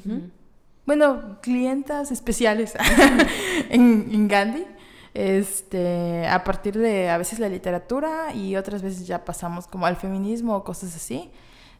bueno, 0.86 1.38
clientas 1.40 2.10
especiales 2.10 2.74
en, 3.70 4.08
en 4.10 4.26
Gandhi 4.26 4.66
este, 5.14 6.26
a 6.28 6.44
partir 6.44 6.78
de 6.78 7.10
a 7.10 7.18
veces 7.18 7.38
la 7.38 7.48
literatura 7.48 8.32
y 8.34 8.56
otras 8.56 8.82
veces 8.82 9.06
ya 9.06 9.24
pasamos 9.24 9.66
como 9.66 9.86
al 9.86 9.96
feminismo 9.96 10.56
o 10.56 10.64
cosas 10.64 10.94
así. 10.94 11.30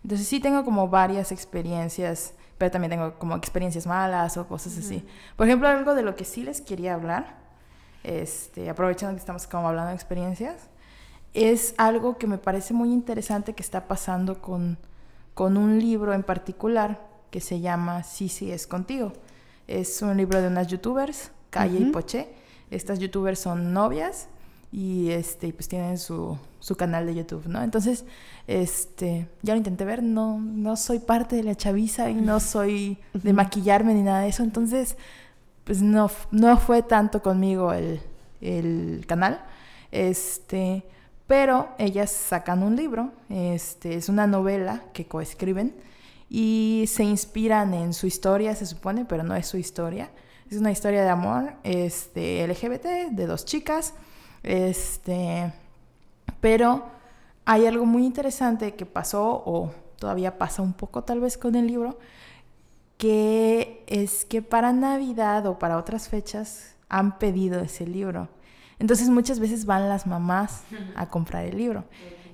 Entonces 0.03 0.27
sí 0.27 0.41
tengo 0.41 0.65
como 0.65 0.89
varias 0.89 1.31
experiencias, 1.31 2.35
pero 2.59 2.71
también 2.71 2.91
tengo 2.91 3.19
como 3.19 3.37
experiencias 3.37 3.87
malas 3.87 4.37
o 4.37 4.49
cosas 4.49 4.77
así. 4.79 5.07
Por 5.37 5.47
ejemplo, 5.47 5.69
algo 5.69 5.95
de 5.95 6.03
lo 6.03 6.17
que 6.17 6.25
sí 6.25 6.43
les 6.43 6.61
quería 6.61 6.95
hablar, 6.95 7.39
este, 8.03 8.71
aprovechando 8.71 9.15
que 9.15 9.21
estamos 9.21 9.47
como 9.47 9.69
hablando 9.69 9.91
de 9.91 9.95
experiencias, 9.95 10.69
es 11.33 11.75
algo 11.77 12.19
que 12.19 12.27
me 12.27 12.39
parece 12.39 12.75
muy 12.75 12.93
interesante 12.93 13.53
que 13.55 13.63
está 13.63 13.87
pasando 13.87 14.41
con, 14.41 14.79
con 15.35 15.57
un 15.57 15.79
libro 15.79 16.13
en 16.15 16.23
particular 16.23 17.07
que 17.31 17.41
se 17.41 17.61
llama 17.61 18.03
Sí, 18.03 18.29
sí, 18.29 18.51
es 18.51 18.67
contigo. 18.67 19.13
Es 19.69 20.03
un 20.03 20.17
libro 20.17 20.41
de 20.41 20.49
unas 20.49 20.67
youtubers, 20.67 21.31
Calle 21.51 21.79
y 21.79 21.85
Poché 21.87 22.40
estas 22.71 22.99
youtubers 22.99 23.39
son 23.39 23.73
novias 23.73 24.29
y 24.73 25.11
este 25.11 25.53
pues 25.53 25.69
tienen 25.69 25.99
su, 25.99 26.39
su, 26.61 26.77
canal 26.77 27.07
de 27.07 27.15
YouTube, 27.15 27.47
¿no? 27.47 27.63
Entonces, 27.63 28.05
este, 28.47 29.29
ya 29.43 29.55
lo 29.55 29.59
intenté 29.59 29.85
ver, 29.85 30.03
no, 30.03 30.39
no 30.39 30.77
soy 30.77 31.01
parte 31.01 31.37
de 31.37 31.43
la 31.43 31.57
chaviza 31.57 32.09
y 32.11 32.15
no 32.15 32.39
soy 32.39 32.99
de 33.13 33.33
maquillarme 33.33 33.95
ni 33.95 34.03
nada 34.03 34.21
de 34.21 34.29
eso, 34.29 34.45
entonces, 34.45 34.97
pues 35.65 35.83
no, 35.83 36.11
no 36.31 36.57
fue 36.57 36.83
tanto 36.83 37.21
conmigo 37.23 37.73
el, 37.73 38.01
el 38.41 39.05
canal, 39.09 39.45
este, 39.91 40.85
pero 41.27 41.69
ellas 41.79 42.11
sacan 42.11 42.63
un 42.63 42.77
libro, 42.77 43.13
este, 43.29 43.95
es 43.95 44.09
una 44.09 44.29
novela 44.29 44.85
que 44.93 45.07
coescriben 45.07 45.75
y 46.29 46.85
se 46.87 47.03
inspiran 47.03 47.75
en 47.75 47.93
su 47.93 48.07
historia, 48.07 48.55
se 48.55 48.67
supone, 48.67 49.05
pero 49.05 49.25
no 49.25 49.35
es 49.35 49.49
su 49.49 49.57
historia, 49.57 50.11
es 50.51 50.57
una 50.57 50.73
historia 50.73 51.05
de 51.05 51.09
amor 51.09 51.53
este, 51.63 52.47
LGBT 52.47 53.13
de 53.13 53.27
dos 53.27 53.45
chicas. 53.45 53.95
Este, 54.43 55.53
pero 56.41 56.85
hay 57.45 57.67
algo 57.67 57.87
muy 57.87 58.05
interesante 58.05 58.75
que 58.75 58.85
pasó, 58.85 59.43
o 59.47 59.71
todavía 59.99 60.39
pasa 60.39 60.63
un 60.63 60.73
poco 60.73 61.05
tal 61.05 61.21
vez 61.21 61.39
con 61.39 61.55
el 61.55 61.69
libro, 61.69 61.99
que 62.99 63.85
es 63.87 64.25
que 64.25 64.43
para 64.43 64.73
Navidad 64.73 65.47
o 65.47 65.59
para 65.59 65.79
otras 65.79 66.09
fechas 66.09 66.75
han 66.89 67.19
pedido 67.19 67.61
ese 67.61 67.87
libro. 67.87 68.29
Entonces 68.81 69.09
muchas 69.09 69.39
veces 69.39 69.67
van 69.67 69.89
las 69.89 70.07
mamás 70.07 70.63
a 70.97 71.09
comprar 71.09 71.45
el 71.45 71.57
libro. 71.57 71.85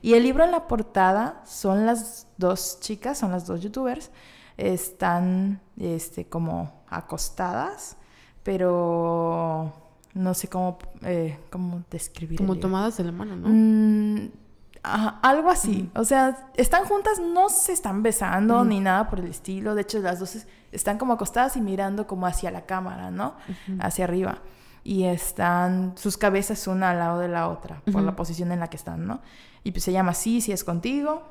Y 0.00 0.14
el 0.14 0.22
libro 0.22 0.42
en 0.44 0.52
la 0.52 0.68
portada 0.68 1.42
son 1.44 1.84
las 1.84 2.28
dos 2.38 2.78
chicas, 2.80 3.18
son 3.18 3.32
las 3.32 3.46
dos 3.46 3.60
youtubers, 3.60 4.10
están 4.56 5.60
este, 5.76 6.24
como 6.26 6.72
acostadas 6.88 7.96
pero 8.46 9.72
no 10.14 10.34
sé 10.34 10.46
cómo, 10.46 10.78
eh, 11.02 11.36
cómo 11.50 11.82
describir. 11.90 12.38
Como 12.38 12.54
tomadas 12.54 12.96
de 12.96 13.02
la 13.02 13.10
mano, 13.10 13.34
¿no? 13.34 13.48
Mm, 13.48 14.30
algo 14.84 15.50
así. 15.50 15.90
O 15.96 16.04
sea, 16.04 16.48
están 16.54 16.84
juntas, 16.84 17.18
no 17.18 17.48
se 17.48 17.72
están 17.72 18.04
besando 18.04 18.64
ni 18.64 18.78
nada 18.78 19.10
por 19.10 19.18
el 19.18 19.26
estilo. 19.26 19.74
De 19.74 19.82
hecho, 19.82 19.98
las 19.98 20.20
dos 20.20 20.46
están 20.70 20.96
como 20.96 21.14
acostadas 21.14 21.56
y 21.56 21.60
mirando 21.60 22.06
como 22.06 22.24
hacia 22.28 22.52
la 22.52 22.66
cámara, 22.66 23.10
¿no? 23.10 23.34
Hacia 23.80 24.04
arriba. 24.04 24.38
Y 24.84 25.02
están 25.06 25.94
sus 25.96 26.16
cabezas 26.16 26.68
una 26.68 26.90
al 26.90 27.00
lado 27.00 27.18
de 27.18 27.26
la 27.26 27.48
otra, 27.48 27.82
por 27.90 28.04
la 28.04 28.14
posición 28.14 28.52
en 28.52 28.60
la 28.60 28.70
que 28.70 28.76
están, 28.76 29.08
¿no? 29.08 29.22
Y 29.64 29.72
pues 29.72 29.82
se 29.82 29.90
llama 29.90 30.12
así, 30.12 30.40
si 30.40 30.52
es 30.52 30.62
contigo. 30.62 31.24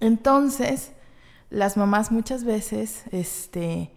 Entonces, 0.00 0.92
las 1.48 1.78
mamás 1.78 2.12
muchas 2.12 2.44
veces, 2.44 3.04
este 3.10 3.90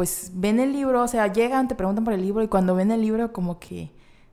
pues 0.00 0.30
ven 0.32 0.60
el 0.60 0.72
libro, 0.72 1.02
o 1.02 1.08
sea, 1.08 1.30
llegan, 1.30 1.68
te 1.68 1.74
preguntan 1.74 2.06
por 2.06 2.14
el 2.14 2.22
libro 2.22 2.42
y 2.42 2.48
cuando 2.48 2.74
ven 2.74 2.90
el 2.90 3.02
libro 3.02 3.34
como 3.34 3.58
que 3.58 3.90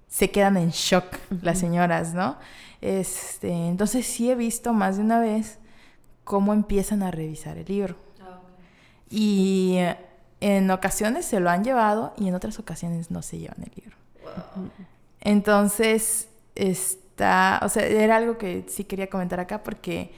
se 0.07 0.31
quedan 0.31 0.55
en 0.55 0.69
shock 0.69 1.03
las 1.41 1.59
señoras, 1.59 2.13
¿no? 2.13 2.37
Este, 2.79 3.51
entonces 3.51 4.05
sí 4.05 4.31
he 4.31 4.35
visto 4.35 4.71
más 4.71 4.95
de 4.95 5.03
una 5.03 5.19
vez 5.19 5.59
cómo 6.23 6.53
empiezan 6.53 7.03
a 7.03 7.11
revisar 7.11 7.57
el 7.57 7.65
libro. 7.65 7.97
Ah, 8.21 8.39
y 9.09 9.77
en 10.39 10.71
ocasiones 10.71 11.25
se 11.25 11.41
lo 11.41 11.49
han 11.49 11.65
llevado 11.65 12.13
y 12.15 12.29
en 12.29 12.35
otras 12.35 12.59
ocasiones 12.59 13.11
no 13.11 13.21
se 13.21 13.37
llevan 13.37 13.61
el 13.61 13.71
libro. 13.75 13.97
Entonces, 15.19 16.29
está, 16.55 17.59
o 17.61 17.67
sea, 17.67 17.85
era 17.85 18.15
algo 18.15 18.37
que 18.37 18.63
sí 18.69 18.85
quería 18.85 19.09
comentar 19.09 19.41
acá 19.41 19.63
porque 19.63 20.13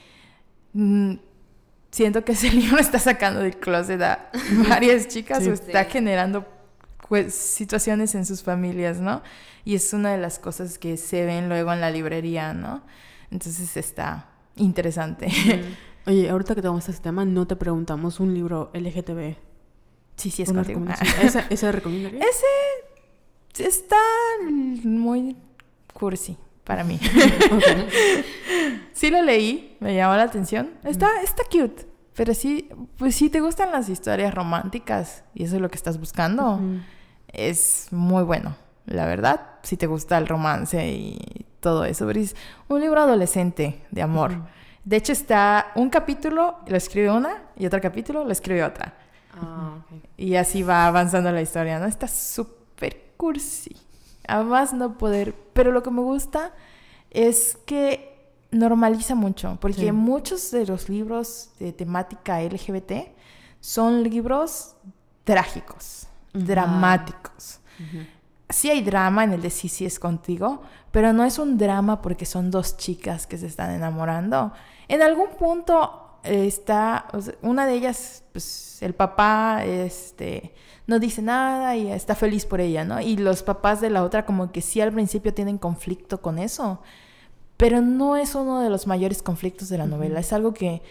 mm, 0.73 1.15
siento 1.91 2.23
que 2.23 2.33
ese 2.33 2.49
libro 2.51 2.79
está 2.79 2.99
sacando 2.99 3.41
del 3.41 3.57
closet 3.57 4.01
a 4.01 4.29
varias 4.69 5.07
chicas 5.07 5.45
o 5.47 5.53
está 5.53 5.85
generando 5.85 6.45
pues, 7.07 7.33
situaciones 7.33 8.15
en 8.15 8.25
sus 8.25 8.43
familias, 8.43 8.99
¿no? 8.99 9.21
Y 9.65 9.75
es 9.75 9.93
una 9.93 10.11
de 10.11 10.17
las 10.17 10.39
cosas 10.39 10.77
que 10.77 10.97
se 10.97 11.25
ven 11.25 11.49
luego 11.49 11.73
en 11.73 11.81
la 11.81 11.91
librería, 11.91 12.53
¿no? 12.53 12.83
Entonces 13.31 13.75
está 13.77 14.29
interesante. 14.55 15.27
Oye, 16.07 16.29
ahorita 16.29 16.55
que 16.55 16.61
tenemos 16.61 16.87
este 16.89 17.03
tema, 17.03 17.25
no 17.25 17.45
te 17.45 17.55
preguntamos 17.55 18.19
un 18.19 18.33
libro 18.33 18.71
LGTB. 18.73 19.35
Sí, 20.15 20.31
sí, 20.31 20.43
es 20.43 20.51
contigo. 20.51 20.83
¿Ese, 21.21 21.39
¿Ese? 21.49 21.69
Ese 21.89 23.67
está 23.67 23.97
muy 24.83 25.35
cursi 25.93 26.37
para 26.69 26.83
mí. 26.83 26.99
sí 28.93 29.09
lo 29.09 29.23
leí, 29.23 29.75
me 29.79 29.95
llamó 29.95 30.15
la 30.15 30.21
atención. 30.21 30.69
Está, 30.83 31.19
está 31.23 31.41
cute. 31.45 31.87
Pero 32.15 32.35
sí, 32.35 32.69
pues 32.95 33.15
si 33.15 33.31
te 33.31 33.41
gustan 33.41 33.71
las 33.71 33.89
historias 33.89 34.35
románticas 34.35 35.23
y 35.33 35.45
eso 35.45 35.55
es 35.55 35.63
lo 35.63 35.69
que 35.69 35.77
estás 35.77 35.99
buscando, 35.99 36.61
es 37.33 37.87
muy 37.89 38.21
bueno. 38.21 38.55
La 38.85 39.07
verdad, 39.07 39.41
si 39.63 39.77
te 39.77 39.87
gusta 39.87 40.19
el 40.19 40.27
romance 40.27 40.87
y 40.91 41.47
todo 41.59 41.85
eso, 41.85 42.07
es 42.11 42.35
un 42.67 42.81
libro 42.81 43.01
adolescente 43.01 43.83
de 43.89 44.03
amor. 44.03 44.33
De 44.85 44.97
hecho, 44.97 45.11
está 45.11 45.71
un 45.73 45.89
capítulo, 45.89 46.59
lo 46.67 46.77
escribe 46.77 47.09
una, 47.09 47.45
y 47.57 47.65
otro 47.65 47.81
capítulo 47.81 48.25
lo 48.25 48.31
escribe 48.31 48.63
otra. 48.63 48.93
Ah, 49.33 49.77
y 50.17 50.35
así 50.35 50.61
va 50.61 50.85
avanzando 50.85 51.31
la 51.31 51.41
historia, 51.41 51.79
¿no? 51.79 51.87
Está 51.87 52.07
súper 52.07 53.13
cursi. 53.17 53.75
Además, 54.29 54.73
no 54.73 54.97
poder. 54.97 55.35
Pero 55.53 55.71
lo 55.71 55.83
que 55.83 55.91
me 55.91 56.01
gusta 56.01 56.53
es 57.11 57.57
que 57.65 58.09
normaliza 58.51 59.15
mucho, 59.15 59.57
porque 59.61 59.91
muchos 59.91 60.51
de 60.51 60.65
los 60.65 60.89
libros 60.89 61.51
de 61.59 61.71
temática 61.71 62.41
LGBT 62.41 63.09
son 63.59 64.03
libros 64.03 64.75
trágicos, 65.23 66.07
dramáticos. 66.33 67.59
Sí 68.49 68.69
hay 68.69 68.81
drama 68.81 69.23
en 69.23 69.33
el 69.33 69.41
de 69.41 69.51
Sí, 69.51 69.69
sí 69.69 69.85
es 69.85 69.99
contigo, 69.99 70.63
pero 70.91 71.13
no 71.13 71.23
es 71.23 71.37
un 71.37 71.57
drama 71.57 72.01
porque 72.01 72.25
son 72.25 72.49
dos 72.49 72.77
chicas 72.77 73.27
que 73.27 73.37
se 73.37 73.45
están 73.45 73.71
enamorando. 73.71 74.51
En 74.87 75.03
algún 75.03 75.29
punto 75.37 76.19
está, 76.23 77.05
una 77.43 77.67
de 77.67 77.73
ellas, 77.73 78.23
pues 78.31 78.81
el 78.81 78.95
papá, 78.95 79.63
este, 79.65 80.53
no 80.89 80.99
dice 80.99 81.21
nada 81.21 81.77
y 81.77 81.89
está 81.89 82.15
feliz 82.15 82.45
por 82.45 82.59
ella, 82.59 82.83
¿no? 82.83 82.99
Y 82.99 83.15
los 83.15 83.43
papás 83.43 83.79
de 83.79 83.89
la 83.89 84.03
otra 84.03 84.25
como 84.25 84.51
que 84.51 84.61
sí 84.61 84.81
al 84.81 84.91
principio 84.91 85.33
tienen 85.33 85.57
conflicto 85.57 86.21
con 86.21 86.37
eso 86.39 86.81
pero 87.59 87.81
no 87.81 88.15
es 88.15 88.35
uno 88.35 88.61
de 88.61 88.69
los 88.69 88.87
mayores 88.87 89.21
conflictos 89.21 89.67
de 89.67 89.77
la 89.77 89.85
novela, 89.85 90.21
es 90.21 90.31
algo 90.31 90.53
que, 90.53 90.81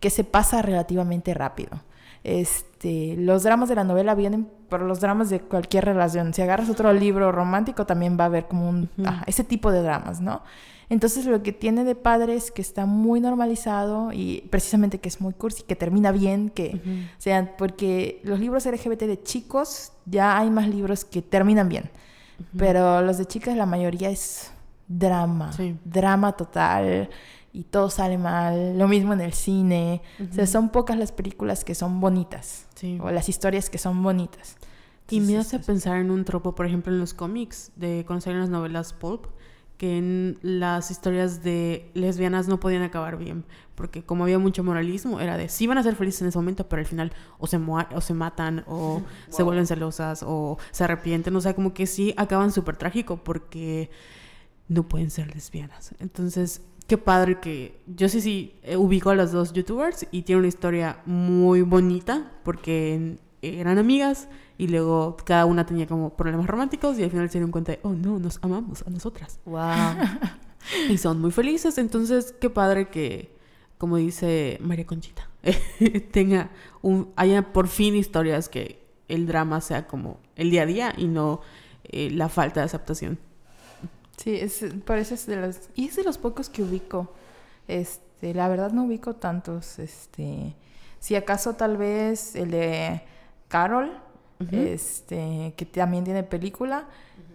que 0.00 0.10
se 0.10 0.24
pasa 0.24 0.60
relativamente 0.60 1.32
rápido. 1.34 1.84
Este, 2.24 3.14
los 3.16 3.44
dramas 3.44 3.68
de 3.68 3.76
la 3.76 3.84
novela 3.84 4.16
vienen 4.16 4.50
por 4.68 4.82
los 4.82 4.98
dramas 4.98 5.30
de 5.30 5.38
cualquier 5.38 5.84
relación. 5.84 6.34
Si 6.34 6.42
agarras 6.42 6.68
otro 6.68 6.92
libro 6.92 7.30
romántico, 7.30 7.86
también 7.86 8.18
va 8.18 8.24
a 8.24 8.26
haber 8.26 8.46
como 8.46 8.68
un, 8.68 8.90
ese 9.28 9.44
tipo 9.44 9.70
de 9.70 9.82
dramas, 9.82 10.20
¿no? 10.20 10.42
Entonces 10.88 11.26
lo 11.26 11.42
que 11.42 11.52
tiene 11.52 11.84
de 11.84 11.94
padre 11.94 12.36
es 12.36 12.50
que 12.50 12.62
está 12.62 12.86
muy 12.86 13.20
normalizado 13.20 14.12
y 14.12 14.44
precisamente 14.50 14.98
que 14.98 15.08
es 15.08 15.20
muy 15.20 15.34
cursi, 15.34 15.62
que 15.64 15.74
termina 15.74 16.12
bien, 16.12 16.48
que 16.50 16.80
o 17.18 17.20
sea, 17.20 17.56
porque 17.56 18.20
los 18.22 18.38
libros 18.38 18.66
LGBT 18.66 19.00
de 19.00 19.22
chicos 19.22 19.92
ya 20.04 20.38
hay 20.38 20.48
más 20.50 20.68
libros 20.68 21.04
que 21.04 21.22
terminan 21.22 21.68
bien, 21.68 21.90
pero 22.56 23.02
los 23.02 23.18
de 23.18 23.26
chicas 23.26 23.56
la 23.56 23.66
mayoría 23.66 24.10
es 24.10 24.52
drama, 24.88 25.50
drama 25.84 26.32
total 26.32 27.10
y 27.52 27.64
todo 27.64 27.88
sale 27.88 28.18
mal. 28.18 28.78
Lo 28.78 28.86
mismo 28.86 29.14
en 29.14 29.22
el 29.22 29.32
cine. 29.32 30.02
O 30.30 30.34
sea, 30.34 30.46
son 30.46 30.68
pocas 30.68 30.98
las 30.98 31.10
películas 31.10 31.64
que 31.64 31.74
son 31.74 32.00
bonitas 32.00 32.66
o 33.00 33.10
las 33.10 33.28
historias 33.30 33.70
que 33.70 33.78
son 33.78 34.02
bonitas. 34.02 34.56
y 35.08 35.20
me 35.20 35.38
hace 35.38 35.58
pensar 35.60 35.96
en 35.98 36.10
un 36.10 36.24
tropo, 36.24 36.54
por 36.54 36.66
ejemplo, 36.66 36.92
en 36.92 36.98
los 36.98 37.14
cómics, 37.14 37.70
de 37.76 38.04
conocer 38.06 38.34
en 38.34 38.40
las 38.40 38.50
novelas 38.50 38.92
pulp, 38.92 39.26
que 39.76 39.98
en 39.98 40.38
las 40.42 40.90
historias 40.90 41.42
de 41.42 41.90
lesbianas 41.94 42.48
no 42.48 42.58
podían 42.58 42.82
acabar 42.82 43.18
bien, 43.18 43.44
porque 43.74 44.02
como 44.02 44.24
había 44.24 44.38
mucho 44.38 44.64
moralismo, 44.64 45.20
era 45.20 45.36
de 45.36 45.48
sí 45.48 45.66
van 45.66 45.78
a 45.78 45.82
ser 45.82 45.96
felices 45.96 46.22
en 46.22 46.28
ese 46.28 46.38
momento, 46.38 46.68
pero 46.68 46.80
al 46.80 46.86
final 46.86 47.12
o 47.38 47.46
se, 47.46 47.58
o 47.58 48.00
se 48.00 48.14
matan, 48.14 48.64
o 48.66 49.02
se 49.28 49.42
vuelven 49.42 49.66
celosas, 49.66 50.22
o 50.26 50.58
se 50.70 50.84
arrepienten, 50.84 51.36
o 51.36 51.40
sea, 51.40 51.54
como 51.54 51.74
que 51.74 51.86
sí 51.86 52.14
acaban 52.16 52.52
súper 52.52 52.76
trágico, 52.76 53.18
porque 53.18 53.90
no 54.68 54.88
pueden 54.88 55.10
ser 55.10 55.32
lesbianas. 55.34 55.94
Entonces, 55.98 56.62
qué 56.86 56.98
padre 56.98 57.40
que 57.40 57.80
yo 57.86 58.08
sí 58.08 58.20
sí 58.20 58.54
eh, 58.62 58.76
ubico 58.76 59.10
a 59.10 59.14
los 59.14 59.32
dos 59.32 59.52
youtubers 59.52 60.06
y 60.10 60.22
tiene 60.22 60.40
una 60.40 60.48
historia 60.48 61.00
muy 61.04 61.62
bonita 61.62 62.32
porque 62.44 63.18
eran 63.42 63.78
amigas 63.78 64.28
y 64.58 64.68
luego 64.68 65.16
cada 65.24 65.44
una 65.44 65.66
tenía 65.66 65.86
como 65.86 66.16
problemas 66.16 66.46
románticos 66.46 66.98
y 66.98 67.04
al 67.04 67.10
final 67.10 67.28
se 67.28 67.38
dieron 67.38 67.50
cuenta 67.50 67.72
de, 67.72 67.80
oh 67.82 67.92
no, 67.92 68.18
nos 68.18 68.38
amamos 68.42 68.82
a 68.86 68.90
nosotras. 68.90 69.38
Wow. 69.44 69.96
y 70.88 70.98
son 70.98 71.20
muy 71.20 71.30
felices, 71.30 71.78
entonces 71.78 72.34
qué 72.40 72.50
padre 72.50 72.88
que, 72.88 73.34
como 73.78 73.96
dice 73.96 74.58
María 74.60 74.86
Conchita, 74.86 75.28
tenga 76.10 76.50
un, 76.82 77.12
haya 77.16 77.52
por 77.52 77.68
fin 77.68 77.94
historias 77.94 78.48
que 78.48 78.84
el 79.08 79.26
drama 79.26 79.60
sea 79.60 79.86
como 79.86 80.18
el 80.34 80.50
día 80.50 80.62
a 80.62 80.66
día 80.66 80.94
y 80.96 81.06
no 81.06 81.40
eh, 81.84 82.10
la 82.10 82.28
falta 82.28 82.60
de 82.60 82.66
aceptación. 82.66 83.18
Sí, 84.16 84.34
es, 84.34 84.64
parece 84.84 85.16
de 85.30 85.40
los... 85.40 85.60
Y 85.74 85.86
es 85.86 85.96
de 85.96 86.04
los 86.04 86.18
pocos 86.18 86.48
que 86.48 86.62
ubico. 86.62 87.12
Este, 87.68 88.34
la 88.34 88.48
verdad 88.48 88.72
no 88.72 88.84
ubico 88.84 89.14
tantos. 89.14 89.78
Este, 89.78 90.54
si 90.98 91.14
acaso 91.14 91.54
tal 91.54 91.76
vez 91.76 92.34
el 92.34 92.50
de 92.50 93.02
Carol, 93.48 93.92
este, 94.50 95.54
que 95.56 95.64
también 95.66 96.04
tiene 96.04 96.22
película. 96.22 96.86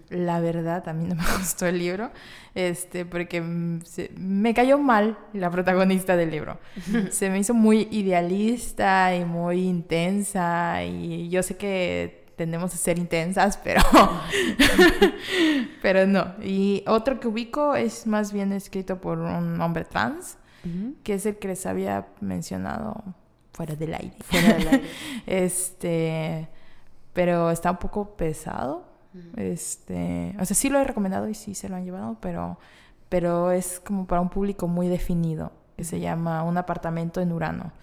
La 0.10 0.42
verdad, 0.42 0.88
a 0.90 0.94
mí 0.94 1.08
no 1.08 1.16
me 1.16 1.24
gustó 1.38 1.66
el 1.66 1.80
libro, 1.80 2.12
este, 2.54 3.06
porque 3.06 3.42
me 3.42 4.54
cayó 4.54 4.78
mal 4.78 5.18
la 5.32 5.50
protagonista 5.50 6.18
del 6.18 6.32
libro. 6.32 6.60
Se 7.12 7.30
me 7.30 7.40
hizo 7.40 7.54
muy 7.54 7.88
idealista 7.92 9.16
y 9.16 9.24
muy 9.24 9.62
intensa 9.62 10.84
y 10.84 11.30
yo 11.30 11.44
sé 11.44 11.56
que 11.56 12.22
tendemos 12.42 12.74
a 12.74 12.78
ser 12.78 12.98
intensas, 12.98 13.58
pero, 13.58 13.82
pero 15.84 16.08
no. 16.08 16.34
Y 16.42 16.84
otro 16.88 17.20
que 17.20 17.28
ubico 17.28 17.76
es 17.76 18.08
más 18.08 18.34
bien 18.34 18.52
escrito 18.52 19.00
por 19.00 19.20
un 19.20 19.62
hombre 19.62 19.86
trans, 19.86 20.38
que 21.04 21.14
es 21.14 21.26
el 21.28 21.38
que 21.38 21.50
les 21.50 21.68
había 21.68 22.08
mencionado 22.20 23.04
fuera 23.54 23.76
del 23.76 23.94
aire. 23.94 24.16
Fuera 24.22 24.54
del 24.54 24.68
aire. 24.68 24.84
este, 25.28 26.48
pero 27.14 27.52
está 27.52 27.72
un 27.72 27.78
poco 27.78 28.16
pesado. 28.16 28.90
Este, 29.36 30.36
o 30.40 30.46
sea, 30.46 30.56
sí 30.56 30.70
lo 30.70 30.80
he 30.80 30.84
recomendado 30.86 31.28
y 31.28 31.34
sí 31.34 31.54
se 31.54 31.68
lo 31.68 31.76
han 31.76 31.84
llevado, 31.84 32.18
pero, 32.22 32.58
pero 33.10 33.52
es 33.52 33.82
como 33.82 34.08
para 34.08 34.22
un 34.22 34.30
público 34.30 34.68
muy 34.68 34.88
definido, 34.88 35.52
que 35.76 35.84
se 35.84 36.00
llama 36.00 36.44
Un 36.44 36.58
apartamento 36.58 37.20
en 37.20 37.32
Urano. 37.32 37.74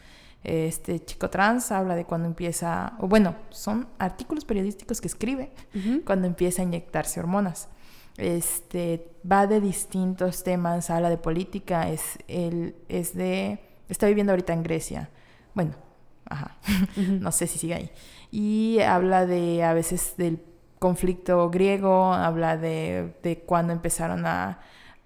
Este 0.44 1.05
chico 1.05 1.28
trans 1.28 1.72
habla 1.72 1.96
de 1.96 2.05
cuando 2.05 2.28
empieza, 2.28 2.94
o 3.00 3.09
bueno, 3.09 3.34
son 3.50 3.88
artículos 3.98 4.44
periodísticos 4.44 5.00
que 5.00 5.09
escribe 5.09 5.52
cuando 6.05 6.26
empieza 6.26 6.62
a 6.62 6.64
inyectarse 6.64 7.20
hormonas. 7.20 7.68
Este 8.16 9.12
va 9.30 9.46
de 9.46 9.60
distintos 9.60 10.42
temas, 10.42 10.90
habla 10.90 11.10
de 11.10 11.18
política, 11.18 11.88
es, 11.88 12.18
el, 12.28 12.74
es 12.88 13.14
de, 13.14 13.60
está 13.88 14.06
viviendo 14.06 14.32
ahorita 14.32 14.52
en 14.52 14.62
Grecia. 14.62 15.10
Bueno, 15.55 15.74
ajá, 16.24 16.56
no 16.96 17.32
sé 17.32 17.46
si 17.46 17.59
sigue 17.59 17.74
ahí. 17.74 17.90
Y 18.30 18.80
habla 18.80 19.26
de 19.26 19.64
a 19.64 19.72
veces 19.72 20.14
del 20.16 20.40
conflicto 20.78 21.50
griego, 21.50 22.12
habla 22.12 22.56
de, 22.56 23.14
de 23.22 23.38
cuando 23.40 23.72
empezaron 23.72 24.26
a 24.26 24.60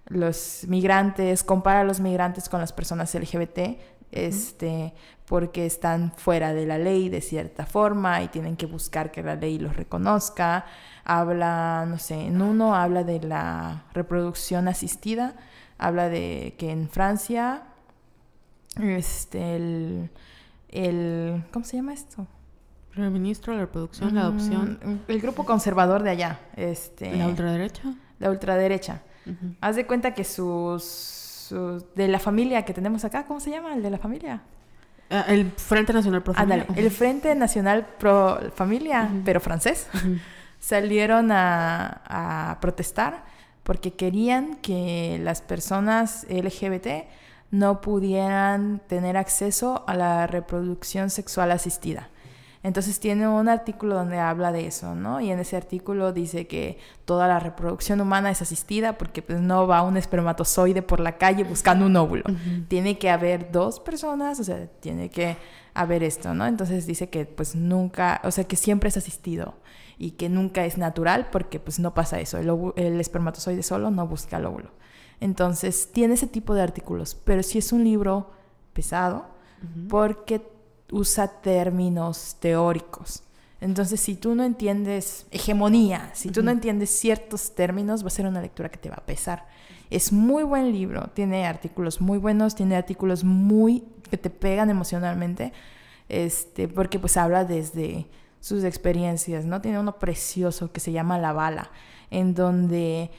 los 0.06 0.64
migrantes, 0.68 1.44
compara 1.44 1.80
a 1.80 1.84
los 1.84 2.00
migrantes 2.00 2.48
con 2.48 2.60
las 2.60 2.72
personas 2.72 3.14
LGBT, 3.14 3.78
este, 4.10 4.92
porque 5.26 5.64
están 5.64 6.12
fuera 6.12 6.52
de 6.52 6.66
la 6.66 6.78
ley 6.78 7.08
de 7.08 7.22
cierta 7.22 7.64
forma 7.64 8.22
y 8.22 8.28
tienen 8.28 8.56
que 8.56 8.66
buscar 8.66 9.10
que 9.10 9.22
la 9.22 9.34
ley 9.34 9.58
los 9.58 9.74
reconozca. 9.74 10.66
Habla, 11.04 11.86
no 11.88 11.98
sé, 11.98 12.26
en 12.26 12.42
uno 12.42 12.76
habla 12.76 13.04
de 13.04 13.20
la 13.20 13.84
reproducción 13.94 14.68
asistida, 14.68 15.34
habla 15.78 16.08
de 16.08 16.54
que 16.58 16.70
en 16.70 16.88
Francia, 16.90 17.62
este, 18.78 19.56
el, 19.56 20.10
el 20.68 21.44
¿cómo 21.50 21.64
se 21.64 21.78
llama 21.78 21.94
esto? 21.94 22.26
El 22.96 23.10
ministro 23.10 23.54
la 23.54 23.60
reproducción, 23.60 24.14
la 24.14 24.22
adopción. 24.22 25.00
El 25.08 25.20
grupo 25.20 25.44
conservador 25.44 26.02
de 26.02 26.10
allá. 26.10 26.40
Este, 26.56 27.16
¿La 27.16 27.28
ultraderecha? 27.28 27.94
La 28.18 28.30
ultraderecha. 28.30 29.02
Haz 29.60 29.76
de 29.76 29.86
cuenta 29.86 30.14
que 30.14 30.24
sus 30.24 31.54
de 31.94 32.08
la 32.08 32.18
familia 32.18 32.64
que 32.64 32.72
tenemos 32.72 33.04
acá, 33.04 33.26
¿cómo 33.26 33.40
se 33.40 33.50
llama? 33.50 33.74
El 33.74 33.82
de 33.82 33.90
la 33.90 33.98
familia. 33.98 34.42
Ah, 35.10 35.26
el 35.28 35.50
Frente 35.50 35.92
Nacional 35.92 36.22
Pro 36.22 36.34
Familia. 36.34 36.66
el 36.74 36.90
Frente 36.90 37.34
Nacional 37.34 37.86
Pro 37.98 38.40
Familia, 38.54 39.10
pero 39.24 39.40
francés, 39.40 39.86
salieron 40.58 41.30
a, 41.32 42.56
protestar 42.60 43.24
porque 43.62 43.92
querían 43.92 44.56
que 44.56 45.20
las 45.22 45.42
personas 45.42 46.26
LGBT 46.30 47.06
no 47.50 47.80
pudieran 47.80 48.80
tener 48.86 49.16
acceso 49.16 49.84
a 49.86 49.94
la 49.94 50.26
reproducción 50.26 51.10
sexual 51.10 51.50
asistida. 51.50 52.08
Entonces 52.64 53.00
tiene 53.00 53.26
un 53.26 53.48
artículo 53.48 53.96
donde 53.96 54.18
habla 54.18 54.52
de 54.52 54.66
eso, 54.66 54.94
¿no? 54.94 55.20
Y 55.20 55.30
en 55.30 55.40
ese 55.40 55.56
artículo 55.56 56.12
dice 56.12 56.46
que 56.46 56.78
toda 57.04 57.26
la 57.26 57.40
reproducción 57.40 58.00
humana 58.00 58.30
es 58.30 58.40
asistida 58.40 58.98
porque 58.98 59.20
pues, 59.20 59.40
no 59.40 59.66
va 59.66 59.82
un 59.82 59.96
espermatozoide 59.96 60.80
por 60.82 61.00
la 61.00 61.18
calle 61.18 61.42
buscando 61.42 61.86
un 61.86 61.96
óvulo. 61.96 62.22
Tiene 62.68 62.98
que 62.98 63.10
haber 63.10 63.50
dos 63.50 63.80
personas, 63.80 64.38
o 64.38 64.44
sea, 64.44 64.68
tiene 64.78 65.10
que 65.10 65.36
haber 65.74 66.04
esto, 66.04 66.34
¿no? 66.34 66.46
Entonces 66.46 66.86
dice 66.86 67.08
que 67.08 67.26
pues 67.26 67.56
nunca, 67.56 68.20
o 68.22 68.30
sea, 68.30 68.44
que 68.44 68.56
siempre 68.56 68.88
es 68.90 68.96
asistido 68.96 69.54
y 69.98 70.12
que 70.12 70.28
nunca 70.28 70.64
es 70.64 70.78
natural 70.78 71.30
porque 71.32 71.58
pues 71.58 71.80
no 71.80 71.94
pasa 71.94 72.20
eso. 72.20 72.38
El, 72.38 72.48
el 72.76 73.00
espermatozoide 73.00 73.64
solo 73.64 73.90
no 73.90 74.06
busca 74.06 74.36
el 74.36 74.46
óvulo. 74.46 74.70
Entonces 75.18 75.90
tiene 75.92 76.14
ese 76.14 76.28
tipo 76.28 76.54
de 76.54 76.62
artículos, 76.62 77.16
pero 77.24 77.42
sí 77.42 77.58
es 77.58 77.72
un 77.72 77.82
libro 77.82 78.30
pesado 78.72 79.26
porque 79.88 80.42
usa 80.92 81.26
términos 81.26 82.36
teóricos. 82.38 83.24
Entonces, 83.60 84.00
si 84.00 84.14
tú 84.14 84.34
no 84.34 84.44
entiendes 84.44 85.26
hegemonía, 85.30 86.10
si 86.14 86.30
tú 86.30 86.42
no 86.42 86.50
entiendes 86.50 86.90
ciertos 86.90 87.54
términos, 87.54 88.02
va 88.02 88.08
a 88.08 88.10
ser 88.10 88.26
una 88.26 88.42
lectura 88.42 88.68
que 88.68 88.78
te 88.78 88.90
va 88.90 88.96
a 88.96 89.06
pesar. 89.06 89.46
Es 89.88 90.12
muy 90.12 90.42
buen 90.42 90.72
libro, 90.72 91.10
tiene 91.14 91.46
artículos 91.46 92.00
muy 92.00 92.18
buenos, 92.18 92.54
tiene 92.54 92.76
artículos 92.76 93.24
muy 93.24 93.84
que 94.10 94.18
te 94.18 94.30
pegan 94.30 94.68
emocionalmente, 94.68 95.52
este, 96.08 96.68
porque 96.68 96.98
pues 96.98 97.16
habla 97.16 97.44
desde 97.44 98.06
sus 98.40 98.64
experiencias, 98.64 99.44
¿no? 99.44 99.60
Tiene 99.60 99.78
uno 99.78 99.98
precioso 99.98 100.72
que 100.72 100.80
se 100.80 100.92
llama 100.92 101.18
La 101.18 101.32
Bala, 101.32 101.70
en 102.10 102.34
donde 102.34 103.10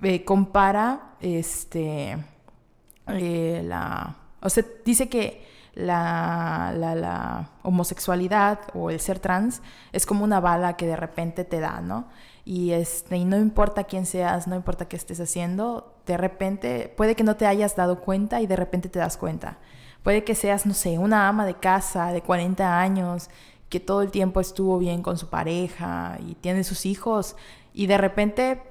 eh, 0.00 0.24
compara, 0.24 1.16
este, 1.20 2.16
eh, 3.08 3.62
la, 3.64 4.16
o 4.40 4.48
sea, 4.48 4.64
dice 4.84 5.08
que 5.08 5.51
la, 5.74 6.72
la, 6.76 7.50
homosexualidad 7.62 8.60
o 8.74 8.90
el 8.90 9.00
ser 9.00 9.18
trans 9.18 9.62
es 9.92 10.06
como 10.06 10.24
una 10.24 10.40
bala 10.40 10.76
que 10.76 10.86
de 10.86 10.96
repente 10.96 11.44
te 11.44 11.60
da, 11.60 11.80
¿no? 11.80 12.08
Y, 12.44 12.72
este, 12.72 13.16
y 13.16 13.24
no 13.24 13.36
importa 13.36 13.84
quién 13.84 14.04
seas, 14.04 14.46
no 14.46 14.56
importa 14.56 14.88
qué 14.88 14.96
estés 14.96 15.20
haciendo, 15.20 15.94
de 16.06 16.16
repente 16.16 16.92
puede 16.96 17.14
que 17.14 17.22
no 17.22 17.36
te 17.36 17.46
hayas 17.46 17.76
dado 17.76 18.00
cuenta 18.00 18.40
y 18.40 18.46
de 18.46 18.56
repente 18.56 18.88
te 18.88 18.98
das 18.98 19.16
cuenta. 19.16 19.58
Puede 20.02 20.24
que 20.24 20.34
seas, 20.34 20.66
no 20.66 20.74
sé, 20.74 20.98
una 20.98 21.28
ama 21.28 21.46
de 21.46 21.54
casa 21.54 22.12
de 22.12 22.22
40 22.22 22.80
años 22.80 23.30
que 23.68 23.80
todo 23.80 24.02
el 24.02 24.10
tiempo 24.10 24.40
estuvo 24.40 24.78
bien 24.78 25.02
con 25.02 25.16
su 25.16 25.30
pareja 25.30 26.18
y 26.26 26.34
tiene 26.34 26.64
sus 26.64 26.84
hijos 26.84 27.36
y 27.72 27.86
de 27.86 27.96
repente 27.96 28.62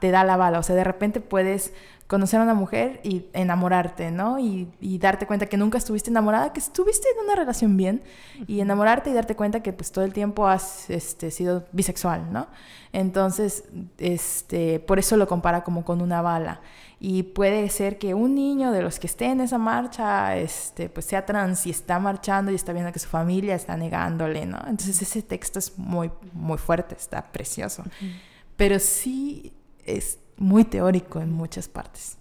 te 0.00 0.10
da 0.10 0.24
la 0.24 0.36
bala, 0.36 0.58
o 0.58 0.62
sea, 0.62 0.74
de 0.74 0.84
repente 0.84 1.20
puedes 1.20 1.72
conocer 2.14 2.38
a 2.38 2.44
una 2.44 2.54
mujer 2.54 3.00
y 3.02 3.26
enamorarte, 3.32 4.12
¿no? 4.12 4.38
Y, 4.38 4.68
darte 4.98 5.26
cuenta 5.26 5.46
que 5.46 5.56
nunca 5.56 5.78
estuviste 5.78 6.10
enamorada, 6.10 6.52
que 6.52 6.60
estuviste 6.60 7.08
en 7.10 7.24
una 7.24 7.34
relación 7.34 7.76
bien, 7.76 8.04
y 8.46 8.60
enamorarte 8.60 9.10
y 9.10 9.14
darte 9.14 9.34
cuenta 9.34 9.64
que 9.64 9.72
pues 9.72 9.90
todo 9.90 10.04
el 10.04 10.12
tiempo 10.12 10.46
has 10.46 10.88
este, 10.90 11.32
sido 11.32 11.64
bisexual, 11.72 12.32
¿no? 12.32 12.46
Entonces, 12.92 13.64
este, 13.98 14.78
por 14.78 15.00
eso 15.00 15.16
lo 15.16 15.26
compara 15.26 15.64
como 15.64 15.84
con 15.84 16.00
una 16.00 16.22
bala. 16.22 16.60
Y 17.00 17.24
puede 17.24 17.68
ser 17.68 17.98
que 17.98 18.14
un 18.14 18.36
niño 18.36 18.70
de 18.70 18.82
los 18.82 19.00
que 19.00 19.08
esté 19.08 19.24
en 19.24 19.40
esa 19.40 19.58
marcha, 19.58 20.36
este, 20.36 20.88
pues 20.88 21.06
sea 21.06 21.26
trans 21.26 21.66
y 21.66 21.70
está 21.70 21.98
marchando 21.98 22.52
y 22.52 22.54
está 22.54 22.72
viendo 22.72 22.92
que 22.92 23.00
su 23.00 23.08
familia 23.08 23.56
está 23.56 23.76
negándole, 23.76 24.46
¿no? 24.46 24.58
Entonces 24.68 25.02
ese 25.02 25.20
texto 25.22 25.58
es 25.58 25.76
muy, 25.76 26.12
muy 26.32 26.58
fuerte, 26.58 26.94
está 26.94 27.24
precioso. 27.24 27.82
Pero 28.56 28.78
sí 28.78 29.52
es 29.84 30.20
muy 30.36 30.64
teórico 30.64 31.20
en 31.20 31.32
muchas 31.32 31.68
partes. 31.68 32.18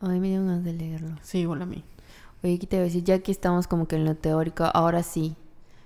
Ay, 0.00 0.18
me 0.18 0.28
dio 0.28 0.44
ganas 0.44 0.64
de 0.64 0.72
leerlo. 0.72 1.16
Sí, 1.22 1.38
igual 1.38 1.62
a 1.62 1.66
mí. 1.66 1.84
Oye, 2.42 2.58
¿qué 2.58 2.66
te 2.66 2.76
voy 2.76 2.82
a 2.82 2.84
decir? 2.86 3.04
Ya 3.04 3.20
que 3.20 3.30
estamos 3.30 3.68
como 3.68 3.86
que 3.86 3.96
en 3.96 4.04
lo 4.04 4.16
teórico, 4.16 4.68
ahora 4.74 5.02
sí. 5.02 5.36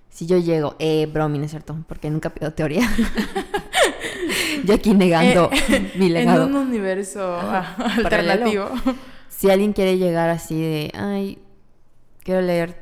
Si 0.09 0.27
yo 0.27 0.39
llego, 0.39 0.75
eh, 0.79 1.07
bromi, 1.07 1.39
¿no 1.39 1.45
es 1.45 1.51
cierto? 1.51 1.77
Porque 1.87 2.09
nunca 2.11 2.31
pido 2.31 2.53
teoría. 2.53 2.89
yo 4.65 4.75
aquí 4.75 4.95
negando 4.95 5.51
eh, 5.53 5.93
mi 5.99 6.09
legado. 6.09 6.47
En 6.47 6.55
un 6.55 6.69
universo 6.69 7.39
alternativo. 7.39 8.71
Si 9.29 9.51
alguien 9.51 9.75
quiere 9.75 9.99
llegar 9.99 10.31
así 10.31 10.59
de, 10.59 10.93
ay, 10.95 11.39
quiero 12.23 12.41
leer 12.41 12.81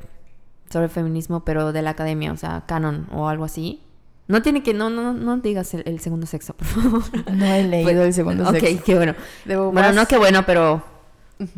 sobre 0.69 0.87
feminismo, 0.87 1.43
pero 1.43 1.73
de 1.73 1.81
la 1.81 1.89
academia, 1.91 2.31
o 2.31 2.37
sea, 2.37 2.63
canon 2.65 3.07
o 3.11 3.27
algo 3.27 3.43
así, 3.43 3.81
no 4.27 4.41
tiene 4.41 4.63
que, 4.63 4.73
no, 4.73 4.89
no, 4.89 5.13
no 5.13 5.37
digas 5.37 5.73
el, 5.73 5.99
segundo 5.99 6.25
sexo, 6.25 6.53
por 6.55 6.67
favor. 6.67 7.03
No 7.31 7.45
he 7.45 7.63
leído 7.63 7.91
pues, 7.91 8.07
el 8.07 8.13
segundo 8.13 8.51
sexo. 8.51 8.75
Ok, 8.75 8.83
qué 8.83 8.95
bueno. 8.95 9.15
bueno, 9.45 9.91
no 9.93 10.07
qué 10.07 10.17
bueno, 10.17 10.45
pero 10.45 10.83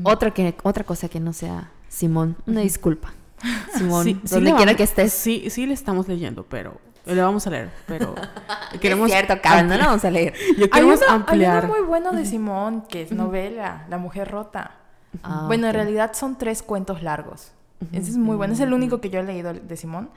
otra, 0.03 0.31
que, 0.31 0.56
otra 0.64 0.84
cosa 0.84 1.07
que 1.07 1.19
no 1.19 1.34
sea 1.34 1.72
Simón. 1.88 2.35
Una 2.45 2.61
disculpa. 2.61 3.14
Simón, 3.77 4.22
donde 4.30 4.53
quiera 4.56 4.76
que 4.76 4.84
estés. 4.84 5.14
Sí, 5.14 5.49
sí 5.49 5.65
le 5.65 5.73
estamos 5.73 6.07
leyendo, 6.07 6.44
pero 6.44 6.80
le 7.06 7.22
vamos 7.22 7.48
a 7.48 7.52
leer, 7.52 7.72
pero 7.85 8.15
queremos... 8.81 9.07
Es 9.07 9.14
cierto, 9.14 9.41
cabrón, 9.41 9.69
no 9.69 9.77
lo 9.77 9.85
vamos 9.85 10.03
a 10.03 10.11
leer. 10.11 10.34
Yo 10.57 10.69
queremos 10.69 11.02
hay 11.02 11.07
ampliar. 11.15 11.65
Hay 11.65 11.72
muy 11.72 11.81
bueno 11.81 12.11
de 12.11 12.26
Simón, 12.26 12.84
que 12.89 13.03
es 13.03 13.11
novela, 13.11 13.85
La 13.89 13.98
Mujer 13.98 14.30
Rota. 14.30 14.76
Ah, 15.23 15.44
bueno, 15.48 15.68
en 15.68 15.73
realidad 15.73 16.11
son 16.14 16.38
tres 16.38 16.61
cuentos 16.61 17.02
largos. 17.02 17.52
Ese 17.91 18.11
es 18.11 18.17
muy 18.17 18.35
bueno. 18.35 18.53
Es 18.53 18.59
el 18.59 18.73
único 18.73 18.99
que 18.99 19.09
yo 19.09 19.19
he 19.19 19.23
leído 19.23 19.53
de 19.53 19.77
Simón, 19.77 20.09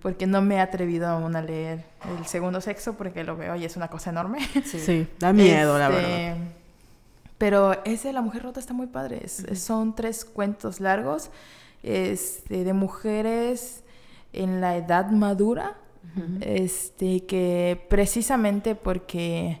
porque 0.00 0.26
no 0.26 0.42
me 0.42 0.56
he 0.56 0.60
atrevido 0.60 1.06
aún 1.06 1.36
a 1.36 1.42
leer 1.42 1.84
El 2.18 2.26
Segundo 2.26 2.60
Sexo, 2.60 2.94
porque 2.94 3.24
lo 3.24 3.36
veo 3.36 3.54
y 3.56 3.64
es 3.64 3.76
una 3.76 3.88
cosa 3.88 4.10
enorme. 4.10 4.38
Sí, 4.64 5.06
da 5.18 5.32
miedo, 5.32 5.78
la 5.78 5.88
este, 5.88 6.02
verdad. 6.02 6.36
Pero 7.38 7.84
ese 7.84 8.12
La 8.12 8.20
Mujer 8.20 8.42
Rota 8.42 8.60
está 8.60 8.72
muy 8.72 8.86
padre. 8.86 9.28
Son 9.28 9.94
tres 9.94 10.24
cuentos 10.24 10.80
largos 10.80 11.30
este, 11.82 12.64
de 12.64 12.72
mujeres 12.72 13.84
en 14.32 14.60
la 14.60 14.76
edad 14.76 15.10
madura, 15.10 15.76
este, 16.40 17.24
que 17.26 17.86
precisamente 17.88 18.74
porque 18.74 19.60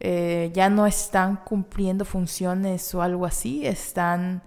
eh, 0.00 0.50
ya 0.54 0.70
no 0.70 0.86
están 0.86 1.36
cumpliendo 1.36 2.04
funciones 2.04 2.94
o 2.94 3.02
algo 3.02 3.26
así, 3.26 3.66
están 3.66 4.42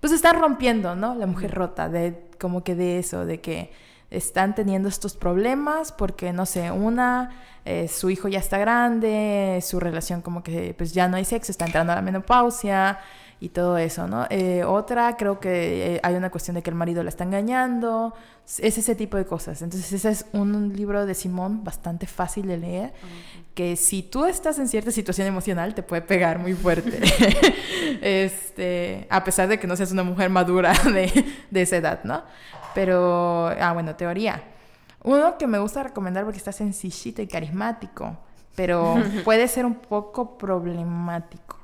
pues 0.00 0.12
están 0.12 0.40
rompiendo, 0.40 0.96
¿no? 0.96 1.14
La 1.14 1.26
mujer 1.26 1.52
rota, 1.52 1.88
de 1.88 2.28
como 2.38 2.64
que 2.64 2.74
de 2.74 2.98
eso, 2.98 3.26
de 3.26 3.40
que 3.40 3.70
están 4.10 4.54
teniendo 4.54 4.88
estos 4.88 5.14
problemas 5.14 5.92
porque, 5.92 6.32
no 6.32 6.46
sé, 6.46 6.70
una, 6.70 7.30
eh, 7.64 7.86
su 7.86 8.10
hijo 8.10 8.28
ya 8.28 8.40
está 8.40 8.58
grande, 8.58 9.60
su 9.62 9.78
relación 9.78 10.20
como 10.20 10.42
que 10.42 10.74
pues 10.76 10.92
ya 10.92 11.06
no 11.06 11.16
hay 11.16 11.24
sexo, 11.24 11.52
está 11.52 11.66
entrando 11.66 11.92
a 11.92 11.96
la 11.96 12.02
menopausia 12.02 12.98
y 13.40 13.48
todo 13.48 13.78
eso, 13.78 14.06
¿no? 14.06 14.26
Eh, 14.28 14.62
otra, 14.64 15.16
creo 15.16 15.40
que 15.40 15.96
eh, 15.96 16.00
hay 16.02 16.14
una 16.14 16.30
cuestión 16.30 16.56
de 16.56 16.62
que 16.62 16.68
el 16.68 16.76
marido 16.76 17.02
la 17.02 17.08
está 17.08 17.24
engañando, 17.24 18.14
es 18.58 18.76
ese 18.76 18.94
tipo 18.94 19.16
de 19.16 19.24
cosas. 19.24 19.62
Entonces, 19.62 19.90
ese 19.92 20.10
es 20.10 20.26
un 20.32 20.74
libro 20.76 21.06
de 21.06 21.14
Simón 21.14 21.64
bastante 21.64 22.06
fácil 22.06 22.46
de 22.46 22.58
leer, 22.58 22.92
que 23.54 23.76
si 23.76 24.02
tú 24.02 24.26
estás 24.26 24.58
en 24.58 24.68
cierta 24.68 24.90
situación 24.90 25.26
emocional 25.26 25.74
te 25.74 25.82
puede 25.82 26.02
pegar 26.02 26.38
muy 26.38 26.52
fuerte. 26.52 27.00
este, 28.02 29.06
a 29.08 29.24
pesar 29.24 29.48
de 29.48 29.58
que 29.58 29.66
no 29.66 29.74
seas 29.74 29.92
una 29.92 30.02
mujer 30.02 30.28
madura 30.28 30.72
de, 30.84 31.24
de 31.50 31.62
esa 31.62 31.76
edad, 31.76 32.04
¿no? 32.04 32.22
Pero, 32.74 33.48
ah, 33.48 33.72
bueno, 33.72 33.96
teoría. 33.96 34.42
Uno 35.02 35.38
que 35.38 35.46
me 35.46 35.58
gusta 35.58 35.82
recomendar 35.82 36.24
porque 36.24 36.38
está 36.38 36.52
sencillito 36.52 37.22
y 37.22 37.26
carismático, 37.26 38.18
pero 38.54 38.96
puede 39.24 39.48
ser 39.48 39.64
un 39.64 39.76
poco 39.76 40.36
problemático. 40.36 41.59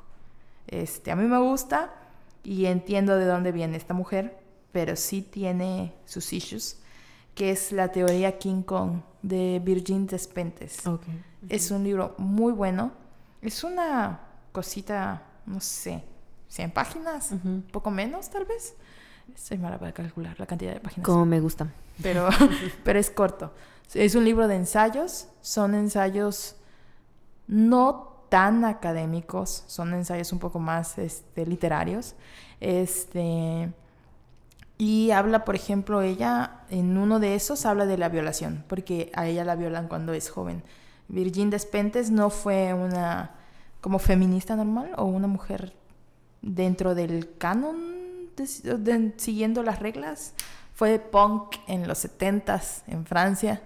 Este, 0.67 1.11
a 1.11 1.17
mí 1.17 1.25
me 1.25 1.39
gusta 1.39 1.95
y 2.43 2.67
entiendo 2.67 3.17
de 3.17 3.25
dónde 3.25 3.53
viene 3.53 3.77
esta 3.77 3.95
mujer, 3.95 4.39
pero 4.73 4.97
sí 4.97 5.23
tiene 5.23 5.95
sus 6.05 6.33
issues, 6.33 6.79
que 7.35 7.51
es 7.51 7.73
la 7.73 7.89
teoría 7.93 8.39
King 8.39 8.63
Kong 8.63 9.01
de 9.23 9.61
Virgin 9.65 10.07
Despentes. 10.07 10.83
Es 11.49 11.71
un 11.71 11.85
libro 11.85 12.15
muy 12.19 12.53
bueno. 12.53 12.93
Es 13.43 13.65
una 13.65 14.21
cosita, 14.53 15.23
no 15.47 15.61
sé, 15.61 16.03
100 16.49 16.71
páginas, 16.71 17.33
un 17.33 17.65
poco 17.71 17.91
menos 17.91 18.31
tal 18.31 18.45
vez. 18.45 18.75
Soy 19.35 19.59
mala 19.59 19.79
para 19.79 19.93
calcular 19.93 20.39
la 20.39 20.47
cantidad 20.47 20.73
de 20.73 20.81
páginas. 20.81 21.05
Como 21.05 21.27
me 21.27 21.41
gusta. 21.41 21.67
Pero, 22.03 22.29
pero 22.85 22.99
es 22.99 23.11
corto. 23.11 23.53
Es 23.93 24.15
un 24.15 24.25
libro 24.25 24.49
de 24.49 24.57
ensayos. 24.57 25.29
Son 25.41 25.75
ensayos 25.75 26.57
no 27.47 28.16
tan 28.29 28.65
académicos, 28.65 29.65
son 29.67 29.95
ensayos 29.95 30.33
un 30.33 30.39
poco 30.39 30.59
más 30.59 30.99
este, 30.99 31.47
literarios. 31.47 32.15
Este, 32.61 33.73
y 34.79 35.11
habla, 35.11 35.45
por 35.45 35.55
ejemplo, 35.55 36.03
ella, 36.03 36.61
en 36.69 36.99
uno 36.99 37.19
de 37.19 37.35
esos 37.35 37.65
habla 37.65 37.87
de 37.87 37.97
la 37.97 38.09
violación, 38.09 38.65
porque 38.69 39.11
a 39.15 39.27
ella 39.27 39.45
la 39.45 39.57
violan 39.57 39.89
cuando 39.89 40.13
es 40.13 40.29
joven. 40.29 40.63
Virgin 41.09 41.51
Despentes 41.51 42.11
no 42.11 42.31
fue 42.31 42.75
una 42.75 43.31
como 43.81 43.99
feminista 43.99 44.57
normal 44.57 44.91
o 44.97 45.05
una 45.05 45.29
mujer 45.29 45.73
dentro 46.43 46.95
del 46.95 47.37
canon, 47.39 48.31
siguiendo 49.17 49.63
las 49.63 49.79
reglas. 49.79 50.35
Fue 50.75 50.99
punk 50.99 51.57
en 51.69 51.89
los 51.89 52.05
70s 52.05 52.83
en 52.87 53.07
Francia. 53.07 53.63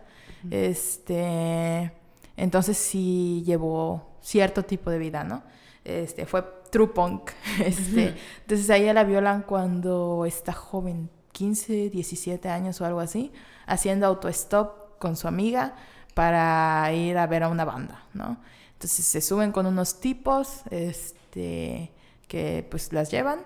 Este, 0.51 1.93
entonces 2.37 2.79
sí 2.79 3.43
llevó 3.45 4.10
cierto 4.21 4.65
tipo 4.65 4.91
de 4.91 4.99
vida, 4.99 5.25
¿no? 5.25 5.43
Este, 5.85 6.27
fue 6.27 6.45
true 6.71 6.89
punk. 6.89 7.31
Este, 7.65 8.15
entonces 8.43 8.69
a 8.71 8.77
ella 8.77 8.93
la 8.93 9.05
violan 9.05 9.43
cuando 9.43 10.25
está 10.27 10.53
joven, 10.53 11.11
15, 11.33 11.91
17 11.91 12.49
años 12.49 12.81
o 12.81 12.85
algo 12.85 13.01
así, 13.01 13.33
haciendo 13.67 14.07
autostop 14.07 14.99
con 14.99 15.17
su 15.17 15.29
amiga 15.29 15.75
para 16.15 16.93
ir 16.93 17.17
a 17.19 17.27
ver 17.27 17.45
a 17.45 17.49
una 17.49 17.65
banda, 17.65 18.05
¿no? 18.15 18.39
Entonces 18.73 19.05
se 19.05 19.21
suben 19.21 19.53
con 19.53 19.67
unos 19.67 20.01
tipos 20.01 20.63
este, 20.71 21.93
que 22.29 22.67
pues 22.71 22.93
las 22.93 23.11
llevan 23.11 23.41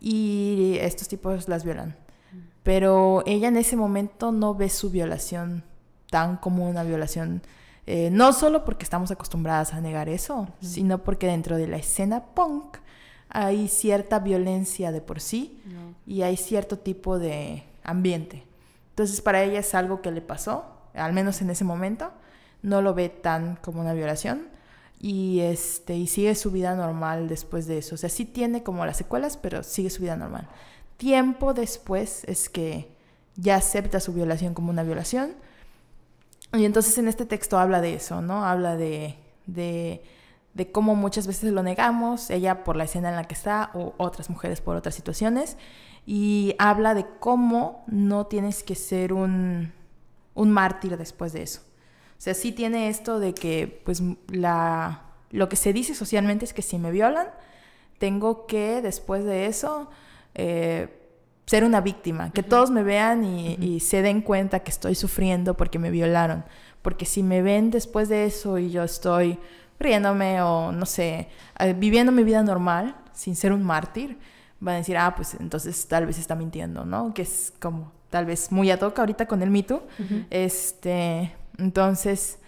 y 0.00 0.76
estos 0.80 1.08
tipos 1.08 1.48
las 1.48 1.64
violan. 1.64 1.96
Pero 2.62 3.22
ella 3.26 3.48
en 3.48 3.56
ese 3.56 3.76
momento 3.76 4.32
no 4.32 4.54
ve 4.54 4.68
su 4.68 4.90
violación 4.90 5.64
tan 6.10 6.36
como 6.36 6.68
una 6.68 6.82
violación, 6.82 7.42
eh, 7.86 8.10
no 8.10 8.32
solo 8.32 8.64
porque 8.64 8.84
estamos 8.84 9.10
acostumbradas 9.10 9.72
a 9.72 9.80
negar 9.80 10.08
eso, 10.08 10.48
sino 10.60 11.04
porque 11.04 11.26
dentro 11.26 11.56
de 11.56 11.68
la 11.68 11.76
escena 11.76 12.24
punk 12.34 12.78
hay 13.28 13.68
cierta 13.68 14.18
violencia 14.18 14.92
de 14.92 15.00
por 15.00 15.20
sí 15.20 15.60
y 16.06 16.22
hay 16.22 16.36
cierto 16.36 16.78
tipo 16.78 17.18
de 17.18 17.64
ambiente. 17.84 18.44
Entonces 18.90 19.20
para 19.20 19.42
ella 19.42 19.60
es 19.60 19.74
algo 19.74 20.02
que 20.02 20.10
le 20.10 20.20
pasó, 20.20 20.64
al 20.94 21.12
menos 21.12 21.40
en 21.42 21.50
ese 21.50 21.64
momento, 21.64 22.10
no 22.62 22.82
lo 22.82 22.94
ve 22.94 23.08
tan 23.08 23.56
como 23.56 23.80
una 23.80 23.92
violación 23.92 24.48
y 25.00 25.40
este 25.40 25.94
y 25.94 26.06
sigue 26.06 26.34
su 26.34 26.50
vida 26.50 26.74
normal 26.74 27.28
después 27.28 27.66
de 27.66 27.78
eso. 27.78 27.94
O 27.94 27.98
sea, 27.98 28.08
sí 28.08 28.24
tiene 28.24 28.62
como 28.62 28.84
las 28.86 28.96
secuelas, 28.96 29.36
pero 29.36 29.62
sigue 29.62 29.90
su 29.90 30.02
vida 30.02 30.16
normal. 30.16 30.48
Tiempo 30.96 31.52
después 31.54 32.24
es 32.24 32.48
que 32.48 32.88
ya 33.36 33.56
acepta 33.56 34.00
su 34.00 34.12
violación 34.12 34.54
como 34.54 34.70
una 34.70 34.82
violación. 34.82 35.34
Y 36.56 36.64
entonces 36.64 36.96
en 36.98 37.08
este 37.08 37.26
texto 37.26 37.58
habla 37.58 37.80
de 37.80 37.94
eso, 37.94 38.20
¿no? 38.22 38.44
Habla 38.44 38.76
de, 38.76 39.16
de, 39.46 40.02
de 40.54 40.72
cómo 40.72 40.94
muchas 40.94 41.26
veces 41.26 41.52
lo 41.52 41.62
negamos, 41.62 42.30
ella 42.30 42.64
por 42.64 42.76
la 42.76 42.84
escena 42.84 43.10
en 43.10 43.16
la 43.16 43.24
que 43.24 43.34
está 43.34 43.70
o 43.74 43.94
otras 43.98 44.30
mujeres 44.30 44.60
por 44.60 44.76
otras 44.76 44.94
situaciones. 44.94 45.56
Y 46.06 46.54
habla 46.58 46.94
de 46.94 47.06
cómo 47.18 47.84
no 47.88 48.26
tienes 48.26 48.62
que 48.62 48.76
ser 48.76 49.12
un, 49.12 49.72
un 50.34 50.50
mártir 50.50 50.96
después 50.96 51.32
de 51.32 51.42
eso. 51.42 51.62
O 52.18 52.20
sea, 52.20 52.34
sí 52.34 52.52
tiene 52.52 52.88
esto 52.88 53.18
de 53.18 53.34
que, 53.34 53.82
pues, 53.84 54.02
la, 54.28 55.02
lo 55.30 55.48
que 55.48 55.56
se 55.56 55.72
dice 55.72 55.94
socialmente 55.94 56.44
es 56.44 56.54
que 56.54 56.62
si 56.62 56.78
me 56.78 56.90
violan, 56.90 57.26
tengo 57.98 58.46
que, 58.46 58.80
después 58.82 59.24
de 59.24 59.46
eso, 59.46 59.90
eh, 60.34 61.05
ser 61.46 61.64
una 61.64 61.80
víctima, 61.80 62.30
que 62.32 62.42
todos 62.42 62.70
me 62.70 62.82
vean 62.82 63.24
y, 63.24 63.80
se 63.80 64.02
den 64.02 64.20
cuenta 64.20 64.60
que 64.60 64.70
estoy 64.70 64.94
sufriendo 64.94 65.56
porque 65.56 65.78
me 65.78 65.90
violaron. 65.90 66.44
Porque 66.82 67.04
si 67.04 67.22
me 67.22 67.42
ven 67.42 67.70
después 67.70 68.08
de 68.08 68.26
eso 68.26 68.58
y 68.58 68.70
yo 68.70 68.82
estoy 68.82 69.38
riéndome 69.78 70.42
o, 70.42 70.72
no 70.72 70.86
sé, 70.86 71.28
eh, 71.58 71.74
viviendo 71.76 72.12
mi 72.12 72.24
vida 72.24 72.42
normal, 72.42 72.96
sin 73.12 73.36
ser 73.36 73.52
un 73.52 73.62
mártir, 73.62 74.18
van 74.60 74.76
a 74.76 74.78
decir, 74.78 74.96
ah, 74.96 75.14
pues 75.14 75.34
entonces 75.38 75.86
tal 75.86 76.06
vez 76.06 76.18
está 76.18 76.34
mintiendo, 76.34 76.84
¿no? 76.84 77.12
Que 77.14 77.22
es 77.22 77.52
como 77.60 77.92
tal 78.10 78.26
vez 78.26 78.50
muy 78.50 78.70
a 78.70 78.78
toca 78.78 79.02
ahorita 79.02 79.26
con 79.26 79.42
el 79.42 79.50
mito. 79.50 79.86
Este, 80.30 81.32
entonces, 81.58 82.38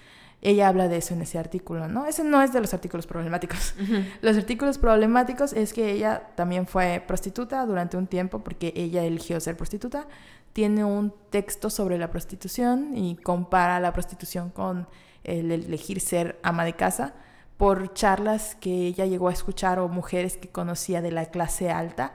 ella 0.41 0.69
habla 0.69 0.89
de 0.89 0.99
eso 0.99 1.15
en 1.15 1.23
ese 1.23 1.39
artículo, 1.39 1.89
¿no? 1.89 2.07
Ese 2.07 2.23
no 2.23 2.43
es 2.43 2.53
de 2.53 2.61
los 2.61 2.73
artículos 2.73 3.07
problemáticos. 3.07 3.75
Los 4.23 4.37
artículos 4.37 4.79
problemáticos 4.79 5.53
es 5.53 5.73
que 5.73 5.91
ella 5.91 6.31
también 6.37 6.67
fue 6.67 7.03
prostituta 7.07 7.65
durante 7.67 7.97
un 7.97 8.07
tiempo 8.07 8.39
porque 8.41 8.73
ella 8.77 9.03
eligió 9.05 9.41
ser 9.41 9.57
prostituta. 9.57 10.07
Tiene 10.53 10.85
un 10.85 11.13
texto 11.31 11.71
sobre 11.71 11.99
la 11.99 12.11
prostitución 12.11 12.97
y 12.97 13.17
compara 13.17 13.81
la 13.81 13.93
prostitución 13.93 14.51
con 14.51 14.87
el 15.25 15.51
elegir 15.51 16.01
ser 16.01 16.39
ama 16.43 16.65
de 16.65 16.75
casa 16.75 17.15
por 17.57 17.93
charlas 17.93 18.55
que 18.55 18.87
ella 18.87 19.05
llegó 19.07 19.29
a 19.29 19.33
escuchar 19.33 19.81
o 19.81 19.89
mujeres 19.89 20.37
que 20.37 20.49
conocía 20.49 21.03
de 21.03 21.11
la 21.11 21.27
clase 21.27 21.71
alta 21.71 22.13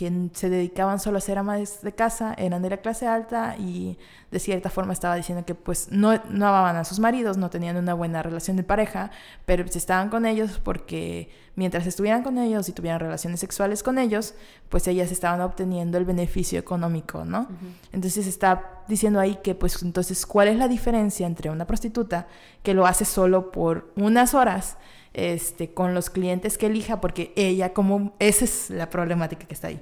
que 0.00 0.30
se 0.32 0.48
dedicaban 0.48 0.98
solo 0.98 1.18
a 1.18 1.20
ser 1.20 1.36
amas 1.36 1.82
de 1.82 1.92
casa, 1.92 2.32
eran 2.38 2.62
de 2.62 2.70
la 2.70 2.78
clase 2.78 3.06
alta 3.06 3.56
y 3.58 3.98
de 4.30 4.38
cierta 4.38 4.70
forma 4.70 4.94
estaba 4.94 5.14
diciendo 5.14 5.44
que 5.44 5.54
pues 5.54 5.88
no, 5.90 6.14
no 6.30 6.48
amaban 6.48 6.76
a 6.76 6.86
sus 6.86 6.98
maridos, 7.00 7.36
no 7.36 7.50
tenían 7.50 7.76
una 7.76 7.92
buena 7.92 8.22
relación 8.22 8.56
de 8.56 8.62
pareja, 8.62 9.10
pero 9.44 9.62
pues 9.62 9.76
estaban 9.76 10.08
con 10.08 10.24
ellos 10.24 10.58
porque 10.64 11.28
mientras 11.54 11.86
estuvieran 11.86 12.22
con 12.22 12.38
ellos 12.38 12.66
y 12.70 12.72
tuvieran 12.72 12.98
relaciones 12.98 13.40
sexuales 13.40 13.82
con 13.82 13.98
ellos, 13.98 14.32
pues 14.70 14.88
ellas 14.88 15.12
estaban 15.12 15.42
obteniendo 15.42 15.98
el 15.98 16.06
beneficio 16.06 16.58
económico, 16.58 17.26
¿no? 17.26 17.48
Entonces 17.92 18.26
está 18.26 18.80
diciendo 18.88 19.20
ahí 19.20 19.38
que 19.42 19.54
pues 19.54 19.82
entonces, 19.82 20.24
¿cuál 20.24 20.48
es 20.48 20.56
la 20.56 20.66
diferencia 20.66 21.26
entre 21.26 21.50
una 21.50 21.66
prostituta 21.66 22.26
que 22.62 22.72
lo 22.72 22.86
hace 22.86 23.04
solo 23.04 23.52
por 23.52 23.92
unas 23.96 24.32
horas? 24.32 24.78
Este, 25.12 25.74
con 25.74 25.92
los 25.92 26.08
clientes 26.08 26.56
que 26.56 26.66
elija, 26.66 27.00
porque 27.00 27.32
ella 27.34 27.72
como, 27.72 28.14
esa 28.20 28.44
es 28.44 28.70
la 28.70 28.90
problemática 28.90 29.46
que 29.46 29.54
está 29.54 29.68
ahí, 29.68 29.80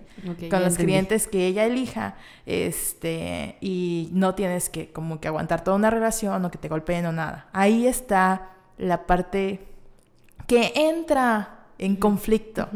con 0.48 0.62
los 0.62 0.76
clientes 0.76 1.26
que 1.26 1.46
ella 1.46 1.66
elija, 1.66 2.16
este, 2.46 3.56
y 3.60 4.08
no 4.12 4.34
tienes 4.34 4.70
que 4.70 4.90
como 4.90 5.20
que 5.20 5.28
aguantar 5.28 5.62
toda 5.62 5.76
una 5.76 5.90
relación 5.90 6.44
o 6.44 6.50
que 6.50 6.58
te 6.58 6.68
golpeen 6.68 7.06
o 7.06 7.12
nada. 7.12 7.48
Ahí 7.52 7.86
está 7.86 8.52
la 8.78 9.06
parte 9.06 9.60
que 10.46 10.72
entra 10.74 11.66
en 11.78 11.96
conflicto, 11.96 12.68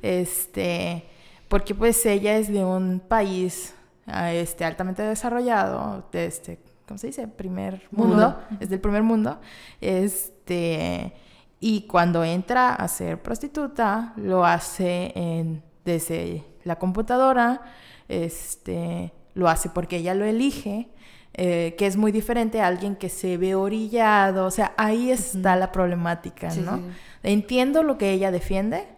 este, 0.00 1.04
porque 1.48 1.74
pues 1.74 2.04
ella 2.06 2.38
es 2.38 2.48
de 2.48 2.64
un 2.64 3.00
país 3.00 3.74
este, 4.06 4.64
altamente 4.64 5.02
desarrollado, 5.02 6.08
de 6.12 6.24
este, 6.24 6.58
¿cómo 6.88 6.96
se 6.96 7.08
dice? 7.08 7.28
Primer 7.28 7.82
mundo, 7.90 8.40
es 8.58 8.70
del 8.70 8.80
primer 8.80 9.02
mundo, 9.02 9.38
este 9.82 11.12
y 11.60 11.82
cuando 11.82 12.24
entra 12.24 12.74
a 12.74 12.88
ser 12.88 13.20
prostituta, 13.22 14.14
lo 14.16 14.46
hace 14.46 15.12
en, 15.14 15.62
desde 15.84 16.42
la 16.64 16.76
computadora, 16.76 17.60
este, 18.08 19.12
lo 19.34 19.48
hace 19.48 19.68
porque 19.68 19.98
ella 19.98 20.14
lo 20.14 20.24
elige, 20.24 20.88
eh, 21.34 21.74
que 21.78 21.86
es 21.86 21.98
muy 21.98 22.12
diferente 22.12 22.62
a 22.62 22.66
alguien 22.66 22.96
que 22.96 23.10
se 23.10 23.36
ve 23.36 23.54
orillado. 23.54 24.46
O 24.46 24.50
sea, 24.50 24.72
ahí 24.78 25.10
está 25.10 25.54
la 25.56 25.70
problemática, 25.70 26.48
¿no? 26.54 26.80
Entiendo 27.22 27.82
lo 27.82 27.98
que 27.98 28.10
ella 28.10 28.30
defiende, 28.30 28.88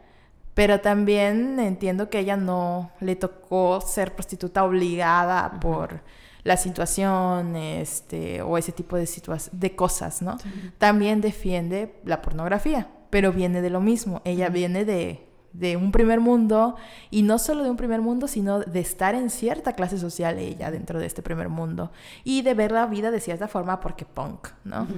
pero 0.54 0.80
también 0.80 1.58
entiendo 1.58 2.10
que 2.10 2.20
ella 2.20 2.36
no 2.36 2.92
le 3.00 3.16
tocó 3.16 3.80
ser 3.80 4.14
prostituta 4.14 4.62
obligada 4.62 5.58
por 5.60 6.00
la 6.44 6.56
situación 6.56 7.56
este, 7.56 8.42
o 8.42 8.58
ese 8.58 8.72
tipo 8.72 8.96
de, 8.96 9.08
de 9.52 9.76
cosas, 9.76 10.22
¿no? 10.22 10.36
También 10.78 11.20
defiende 11.20 11.94
la 12.04 12.20
pornografía, 12.20 12.88
pero 13.10 13.32
viene 13.32 13.62
de 13.62 13.70
lo 13.70 13.80
mismo. 13.80 14.22
Ella 14.24 14.48
viene 14.48 14.84
de, 14.84 15.24
de 15.52 15.76
un 15.76 15.92
primer 15.92 16.20
mundo 16.20 16.76
y 17.10 17.22
no 17.22 17.38
solo 17.38 17.62
de 17.62 17.70
un 17.70 17.76
primer 17.76 18.00
mundo, 18.00 18.26
sino 18.26 18.60
de 18.60 18.80
estar 18.80 19.14
en 19.14 19.30
cierta 19.30 19.74
clase 19.74 19.98
social 19.98 20.38
ella 20.38 20.70
dentro 20.70 20.98
de 20.98 21.06
este 21.06 21.22
primer 21.22 21.48
mundo 21.48 21.92
y 22.24 22.42
de 22.42 22.54
ver 22.54 22.72
la 22.72 22.86
vida 22.86 23.10
de 23.10 23.20
cierta 23.20 23.48
forma 23.48 23.80
porque 23.80 24.04
punk, 24.04 24.48
¿no? 24.64 24.88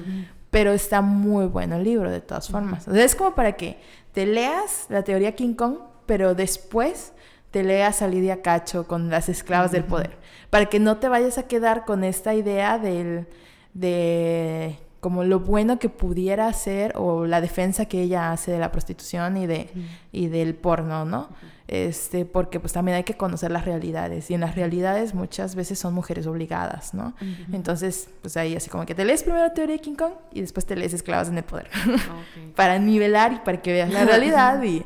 Pero 0.50 0.72
está 0.72 1.02
muy 1.02 1.46
bueno 1.46 1.76
el 1.76 1.84
libro 1.84 2.10
de 2.10 2.20
todas 2.20 2.48
formas. 2.48 2.86
es 2.88 3.14
como 3.14 3.34
para 3.34 3.52
que 3.52 3.78
te 4.12 4.24
leas 4.26 4.86
la 4.88 5.02
teoría 5.02 5.34
King 5.34 5.54
Kong, 5.54 5.78
pero 6.06 6.34
después 6.34 7.12
te 7.54 7.62
leas 7.62 8.02
a 8.02 8.08
Lidia 8.08 8.42
Cacho 8.42 8.88
con 8.88 9.10
las 9.10 9.28
esclavas 9.28 9.70
del 9.70 9.84
poder, 9.84 10.16
para 10.50 10.66
que 10.66 10.80
no 10.80 10.96
te 10.96 11.08
vayas 11.08 11.38
a 11.38 11.44
quedar 11.44 11.84
con 11.84 12.02
esta 12.02 12.34
idea 12.34 12.80
del, 12.80 13.28
de 13.74 14.76
como 14.98 15.22
lo 15.22 15.38
bueno 15.38 15.78
que 15.78 15.88
pudiera 15.88 16.52
ser 16.52 16.94
o 16.96 17.26
la 17.26 17.40
defensa 17.40 17.84
que 17.84 18.02
ella 18.02 18.32
hace 18.32 18.50
de 18.50 18.58
la 18.58 18.72
prostitución 18.72 19.36
y, 19.36 19.46
de, 19.46 19.70
y 20.10 20.26
del 20.26 20.56
porno, 20.56 21.04
¿no? 21.04 21.28
Este, 21.68 22.24
porque 22.24 22.58
pues 22.58 22.72
también 22.72 22.96
hay 22.96 23.04
que 23.04 23.16
conocer 23.16 23.52
las 23.52 23.64
realidades 23.64 24.32
y 24.32 24.34
en 24.34 24.40
las 24.40 24.56
realidades 24.56 25.14
muchas 25.14 25.54
veces 25.54 25.78
son 25.78 25.94
mujeres 25.94 26.26
obligadas, 26.26 26.92
¿no? 26.92 27.14
Entonces, 27.52 28.08
pues 28.20 28.36
ahí 28.36 28.56
así 28.56 28.68
como 28.68 28.84
que 28.84 28.96
te 28.96 29.04
lees 29.04 29.22
primero 29.22 29.52
Teoría 29.52 29.76
de 29.76 29.80
King 29.80 29.94
Kong 29.94 30.14
y 30.32 30.40
después 30.40 30.66
te 30.66 30.74
lees 30.74 30.92
Esclavas 30.92 31.28
en 31.28 31.38
el 31.38 31.44
Poder 31.44 31.70
para 32.56 32.80
nivelar 32.80 33.32
y 33.32 33.38
para 33.44 33.62
que 33.62 33.70
veas 33.70 33.92
la 33.92 34.04
realidad 34.06 34.60
y 34.64 34.82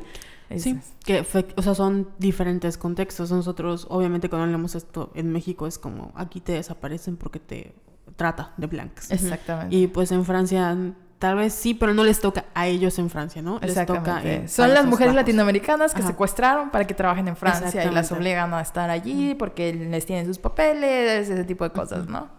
Sí, 0.57 0.79
que 1.05 1.25
o 1.55 1.61
sea, 1.61 1.75
son 1.75 2.09
diferentes 2.17 2.77
contextos. 2.77 3.31
Nosotros, 3.31 3.85
obviamente, 3.89 4.29
cuando 4.29 4.45
hablamos 4.45 4.73
esto 4.75 5.11
en 5.13 5.31
México 5.31 5.67
es 5.67 5.77
como 5.77 6.11
aquí 6.15 6.41
te 6.41 6.53
desaparecen 6.53 7.17
porque 7.17 7.39
te 7.39 7.75
trata 8.15 8.53
de 8.57 8.67
blancas. 8.67 9.11
Exactamente. 9.11 9.75
Y 9.75 9.87
pues 9.87 10.11
en 10.11 10.25
Francia 10.25 10.75
tal 11.19 11.35
vez 11.35 11.53
sí, 11.53 11.73
pero 11.73 11.93
no 11.93 12.03
les 12.03 12.19
toca 12.21 12.45
a 12.55 12.67
ellos 12.67 12.97
en 12.97 13.09
Francia, 13.09 13.41
¿no? 13.41 13.59
Les 13.59 13.85
toca 13.85 14.23
Son 14.47 14.73
las 14.73 14.85
mujeres 14.85 15.13
latinoamericanas 15.13 15.93
que 15.93 16.01
secuestraron 16.01 16.71
para 16.71 16.87
que 16.87 16.93
trabajen 16.93 17.27
en 17.27 17.35
Francia 17.35 17.85
y 17.85 17.91
las 17.91 18.11
obligan 18.11 18.53
a 18.53 18.61
estar 18.61 18.89
allí 18.89 19.35
porque 19.35 19.73
les 19.73 20.05
tienen 20.05 20.25
sus 20.25 20.39
papeles, 20.39 21.29
ese 21.29 21.43
tipo 21.43 21.63
de 21.63 21.71
cosas, 21.71 22.07
¿no? 22.07 22.29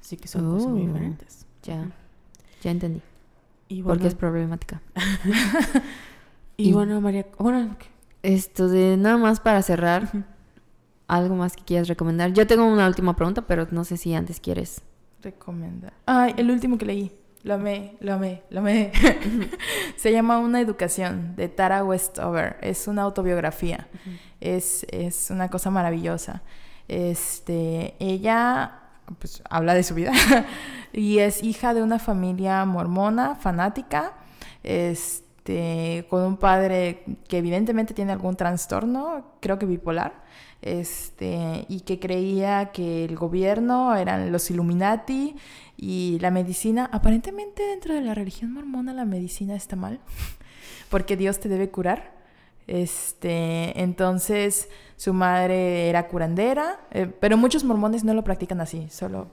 Sí 0.00 0.16
que 0.16 0.26
son 0.26 0.50
cosas 0.50 0.68
muy 0.68 0.82
oh, 0.82 0.86
diferentes. 0.86 1.46
Ya, 1.62 1.90
ya 2.62 2.70
entendí. 2.70 3.02
Y 3.68 3.82
porque 3.82 4.08
es 4.08 4.14
problemática. 4.14 4.80
Y, 6.60 6.72
bueno, 6.72 7.00
María, 7.00 7.26
bueno, 7.38 7.76
esto 8.22 8.68
de 8.68 8.96
nada 8.96 9.16
más 9.16 9.40
para 9.40 9.62
cerrar, 9.62 10.10
algo 11.08 11.34
más 11.34 11.56
que 11.56 11.64
quieras 11.64 11.88
recomendar. 11.88 12.32
Yo 12.32 12.46
tengo 12.46 12.64
una 12.64 12.86
última 12.86 13.16
pregunta, 13.16 13.42
pero 13.42 13.66
no 13.70 13.84
sé 13.84 13.96
si 13.96 14.14
antes 14.14 14.40
quieres. 14.40 14.82
Recomendar. 15.22 15.92
Ay, 16.06 16.34
el 16.36 16.50
último 16.50 16.78
que 16.78 16.86
leí. 16.86 17.12
Lo 17.42 17.54
amé, 17.54 17.96
lo 18.00 18.14
amé, 18.14 18.42
lo 18.50 18.60
amé. 18.60 18.92
Se 19.96 20.12
llama 20.12 20.38
Una 20.38 20.60
educación 20.60 21.34
de 21.36 21.48
Tara 21.48 21.82
Westover. 21.82 22.58
Es 22.60 22.86
una 22.86 23.02
autobiografía. 23.02 23.88
es, 24.40 24.86
es 24.90 25.30
una 25.30 25.48
cosa 25.48 25.70
maravillosa. 25.70 26.42
Este, 26.88 27.94
ella 27.98 28.80
pues 29.18 29.42
habla 29.48 29.74
de 29.74 29.82
su 29.82 29.94
vida 29.94 30.12
y 30.92 31.18
es 31.18 31.42
hija 31.42 31.74
de 31.74 31.82
una 31.82 31.98
familia 31.98 32.64
mormona 32.64 33.34
fanática. 33.36 34.12
Este, 34.62 35.29
con 36.08 36.22
un 36.22 36.36
padre 36.36 37.04
que 37.28 37.38
evidentemente 37.38 37.94
tiene 37.94 38.12
algún 38.12 38.36
trastorno, 38.36 39.34
creo 39.40 39.58
que 39.58 39.66
bipolar, 39.66 40.22
este, 40.62 41.64
y 41.68 41.80
que 41.80 41.98
creía 41.98 42.70
que 42.72 43.04
el 43.04 43.16
gobierno 43.16 43.96
eran 43.96 44.30
los 44.30 44.50
Illuminati 44.50 45.34
y 45.76 46.18
la 46.20 46.30
medicina, 46.30 46.88
aparentemente 46.92 47.62
dentro 47.62 47.94
de 47.94 48.02
la 48.02 48.14
religión 48.14 48.52
mormona 48.52 48.92
la 48.92 49.04
medicina 49.04 49.54
está 49.54 49.76
mal, 49.76 50.00
porque 50.90 51.16
Dios 51.16 51.40
te 51.40 51.48
debe 51.48 51.70
curar. 51.70 52.18
Este, 52.66 53.80
entonces 53.80 54.68
su 55.00 55.14
madre 55.14 55.88
era 55.88 56.08
curandera, 56.08 56.78
eh, 56.90 57.06
pero 57.06 57.38
muchos 57.38 57.64
mormones 57.64 58.04
no 58.04 58.12
lo 58.12 58.22
practican 58.22 58.60
así, 58.60 58.86
solo 58.90 59.28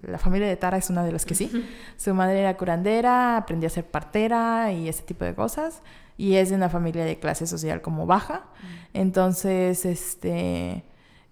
la 0.00 0.16
familia 0.16 0.48
de 0.48 0.56
Tara 0.56 0.78
es 0.78 0.88
una 0.88 1.04
de 1.04 1.12
las 1.12 1.26
que 1.26 1.34
sí. 1.34 1.50
Su 1.98 2.14
madre 2.14 2.40
era 2.40 2.56
curandera, 2.56 3.36
aprendió 3.36 3.66
a 3.66 3.70
ser 3.70 3.84
partera 3.84 4.72
y 4.72 4.88
ese 4.88 5.02
tipo 5.02 5.26
de 5.26 5.34
cosas. 5.34 5.82
Y 6.16 6.36
es 6.36 6.48
de 6.48 6.56
una 6.56 6.70
familia 6.70 7.04
de 7.04 7.18
clase 7.18 7.46
social 7.46 7.82
como 7.82 8.06
baja. 8.06 8.46
Entonces, 8.94 9.84
este, 9.84 10.82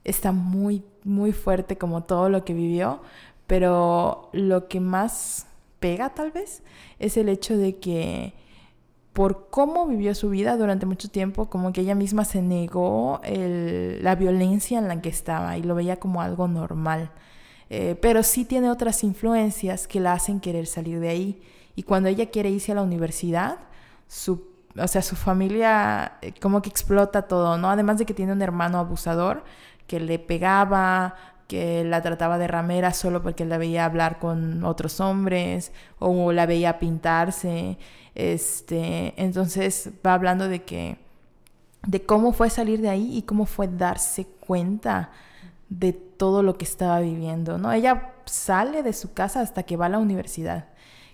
está 0.04 0.32
muy, 0.32 0.84
muy 1.04 1.32
fuerte 1.32 1.78
como 1.78 2.02
todo 2.02 2.28
lo 2.28 2.44
que 2.44 2.52
vivió. 2.52 3.00
Pero 3.46 4.28
lo 4.34 4.68
que 4.68 4.80
más 4.80 5.46
pega 5.78 6.10
tal 6.10 6.30
vez 6.30 6.62
es 6.98 7.16
el 7.16 7.30
hecho 7.30 7.56
de 7.56 7.78
que 7.78 8.34
por 9.12 9.48
cómo 9.50 9.86
vivió 9.86 10.14
su 10.14 10.30
vida 10.30 10.56
durante 10.56 10.86
mucho 10.86 11.08
tiempo, 11.10 11.50
como 11.50 11.72
que 11.72 11.80
ella 11.80 11.94
misma 11.94 12.24
se 12.24 12.42
negó 12.42 13.20
la 13.24 14.14
violencia 14.14 14.78
en 14.78 14.88
la 14.88 15.00
que 15.02 15.08
estaba 15.08 15.58
y 15.58 15.62
lo 15.62 15.74
veía 15.74 15.98
como 15.98 16.22
algo 16.22 16.48
normal. 16.48 17.10
Eh, 17.70 17.96
pero 18.02 18.24
sí 18.24 18.44
tiene 18.44 18.68
otras 18.68 19.04
influencias 19.04 19.86
que 19.86 20.00
la 20.00 20.12
hacen 20.12 20.40
querer 20.40 20.66
salir 20.66 20.98
de 20.98 21.08
ahí. 21.08 21.42
Y 21.76 21.84
cuando 21.84 22.08
ella 22.08 22.30
quiere 22.30 22.50
irse 22.50 22.72
a 22.72 22.74
la 22.74 22.82
universidad, 22.82 23.58
su, 24.08 24.44
o 24.76 24.88
sea, 24.88 25.02
su 25.02 25.14
familia 25.14 26.18
eh, 26.20 26.34
como 26.40 26.60
que 26.62 26.68
explota 26.68 27.22
todo, 27.22 27.56
¿no? 27.58 27.70
Además 27.70 27.98
de 27.98 28.06
que 28.06 28.14
tiene 28.14 28.32
un 28.32 28.42
hermano 28.42 28.78
abusador 28.78 29.44
que 29.86 30.00
le 30.00 30.18
pegaba, 30.18 31.14
que 31.50 31.82
la 31.82 32.00
trataba 32.00 32.38
de 32.38 32.46
ramera 32.46 32.92
solo 32.92 33.24
porque 33.24 33.44
la 33.44 33.58
veía 33.58 33.84
hablar 33.84 34.20
con 34.20 34.64
otros 34.64 35.00
hombres 35.00 35.72
o 35.98 36.30
la 36.30 36.46
veía 36.46 36.78
pintarse. 36.78 37.76
Este, 38.14 39.20
entonces 39.20 39.90
va 40.06 40.14
hablando 40.14 40.46
de 40.48 40.62
que 40.62 40.96
de 41.88 42.02
cómo 42.02 42.32
fue 42.32 42.50
salir 42.50 42.80
de 42.80 42.88
ahí 42.88 43.18
y 43.18 43.22
cómo 43.22 43.46
fue 43.46 43.66
darse 43.66 44.26
cuenta 44.46 45.10
de 45.68 45.92
todo 45.92 46.44
lo 46.44 46.56
que 46.56 46.64
estaba 46.64 47.00
viviendo, 47.00 47.58
¿no? 47.58 47.72
Ella 47.72 48.12
sale 48.26 48.84
de 48.84 48.92
su 48.92 49.12
casa 49.12 49.40
hasta 49.40 49.64
que 49.64 49.76
va 49.76 49.86
a 49.86 49.88
la 49.88 49.98
universidad 49.98 50.66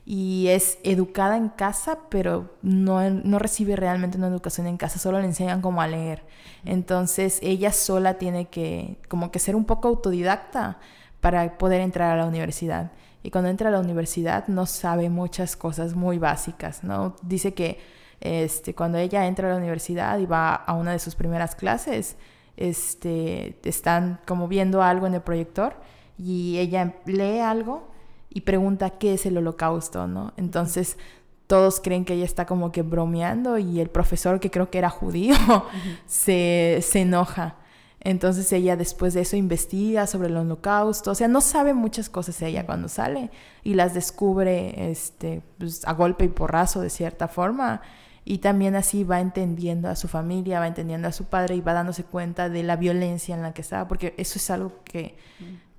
y 0.09 0.47
es 0.49 0.79
educada 0.85 1.37
en 1.37 1.49
casa, 1.49 1.99
pero 2.11 2.55
no, 2.63 3.11
no, 3.11 3.41
recibe 3.41 3.75
realmente 3.75 4.17
una 4.17 4.29
educación 4.29 4.69
en 4.69 4.77
casa, 4.77 5.01
solo 5.01 5.19
le 5.19 5.27
enseñan 5.27 5.61
cómo 5.61 5.83
a 5.83 5.89
leer. 5.89 6.23
Entonces 6.65 7.41
ella 7.43 7.73
sola 7.73 8.15
tiene 8.15 8.47
que 8.47 8.99
como 9.09 9.33
que 9.33 9.41
ser 9.41 9.57
un 9.57 9.65
poco 9.65 9.89
autodidacta 9.89 10.79
para 11.21 11.59
poder 11.59 11.81
entrar 11.81 12.13
a 12.13 12.17
la 12.17 12.27
universidad. 12.27 12.93
Y 13.25 13.33
cuando 13.33 13.51
entra 13.51 13.69
a 13.69 13.73
la 13.73 13.81
universidad 13.81 14.47
no 14.47 14.67
sabe 14.67 15.11
muchas 15.11 15.57
cosas 15.57 15.97
muy 15.97 16.19
básicas, 16.19 16.85
¿no? 16.85 17.17
Dice 17.23 17.53
que 17.53 17.81
este, 18.21 18.77
cuando 18.77 18.99
ella 18.99 19.27
entra 19.27 19.49
a 19.49 19.51
la 19.51 19.59
universidad 19.59 20.21
y 20.21 20.27
va 20.27 20.55
a 20.55 20.75
una 20.75 20.93
de 20.93 21.01
sus 21.01 21.17
primeras 21.17 21.57
clases, 21.57 22.17
este, 22.57 23.59
están 23.65 24.21
como 24.25 24.47
viendo 24.47 24.83
algo 24.83 25.09
en 25.09 25.15
el 25.15 25.21
proyector 25.23 25.75
y 26.17 26.59
ella 26.59 26.95
lee 27.07 27.41
algo 27.41 27.96
y 28.37 28.43
pregunta 28.43 28.91
qué 28.91 29.15
es 29.15 29.25
el 29.25 29.39
holocausto, 29.39 30.07
¿no? 30.07 30.35
Entonces 30.37 30.99
todos 31.47 31.81
creen 31.81 32.05
que 32.05 32.13
ella 32.13 32.27
está 32.27 32.45
como 32.45 32.71
que 32.71 32.83
bromeando 32.83 33.57
y 33.57 33.81
el 33.81 33.89
profesor, 33.89 34.41
que 34.41 34.51
creo 34.51 34.69
que 34.71 34.77
era 34.77 34.91
judío, 34.91 35.35
se, 36.07 36.81
se 36.83 37.01
enoja. 37.01 37.57
Entonces 37.99 38.53
ella 38.53 38.77
después 38.77 39.15
de 39.15 39.23
eso 39.23 39.37
investiga 39.37 40.07
sobre 40.07 40.29
el 40.29 40.37
holocausto, 40.37 41.13
o 41.13 41.15
sea, 41.15 41.29
no 41.29 41.41
sabe 41.41 41.73
muchas 41.73 42.11
cosas 42.11 42.43
ella 42.43 42.67
cuando 42.67 42.89
sale 42.89 43.31
y 43.65 43.73
las 43.73 43.95
descubre 43.95 44.91
este, 44.91 45.41
pues, 45.57 45.87
a 45.87 45.95
golpe 45.95 46.27
y 46.27 46.29
porrazo 46.29 46.83
de 46.83 46.91
cierta 46.91 47.29
forma 47.29 47.81
y 48.27 48.39
también 48.39 48.77
así 48.77 49.03
va 49.03 49.21
entendiendo 49.21 49.89
a 49.89 49.97
su 49.97 50.09
familia, 50.09 50.61
va 50.61 50.67
entendiendo 50.67 51.09
a 51.09 51.13
su 51.13 51.25
padre 51.25 51.55
y 51.57 51.63
va 51.63 51.73
dándose 51.73 52.05
cuenta 52.05 52.51
de 52.51 52.65
la 52.65 52.77
violencia 52.77 53.35
en 53.35 53.41
la 53.41 53.55
que 53.55 53.63
estaba, 53.63 53.89
porque 53.89 54.13
eso 54.19 54.39
es 54.39 54.51
algo 54.51 54.83
que, 54.85 55.17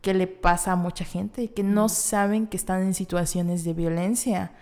que 0.07 0.13
le 0.13 0.27
pasa 0.27 0.71
a 0.71 0.75
mucha 0.77 1.03
gente, 1.03 1.51
que 1.51 1.63
no 1.63 1.89
saben 1.89 2.47
que 2.47 2.55
están 2.55 2.81
en 2.81 2.93
situaciones 2.93 3.65
de 3.65 3.73
violencia, 3.73 4.53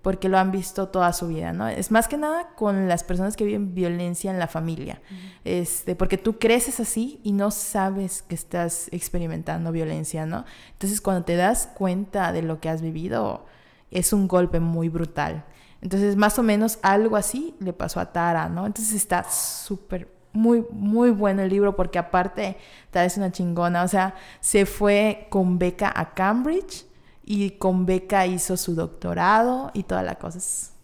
porque 0.00 0.30
lo 0.30 0.38
han 0.38 0.50
visto 0.50 0.88
toda 0.88 1.12
su 1.12 1.28
vida, 1.28 1.52
¿no? 1.52 1.68
Es 1.68 1.90
más 1.90 2.08
que 2.08 2.16
nada 2.16 2.54
con 2.56 2.88
las 2.88 3.04
personas 3.04 3.36
que 3.36 3.44
viven 3.44 3.74
violencia 3.74 4.30
en 4.30 4.38
la 4.38 4.46
familia, 4.46 5.02
este, 5.44 5.94
porque 5.94 6.16
tú 6.16 6.38
creces 6.38 6.80
así 6.80 7.20
y 7.22 7.32
no 7.32 7.50
sabes 7.50 8.22
que 8.22 8.34
estás 8.34 8.88
experimentando 8.92 9.72
violencia, 9.72 10.24
¿no? 10.24 10.46
Entonces 10.72 11.02
cuando 11.02 11.22
te 11.22 11.36
das 11.36 11.68
cuenta 11.74 12.32
de 12.32 12.40
lo 12.40 12.58
que 12.58 12.70
has 12.70 12.80
vivido, 12.80 13.44
es 13.90 14.14
un 14.14 14.26
golpe 14.26 14.58
muy 14.58 14.88
brutal. 14.88 15.44
Entonces, 15.82 16.16
más 16.16 16.38
o 16.38 16.42
menos 16.42 16.78
algo 16.80 17.14
así 17.14 17.54
le 17.60 17.74
pasó 17.74 18.00
a 18.00 18.10
Tara, 18.10 18.48
¿no? 18.48 18.64
Entonces 18.64 18.94
está 18.94 19.30
súper, 19.30 20.08
muy, 20.34 20.66
muy 20.70 21.10
bueno 21.10 21.42
el 21.42 21.48
libro 21.48 21.74
porque 21.74 21.98
aparte 21.98 22.58
Tara 22.90 23.06
es 23.06 23.16
una 23.16 23.32
chingona, 23.32 23.84
o 23.84 23.88
sea, 23.88 24.14
se 24.40 24.66
fue 24.66 25.26
con 25.30 25.58
beca 25.58 25.90
a 25.94 26.12
Cambridge 26.12 26.84
y 27.24 27.52
con 27.52 27.86
beca 27.86 28.26
hizo 28.26 28.56
su 28.56 28.74
doctorado 28.74 29.70
y 29.72 29.84
toda 29.84 30.02
la 30.02 30.16
cosa. 30.16 30.38
Es 30.38 30.74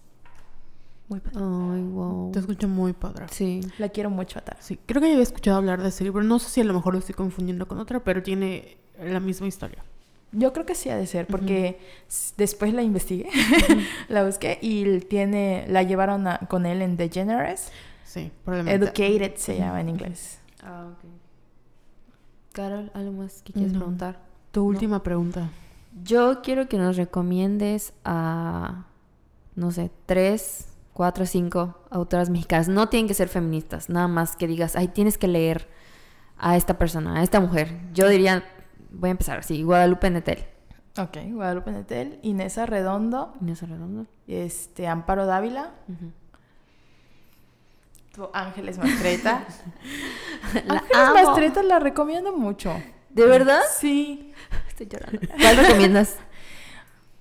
muy 1.08 1.20
padre. 1.20 1.38
Ay, 1.38 1.82
wow. 1.82 2.32
Te 2.32 2.38
escucho 2.38 2.68
muy 2.68 2.92
padre. 2.92 3.26
Sí. 3.30 3.60
La 3.78 3.88
quiero 3.88 4.08
mucho 4.08 4.38
a 4.38 4.42
Tara. 4.42 4.62
Sí, 4.62 4.78
creo 4.86 5.02
que 5.02 5.08
ya 5.08 5.14
había 5.14 5.24
escuchado 5.24 5.58
hablar 5.58 5.82
de 5.82 5.88
ese 5.88 6.04
libro. 6.04 6.22
No 6.22 6.38
sé 6.38 6.48
si 6.48 6.60
a 6.60 6.64
lo 6.64 6.72
mejor 6.72 6.94
lo 6.94 7.00
estoy 7.00 7.16
confundiendo 7.16 7.66
con 7.66 7.78
otra, 7.78 8.00
pero 8.02 8.22
tiene 8.22 8.78
la 9.02 9.20
misma 9.20 9.48
historia. 9.48 9.84
Yo 10.32 10.52
creo 10.52 10.64
que 10.64 10.76
sí 10.76 10.88
ha 10.90 10.96
de 10.96 11.08
ser, 11.08 11.26
porque 11.26 11.80
después 12.36 12.72
la 12.72 12.82
investigué, 12.82 13.28
la 14.08 14.24
busqué 14.24 14.60
y 14.62 15.00
tiene, 15.00 15.64
la 15.68 15.82
llevaron 15.82 16.24
con 16.48 16.66
él 16.66 16.82
en 16.82 16.96
The 16.96 17.08
Generous. 17.08 17.72
Sí, 18.10 18.32
probablemente. 18.44 18.86
Educated 18.86 19.36
se 19.36 19.56
llama 19.56 19.80
en 19.80 19.88
inglés. 19.88 20.40
Ah, 20.64 20.88
ok. 20.90 21.08
Carol, 22.50 22.90
¿algo 22.92 23.12
más 23.12 23.40
que 23.42 23.52
quieres 23.52 23.72
preguntar? 23.72 24.18
Tu 24.50 24.64
última 24.64 25.04
pregunta. 25.04 25.48
Yo 26.02 26.42
quiero 26.42 26.68
que 26.68 26.76
nos 26.76 26.96
recomiendes 26.96 27.92
a, 28.04 28.86
no 29.54 29.70
sé, 29.70 29.92
tres, 30.06 30.74
cuatro, 30.92 31.24
cinco 31.24 31.84
autoras 31.88 32.30
mexicanas. 32.30 32.66
No 32.66 32.88
tienen 32.88 33.06
que 33.06 33.14
ser 33.14 33.28
feministas, 33.28 33.88
nada 33.88 34.08
más 34.08 34.34
que 34.34 34.48
digas, 34.48 34.74
ay, 34.74 34.88
tienes 34.88 35.16
que 35.16 35.28
leer 35.28 35.68
a 36.36 36.56
esta 36.56 36.78
persona, 36.78 37.20
a 37.20 37.22
esta 37.22 37.38
mujer. 37.38 37.78
Yo 37.94 38.08
diría 38.08 38.42
voy 38.90 39.10
a 39.10 39.12
empezar 39.12 39.38
así, 39.38 39.62
Guadalupe 39.62 40.10
Netel. 40.10 40.46
Ok, 40.98 41.16
Guadalupe 41.30 41.70
Netel, 41.70 42.18
Inés 42.22 42.56
Redondo. 42.56 43.34
Inés 43.40 43.62
Redondo. 43.62 44.08
Este, 44.26 44.88
Amparo 44.88 45.26
Dávila. 45.26 45.74
Ángeles 48.34 48.78
Mastreta. 48.78 49.44
Ángeles 50.52 51.24
Mastreta 51.26 51.62
la 51.62 51.78
recomiendo 51.78 52.36
mucho. 52.36 52.74
¿De 53.08 53.26
verdad? 53.26 53.60
Sí. 53.78 54.32
Estoy 54.68 54.86
llorando. 54.86 55.20
¿Cuál 55.40 55.56
recomiendas? 55.56 56.16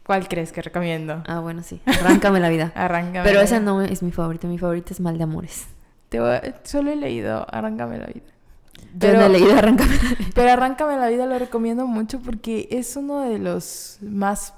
¿Cuál 0.09 0.27
crees 0.27 0.51
que 0.51 0.61
recomiendo? 0.61 1.23
Ah, 1.27 1.39
bueno, 1.39 1.61
sí. 1.61 1.81
Arráncame 1.85 2.39
la 2.39 2.49
vida. 2.49 2.71
Arráncame. 2.76 3.23
Pero 3.23 3.41
esa 3.41 3.59
no 3.59 3.81
es 3.81 4.01
mi 4.01 4.11
favorita. 4.11 4.47
Mi 4.47 4.57
favorita 4.57 4.91
es 4.91 4.99
Mal 4.99 5.17
de 5.17 5.23
Amores. 5.23 5.67
solo 6.63 6.91
he 6.91 6.95
leído 6.95 7.45
Arráncame 7.53 7.99
la 7.99 8.07
vida. 8.07 8.26
Pero, 8.97 9.21
Yo 9.21 9.30
leído 9.30 9.55
Arráncame 9.55 9.95
la 9.95 10.09
vida. 10.09 10.31
Pero 10.34 10.51
Arráncame 10.51 10.97
la 10.97 11.07
vida 11.09 11.26
lo 11.27 11.38
recomiendo 11.38 11.85
mucho 11.85 12.19
porque 12.21 12.67
es 12.71 12.95
uno 12.95 13.21
de 13.21 13.38
los 13.38 13.99
más 14.01 14.53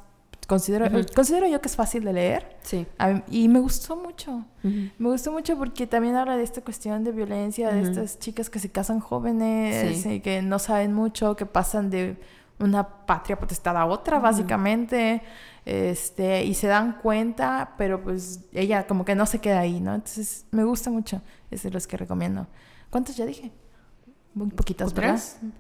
considero 0.52 0.86
considero 1.16 1.48
yo 1.48 1.62
que 1.62 1.70
es 1.70 1.78
fácil 1.78 2.04
de 2.04 2.12
leer. 2.12 2.58
Sí. 2.62 2.86
y 3.30 3.48
me 3.48 3.60
gustó 3.62 3.96
mucho. 3.96 4.44
Me 4.64 5.10
gustó 5.10 5.32
mucho 5.32 5.58
porque 5.58 5.88
también 5.88 6.16
habla 6.16 6.36
de 6.36 6.44
esta 6.44 6.62
cuestión 6.62 7.06
de 7.06 7.14
violencia, 7.14 7.72
de 7.72 7.84
estas 7.84 8.20
chicas 8.20 8.50
que 8.50 8.60
se 8.60 8.70
casan 8.70 9.00
jóvenes 9.00 10.06
y 10.06 10.20
que 10.20 10.42
no 10.42 10.60
saben 10.60 10.94
mucho, 10.94 11.38
que 11.38 11.46
pasan 11.46 11.90
de 11.90 12.18
una 12.60 13.06
patria 13.06 13.40
potestad 13.40 13.78
a 13.78 13.86
otra, 13.86 14.20
básicamente. 14.20 15.22
Este, 15.64 16.44
y 16.44 16.54
se 16.54 16.68
dan 16.68 17.00
cuenta, 17.02 17.76
pero 17.78 18.04
pues 18.04 18.42
ella 18.52 18.88
como 18.88 19.06
que 19.06 19.16
no 19.16 19.26
se 19.26 19.40
queda 19.40 19.60
ahí, 19.60 19.80
¿no? 19.80 19.94
Entonces, 19.94 20.46
me 20.52 20.66
gusta 20.66 20.90
mucho. 20.90 21.22
Es 21.50 21.64
de 21.64 21.72
los 21.72 21.88
que 21.88 21.96
recomiendo. 21.96 22.48
¿Cuántos 22.90 23.16
ya 23.16 23.26
dije? 23.26 23.52
muy 24.34 24.48
poquitas, 24.50 24.94
¿verdad? 24.94 25.20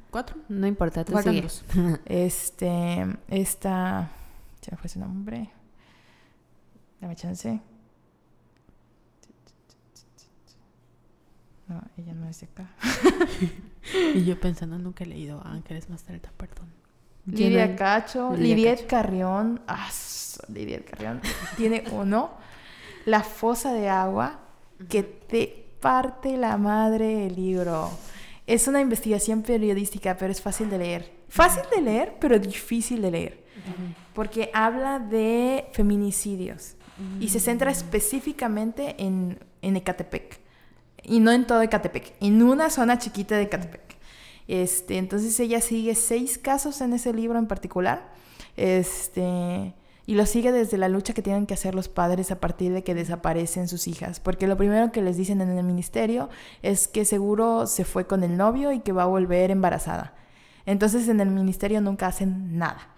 ¿Cuatro? 0.09 0.37
No 0.47 0.67
importa, 0.67 1.03
tú 1.03 1.13
Este, 2.05 3.05
esta, 3.27 4.11
se 4.61 4.71
me 4.71 4.77
fue 4.77 4.89
su 4.89 4.99
nombre. 4.99 5.49
Dame 6.99 7.15
chance. 7.15 7.59
No, 11.67 11.81
ella 11.97 12.13
no 12.13 12.27
es 12.27 12.41
de 12.41 12.47
acá. 12.47 12.69
y 14.13 14.23
yo 14.23 14.39
pensando, 14.39 14.77
nunca 14.77 15.03
he 15.03 15.07
leído 15.07 15.41
Ángeles 15.43 15.89
Mastreta, 15.89 16.31
perdón. 16.37 16.69
Lidia 17.25 17.75
Cacho, 17.75 18.35
Lidiet. 18.35 18.87
Carrión, 18.87 19.61
ah, 19.67 19.89
Lidiet 20.49 20.89
Carrión, 20.89 21.21
tiene 21.55 21.83
uno, 21.91 22.31
La 23.05 23.21
fosa 23.21 23.73
de 23.73 23.89
agua, 23.89 24.39
que 24.89 25.03
te 25.03 25.65
parte 25.79 26.37
la 26.37 26.57
madre 26.57 27.27
el 27.27 27.35
libro. 27.35 27.89
Es 28.47 28.67
una 28.67 28.81
investigación 28.81 29.43
periodística, 29.43 30.17
pero 30.17 30.31
es 30.31 30.41
fácil 30.41 30.69
de 30.69 30.77
leer. 30.77 31.11
Fácil 31.29 31.63
de 31.73 31.81
leer, 31.81 32.17
pero 32.19 32.37
difícil 32.37 33.01
de 33.01 33.11
leer. 33.11 33.40
Porque 34.13 34.49
habla 34.53 34.99
de 34.99 35.65
feminicidios 35.73 36.75
y 37.19 37.29
se 37.29 37.39
centra 37.39 37.71
específicamente 37.71 38.95
en, 38.99 39.39
en 39.61 39.75
Ecatepec. 39.75 40.39
Y 41.03 41.19
no 41.19 41.31
en 41.31 41.47
todo 41.47 41.61
Ecatepec, 41.61 42.13
en 42.19 42.43
una 42.43 42.69
zona 42.69 42.99
chiquita 42.99 43.35
de 43.35 43.43
Ecatepec. 43.43 43.97
Este, 44.47 44.97
entonces 44.97 45.39
ella 45.39 45.61
sigue 45.61 45.95
seis 45.95 46.37
casos 46.37 46.81
en 46.81 46.93
ese 46.93 47.13
libro 47.13 47.39
en 47.39 47.47
particular. 47.47 48.11
Este, 48.57 49.73
y 50.05 50.15
lo 50.15 50.25
sigue 50.25 50.51
desde 50.51 50.77
la 50.77 50.89
lucha 50.89 51.13
que 51.13 51.21
tienen 51.21 51.45
que 51.45 51.53
hacer 51.53 51.73
los 51.73 51.87
padres 51.87 52.31
a 52.31 52.39
partir 52.39 52.73
de 52.73 52.83
que 52.83 52.93
desaparecen 52.93 53.67
sus 53.67 53.87
hijas. 53.87 54.19
Porque 54.19 54.47
lo 54.47 54.57
primero 54.57 54.91
que 54.91 55.01
les 55.01 55.17
dicen 55.17 55.41
en 55.41 55.57
el 55.57 55.63
ministerio 55.63 56.29
es 56.61 56.87
que 56.87 57.05
seguro 57.05 57.65
se 57.65 57.85
fue 57.85 58.07
con 58.07 58.23
el 58.23 58.37
novio 58.37 58.71
y 58.71 58.81
que 58.81 58.91
va 58.91 59.03
a 59.03 59.07
volver 59.07 59.51
embarazada. 59.51 60.13
Entonces 60.65 61.07
en 61.07 61.19
el 61.21 61.29
ministerio 61.29 61.81
nunca 61.81 62.07
hacen 62.07 62.57
nada. 62.57 62.89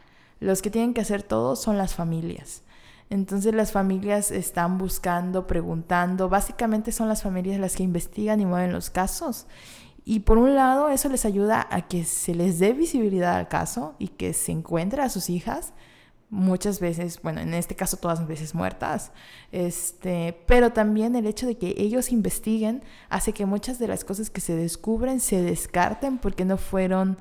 Los 0.44 0.62
que 0.62 0.70
tienen 0.70 0.94
que 0.94 1.02
hacer 1.02 1.24
todo 1.24 1.56
son 1.56 1.78
las 1.78 1.96
familias. 1.96 2.64
Entonces 3.10 3.54
las 3.54 3.72
familias 3.72 4.32
están 4.32 4.78
buscando, 4.78 5.48
preguntando. 5.48 6.30
Básicamente 6.30 6.92
son 6.92 7.08
las 7.08 7.24
familias 7.24 7.60
las 7.60 7.76
que 7.76 7.84
investigan 7.84 8.42
y 8.42 8.46
mueven 8.46 8.74
los 8.74 8.90
casos. 8.90 9.48
Y 10.04 10.22
por 10.22 10.38
un 10.38 10.56
lado 10.56 10.90
eso 10.90 11.08
les 11.10 11.24
ayuda 11.26 11.66
a 11.72 11.88
que 11.88 12.04
se 12.04 12.36
les 12.36 12.60
dé 12.60 12.74
visibilidad 12.74 13.38
al 13.38 13.48
caso 13.48 13.96
y 14.00 14.10
que 14.10 14.34
se 14.34 14.52
encuentre 14.52 15.02
a 15.02 15.10
sus 15.10 15.30
hijas 15.30 15.74
muchas 16.30 16.80
veces, 16.80 17.22
bueno, 17.22 17.40
en 17.42 17.54
este 17.54 17.76
caso 17.76 17.98
todas 17.98 18.20
las 18.20 18.28
veces 18.28 18.56
muertas, 18.56 19.12
este, 19.52 20.36
pero 20.48 20.74
también 20.74 21.16
el 21.16 21.28
hecho 21.28 21.46
de 21.46 21.60
que 21.60 21.76
ellos 21.78 22.12
investiguen 22.12 22.84
hace 23.10 23.34
que 23.34 23.46
muchas 23.46 23.78
de 23.78 23.88
las 23.88 24.04
cosas 24.04 24.32
que 24.32 24.42
se 24.42 24.56
descubren 24.56 25.20
se 25.20 25.44
descarten 25.44 26.18
porque 26.18 26.44
no 26.44 26.58
fueron 26.58 27.20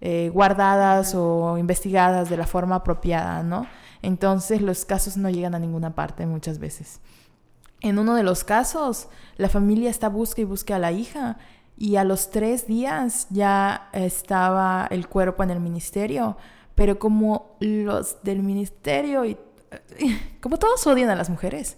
eh, 0.00 0.30
guardadas 0.32 1.14
o 1.14 1.58
investigadas 1.58 2.30
de 2.30 2.36
la 2.36 2.46
forma 2.46 2.76
apropiada, 2.76 3.42
¿no? 3.42 3.66
Entonces 4.02 4.62
los 4.62 4.84
casos 4.84 5.16
no 5.16 5.28
llegan 5.28 5.54
a 5.54 5.58
ninguna 5.58 5.94
parte 5.94 6.26
muchas 6.26 6.58
veces. 6.58 7.00
En 7.80 7.98
uno 7.98 8.14
de 8.14 8.22
los 8.22 8.44
casos, 8.44 9.08
la 9.36 9.48
familia 9.48 9.90
está 9.90 10.08
busca 10.08 10.40
y 10.40 10.44
busca 10.44 10.76
a 10.76 10.78
la 10.78 10.92
hija 10.92 11.38
y 11.76 11.96
a 11.96 12.04
los 12.04 12.30
tres 12.30 12.66
días 12.66 13.26
ya 13.30 13.88
estaba 13.92 14.86
el 14.90 15.08
cuerpo 15.08 15.42
en 15.42 15.50
el 15.50 15.60
ministerio, 15.60 16.36
pero 16.74 16.98
como 16.98 17.56
los 17.60 18.22
del 18.22 18.42
ministerio 18.42 19.24
y 19.24 19.38
como 20.40 20.58
todos 20.58 20.86
odian 20.86 21.10
a 21.10 21.14
las 21.14 21.30
mujeres, 21.30 21.76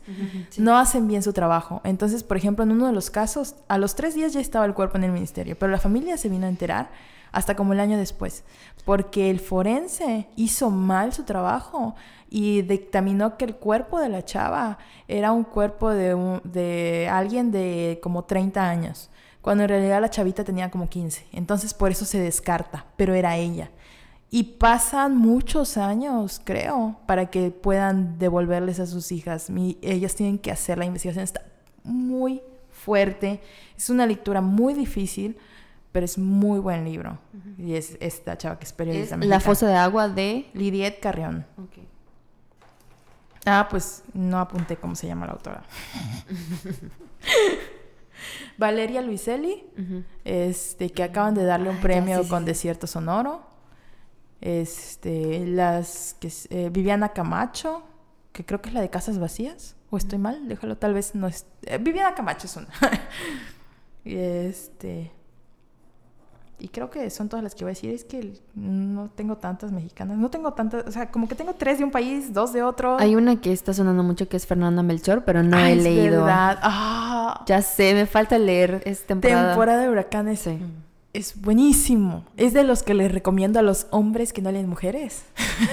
no 0.58 0.78
hacen 0.78 1.08
bien 1.08 1.22
su 1.22 1.32
trabajo. 1.32 1.80
Entonces, 1.84 2.24
por 2.24 2.36
ejemplo, 2.36 2.64
en 2.64 2.72
uno 2.72 2.86
de 2.86 2.92
los 2.92 3.10
casos, 3.10 3.56
a 3.68 3.78
los 3.78 3.94
tres 3.94 4.14
días 4.14 4.32
ya 4.32 4.40
estaba 4.40 4.64
el 4.64 4.74
cuerpo 4.74 4.96
en 4.96 5.04
el 5.04 5.12
ministerio, 5.12 5.58
pero 5.58 5.70
la 5.70 5.78
familia 5.78 6.16
se 6.16 6.28
vino 6.28 6.46
a 6.46 6.48
enterar 6.48 6.90
hasta 7.32 7.56
como 7.56 7.72
el 7.72 7.80
año 7.80 7.96
después, 7.96 8.44
porque 8.84 9.30
el 9.30 9.40
forense 9.40 10.28
hizo 10.36 10.70
mal 10.70 11.12
su 11.12 11.24
trabajo 11.24 11.94
y 12.28 12.62
dictaminó 12.62 13.36
que 13.36 13.46
el 13.46 13.56
cuerpo 13.56 13.98
de 13.98 14.08
la 14.08 14.24
chava 14.24 14.78
era 15.08 15.32
un 15.32 15.44
cuerpo 15.44 15.90
de, 15.90 17.08
alguien 17.10 17.50
de 17.50 17.98
como 18.02 18.24
30 18.24 18.68
años, 18.68 19.10
cuando 19.40 19.64
en 19.64 19.70
realidad 19.70 20.00
la 20.00 20.10
chavita 20.10 20.44
tenía 20.44 20.70
como 20.70 20.88
15. 20.88 21.26
Entonces 21.32 21.74
por 21.74 21.90
eso 21.90 22.04
se 22.04 22.20
descarta, 22.20 22.86
pero 22.96 23.14
era 23.14 23.36
ella. 23.36 23.70
Y 24.30 24.44
pasan 24.44 25.16
muchos 25.16 25.76
años, 25.76 26.40
creo, 26.42 26.96
para 27.06 27.26
que 27.26 27.50
puedan 27.50 28.18
devolverles 28.18 28.80
a 28.80 28.86
sus 28.86 29.12
hijas. 29.12 29.50
Ellas 29.82 30.14
tienen 30.14 30.38
que 30.38 30.50
hacer 30.50 30.78
la 30.78 30.86
investigación. 30.86 31.24
Está 31.24 31.42
muy 31.84 32.40
fuerte. 32.70 33.42
Es 33.76 33.90
una 33.90 34.06
lectura 34.06 34.40
muy 34.40 34.72
difícil, 34.72 35.36
pero 35.92 36.04
es 36.04 36.18
muy 36.18 36.58
buen 36.58 36.84
libro. 36.84 37.18
Y 37.58 37.74
es 37.74 37.96
esta 38.00 38.36
chava 38.38 38.58
que 38.58 38.64
es 38.64 38.72
periodista. 38.72 39.16
Es 39.16 39.26
La 39.26 39.40
fosa 39.40 39.68
de 39.68 39.74
agua 39.76 40.08
de... 40.08 40.48
Lidiet 40.54 41.00
Carrión. 41.00 41.46
Ah, 43.44 43.66
pues 43.70 44.02
no 44.14 44.38
apunté 44.38 44.76
cómo 44.76 44.94
se 44.94 45.06
llama 45.06 45.26
la 45.26 45.32
autora. 45.32 45.62
Valeria 48.58 49.02
Luiselli, 49.02 49.64
este, 50.24 50.90
que 50.90 51.02
acaban 51.02 51.34
de 51.34 51.44
darle 51.44 51.70
un 51.70 51.76
Ah, 51.76 51.82
premio 51.82 52.22
sí, 52.22 52.28
con 52.28 52.40
sí. 52.40 52.46
Desierto 52.46 52.86
Sonoro. 52.86 53.42
Este, 54.40 55.46
las 55.46 56.16
que 56.20 56.32
eh, 56.50 56.68
Viviana 56.72 57.10
Camacho, 57.10 57.82
que 58.32 58.44
creo 58.44 58.60
que 58.60 58.68
es 58.68 58.74
la 58.74 58.80
de 58.80 58.90
Casas 58.90 59.18
Vacías. 59.18 59.76
¿O 59.90 59.96
estoy 59.96 60.18
mal? 60.18 60.48
Déjalo, 60.48 60.76
tal 60.78 60.94
vez 60.94 61.14
no 61.14 61.26
es. 61.26 61.46
eh, 61.66 61.78
Viviana 61.78 62.14
Camacho 62.14 62.46
es 62.46 62.56
una. 62.56 62.68
y 64.04 64.16
este. 64.16 65.12
Y 66.58 66.68
creo 66.68 66.90
que 66.90 67.10
son 67.10 67.28
todas 67.28 67.42
las 67.42 67.54
que 67.56 67.64
voy 67.64 67.70
a 67.72 67.74
decir. 67.74 67.92
Es 67.92 68.04
que 68.04 68.34
no 68.54 69.10
tengo 69.10 69.36
tantas 69.36 69.72
mexicanas. 69.72 70.16
No 70.16 70.30
tengo 70.30 70.52
tantas. 70.52 70.86
O 70.86 70.92
sea, 70.92 71.10
como 71.10 71.26
que 71.26 71.34
tengo 71.34 71.54
tres 71.54 71.78
de 71.78 71.84
un 71.84 71.90
país, 71.90 72.32
dos 72.32 72.52
de 72.52 72.62
otro. 72.62 72.96
Hay 73.00 73.16
una 73.16 73.40
que 73.40 73.52
está 73.52 73.74
sonando 73.74 74.02
mucho 74.04 74.28
que 74.28 74.36
es 74.36 74.46
Fernanda 74.46 74.82
Melchor, 74.84 75.24
pero 75.24 75.42
no 75.42 75.56
Ay, 75.56 75.72
he 75.72 75.76
es 75.78 75.82
leído. 75.82 76.20
verdad. 76.24 76.58
Ah, 76.62 77.44
Ya 77.46 77.62
sé, 77.62 77.94
me 77.94 78.06
falta 78.06 78.38
leer. 78.38 78.80
Es 78.84 79.04
temporada. 79.06 79.48
temporada 79.48 79.82
de 79.82 79.90
huracanes. 79.90 80.40
Sí. 80.40 80.58
Es 81.12 81.40
buenísimo. 81.42 82.24
Es 82.36 82.52
de 82.54 82.62
los 82.64 82.82
que 82.84 82.94
les 82.94 83.10
recomiendo 83.12 83.58
a 83.58 83.62
los 83.62 83.86
hombres 83.90 84.32
que 84.32 84.40
no 84.40 84.52
leen 84.52 84.68
mujeres. 84.68 85.24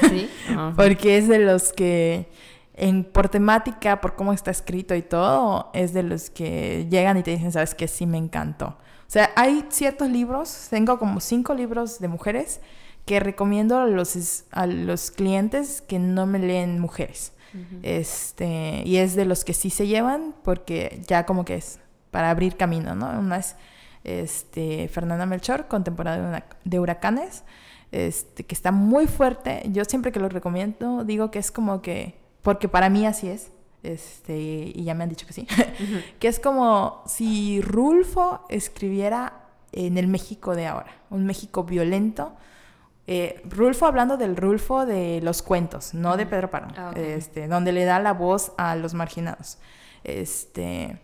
¿Sí? 0.09 0.27
Ah. 0.49 0.73
Porque 0.75 1.17
es 1.19 1.27
de 1.27 1.37
los 1.39 1.71
que, 1.71 2.29
en, 2.73 3.03
por 3.03 3.29
temática, 3.29 4.01
por 4.01 4.15
cómo 4.15 4.33
está 4.33 4.49
escrito 4.49 4.95
y 4.95 5.03
todo, 5.03 5.69
es 5.75 5.93
de 5.93 6.01
los 6.03 6.31
que 6.31 6.87
llegan 6.89 7.17
y 7.17 7.23
te 7.23 7.29
dicen, 7.31 7.51
sabes 7.51 7.75
que 7.75 7.87
sí 7.87 8.07
me 8.07 8.17
encantó. 8.17 8.75
O 9.09 9.11
sea, 9.11 9.31
hay 9.35 9.65
ciertos 9.69 10.07
libros, 10.07 10.67
tengo 10.69 10.99
como 10.99 11.19
cinco 11.19 11.55
libros 11.55 11.97
de 11.97 12.07
mujeres 12.07 12.61
que 13.07 13.19
recomiendo 13.19 13.79
a 13.79 13.87
los, 13.87 14.43
a 14.51 14.67
los 14.67 15.09
clientes 15.09 15.81
que 15.81 15.97
no 15.97 16.27
me 16.27 16.37
leen 16.37 16.79
mujeres. 16.79 17.33
este, 17.81 18.83
y 18.85 18.97
es 18.97 19.15
de 19.15 19.25
los 19.25 19.43
que 19.43 19.55
sí 19.55 19.71
se 19.71 19.87
llevan 19.87 20.35
porque 20.43 21.01
ya 21.07 21.25
como 21.25 21.43
que 21.43 21.55
es 21.55 21.79
para 22.11 22.29
abrir 22.29 22.55
camino, 22.55 22.93
¿no? 22.93 23.09
Una 23.19 23.37
es 23.37 23.55
este, 24.03 24.87
Fernanda 24.89 25.25
Melchor 25.25 25.67
con 25.67 25.83
temporada 25.83 26.17
de 26.17 26.23
hurac- 26.37 26.55
de 26.63 26.79
huracanes 26.79 27.43
este, 27.91 28.43
que 28.45 28.53
está 28.53 28.71
muy 28.71 29.07
fuerte. 29.07 29.63
Yo 29.71 29.83
siempre 29.85 30.11
que 30.11 30.19
lo 30.19 30.29
recomiendo 30.29 31.03
digo 31.03 31.31
que 31.31 31.39
es 31.39 31.49
como 31.49 31.81
que, 31.81 32.19
porque 32.43 32.69
para 32.69 32.89
mí 32.91 33.07
así 33.07 33.27
es, 33.27 33.49
este, 33.83 34.37
y 34.37 34.83
ya 34.83 34.93
me 34.93 35.03
han 35.03 35.09
dicho 35.09 35.25
que 35.25 35.33
sí, 35.33 35.47
que 36.19 36.27
es 36.27 36.39
como 36.39 37.03
si 37.05 37.61
Rulfo 37.61 38.45
escribiera 38.49 39.45
en 39.71 39.97
el 39.97 40.07
México 40.07 40.55
de 40.55 40.67
ahora, 40.67 40.91
un 41.09 41.25
México 41.25 41.63
violento. 41.63 42.33
Eh, 43.07 43.41
Rulfo 43.45 43.87
hablando 43.87 44.17
del 44.17 44.35
Rulfo 44.35 44.85
de 44.85 45.19
los 45.23 45.41
cuentos, 45.41 45.93
no 45.95 46.15
de 46.15 46.27
Pedro 46.27 46.51
Páramo, 46.51 46.73
Ah, 46.77 46.93
este, 46.95 47.47
donde 47.47 47.71
le 47.71 47.85
da 47.85 47.99
la 47.99 48.13
voz 48.13 48.51
a 48.57 48.75
los 48.75 48.93
marginados. 48.93 49.57
Este, 50.03 50.99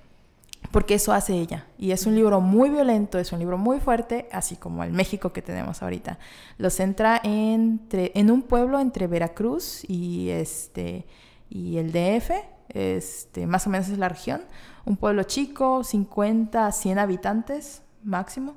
porque 0.71 0.95
eso 0.95 1.13
hace 1.13 1.33
ella. 1.33 1.65
Y 1.77 1.91
es 1.91 2.05
un 2.05 2.15
libro 2.15 2.41
muy 2.41 2.69
violento, 2.69 3.17
es 3.17 3.31
un 3.31 3.39
libro 3.39 3.57
muy 3.57 3.79
fuerte, 3.79 4.27
así 4.31 4.55
como 4.55 4.83
el 4.83 4.91
México 4.91 5.33
que 5.33 5.41
tenemos 5.41 5.81
ahorita. 5.81 6.19
Lo 6.57 6.69
centra 6.69 7.19
entre, 7.23 8.11
en 8.15 8.29
un 8.29 8.43
pueblo 8.43 8.79
entre 8.79 9.07
Veracruz 9.07 9.83
y, 9.87 10.29
este, 10.29 11.05
y 11.49 11.77
el 11.77 11.91
DF, 11.91 12.31
este, 12.69 13.47
más 13.47 13.67
o 13.67 13.69
menos 13.69 13.89
es 13.89 13.97
la 13.97 14.09
región. 14.09 14.41
Un 14.85 14.97
pueblo 14.97 15.23
chico, 15.23 15.83
50 15.83 16.67
a 16.67 16.71
100 16.71 16.99
habitantes 16.99 17.81
máximo. 18.03 18.55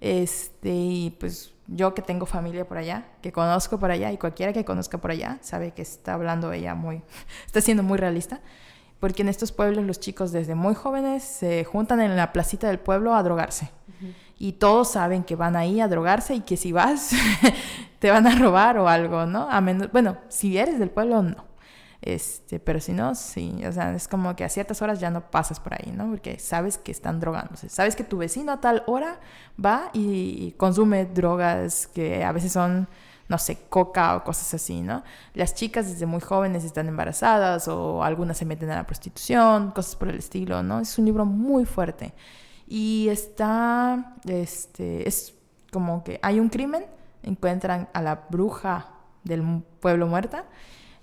Este, 0.00 0.70
y 0.70 1.16
pues 1.18 1.54
yo 1.66 1.94
que 1.94 2.02
tengo 2.02 2.26
familia 2.26 2.66
por 2.66 2.78
allá, 2.78 3.06
que 3.20 3.32
conozco 3.32 3.78
por 3.78 3.90
allá, 3.90 4.12
y 4.12 4.18
cualquiera 4.18 4.52
que 4.52 4.64
conozca 4.64 4.98
por 4.98 5.10
allá 5.10 5.38
sabe 5.42 5.72
que 5.72 5.82
está 5.82 6.14
hablando 6.14 6.52
ella 6.52 6.74
muy, 6.74 7.02
está 7.46 7.60
siendo 7.60 7.82
muy 7.82 7.98
realista 7.98 8.40
porque 9.00 9.22
en 9.22 9.28
estos 9.28 9.52
pueblos 9.52 9.84
los 9.84 10.00
chicos 10.00 10.32
desde 10.32 10.54
muy 10.54 10.74
jóvenes 10.74 11.22
se 11.22 11.64
juntan 11.64 12.00
en 12.00 12.16
la 12.16 12.32
placita 12.32 12.66
del 12.66 12.78
pueblo 12.78 13.14
a 13.14 13.22
drogarse. 13.22 13.70
Y 14.40 14.52
todos 14.52 14.92
saben 14.92 15.24
que 15.24 15.34
van 15.34 15.56
ahí 15.56 15.80
a 15.80 15.88
drogarse 15.88 16.34
y 16.34 16.40
que 16.42 16.56
si 16.56 16.70
vas 16.70 17.10
te 17.98 18.10
van 18.10 18.26
a 18.26 18.38
robar 18.38 18.78
o 18.78 18.88
algo, 18.88 19.26
¿no? 19.26 19.48
A 19.50 19.60
menos, 19.60 19.90
bueno, 19.90 20.18
si 20.28 20.58
eres 20.58 20.78
del 20.78 20.90
pueblo, 20.90 21.22
no. 21.22 21.47
Este, 22.00 22.60
pero 22.60 22.78
si 22.80 22.92
no, 22.92 23.14
sí, 23.16 23.60
o 23.66 23.72
sea, 23.72 23.92
es 23.92 24.06
como 24.06 24.36
que 24.36 24.44
a 24.44 24.48
ciertas 24.48 24.80
horas 24.82 25.00
ya 25.00 25.10
no 25.10 25.30
pasas 25.30 25.58
por 25.58 25.74
ahí, 25.74 25.92
¿no? 25.92 26.08
Porque 26.08 26.38
sabes 26.38 26.78
que 26.78 26.92
están 26.92 27.18
drogándose. 27.18 27.68
Sabes 27.68 27.96
que 27.96 28.04
tu 28.04 28.18
vecino 28.18 28.52
a 28.52 28.60
tal 28.60 28.84
hora 28.86 29.18
va 29.62 29.90
y, 29.92 30.52
consume 30.52 31.06
drogas 31.06 31.88
que 31.88 32.24
a 32.24 32.32
veces 32.32 32.52
son 32.52 32.88
no 33.28 33.36
sé, 33.36 33.58
coca 33.68 34.16
o 34.16 34.24
cosas 34.24 34.54
así, 34.54 34.80
¿no? 34.80 35.02
Las 35.34 35.54
chicas 35.54 35.86
desde 35.90 36.06
muy 36.06 36.20
jóvenes 36.20 36.64
están 36.64 36.88
embarazadas 36.88 37.68
o 37.68 38.02
algunas 38.02 38.38
se 38.38 38.46
meten 38.46 38.70
a 38.70 38.76
la 38.76 38.86
prostitución, 38.86 39.72
cosas 39.72 39.96
por 39.96 40.08
el 40.08 40.16
estilo, 40.16 40.62
¿no? 40.62 40.80
Es 40.80 40.98
un 40.98 41.04
libro 41.04 41.26
muy 41.26 41.66
fuerte. 41.66 42.14
Y 42.66 43.08
está, 43.10 44.14
este, 44.24 45.06
es 45.06 45.34
como 45.70 46.04
que 46.04 46.18
hay 46.22 46.40
un 46.40 46.48
crimen, 46.48 46.86
encuentran 47.22 47.90
a 47.92 48.00
la 48.00 48.26
bruja 48.30 48.94
del 49.24 49.62
pueblo 49.80 50.06
muerta 50.06 50.46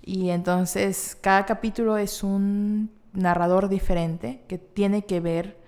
y 0.06 0.30
entonces 0.30 1.18
cada 1.20 1.44
capítulo 1.44 1.98
es 1.98 2.22
un 2.22 2.90
narrador 3.12 3.68
diferente 3.68 4.44
que 4.46 4.56
tiene 4.56 5.04
que 5.04 5.18
ver 5.18 5.58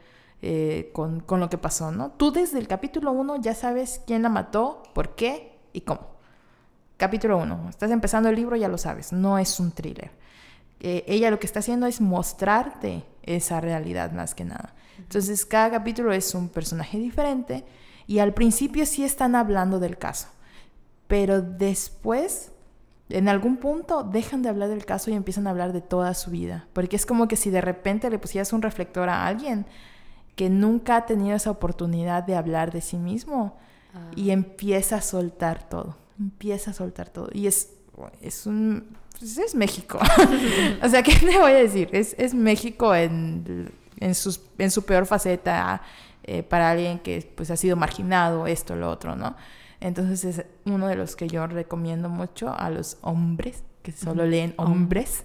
eh, 0.43 0.91
con, 0.95 1.19
con 1.19 1.41
lo 1.41 1.51
que 1.51 1.59
pasó, 1.59 1.91
¿no? 1.91 2.13
Tú 2.13 2.31
desde 2.31 2.61
el 2.61 2.69
capítulo 2.69 3.11
1 3.11 3.43
ya 3.43 3.55
sabes 3.55 4.01
quién 4.07 4.23
la 4.23 4.29
mató, 4.29 4.85
por 4.95 5.17
qué 5.17 5.59
y 5.73 5.81
cómo. 5.81 6.19
Capítulo 6.97 7.37
1. 7.39 7.67
Estás 7.69 7.91
empezando 7.91 8.29
el 8.29 8.37
libro, 8.37 8.55
ya 8.55 8.69
lo 8.69 8.79
sabes. 8.79 9.13
No 9.13 9.39
es 9.39 9.59
un 9.59 9.73
thriller. 9.73 10.13
Eh, 10.79 11.05
ella 11.09 11.33
lo 11.33 11.41
que 11.41 11.47
está 11.47 11.59
haciendo 11.59 11.87
es 11.87 12.01
mostrarte 12.01 13.05
esa 13.25 13.61
realidad 13.61 14.13
más 14.13 14.37
que 14.37 14.45
nada. 14.45 14.73
Entonces, 14.99 15.45
cada 15.47 15.71
capítulo 15.73 16.13
es 16.13 16.33
un 16.37 16.49
personaje 16.49 16.99
diferente 16.99 17.65
y 18.07 18.21
al 18.21 18.35
principio 18.35 18.87
sí 18.87 19.05
están 19.05 19.35
hablando 19.35 19.81
del 19.81 19.99
caso. 19.99 20.29
Pero 21.09 21.43
después, 21.43 22.53
en 23.11 23.29
algún 23.29 23.57
punto, 23.57 24.03
dejan 24.03 24.43
de 24.43 24.51
hablar 24.51 24.69
del 24.69 24.85
caso 24.85 25.11
y 25.11 25.15
empiezan 25.15 25.47
a 25.47 25.51
hablar 25.51 25.73
de 25.73 25.81
toda 25.81 26.13
su 26.15 26.31
vida. 26.31 26.67
Porque 26.73 26.97
es 26.97 27.07
como 27.07 27.27
que 27.27 27.37
si 27.37 27.51
de 27.51 27.61
repente 27.61 28.11
le 28.11 28.19
pusieras 28.19 28.53
un 28.53 28.63
reflector 28.63 29.09
a 29.09 29.27
alguien 29.27 29.67
que 30.37 30.51
nunca 30.51 30.97
ha 30.97 31.07
tenido 31.07 31.35
esa 31.35 31.51
oportunidad 31.51 32.23
de 32.23 32.37
hablar 32.37 32.71
de 32.71 32.81
sí 32.81 32.97
mismo 32.97 33.57
y 34.15 34.31
empieza 34.31 34.97
a 34.97 35.03
soltar 35.03 35.69
todo. 35.69 35.97
Empieza 36.19 36.71
a 36.71 36.75
soltar 36.75 37.09
todo. 37.09 37.29
Y 37.33 37.47
es, 37.47 37.71
es 38.21 38.47
un. 38.47 38.97
pues 39.19 39.39
es 39.39 39.55
México. 39.55 39.99
o 40.83 40.89
sea, 40.89 41.03
¿qué 41.03 41.15
te 41.15 41.39
voy 41.39 41.53
a 41.53 41.57
decir? 41.57 41.89
Es, 41.93 42.15
es 42.19 42.35
México 42.35 42.95
en, 42.95 43.73
en, 43.99 44.15
sus, 44.15 44.41
en 44.59 44.71
su 44.71 44.85
peor 44.85 45.07
faceta 45.07 45.83
eh, 46.25 46.43
para 46.43 46.71
alguien 46.71 46.99
que 46.99 47.33
pues, 47.35 47.51
ha 47.51 47.57
sido 47.57 47.75
marginado, 47.75 48.47
esto, 48.47 48.77
lo 48.77 48.91
otro, 48.91 49.17
¿no? 49.17 49.35
Entonces 49.81 50.25
es 50.25 50.45
uno 50.65 50.89
de 50.89 50.97
los 50.97 51.15
que 51.17 51.29
yo 51.29 51.47
recomiendo 51.47 52.09
mucho 52.09 52.53
a 52.57 52.71
los 52.71 52.99
hombres, 53.03 53.63
que 53.83 53.93
solo 53.93 54.27
leen 54.27 54.55
hombres. 54.57 55.25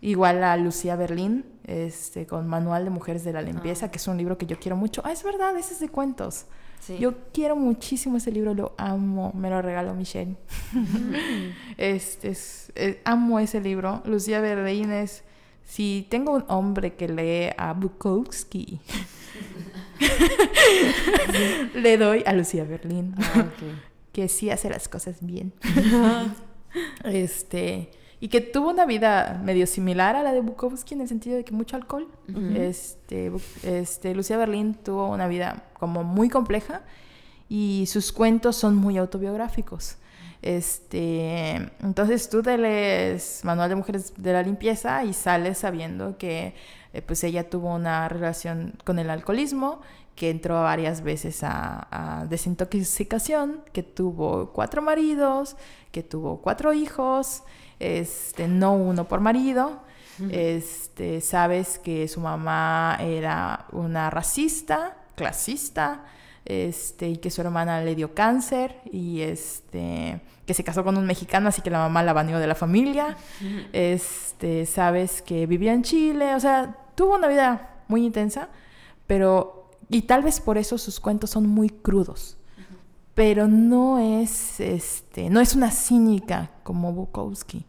Igual 0.00 0.44
a 0.44 0.56
Lucía 0.56 0.96
Berlín, 0.96 1.46
este, 1.64 2.26
con 2.26 2.46
Manual 2.46 2.84
de 2.84 2.90
Mujeres 2.90 3.24
de 3.24 3.32
la 3.32 3.42
Limpieza, 3.42 3.90
que 3.90 3.96
es 3.98 4.06
un 4.06 4.18
libro 4.18 4.36
que 4.36 4.46
yo 4.46 4.58
quiero 4.58 4.76
mucho. 4.76 5.00
Ah, 5.04 5.12
es 5.12 5.22
verdad, 5.22 5.56
ese 5.56 5.74
es 5.74 5.80
de 5.80 5.88
cuentos. 5.88 6.46
Sí. 6.80 6.98
Yo 6.98 7.14
quiero 7.32 7.56
muchísimo 7.56 8.18
ese 8.18 8.30
libro, 8.30 8.52
lo 8.52 8.74
amo, 8.76 9.32
me 9.34 9.48
lo 9.48 9.62
regaló 9.62 9.94
Michelle. 9.94 10.36
este 11.78 12.28
es, 12.28 12.70
eh, 12.74 13.00
amo 13.04 13.38
ese 13.38 13.60
libro. 13.60 14.02
Lucía 14.04 14.40
Berlín 14.40 14.92
es, 14.92 15.24
si 15.64 16.06
tengo 16.10 16.32
un 16.32 16.44
hombre 16.48 16.94
que 16.94 17.08
lee 17.08 17.54
a 17.56 17.72
Bukowski, 17.72 18.80
le 21.74 21.96
doy 21.96 22.22
a 22.26 22.32
Lucía 22.32 22.64
Berlín, 22.64 23.14
Ah, 23.18 23.46
que 24.12 24.28
sí 24.28 24.50
hace 24.50 24.70
las 24.70 24.88
cosas 24.88 25.18
bien. 25.20 25.52
este, 27.04 27.90
y 28.20 28.28
que 28.28 28.40
tuvo 28.40 28.70
una 28.70 28.86
vida 28.86 29.40
medio 29.44 29.66
similar 29.66 30.16
a 30.16 30.22
la 30.22 30.32
de 30.32 30.40
Bukowski 30.40 30.94
en 30.94 31.02
el 31.02 31.08
sentido 31.08 31.36
de 31.36 31.44
que 31.44 31.52
mucho 31.52 31.76
alcohol. 31.76 32.08
Este, 32.54 33.30
este, 33.64 34.14
Lucía 34.14 34.36
Berlín 34.36 34.74
tuvo 34.74 35.10
una 35.10 35.28
vida 35.28 35.64
como 35.78 36.04
muy 36.04 36.28
compleja 36.28 36.82
y 37.48 37.84
sus 37.86 38.12
cuentos 38.12 38.56
son 38.56 38.76
muy 38.76 38.96
autobiográficos. 38.96 39.96
Este, 40.42 41.54
entonces 41.82 42.28
tú 42.28 42.42
te 42.42 42.58
lees 42.58 43.40
Manual 43.44 43.70
de 43.70 43.76
Mujeres 43.76 44.12
de 44.16 44.32
la 44.32 44.42
Limpieza 44.42 45.04
y 45.04 45.12
sales 45.12 45.58
sabiendo 45.58 46.18
que 46.18 46.54
eh, 46.94 47.02
pues 47.02 47.22
ella 47.24 47.50
tuvo 47.50 47.74
una 47.74 48.08
relación 48.08 48.74
con 48.84 48.98
el 48.98 49.10
alcoholismo, 49.10 49.80
que 50.16 50.30
entró 50.30 50.62
varias 50.62 51.02
veces 51.02 51.42
a, 51.42 51.88
a 51.90 52.24
desintoxicación, 52.26 53.62
que 53.72 53.82
tuvo 53.82 54.52
cuatro 54.52 54.80
maridos, 54.80 55.56
que 55.90 56.02
tuvo 56.02 56.40
cuatro 56.40 56.72
hijos, 56.72 57.42
este, 57.80 58.48
no 58.48 58.74
uno 58.74 59.06
por 59.08 59.20
marido. 59.20 59.82
Este, 60.30 61.20
sabes 61.20 61.80
que 61.80 62.06
su 62.06 62.20
mamá 62.20 62.96
era 63.00 63.66
una 63.72 64.10
racista, 64.10 64.96
clasista, 65.16 66.04
este, 66.44 67.08
y 67.08 67.16
que 67.16 67.30
su 67.30 67.40
hermana 67.40 67.80
le 67.80 67.96
dio 67.96 68.14
cáncer 68.14 68.76
y 68.92 69.22
este, 69.22 70.20
que 70.46 70.54
se 70.54 70.62
casó 70.62 70.84
con 70.84 70.96
un 70.96 71.06
mexicano, 71.06 71.48
así 71.48 71.62
que 71.62 71.70
la 71.70 71.78
mamá 71.78 72.04
la 72.04 72.12
baneó 72.12 72.38
de 72.38 72.46
la 72.46 72.54
familia. 72.54 73.16
Este, 73.72 74.66
sabes 74.66 75.20
que 75.20 75.46
vivía 75.46 75.72
en 75.72 75.82
Chile, 75.82 76.36
o 76.36 76.40
sea, 76.40 76.76
tuvo 76.94 77.14
una 77.16 77.28
vida 77.28 77.82
muy 77.88 78.04
intensa, 78.04 78.48
pero 79.06 79.70
y 79.88 80.02
tal 80.02 80.22
vez 80.22 80.40
por 80.40 80.58
eso 80.58 80.78
sus 80.78 81.00
cuentos 81.00 81.30
son 81.30 81.46
muy 81.46 81.70
crudos. 81.70 82.36
Pero 83.14 83.46
no 83.46 83.98
es 83.98 84.58
este, 84.58 85.30
no 85.30 85.40
es 85.40 85.54
una 85.54 85.70
cínica 85.70 86.50
como 86.64 86.92
Bukowski 86.92 87.64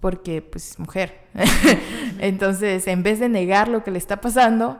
porque 0.00 0.42
pues 0.42 0.72
es 0.72 0.78
mujer. 0.78 1.20
Entonces, 2.18 2.86
en 2.86 3.02
vez 3.02 3.20
de 3.20 3.28
negar 3.28 3.68
lo 3.68 3.82
que 3.82 3.90
le 3.90 3.98
está 3.98 4.20
pasando, 4.20 4.78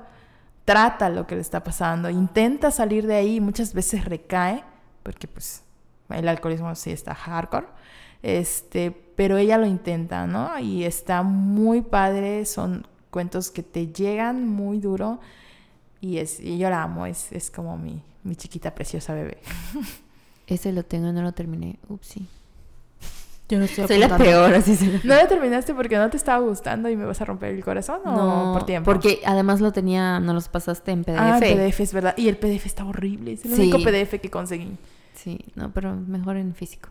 trata 0.65 1.09
lo 1.09 1.27
que 1.27 1.35
le 1.35 1.41
está 1.41 1.65
pasando, 1.65 2.11
intenta 2.11 2.71
salir 2.71 3.07
de 3.07 3.17
ahí, 3.17 3.41
muchas 3.41 3.75
veces 3.75 4.05
recae, 4.05 4.65
porque 5.03 5.27
pues 5.27 5.63
el 6.11 6.29
alcoholismo 6.29 6.75
sí 6.75 6.91
está 6.91 7.15
hardcore, 7.15 7.67
este, 8.23 8.91
pero 8.91 9.37
ella 9.39 9.59
lo 9.59 9.67
intenta, 9.67 10.27
¿no? 10.27 10.59
Y 10.59 10.85
está 10.85 11.23
muy 11.23 11.83
padre, 11.83 12.45
son 12.45 12.87
cuentos 13.11 13.51
que 13.51 13.63
te 13.63 13.89
llegan 13.93 14.49
muy 14.49 14.79
duro 14.81 15.21
y, 16.01 16.19
es, 16.19 16.41
y 16.41 16.59
yo 16.59 16.71
la 16.71 16.83
amo, 16.85 17.07
es, 17.07 17.33
es 17.33 17.51
como 17.51 17.77
mi, 17.77 18.03
mi 18.25 18.37
chiquita 18.37 18.75
preciosa 18.75 19.15
bebé. 19.15 19.39
Ese 20.47 20.73
lo 20.73 20.83
tengo 20.85 21.09
y 21.09 21.13
no 21.13 21.23
lo 21.23 21.33
terminé. 21.33 21.79
Upsi. 21.89 22.27
Yo 23.51 23.59
no 23.59 23.65
estoy 23.65 23.87
Soy 23.87 23.99
la 23.99 24.17
peor, 24.19 24.53
así 24.55 24.77
se 24.77 24.87
lo- 24.87 24.99
¿No 25.05 25.15
la 25.15 25.27
terminaste 25.27 25.75
porque 25.75 25.97
no 25.97 26.11
te 26.11 26.19
estaba 26.19 26.39
gustando 26.47 26.91
y 26.91 26.97
me 26.97 27.07
vas 27.07 27.21
a 27.23 27.25
romper 27.25 27.55
el 27.55 27.65
corazón 27.65 28.01
o 28.05 28.15
No, 28.15 28.53
por 28.53 28.67
tiempo? 28.67 28.85
Porque 28.91 29.21
además 29.25 29.61
lo 29.63 29.73
tenía, 29.73 30.21
no 30.21 30.35
los 30.35 30.49
pasaste 30.49 30.91
en 30.93 31.03
PDF. 31.05 31.17
Ah, 31.19 31.39
en 31.43 31.57
PDF 31.57 31.81
es 31.81 31.93
verdad. 31.95 32.15
Y 32.19 32.29
el 32.29 32.37
PDF 32.37 32.67
está 32.67 32.85
horrible. 32.85 33.33
Es 33.33 33.45
el 33.47 33.55
Sí. 33.55 33.63
único 33.73 33.79
PDF 33.79 34.21
que 34.21 34.31
conseguí. 34.31 34.77
Sí, 35.15 35.41
no, 35.55 35.73
pero 35.73 35.97
mejor 35.97 36.37
en 36.37 36.55
físico. 36.55 36.91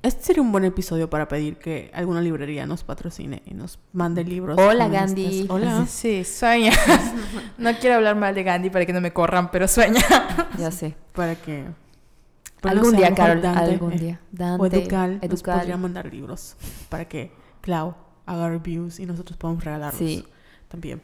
Este 0.00 0.22
sería 0.22 0.42
un 0.42 0.52
buen 0.52 0.64
episodio 0.64 1.10
para 1.10 1.26
pedir 1.26 1.56
que 1.58 1.90
alguna 1.92 2.20
librería 2.20 2.66
nos 2.66 2.84
patrocine 2.84 3.42
y 3.46 3.54
nos 3.54 3.80
mande 3.92 4.22
libros. 4.22 4.56
Hola, 4.58 4.88
Gandhi. 4.88 5.40
estas- 5.42 5.50
Hola. 5.50 5.86
Sí, 5.86 6.24
sueña. 6.24 6.72
no 7.58 7.74
quiero 7.78 7.96
hablar 7.96 8.14
mal 8.14 8.32
de 8.34 8.44
Gandhi 8.44 8.70
para 8.70 8.86
que 8.86 8.92
no 8.92 9.00
me 9.00 9.12
corran, 9.12 9.50
pero 9.50 9.66
sueña. 9.66 10.00
Ya 10.56 10.70
sé. 10.70 10.94
Para 11.12 11.34
que... 11.34 11.64
pues, 12.60 12.72
algún 12.72 12.92
no 12.92 12.98
sé, 12.98 13.04
a 13.04 13.08
día, 13.08 13.16
Carol, 13.16 13.42
Dante, 13.42 13.60
algún 13.72 13.92
eh, 13.94 13.98
día. 13.98 14.20
O 14.22 14.36
Dante, 14.36 14.76
Educal, 14.82 15.14
nos 15.14 15.22
Educal. 15.24 15.58
podría 15.58 15.76
mandar 15.76 16.12
libros 16.12 16.56
para 16.88 17.06
que 17.06 17.32
Clau 17.60 17.96
haga 18.24 18.48
reviews 18.50 19.00
y 19.00 19.06
nosotros 19.06 19.36
podamos 19.36 19.64
regalarlos 19.64 19.98
Sí. 19.98 20.24
también. 20.68 21.02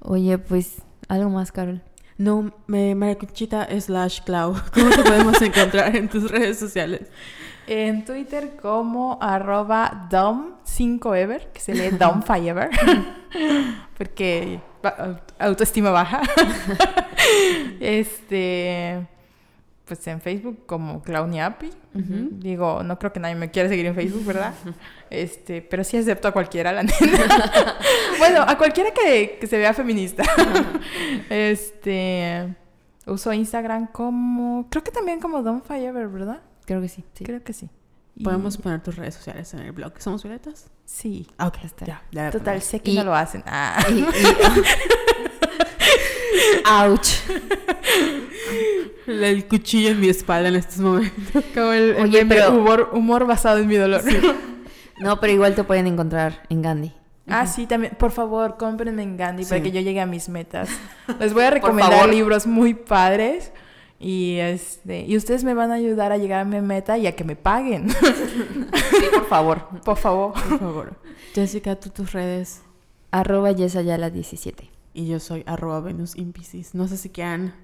Oye, 0.00 0.36
pues, 0.36 0.82
algo 1.08 1.30
más, 1.30 1.52
Carol. 1.52 1.82
No, 2.18 2.52
me 2.66 2.94
Maricuchita 2.94 3.66
slash 3.80 4.20
Clau. 4.26 4.54
¿Cómo 4.74 4.90
te 4.90 5.02
podemos 5.02 5.40
encontrar 5.42 5.96
en 5.96 6.08
tus 6.10 6.30
redes 6.30 6.58
sociales? 6.58 7.08
En 7.68 8.04
Twitter 8.04 8.56
como 8.60 9.18
arroba 9.20 10.08
dom5ever, 10.10 11.52
que 11.52 11.60
se 11.60 11.74
lee 11.74 11.90
domfiever, 11.90 12.70
porque 13.98 14.60
ba- 14.82 15.20
autoestima 15.38 15.90
baja. 15.90 16.22
este, 17.80 19.06
pues 19.84 20.06
en 20.06 20.20
Facebook 20.20 20.64
como 20.66 21.02
Clauniapi. 21.02 21.70
Ujú. 21.94 22.28
Digo, 22.32 22.82
no 22.82 22.98
creo 22.98 23.12
que 23.12 23.20
nadie 23.20 23.34
me 23.34 23.50
quiera 23.50 23.68
seguir 23.68 23.86
en 23.86 23.94
Facebook, 23.94 24.24
¿verdad? 24.24 24.52
Este, 25.10 25.62
pero 25.62 25.84
sí 25.84 25.96
acepto 25.96 26.28
a 26.28 26.32
cualquiera, 26.32 26.72
la 26.72 26.82
neta. 26.82 26.98
bueno, 28.18 28.42
a 28.46 28.56
cualquiera 28.58 28.90
que, 28.92 29.38
que 29.40 29.46
se 29.46 29.58
vea 29.58 29.72
feminista. 29.74 30.22
este, 31.30 32.54
uso 33.06 33.32
Instagram 33.32 33.86
como, 33.88 34.68
creo 34.70 34.84
que 34.84 34.90
también 34.90 35.20
como 35.20 35.42
domfiever, 35.42 36.08
¿verdad? 36.08 36.40
Creo 36.68 36.80
que 36.82 36.88
sí. 36.88 37.02
sí. 37.14 37.24
Creo 37.24 37.42
que 37.42 37.52
sí. 37.52 37.68
Y- 38.14 38.24
Podemos 38.24 38.56
poner 38.58 38.82
tus 38.82 38.96
redes 38.96 39.14
sociales 39.14 39.52
en 39.54 39.60
el 39.60 39.72
blog. 39.72 39.92
¿Somos 39.98 40.22
violetas? 40.22 40.70
Sí. 40.84 41.26
Ah, 41.38 41.46
ok. 41.48 41.56
está. 41.64 41.84
Ya, 41.86 42.02
ya 42.12 42.22
la 42.24 42.30
Total, 42.30 42.44
ponemos. 42.44 42.64
sé 42.64 42.80
que 42.80 42.90
Y- 42.90 42.96
no 42.96 43.04
lo 43.04 43.14
hacen. 43.14 43.42
Ah. 43.46 43.82
Y- 43.90 44.00
y- 44.00 44.04
Ouch. 46.70 47.08
El 49.06 49.46
cuchillo 49.46 49.90
en 49.90 50.00
mi 50.00 50.08
espalda 50.08 50.48
en 50.50 50.56
estos 50.56 50.78
momentos. 50.78 51.44
Como 51.54 51.72
el, 51.72 51.90
el 51.96 52.02
Oye, 52.04 52.26
pero- 52.26 52.50
humor, 52.54 52.90
humor 52.92 53.26
basado 53.26 53.58
en 53.58 53.66
mi 53.66 53.76
dolor. 53.76 54.02
No, 55.00 55.20
pero 55.20 55.32
igual 55.32 55.54
te 55.54 55.62
pueden 55.62 55.86
encontrar 55.86 56.42
en 56.48 56.60
Gandhi. 56.60 56.92
Ah, 57.28 57.46
sí, 57.46 57.66
también. 57.68 57.94
Por 57.96 58.10
favor, 58.10 58.56
cómprenme 58.58 59.04
en 59.04 59.16
Gandhi 59.16 59.44
para 59.44 59.62
que 59.62 59.70
yo 59.70 59.80
llegue 59.80 60.00
a 60.00 60.06
mis 60.06 60.28
metas. 60.28 60.68
Les 61.20 61.32
voy 61.32 61.44
a 61.44 61.50
recomendar 61.50 62.08
libros 62.08 62.48
muy 62.48 62.74
padres. 62.74 63.52
Y 64.00 64.36
este 64.36 65.04
y 65.06 65.16
ustedes 65.16 65.42
me 65.42 65.54
van 65.54 65.72
a 65.72 65.74
ayudar 65.74 66.12
a 66.12 66.18
llegar 66.18 66.40
a 66.40 66.44
mi 66.44 66.60
meta 66.60 66.96
y 66.98 67.06
a 67.06 67.16
que 67.16 67.24
me 67.24 67.36
paguen. 67.36 67.88
Sí, 68.98 69.04
por 69.12 69.26
favor. 69.26 69.64
Por 69.84 69.96
favor. 69.96 70.32
Por 70.32 70.58
favor. 70.58 70.92
Jessica, 71.34 71.76
tú 71.76 71.90
tus 71.90 72.12
redes. 72.12 72.62
Arroba 73.12 73.52
Yesayala17. 73.52 74.70
Y 74.94 75.06
yo 75.06 75.20
soy 75.20 75.44
arroba 75.46 75.80
Venus 75.80 76.16
in 76.16 76.32
Piscis. 76.32 76.74
No 76.74 76.88
sé 76.88 76.96
si 76.96 77.10
quieran 77.10 77.54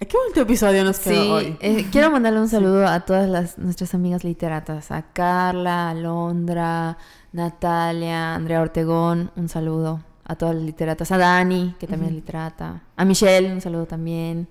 Ay, 0.00 0.06
Qué 0.06 0.16
bonito 0.16 0.40
episodio 0.42 0.84
nos 0.84 0.98
quedó 1.00 1.14
Sí, 1.22 1.30
hoy. 1.30 1.56
eh, 1.60 1.86
quiero 1.90 2.10
mandarle 2.10 2.40
un 2.40 2.48
saludo 2.48 2.86
a 2.86 3.00
todas 3.00 3.28
las 3.28 3.58
nuestras 3.58 3.94
amigas 3.94 4.22
literatas, 4.24 4.90
a 4.90 5.02
Carla, 5.12 5.90
Alondra, 5.90 6.98
Natalia, 7.32 8.34
Andrea 8.34 8.60
Ortegón, 8.60 9.30
un 9.36 9.48
saludo 9.48 10.00
a 10.24 10.36
todas 10.36 10.54
las 10.56 10.64
literatas, 10.64 11.10
a 11.12 11.18
Dani, 11.18 11.74
que 11.78 11.86
también 11.86 12.10
es 12.10 12.16
literata, 12.16 12.82
a 12.96 13.04
Michelle, 13.04 13.52
un 13.52 13.60
saludo 13.60 13.86
también. 13.86 14.48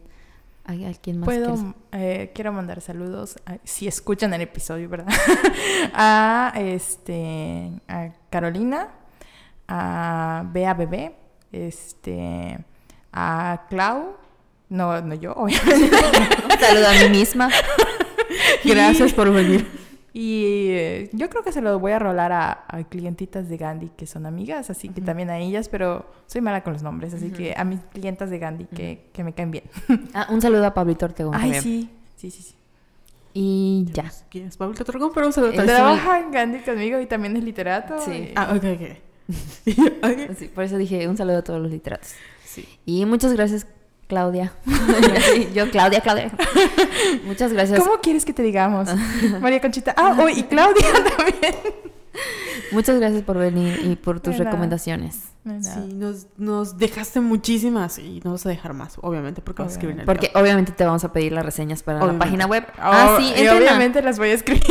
¿A, 0.66 0.72
a 0.72 0.94
quién 1.02 1.20
más? 1.20 1.26
Puedo, 1.26 1.76
eh, 1.92 2.32
quiero 2.34 2.54
mandar 2.54 2.80
saludos, 2.82 3.36
a- 3.46 3.58
si 3.66 3.88
escuchan 3.88 4.34
el 4.34 4.42
episodio, 4.42 4.88
¿verdad? 4.88 5.08
a, 5.94 6.54
este, 6.56 7.70
a 7.88 8.10
Carolina, 8.30 8.88
a 9.68 10.44
Bea 10.54 10.74
Bebé, 10.74 11.16
este, 11.52 12.60
a 13.12 13.66
Clau, 13.70 14.16
no, 14.70 15.02
no 15.02 15.16
yo, 15.16 15.34
obviamente. 15.34 15.98
Saludo 16.60 16.88
a 16.88 16.94
mí 16.94 17.10
misma. 17.10 17.50
Gracias 18.64 19.14
por 19.14 19.32
venir. 19.32 19.83
Y 20.16 20.68
eh, 20.70 21.10
yo 21.14 21.28
creo 21.30 21.44
que 21.44 21.52
se 21.52 21.60
lo 21.62 21.80
voy 21.80 21.92
a 21.92 21.98
rolar 22.00 22.32
a, 22.32 22.66
a 22.68 22.84
clientitas 22.84 23.50
de 23.50 23.58
Gandhi 23.58 23.90
que 23.98 24.06
son 24.06 24.28
amigas, 24.28 24.70
así 24.70 24.90
que 24.90 25.02
también 25.02 25.32
a 25.32 25.40
ellas, 25.40 25.70
pero 25.70 26.06
soy 26.28 26.42
mala 26.42 26.62
con 26.64 26.74
los 26.74 26.84
nombres, 26.84 27.16
así 27.16 27.32
que 27.32 27.56
a 27.58 27.64
mis 27.64 27.80
clientas 27.92 28.30
de 28.30 28.38
Gandhi 28.38 28.66
que, 28.66 29.10
que 29.12 29.24
me 29.24 29.34
caen 29.34 29.50
bien. 29.50 29.64
Ah, 30.14 30.28
un 30.30 30.40
saludo 30.40 30.66
a 30.68 30.74
Pablito 30.76 31.06
Ortegón. 31.06 31.34
Ay, 31.34 31.42
también. 31.54 31.64
sí, 31.64 31.90
sí, 32.16 32.30
sí, 32.30 32.44
sí. 32.44 32.56
Y 33.34 33.86
ya. 33.92 34.12
¿Quién 34.30 34.46
es 34.46 34.58
Pablo 34.58 34.76
Torgón? 34.76 35.10
Pero 35.16 35.26
un 35.26 35.34
saludo 35.34 35.54
Eh, 35.54 35.56
también. 35.56 35.78
Trabaja 35.78 36.20
en 36.20 36.30
Gandhi 36.32 36.60
conmigo 36.60 37.00
y 37.00 37.08
también 37.08 37.36
es 37.36 37.44
literato. 37.44 37.96
Sí. 38.00 38.12
y- 38.12 38.34
Ah, 38.36 38.54
ok, 38.56 38.64
ok. 38.64 38.82
Ok. 40.04 40.36
Sí, 40.38 40.48
por 40.54 40.64
eso 40.66 40.78
dije 40.78 41.08
un 41.08 41.18
saludo 41.18 41.38
a 41.40 41.44
todos 41.44 41.60
los 41.60 41.72
literatos. 41.72 42.12
Sí. 42.46 42.68
Y 42.86 43.04
muchas 43.08 43.34
gracias, 43.34 43.66
Claudia. 44.08 44.54
Yo, 45.54 45.70
Claudia, 45.72 46.02
Claudia. 46.02 46.32
Muchas 47.26 47.54
gracias. 47.54 47.80
¿Cómo 47.80 48.00
quieres 48.02 48.26
que 48.26 48.34
te 48.34 48.44
digamos? 48.44 48.90
María 49.42 49.62
Conchita. 49.62 49.94
Ah, 49.98 50.16
oh, 50.20 50.28
y 50.30 50.44
Claudia 50.44 50.88
también. 51.18 51.56
Muchas 52.72 53.00
gracias 53.00 53.24
por 53.24 53.38
venir 53.38 53.80
y 53.84 53.96
por 53.96 54.20
tus 54.20 54.34
nada. 54.34 54.46
recomendaciones. 54.46 55.20
No, 55.44 55.54
nada. 55.60 55.76
Sí, 55.76 55.94
nos, 55.94 56.28
nos 56.38 56.78
dejaste 56.78 57.20
muchísimas 57.22 57.98
y 58.00 58.22
no 58.24 58.32
vas 58.32 58.46
a 58.46 58.50
dejar 58.50 58.74
más, 58.74 58.98
obviamente, 59.02 59.42
porque 59.42 59.62
vas 59.64 59.72
a 59.72 59.74
escribir 59.74 59.96
en 59.96 60.00
el 60.02 60.06
Porque 60.06 60.30
blog. 60.32 60.42
obviamente 60.44 60.72
te 60.74 60.86
vamos 60.86 61.04
a 61.04 61.12
pedir 61.12 61.32
las 61.34 61.44
reseñas 61.46 61.82
para 61.84 61.98
la 62.00 62.06
Obviamente. 62.06 62.26
página 62.26 62.46
web. 62.46 62.66
Oh, 62.78 62.82
ah, 62.82 63.16
sí, 63.20 63.26
y 63.36 63.40
entren, 63.42 63.58
obviamente 63.64 64.02
las 64.02 64.18
voy 64.20 64.30
a 64.30 64.34
escribir. 64.34 64.64